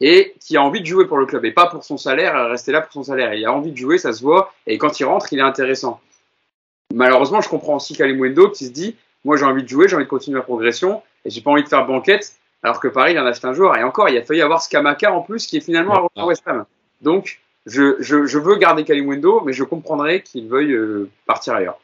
et 0.00 0.34
qui 0.40 0.56
a 0.56 0.62
envie 0.62 0.80
de 0.80 0.86
jouer 0.86 1.06
pour 1.06 1.18
le 1.18 1.26
club 1.26 1.44
et 1.44 1.52
pas 1.52 1.66
pour 1.66 1.84
son 1.84 1.96
salaire, 1.96 2.48
rester 2.48 2.72
là 2.72 2.80
pour 2.80 2.92
son 2.92 3.02
salaire. 3.02 3.34
Il 3.34 3.44
a 3.46 3.52
envie 3.52 3.72
de 3.72 3.76
jouer, 3.76 3.98
ça 3.98 4.12
se 4.12 4.22
voit, 4.22 4.52
et 4.66 4.78
quand 4.78 5.00
il 5.00 5.04
rentre, 5.04 5.32
il 5.32 5.38
est 5.38 5.42
intéressant. 5.42 6.00
Malheureusement, 6.94 7.40
je 7.40 7.48
comprends 7.48 7.76
aussi 7.76 7.96
Kalimundo 7.96 8.50
qui 8.50 8.66
se 8.66 8.70
dit, 8.70 8.96
moi 9.24 9.36
j'ai 9.36 9.44
envie 9.44 9.62
de 9.62 9.68
jouer, 9.68 9.88
j'ai 9.88 9.96
envie 9.96 10.04
de 10.04 10.10
continuer 10.10 10.38
ma 10.38 10.44
progression, 10.44 11.02
et 11.24 11.30
j'ai 11.30 11.40
pas 11.40 11.50
envie 11.50 11.64
de 11.64 11.68
faire 11.68 11.86
banquette, 11.86 12.34
alors 12.62 12.80
que 12.80 12.88
Paris 12.88 13.12
il 13.12 13.18
en 13.18 13.26
acheté 13.26 13.46
un 13.46 13.54
joueur. 13.54 13.76
Et 13.76 13.82
encore, 13.82 14.08
il 14.08 14.16
a 14.16 14.22
failli 14.22 14.42
avoir 14.42 14.62
Skamaka 14.62 15.12
en 15.12 15.22
plus, 15.22 15.46
qui 15.46 15.56
est 15.56 15.60
finalement 15.60 16.10
à 16.14 16.26
West 16.26 16.42
Ham. 16.46 16.64
Donc, 17.00 17.40
je, 17.64 17.96
je, 18.00 18.26
je, 18.26 18.38
veux 18.38 18.56
garder 18.56 18.84
Kalimundo, 18.84 19.42
mais 19.44 19.52
je 19.52 19.64
comprendrais 19.64 20.22
qu'il 20.22 20.48
veuille 20.48 20.72
euh, 20.72 21.10
partir 21.26 21.54
ailleurs. 21.54 21.78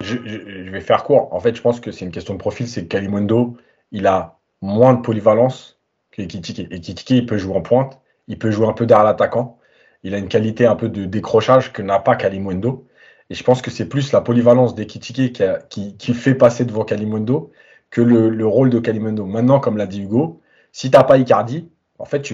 Je, 0.00 0.16
je, 0.24 0.70
vais 0.70 0.80
faire 0.80 1.04
court. 1.04 1.32
En 1.32 1.40
fait, 1.40 1.56
je 1.56 1.62
pense 1.62 1.80
que 1.80 1.90
c'est 1.90 2.04
une 2.04 2.10
question 2.10 2.34
de 2.34 2.38
profil. 2.38 2.68
C'est 2.68 2.82
que 2.82 2.88
Kalimundo, 2.88 3.56
il 3.92 4.06
a 4.06 4.36
moins 4.60 4.94
de 4.94 5.00
polyvalence 5.00 5.78
Ekitike. 6.18 6.68
Ekitike, 6.70 7.10
il 7.10 7.26
peut 7.26 7.38
jouer 7.38 7.56
en 7.56 7.62
pointe, 7.62 8.00
il 8.28 8.38
peut 8.38 8.50
jouer 8.50 8.66
un 8.66 8.72
peu 8.72 8.86
derrière 8.86 9.04
l'attaquant. 9.04 9.58
Il 10.02 10.14
a 10.14 10.18
une 10.18 10.28
qualité 10.28 10.66
un 10.66 10.76
peu 10.76 10.88
de 10.88 11.04
décrochage 11.04 11.72
que 11.72 11.82
n'a 11.82 11.98
pas 11.98 12.16
Kalimundo. 12.16 12.86
Et 13.30 13.34
je 13.34 13.44
pense 13.44 13.62
que 13.62 13.70
c'est 13.70 13.88
plus 13.88 14.12
la 14.12 14.20
polyvalence 14.20 14.74
d'Ekitike 14.74 15.42
qui, 15.68 15.96
qui, 15.96 16.14
fait 16.14 16.34
passer 16.34 16.64
devant 16.64 16.84
Kalimundo 16.84 17.52
que 17.90 18.00
le, 18.00 18.46
rôle 18.46 18.68
de 18.70 18.78
Kalimundo. 18.78 19.26
Maintenant, 19.26 19.60
comme 19.60 19.76
l'a 19.76 19.86
dit 19.86 20.02
Hugo, 20.02 20.40
si 20.72 20.90
tu 20.90 20.96
n'as 20.96 21.04
pas 21.04 21.18
Icardi, 21.18 21.68
en 21.98 22.04
fait, 22.04 22.26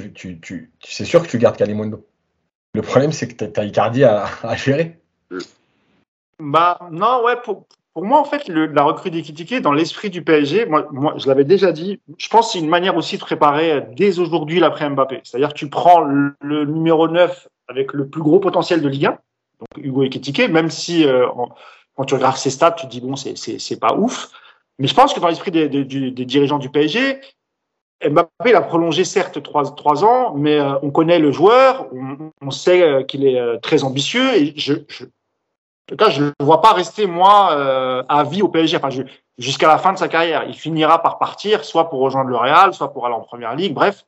c'est 0.84 1.04
sûr 1.04 1.22
que 1.22 1.28
tu 1.28 1.38
gardes 1.38 1.56
Kalimundo. 1.56 2.06
Le 2.74 2.82
problème, 2.82 3.12
c'est 3.12 3.28
que 3.28 3.44
tu 3.44 3.60
as 3.60 3.64
Icardi 3.64 4.04
à, 4.04 4.26
à 4.42 4.56
gérer. 4.56 4.98
Bah 6.40 6.78
non, 6.90 7.22
ouais, 7.24 7.36
pour, 7.44 7.66
pour 7.98 8.06
moi, 8.06 8.20
en 8.20 8.24
fait, 8.24 8.46
la 8.46 8.84
recrue 8.84 9.10
d'Ekitike, 9.10 9.60
dans 9.60 9.72
l'esprit 9.72 10.08
du 10.08 10.22
PSG, 10.22 10.66
moi, 10.66 11.14
je 11.16 11.26
l'avais 11.26 11.42
déjà 11.42 11.72
dit, 11.72 12.00
je 12.16 12.28
pense 12.28 12.46
que 12.46 12.52
c'est 12.52 12.58
une 12.60 12.68
manière 12.68 12.96
aussi 12.96 13.16
de 13.16 13.20
préparer 13.20 13.82
dès 13.96 14.20
aujourd'hui 14.20 14.60
l'après 14.60 14.88
Mbappé. 14.88 15.20
C'est-à-dire 15.24 15.48
que 15.48 15.58
tu 15.58 15.68
prends 15.68 15.98
le, 16.02 16.64
numéro 16.64 17.08
9 17.08 17.48
avec 17.66 17.92
le 17.94 18.08
plus 18.08 18.22
gros 18.22 18.38
potentiel 18.38 18.82
de 18.82 18.88
Ligue 18.88 19.06
1, 19.06 19.10
donc 19.10 19.18
Hugo 19.84 20.04
Ekitike, 20.04 20.48
même 20.48 20.70
si 20.70 21.04
euh, 21.04 21.26
quand 21.96 22.04
tu 22.04 22.14
regardes 22.14 22.36
ses 22.36 22.50
stats, 22.50 22.70
tu 22.70 22.86
te 22.86 22.90
dis, 22.92 23.00
bon, 23.00 23.16
c'est 23.16 23.80
pas 23.80 23.96
ouf. 23.96 24.30
Mais 24.78 24.86
je 24.86 24.94
pense 24.94 25.12
que 25.12 25.18
dans 25.18 25.26
l'esprit 25.26 25.50
des, 25.50 25.68
dirigeants 25.68 26.60
du 26.60 26.70
PSG, 26.70 27.20
Mbappé, 28.08 28.50
il 28.50 28.54
a 28.54 28.60
prolongé 28.60 29.02
certes 29.02 29.42
trois, 29.42 30.04
ans, 30.04 30.34
mais 30.36 30.60
euh, 30.60 30.74
on 30.82 30.92
connaît 30.92 31.18
le 31.18 31.32
joueur, 31.32 31.88
on, 32.40 32.52
sait 32.52 32.80
euh, 32.80 33.02
qu'il 33.02 33.26
est 33.26 33.58
très 33.58 33.82
ambitieux 33.82 34.36
et 34.36 34.52
je, 34.56 34.74
en 35.88 35.96
tout 35.96 36.04
cas, 36.04 36.10
je 36.10 36.20
ne 36.22 36.26
le 36.26 36.44
vois 36.44 36.60
pas 36.60 36.74
rester, 36.74 37.06
moi, 37.06 37.52
euh, 37.52 38.02
à 38.10 38.22
vie 38.22 38.42
au 38.42 38.48
PSG, 38.48 38.76
enfin, 38.76 38.90
jusqu'à 39.38 39.68
la 39.68 39.78
fin 39.78 39.94
de 39.94 39.98
sa 39.98 40.06
carrière. 40.06 40.44
Il 40.46 40.54
finira 40.54 41.02
par 41.02 41.16
partir, 41.16 41.64
soit 41.64 41.88
pour 41.88 42.00
rejoindre 42.00 42.28
le 42.28 42.36
Real, 42.36 42.74
soit 42.74 42.92
pour 42.92 43.06
aller 43.06 43.14
en 43.14 43.22
Première 43.22 43.54
Ligue, 43.56 43.72
bref. 43.72 44.04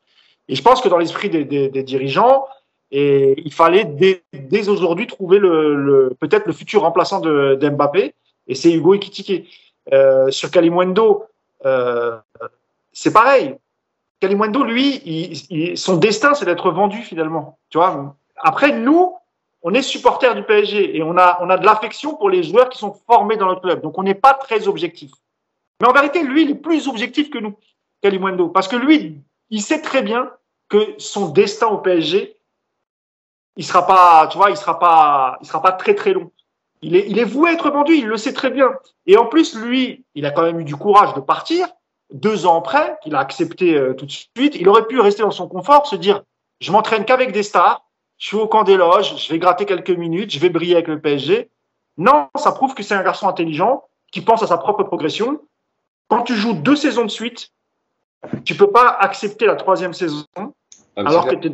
Et 0.49 0.55
je 0.55 0.63
pense 0.63 0.83
que 0.83 0.91
dans 0.91 0.99
l'esprit 0.99 1.31
des, 1.31 1.47
des, 1.47 1.71
des, 1.71 1.83
dirigeants, 1.83 2.47
et 2.91 3.41
il 3.43 3.53
fallait 3.53 3.85
dès, 3.85 4.23
dès 4.35 4.69
aujourd'hui 4.69 5.07
trouver 5.07 5.39
le, 5.39 5.75
le 5.75 6.17
peut-être 6.21 6.45
le 6.45 6.53
futur 6.53 6.83
remplaçant 6.83 7.19
de, 7.19 7.55
d'Mbappé, 7.55 8.15
et 8.47 8.55
c'est 8.55 8.71
Hugo 8.71 8.93
Ekitike. 8.93 9.49
Euh, 9.91 10.31
sur 10.31 10.51
Kalimundo, 10.51 11.25
euh, 11.65 12.19
c'est 12.93 13.13
pareil. 13.13 13.55
Kalimundo, 14.21 14.65
lui, 14.65 15.01
il, 15.07 15.33
il, 15.49 15.79
son 15.79 15.97
destin, 15.97 16.35
c'est 16.35 16.45
d'être 16.45 16.71
vendu 16.71 16.99
finalement. 16.99 17.59
Tu 17.71 17.79
vois. 17.79 18.15
Après, 18.37 18.71
nous, 18.71 19.15
on 19.63 19.75
est 19.75 19.83
supporter 19.83 20.35
du 20.35 20.43
PSG 20.43 20.97
et 20.97 21.03
on 21.03 21.17
a, 21.17 21.39
on 21.43 21.51
a 21.51 21.59
de 21.59 21.67
l'affection 21.67 22.15
pour 22.15 22.31
les 22.31 22.43
joueurs 22.43 22.69
qui 22.69 22.79
sont 22.79 22.95
formés 23.07 23.37
dans 23.37 23.47
notre 23.47 23.61
club. 23.61 23.83
Donc, 23.83 23.99
on 23.99 24.03
n'est 24.03 24.15
pas 24.15 24.35
très 24.35 24.69
objectif. 24.69 25.11
Mais 25.81 25.89
en 25.89 25.93
vérité, 25.93 26.23
lui, 26.23 26.43
il 26.43 26.51
est 26.51 26.55
plus 26.55 26.89
objectif 26.89 27.31
que 27.31 27.39
nous, 27.39 27.55
Kalimundo. 28.03 28.49
Parce 28.49 28.69
que 28.69 28.77
lui, 28.77 29.21
il 29.51 29.63
sait 29.63 29.83
très 29.83 30.03
bien 30.03 30.31
que 30.69 30.95
son 30.99 31.29
destin 31.29 31.67
au 31.67 31.79
PSG, 31.79 32.37
il 33.57 33.65
sera 33.65 33.87
pas, 33.87 34.29
tu 34.29 34.39
vois, 34.39 34.51
il 34.51 34.57
sera 34.57 34.79
pas, 34.79 35.39
il 35.43 35.47
sera 35.47 35.61
pas 35.61 35.73
très, 35.73 35.95
très 35.95 36.13
long. 36.13 36.31
Il 36.83 36.97
est, 36.97 37.07
il 37.09 37.19
est 37.19 37.25
voué 37.25 37.51
à 37.51 37.53
être 37.53 37.71
vendu, 37.71 37.95
il 37.95 38.07
le 38.07 38.17
sait 38.17 38.33
très 38.33 38.51
bien. 38.51 38.71
Et 39.07 39.19
en 39.19 39.27
plus, 39.27 39.55
lui, 39.55 40.05
il 40.15 40.25
a 40.25 40.31
quand 40.31 40.43
même 40.43 40.61
eu 40.61 40.65
du 40.65 40.77
courage 40.77 41.13
de 41.15 41.21
partir. 41.21 41.69
Deux 42.13 42.47
ans 42.47 42.59
après, 42.59 42.97
qu'il 43.03 43.15
a 43.15 43.19
accepté 43.21 43.75
euh, 43.75 43.93
tout 43.93 44.07
de 44.07 44.11
suite, 44.11 44.55
il 44.55 44.69
aurait 44.69 44.87
pu 44.87 44.99
rester 44.99 45.23
dans 45.23 45.31
son 45.31 45.47
confort, 45.47 45.87
se 45.87 45.97
dire, 45.97 46.23
je 46.61 46.73
m'entraîne 46.73 47.05
qu'avec 47.05 47.33
des 47.33 47.43
stars, 47.43 47.85
je 48.21 48.27
suis 48.29 48.37
au 48.37 48.47
camp 48.47 48.63
des 48.63 48.77
loges, 48.77 49.17
je 49.17 49.33
vais 49.33 49.39
gratter 49.41 49.65
quelques 49.67 49.91
minutes, 49.91 50.31
je 50.31 50.39
vais 50.39 50.51
briller 50.51 50.75
avec 50.75 50.87
le 50.89 51.01
PSG. 51.01 51.51
Non, 51.97 52.29
ça 52.37 52.53
prouve 52.53 52.75
que 52.75 52.83
c'est 52.85 52.95
un 52.95 53.03
garçon 53.03 53.27
intelligent 53.27 53.83
qui 54.13 54.21
pense 54.21 54.43
à 54.43 54.47
sa 54.47 54.59
propre 54.59 54.85
progression. 54.85 55.41
Quand 56.09 56.23
tu 56.23 56.35
joues 56.37 56.53
deux 56.53 56.77
saisons 56.77 57.05
de 57.05 57.11
suite, 57.11 57.51
tu 58.45 58.55
peux 58.55 58.71
pas 58.71 58.89
accepter 58.89 59.47
la 59.47 59.57
troisième 59.57 59.95
saison 59.95 60.25
Ah, 60.37 60.43
alors 60.97 61.27
que 61.27 61.35
tu 61.37 61.53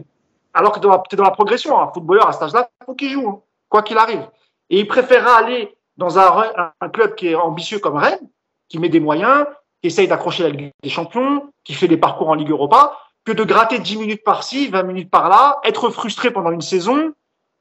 alors 0.55 0.73
que 0.73 0.81
tu 0.81 1.15
es 1.15 1.17
dans 1.17 1.25
la 1.25 1.31
progression. 1.31 1.79
Un 1.81 1.93
footballeur 1.93 2.29
à 2.29 2.33
cet 2.33 2.43
âge-là, 2.43 2.69
il 2.81 2.85
faut 2.87 2.95
qu'il 2.95 3.11
joue, 3.11 3.29
hein, 3.29 3.41
quoi 3.69 3.83
qu'il 3.83 3.99
arrive. 3.99 4.27
Et 4.71 4.81
il 4.81 4.87
préférera 4.89 5.37
aller 5.37 5.77
dans 5.97 6.19
un, 6.19 6.43
un- 6.57 6.73
un 6.81 6.89
club 6.89 7.15
qui 7.15 7.29
est 7.29 7.35
ambitieux 7.35 7.79
comme 7.79 7.97
Rennes, 7.97 8.29
qui 8.69 8.79
met 8.79 8.89
des 8.89 8.99
moyens, 9.01 9.47
qui 9.83 9.89
essaye 9.89 10.09
d'accrocher 10.09 10.43
la 10.45 10.49
Ligue 10.49 10.73
des 10.83 10.89
Champions, 10.89 11.53
qui 11.63 11.75
fait 11.75 11.89
des 11.89 11.99
parcours 11.99 12.29
en 12.31 12.35
Ligue 12.35 12.51
Europa, 12.51 12.99
que 13.27 13.33
de 13.33 13.45
gratter 13.45 13.79
10 13.81 13.97
minutes 13.99 14.25
par-ci, 14.25 14.69
20 14.69 14.85
minutes 14.85 15.11
par-là, 15.11 15.59
être 15.65 15.91
frustré 15.91 16.31
pendant 16.31 16.53
une 16.53 16.61
saison. 16.63 17.13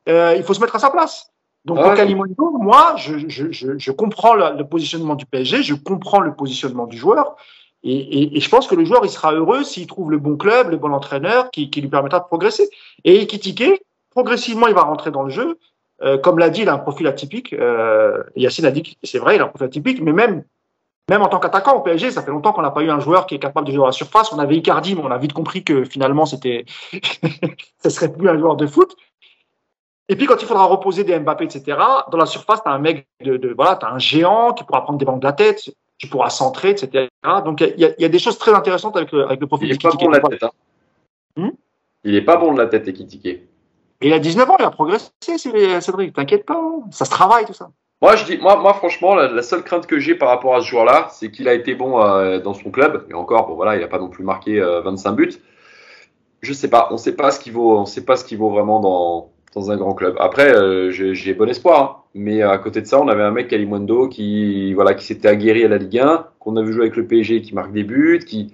Euh, 0.08 0.36
il 0.38 0.44
faut 0.44 0.54
se 0.54 0.62
mettre 0.62 0.76
à 0.76 0.80
sa 0.80 0.92
place. 0.92 1.32
Donc, 1.66 1.80
Ouais. 1.80 2.16
moi, 2.60 2.94
je, 2.98 3.28
je, 3.28 3.52
je, 3.52 3.78
je 3.78 3.92
comprends 3.92 4.36
le, 4.36 4.56
le 4.56 4.68
positionnement 4.68 5.16
du 5.16 5.26
PSG, 5.26 5.64
je 5.64 5.74
comprends 5.74 6.20
le 6.20 6.36
positionnement 6.36 6.86
du 6.86 6.96
joueur. 6.98 7.36
Et, 7.84 7.96
et, 7.98 8.38
et 8.38 8.40
je 8.40 8.50
pense 8.50 8.68
que 8.68 8.76
le 8.76 8.86
joueur, 8.86 9.02
il 9.04 9.10
sera 9.10 9.34
heureux 9.34 9.64
s'il 9.64 9.88
trouve 9.88 10.12
le 10.12 10.20
bon 10.20 10.38
club, 10.38 10.70
le 10.70 10.78
bon 10.78 10.92
entraîneur 10.94 11.50
qui, 11.50 11.72
qui 11.72 11.82
lui 11.82 11.90
permettra 11.90 12.20
de 12.20 12.26
progresser. 12.26 12.70
Et 13.04 13.22
Ekitike, 13.22 13.82
progressivement, 14.12 14.68
il 14.68 14.76
va 14.76 14.84
rentrer 14.84 15.10
dans 15.10 15.24
le 15.24 15.32
jeu. 15.32 15.58
Euh, 16.04 16.18
comme 16.20 16.38
l'a 16.38 16.52
dit, 16.52 16.62
il 16.62 16.70
a 16.70 16.74
un 16.74 16.78
profil 16.80 17.08
atypique. 17.08 17.54
Euh, 17.54 18.22
Yacine 18.36 18.66
a 18.66 18.72
dit 18.72 18.84
que 18.84 18.90
c'est 19.04 19.18
vrai, 19.20 19.36
il 19.38 19.42
a 19.42 19.46
un 19.46 19.48
profil 19.48 19.66
atypique, 19.68 20.02
mais 20.02 20.14
même, 20.14 20.44
même 21.10 21.22
en 21.22 21.28
tant 21.28 21.40
qu'attaquant 21.40 21.76
au 21.76 21.82
PSG, 21.82 22.12
ça 22.12 22.22
fait 22.24 22.32
longtemps 22.32 22.52
qu'on 22.54 22.62
n'a 22.64 22.72
pas 22.72 22.82
eu 22.82 22.90
un 22.90 23.00
joueur 23.00 23.28
qui 23.28 23.36
est 23.36 23.40
capable 23.40 23.68
de 23.68 23.72
jouer 23.74 23.84
à 23.84 23.88
la 23.88 23.92
surface. 23.92 24.32
On 24.34 24.40
avait 24.40 24.56
Icardi, 24.56 24.96
mais 24.96 25.02
on 25.04 25.12
a 25.12 25.18
vite 25.18 25.34
compris 25.34 25.64
que 25.64 25.84
finalement, 25.84 26.26
c'était, 26.26 26.66
ça 27.78 27.90
serait 27.90 28.12
plus 28.12 28.28
un 28.30 28.38
joueur 28.40 28.56
de 28.56 28.66
foot. 28.66 28.96
Et 30.08 30.16
puis, 30.16 30.26
quand 30.28 30.40
il 30.42 30.48
faudra 30.48 30.66
reposer 30.66 31.04
des 31.04 31.18
Mbappé, 31.20 31.46
etc., 31.46 31.78
dans 32.12 32.18
la 32.18 32.26
surface, 32.26 32.62
tu 32.64 32.70
as 32.70 32.74
un 32.74 32.80
mec 32.80 33.08
de, 33.24 33.38
de 33.38 33.54
voilà, 33.54 33.76
tu 33.76 33.86
un 33.86 33.98
géant 34.00 34.54
qui 34.54 34.64
pourra 34.64 34.84
prendre 34.84 35.00
des 35.00 35.06
ballons 35.06 35.18
de 35.18 35.26
la 35.26 35.34
tête, 35.34 35.64
qui 36.00 36.08
pourra 36.08 36.30
centrer, 36.30 36.72
etc. 36.72 37.08
Donc, 37.44 37.62
il 37.62 37.80
y, 37.80 37.86
a- 37.86 37.94
il 37.98 38.02
y 38.02 38.06
a 38.06 38.10
des 38.10 38.20
choses 38.20 38.38
très 38.38 38.54
intéressantes 38.54 38.98
avec 38.98 39.12
le, 39.12 39.26
avec 39.26 39.40
le 39.40 39.48
profil 39.48 39.68
Il 39.68 39.74
est 39.74 39.82
pas 39.82 39.90
bon 39.92 40.08
de 40.10 40.12
la 40.16 40.20
tête. 40.30 40.44
Hein. 40.44 40.52
Hmm? 41.38 41.50
Il 42.04 42.16
est 42.16 42.22
pas 42.22 42.38
bon 42.38 42.54
de 42.54 42.60
la 42.60 42.68
tête, 42.68 42.88
Ekitike. 42.88 43.42
Il 44.02 44.14
a 44.14 44.20
19 44.20 44.48
ans, 44.50 44.58
il 44.60 44.66
a 44.66 44.70
progressé, 44.72 45.10
Cédric. 45.22 46.14
T'inquiète 46.14 46.46
pas, 46.46 46.62
ça 46.92 47.06
se 47.06 47.10
travaille, 47.10 47.46
tout 47.46 47.54
ça. 47.54 47.70
Moi, 48.06 48.16
je 48.18 48.26
dis, 48.26 48.38
moi, 48.38 48.56
moi 48.58 48.74
franchement, 48.76 49.16
la, 49.16 49.28
la 49.28 49.42
seule 49.42 49.64
crainte 49.64 49.88
que 49.88 50.00
j'ai 50.00 50.16
par 50.16 50.30
rapport 50.30 50.56
à 50.56 50.62
ce 50.62 50.68
joueur-là, 50.68 51.08
c'est 51.12 51.32
qu'il 51.32 51.48
a 51.48 51.54
été 51.54 51.74
bon 51.76 52.00
euh, 52.02 52.40
dans 52.40 52.54
son 52.54 52.70
club. 52.70 53.06
Et 53.10 53.14
encore, 53.14 53.48
bon, 53.48 53.56
voilà, 53.56 53.76
il 53.76 53.82
n'a 53.82 53.88
pas 53.88 54.00
non 54.00 54.10
plus 54.10 54.24
marqué 54.24 54.60
euh, 54.62 54.82
25 54.82 55.12
buts. 55.14 55.34
Je 56.42 56.54
sais 56.54 56.70
pas, 56.70 56.90
on 56.92 56.98
sait 56.98 57.16
pas 57.16 57.32
ce 57.32 57.40
qu'il 57.40 57.54
vaut, 57.54 57.78
on 57.80 57.86
sait 57.86 58.06
pas 58.06 58.16
ce 58.16 58.24
qu'il 58.24 58.38
vaut 58.38 58.50
vraiment 58.52 58.80
dans, 58.80 59.32
dans 59.56 59.72
un 59.72 59.78
grand 59.78 59.94
club. 59.96 60.16
Après, 60.20 60.54
euh, 60.56 60.92
j'ai 60.92 61.34
bon 61.34 61.50
espoir. 61.50 61.82
hein. 61.82 62.02
Mais 62.14 62.42
à 62.44 62.58
côté 62.60 62.80
de 62.82 62.86
ça, 62.86 63.02
on 63.02 63.08
avait 63.08 63.24
un 63.24 63.32
mec 63.32 63.48
Kalimundo 63.50 64.08
qui, 64.08 64.74
voilà, 64.74 64.94
qui 64.94 65.04
s'était 65.06 65.28
aguerri 65.28 65.66
à 65.66 65.68
la 65.68 65.78
Ligue 65.80 66.00
1, 66.00 66.28
qu'on 66.40 66.56
a 66.58 66.62
vu 66.62 66.72
jouer 66.72 66.84
avec 66.84 66.96
le 66.96 67.08
PSG, 67.08 67.42
qui 67.42 67.54
marque 67.56 67.72
des 67.74 67.84
buts, 67.84 68.20
qui. 68.26 68.54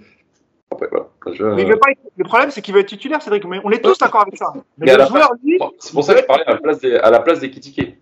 Après, 0.70 0.88
voilà. 0.90 1.06
Je- 1.32 1.44
Mais 1.44 1.62
il 1.62 1.68
veut 1.68 1.76
pas 1.78 1.90
être- 1.90 2.00
Le 2.16 2.24
problème, 2.24 2.50
c'est 2.50 2.62
qu'il 2.62 2.72
veut 2.74 2.80
être 2.80 2.88
titulaire, 2.88 3.20
Cédric. 3.22 3.44
Mais 3.44 3.60
on 3.62 3.70
est 3.70 3.80
tous 3.80 3.98
d'accord 3.98 4.22
avec 4.22 4.36
ça. 4.36 4.52
Mais, 4.78 4.86
le 4.96 5.04
joueur, 5.04 5.30
lui, 5.44 5.58
C'est 5.78 5.92
pour 5.92 6.02
ça 6.02 6.14
que 6.14 6.20
je 6.20 6.24
parlais 6.24 6.44
à 6.46 6.52
la 6.54 6.58
place 6.60 6.80
des, 6.80 6.96
à 6.96 7.10
la 7.10 7.20
place 7.20 7.40
des 7.40 7.50
Kitike. 7.50 7.98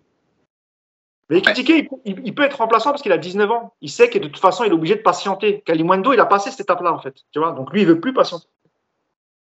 Mais 1.31 1.39
Ekitike, 1.39 1.69
il, 1.71 1.89
peut- 1.89 1.97
il- 2.05 2.21
il 2.25 2.35
peut 2.35 2.43
être 2.43 2.59
remplaçant 2.59 2.91
parce 2.91 3.03
qu'il 3.03 3.13
a 3.13 3.19
19 3.19 3.51
ans. 3.51 3.73
Il 3.81 3.89
sait 3.91 4.11
que 4.11 4.19
de 4.19 4.27
toute 4.29 4.39
façon, 4.41 4.65
il 4.65 4.71
est 4.71 4.75
obligé 4.75 4.97
de 4.97 5.01
patienter. 5.03 5.63
Kalimundo, 5.65 6.13
il 6.13 6.21
a 6.21 6.27
passé 6.27 6.51
cette 6.51 6.61
étape-là, 6.61 6.93
en 6.93 6.99
fait. 6.99 7.15
Tu 7.33 7.39
vois 7.39 7.53
Donc 7.53 7.73
lui, 7.73 7.83
il 7.83 7.87
veut 7.87 8.01
plus 8.01 8.13
patienter. 8.13 8.47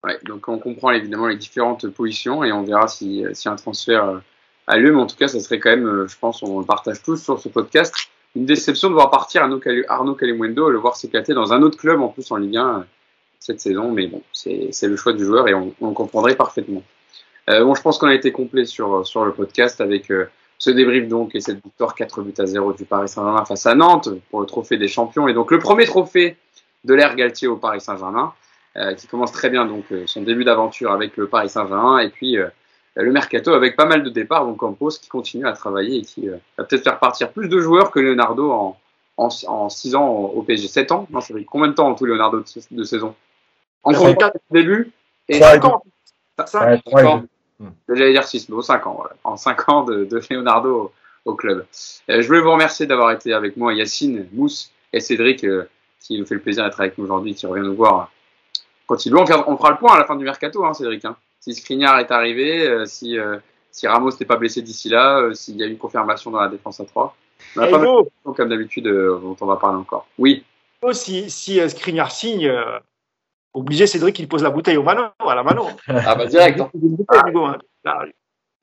Ouais, 0.04 0.18
donc 0.24 0.46
on 0.48 0.58
comprend 0.58 0.90
évidemment 0.92 1.26
les 1.26 1.36
différentes 1.36 1.88
positions 1.88 2.44
et 2.44 2.52
on 2.52 2.62
verra 2.62 2.86
si, 2.86 3.24
si 3.32 3.48
un 3.48 3.56
transfert 3.56 4.20
a 4.68 4.76
lieu. 4.76 4.92
Mais 4.92 5.00
en 5.00 5.06
tout 5.06 5.16
cas, 5.16 5.26
ça 5.28 5.40
serait 5.40 5.58
quand 5.58 5.70
même, 5.70 5.86
euh, 5.88 6.06
je 6.06 6.16
pense, 6.18 6.42
on 6.42 6.60
le 6.60 6.64
partage 6.66 7.02
tous 7.02 7.16
sur 7.16 7.38
ce 7.40 7.48
podcast, 7.48 7.92
une 8.36 8.46
déception 8.46 8.90
de 8.90 8.94
voir 8.94 9.10
partir 9.10 9.42
Arnaud, 9.42 9.58
Cali- 9.58 9.84
Arnaud 9.88 10.14
Calimundo 10.14 10.68
et 10.68 10.72
le 10.72 10.78
voir 10.78 10.94
s'éclater 10.96 11.34
dans 11.34 11.52
un 11.52 11.62
autre 11.62 11.76
club 11.78 12.00
en 12.00 12.08
plus 12.08 12.30
en 12.30 12.36
Ligue 12.36 12.58
1 12.58 12.66
euh, 12.66 12.82
cette 13.40 13.60
saison. 13.60 13.90
Mais 13.90 14.06
bon, 14.06 14.22
c'est 14.32 14.70
le 14.82 14.96
choix 14.96 15.12
du 15.14 15.24
joueur 15.24 15.48
et 15.48 15.54
on, 15.54 15.74
on 15.80 15.88
le 15.88 15.94
comprendrait 15.94 16.36
parfaitement. 16.36 16.82
Euh, 17.50 17.64
bon, 17.64 17.74
je 17.74 17.82
pense 17.82 17.98
qu'on 17.98 18.06
a 18.08 18.14
été 18.14 18.30
complet 18.30 18.66
sur, 18.66 19.04
sur 19.06 19.24
le 19.24 19.32
podcast 19.32 19.80
avec 19.80 20.10
euh, 20.12 20.28
ce 20.58 20.70
débrief 20.70 21.08
donc 21.08 21.34
et 21.34 21.40
cette 21.40 21.62
victoire 21.62 21.94
4 21.94 22.22
buts 22.22 22.34
à 22.38 22.46
0 22.46 22.72
du 22.72 22.84
Paris 22.84 23.08
Saint-Germain 23.08 23.44
face 23.44 23.66
à 23.66 23.74
Nantes 23.74 24.08
pour 24.30 24.40
le 24.40 24.46
trophée 24.46 24.76
des 24.76 24.88
champions 24.88 25.28
et 25.28 25.34
donc 25.34 25.50
le 25.50 25.58
premier 25.58 25.84
trophée 25.86 26.36
de 26.84 26.94
l'ère 26.94 27.14
Galtier 27.14 27.46
au 27.48 27.56
Paris 27.56 27.80
Saint-Germain 27.80 28.32
euh, 28.76 28.94
qui 28.94 29.06
commence 29.06 29.32
très 29.32 29.50
bien 29.50 29.66
donc 29.66 29.84
euh, 29.92 30.04
son 30.06 30.22
début 30.22 30.44
d'aventure 30.44 30.92
avec 30.92 31.16
le 31.16 31.26
Paris 31.28 31.48
Saint-Germain 31.48 31.98
et 32.00 32.08
puis 32.10 32.38
euh, 32.38 32.48
le 32.96 33.12
mercato 33.12 33.52
avec 33.52 33.76
pas 33.76 33.84
mal 33.86 34.02
de 34.02 34.10
départs 34.10 34.44
donc 34.46 34.56
Campos 34.56 34.90
qui 35.00 35.08
continue 35.08 35.46
à 35.46 35.52
travailler 35.52 35.98
et 35.98 36.02
qui 36.02 36.28
euh, 36.28 36.36
va 36.56 36.64
peut-être 36.64 36.82
faire 36.84 36.98
partir 36.98 37.30
plus 37.30 37.48
de 37.48 37.60
joueurs 37.60 37.90
que 37.92 38.00
Leonardo 38.00 38.50
en 38.50 38.76
en, 39.16 39.28
en 39.48 39.68
6 39.68 39.94
ans 39.96 40.06
au 40.08 40.42
PSG 40.42 40.68
7 40.68 40.92
ans? 40.92 41.06
Non 41.10 41.20
c'est 41.20 41.32
vrai 41.32 41.44
combien 41.44 41.68
de 41.68 41.72
temps 41.72 41.88
en 41.88 41.94
tout 41.96 42.04
Leonardo 42.04 42.38
de, 42.40 42.44
de 42.76 42.84
saison? 42.84 43.14
En 43.84 43.92
Trois. 43.92 44.08
compte 44.10 44.18
4 44.18 44.36
au 44.36 44.54
début 44.54 44.92
et 45.28 45.38
Trois 45.40 45.56
et 45.56 45.60
5 45.60 45.64
ans 45.64 45.82
Cinq- 46.46 46.68
Ouais, 46.70 46.80
trois 46.84 47.00
et 47.00 47.04
cinq 47.04 47.10
ans. 47.10 47.24
Deux. 47.60 47.94
J'allais 47.94 48.12
dire 48.12 48.24
6, 48.24 48.48
mais 48.48 48.56
au 48.56 48.62
5 48.62 48.86
ans, 48.86 48.94
voilà. 48.96 49.14
En 49.24 49.36
5 49.36 49.68
ans 49.68 49.84
de, 49.84 50.04
de 50.04 50.20
Leonardo 50.30 50.92
au, 51.24 51.30
au 51.30 51.34
club. 51.34 51.66
Euh, 52.10 52.22
je 52.22 52.26
voulais 52.26 52.40
vous 52.40 52.52
remercier 52.52 52.86
d'avoir 52.86 53.10
été 53.10 53.32
avec 53.32 53.56
moi, 53.56 53.74
Yacine, 53.74 54.28
Mousse 54.32 54.70
et 54.92 55.00
Cédric, 55.00 55.44
euh, 55.44 55.68
qui 56.00 56.18
nous 56.18 56.26
fait 56.26 56.34
le 56.34 56.40
plaisir 56.40 56.64
d'être 56.64 56.80
avec 56.80 56.96
nous 56.98 57.04
aujourd'hui, 57.04 57.34
qui 57.34 57.46
revient 57.46 57.66
nous 57.66 57.74
voir 57.74 58.10
quand 58.86 59.04
il 59.04 59.12
veut. 59.12 59.18
On 59.18 59.26
fera, 59.26 59.44
on 59.48 59.56
fera 59.56 59.70
le 59.70 59.76
point 59.76 59.94
à 59.94 59.98
la 59.98 60.04
fin 60.04 60.16
du 60.16 60.24
mercato, 60.24 60.64
hein, 60.64 60.74
Cédric. 60.74 61.04
Hein. 61.04 61.16
Si 61.40 61.54
Skriniar 61.54 61.98
est 61.98 62.10
arrivé, 62.10 62.66
euh, 62.66 62.84
si, 62.86 63.18
euh, 63.18 63.38
si 63.70 63.86
Ramos 63.86 64.10
n'est 64.18 64.26
pas 64.26 64.36
blessé 64.36 64.62
d'ici 64.62 64.88
là, 64.88 65.20
euh, 65.20 65.34
s'il 65.34 65.56
y 65.56 65.62
a 65.62 65.66
une 65.66 65.78
confirmation 65.78 66.30
dans 66.30 66.40
la 66.40 66.48
défense 66.48 66.80
à 66.80 66.84
3. 66.84 67.16
On 67.56 67.60
a 67.60 67.68
Et 67.68 67.70
pas 67.70 67.78
mal 67.78 67.88
de 67.88 68.32
comme 68.32 68.48
d'habitude, 68.48 68.86
euh, 68.86 69.18
dont 69.18 69.36
on 69.40 69.46
va 69.46 69.56
parler 69.56 69.78
encore. 69.78 70.06
Oui, 70.18 70.44
si, 70.92 71.30
si 71.30 71.60
euh, 71.60 71.68
Skriniar 71.68 72.10
signe, 72.10 72.46
euh, 72.46 72.78
obligé, 73.54 73.86
Cédric, 73.86 74.18
il 74.18 74.28
pose 74.28 74.42
la 74.42 74.50
bouteille 74.50 74.76
au 74.76 74.82
mano, 74.82 75.04
à 75.26 75.34
la 75.34 75.42
mano. 75.42 75.66
Ah 75.88 76.14
bah 76.14 76.26
direct. 76.26 76.60
hein. 76.60 76.70
Hein. 77.08 77.58
Là, 77.84 78.04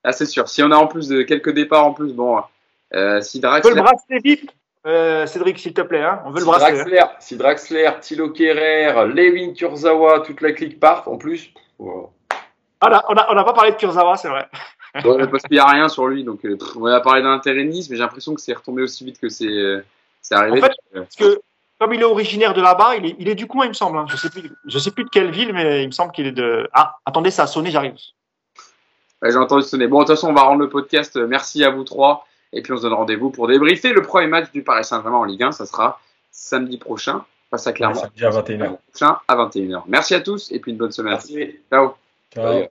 là 0.03 0.11
c'est 0.11 0.25
sûr. 0.25 0.47
Si 0.47 0.61
on 0.63 0.71
a 0.71 0.75
en 0.77 0.87
plus 0.87 1.07
de 1.07 1.21
quelques 1.23 1.51
départs 1.53 1.85
en 1.85 1.93
plus, 1.93 2.13
bon, 2.13 2.41
euh, 2.93 3.21
si 3.21 3.37
On 3.39 3.41
Drax. 3.41 3.67
veut 3.67 3.75
le 3.75 3.81
brasser 3.81 4.19
vite, 4.23 4.51
euh, 4.85 5.25
Cédric, 5.25 5.57
s'il 5.59 5.73
te 5.73 5.81
plaît. 5.81 6.03
Hein. 6.03 6.21
On 6.25 6.29
veut 6.29 6.35
le 6.35 6.41
Si 6.41 6.45
brasser. 6.45 6.65
hein. 6.65 6.73
Draxler, 6.75 7.01
si 7.19 7.37
Draxler, 7.37 7.89
Thilo 8.01 8.29
Kerrer, 8.29 8.93
Lewin 9.07 9.53
Kurzawa, 9.53 10.19
toute 10.21 10.41
la 10.41 10.51
clique 10.51 10.79
partent 10.79 11.07
en 11.07 11.17
plus. 11.17 11.51
voilà. 11.79 12.07
Ah, 12.81 13.03
on 13.09 13.13
on 13.15 13.21
on 13.31 13.35
n'a 13.35 13.43
pas 13.43 13.53
parlé 13.53 13.71
de 13.71 13.77
Kurzawa, 13.77 14.15
c'est 14.17 14.27
vrai. 14.29 14.47
Ouais, 15.03 15.27
parce 15.27 15.43
qu'il 15.43 15.53
n'y 15.55 15.59
a 15.59 15.65
rien 15.65 15.89
sur 15.89 16.07
lui. 16.07 16.23
Donc, 16.23 16.45
euh, 16.45 16.57
on 16.77 16.85
a 16.85 17.01
parlé 17.01 17.21
d'intérénisme, 17.23 17.91
mais 17.91 17.97
j'ai 17.97 18.03
l'impression 18.03 18.33
que 18.35 18.39
c'est 18.41 18.53
retombé 18.53 18.81
aussi 18.83 19.03
vite 19.03 19.19
que 19.19 19.27
c'est 19.27 19.47
euh, 19.47 19.81
arrivé. 20.31 20.59
En 20.59 20.65
fait, 20.65 20.71
Euh, 20.95 21.01
Parce 21.01 21.15
que 21.15 21.41
comme 21.79 21.93
il 21.93 22.01
est 22.01 22.05
originaire 22.05 22.53
de 22.53 22.61
là-bas, 22.61 22.95
il 22.97 23.05
est, 23.05 23.15
il 23.19 23.27
est 23.27 23.35
du 23.35 23.47
coin, 23.47 23.65
il 23.65 23.69
me 23.69 23.73
semble. 23.73 23.97
hein. 23.97 24.05
Je 24.09 24.15
sais 24.17 24.29
plus, 24.29 24.51
je 24.65 24.79
sais 24.79 24.91
plus 24.91 25.03
de 25.03 25.09
quelle 25.09 25.31
ville, 25.31 25.53
mais 25.53 25.83
il 25.83 25.87
me 25.87 25.91
semble 25.91 26.11
qu'il 26.11 26.25
est 26.27 26.31
de. 26.31 26.69
Ah, 26.73 26.97
attendez, 27.05 27.31
ça 27.31 27.43
a 27.43 27.47
sonné, 27.47 27.71
j'arrive. 27.71 27.95
ouais, 29.21 29.31
j'ai 29.31 29.37
entendu 29.37 29.63
sonner. 29.63 29.87
Bon, 29.87 29.99
de 29.99 30.03
toute 30.05 30.15
façon, 30.15 30.29
on 30.29 30.33
va 30.33 30.43
rendre 30.43 30.61
le 30.61 30.69
podcast. 30.69 31.15
Merci 31.17 31.63
à 31.63 31.69
vous 31.69 31.83
trois. 31.83 32.25
Et 32.53 32.61
puis, 32.61 32.71
on 32.71 32.77
se 32.77 32.83
donne 32.83 32.93
rendez-vous 32.93 33.31
pour 33.31 33.47
débriefer 33.47 33.91
le 33.91 34.01
premier 34.01 34.27
match 34.27 34.51
du 34.51 34.63
Paris 34.63 34.85
Saint-Germain 34.85 35.17
en 35.17 35.23
Ligue 35.25 35.43
1. 35.43 35.51
Ça 35.51 35.65
sera 35.65 35.99
samedi 36.31 36.77
prochain, 36.77 37.25
face 37.51 37.67
à 37.67 37.73
Clermont. 37.73 37.99
Samedi 38.01 38.25
à 38.25 38.29
21h. 38.29 38.77
Prochain 38.91 39.17
à 39.27 39.35
21h. 39.35 39.83
Merci 39.87 40.15
à 40.15 40.21
tous 40.21 40.51
et 40.51 40.59
puis 40.59 40.71
une 40.71 40.77
bonne 40.77 40.91
semaine. 40.91 41.13
Merci. 41.13 41.59
Ciao. 41.69 41.95
Ciao. 42.33 42.43
Bye. 42.45 42.69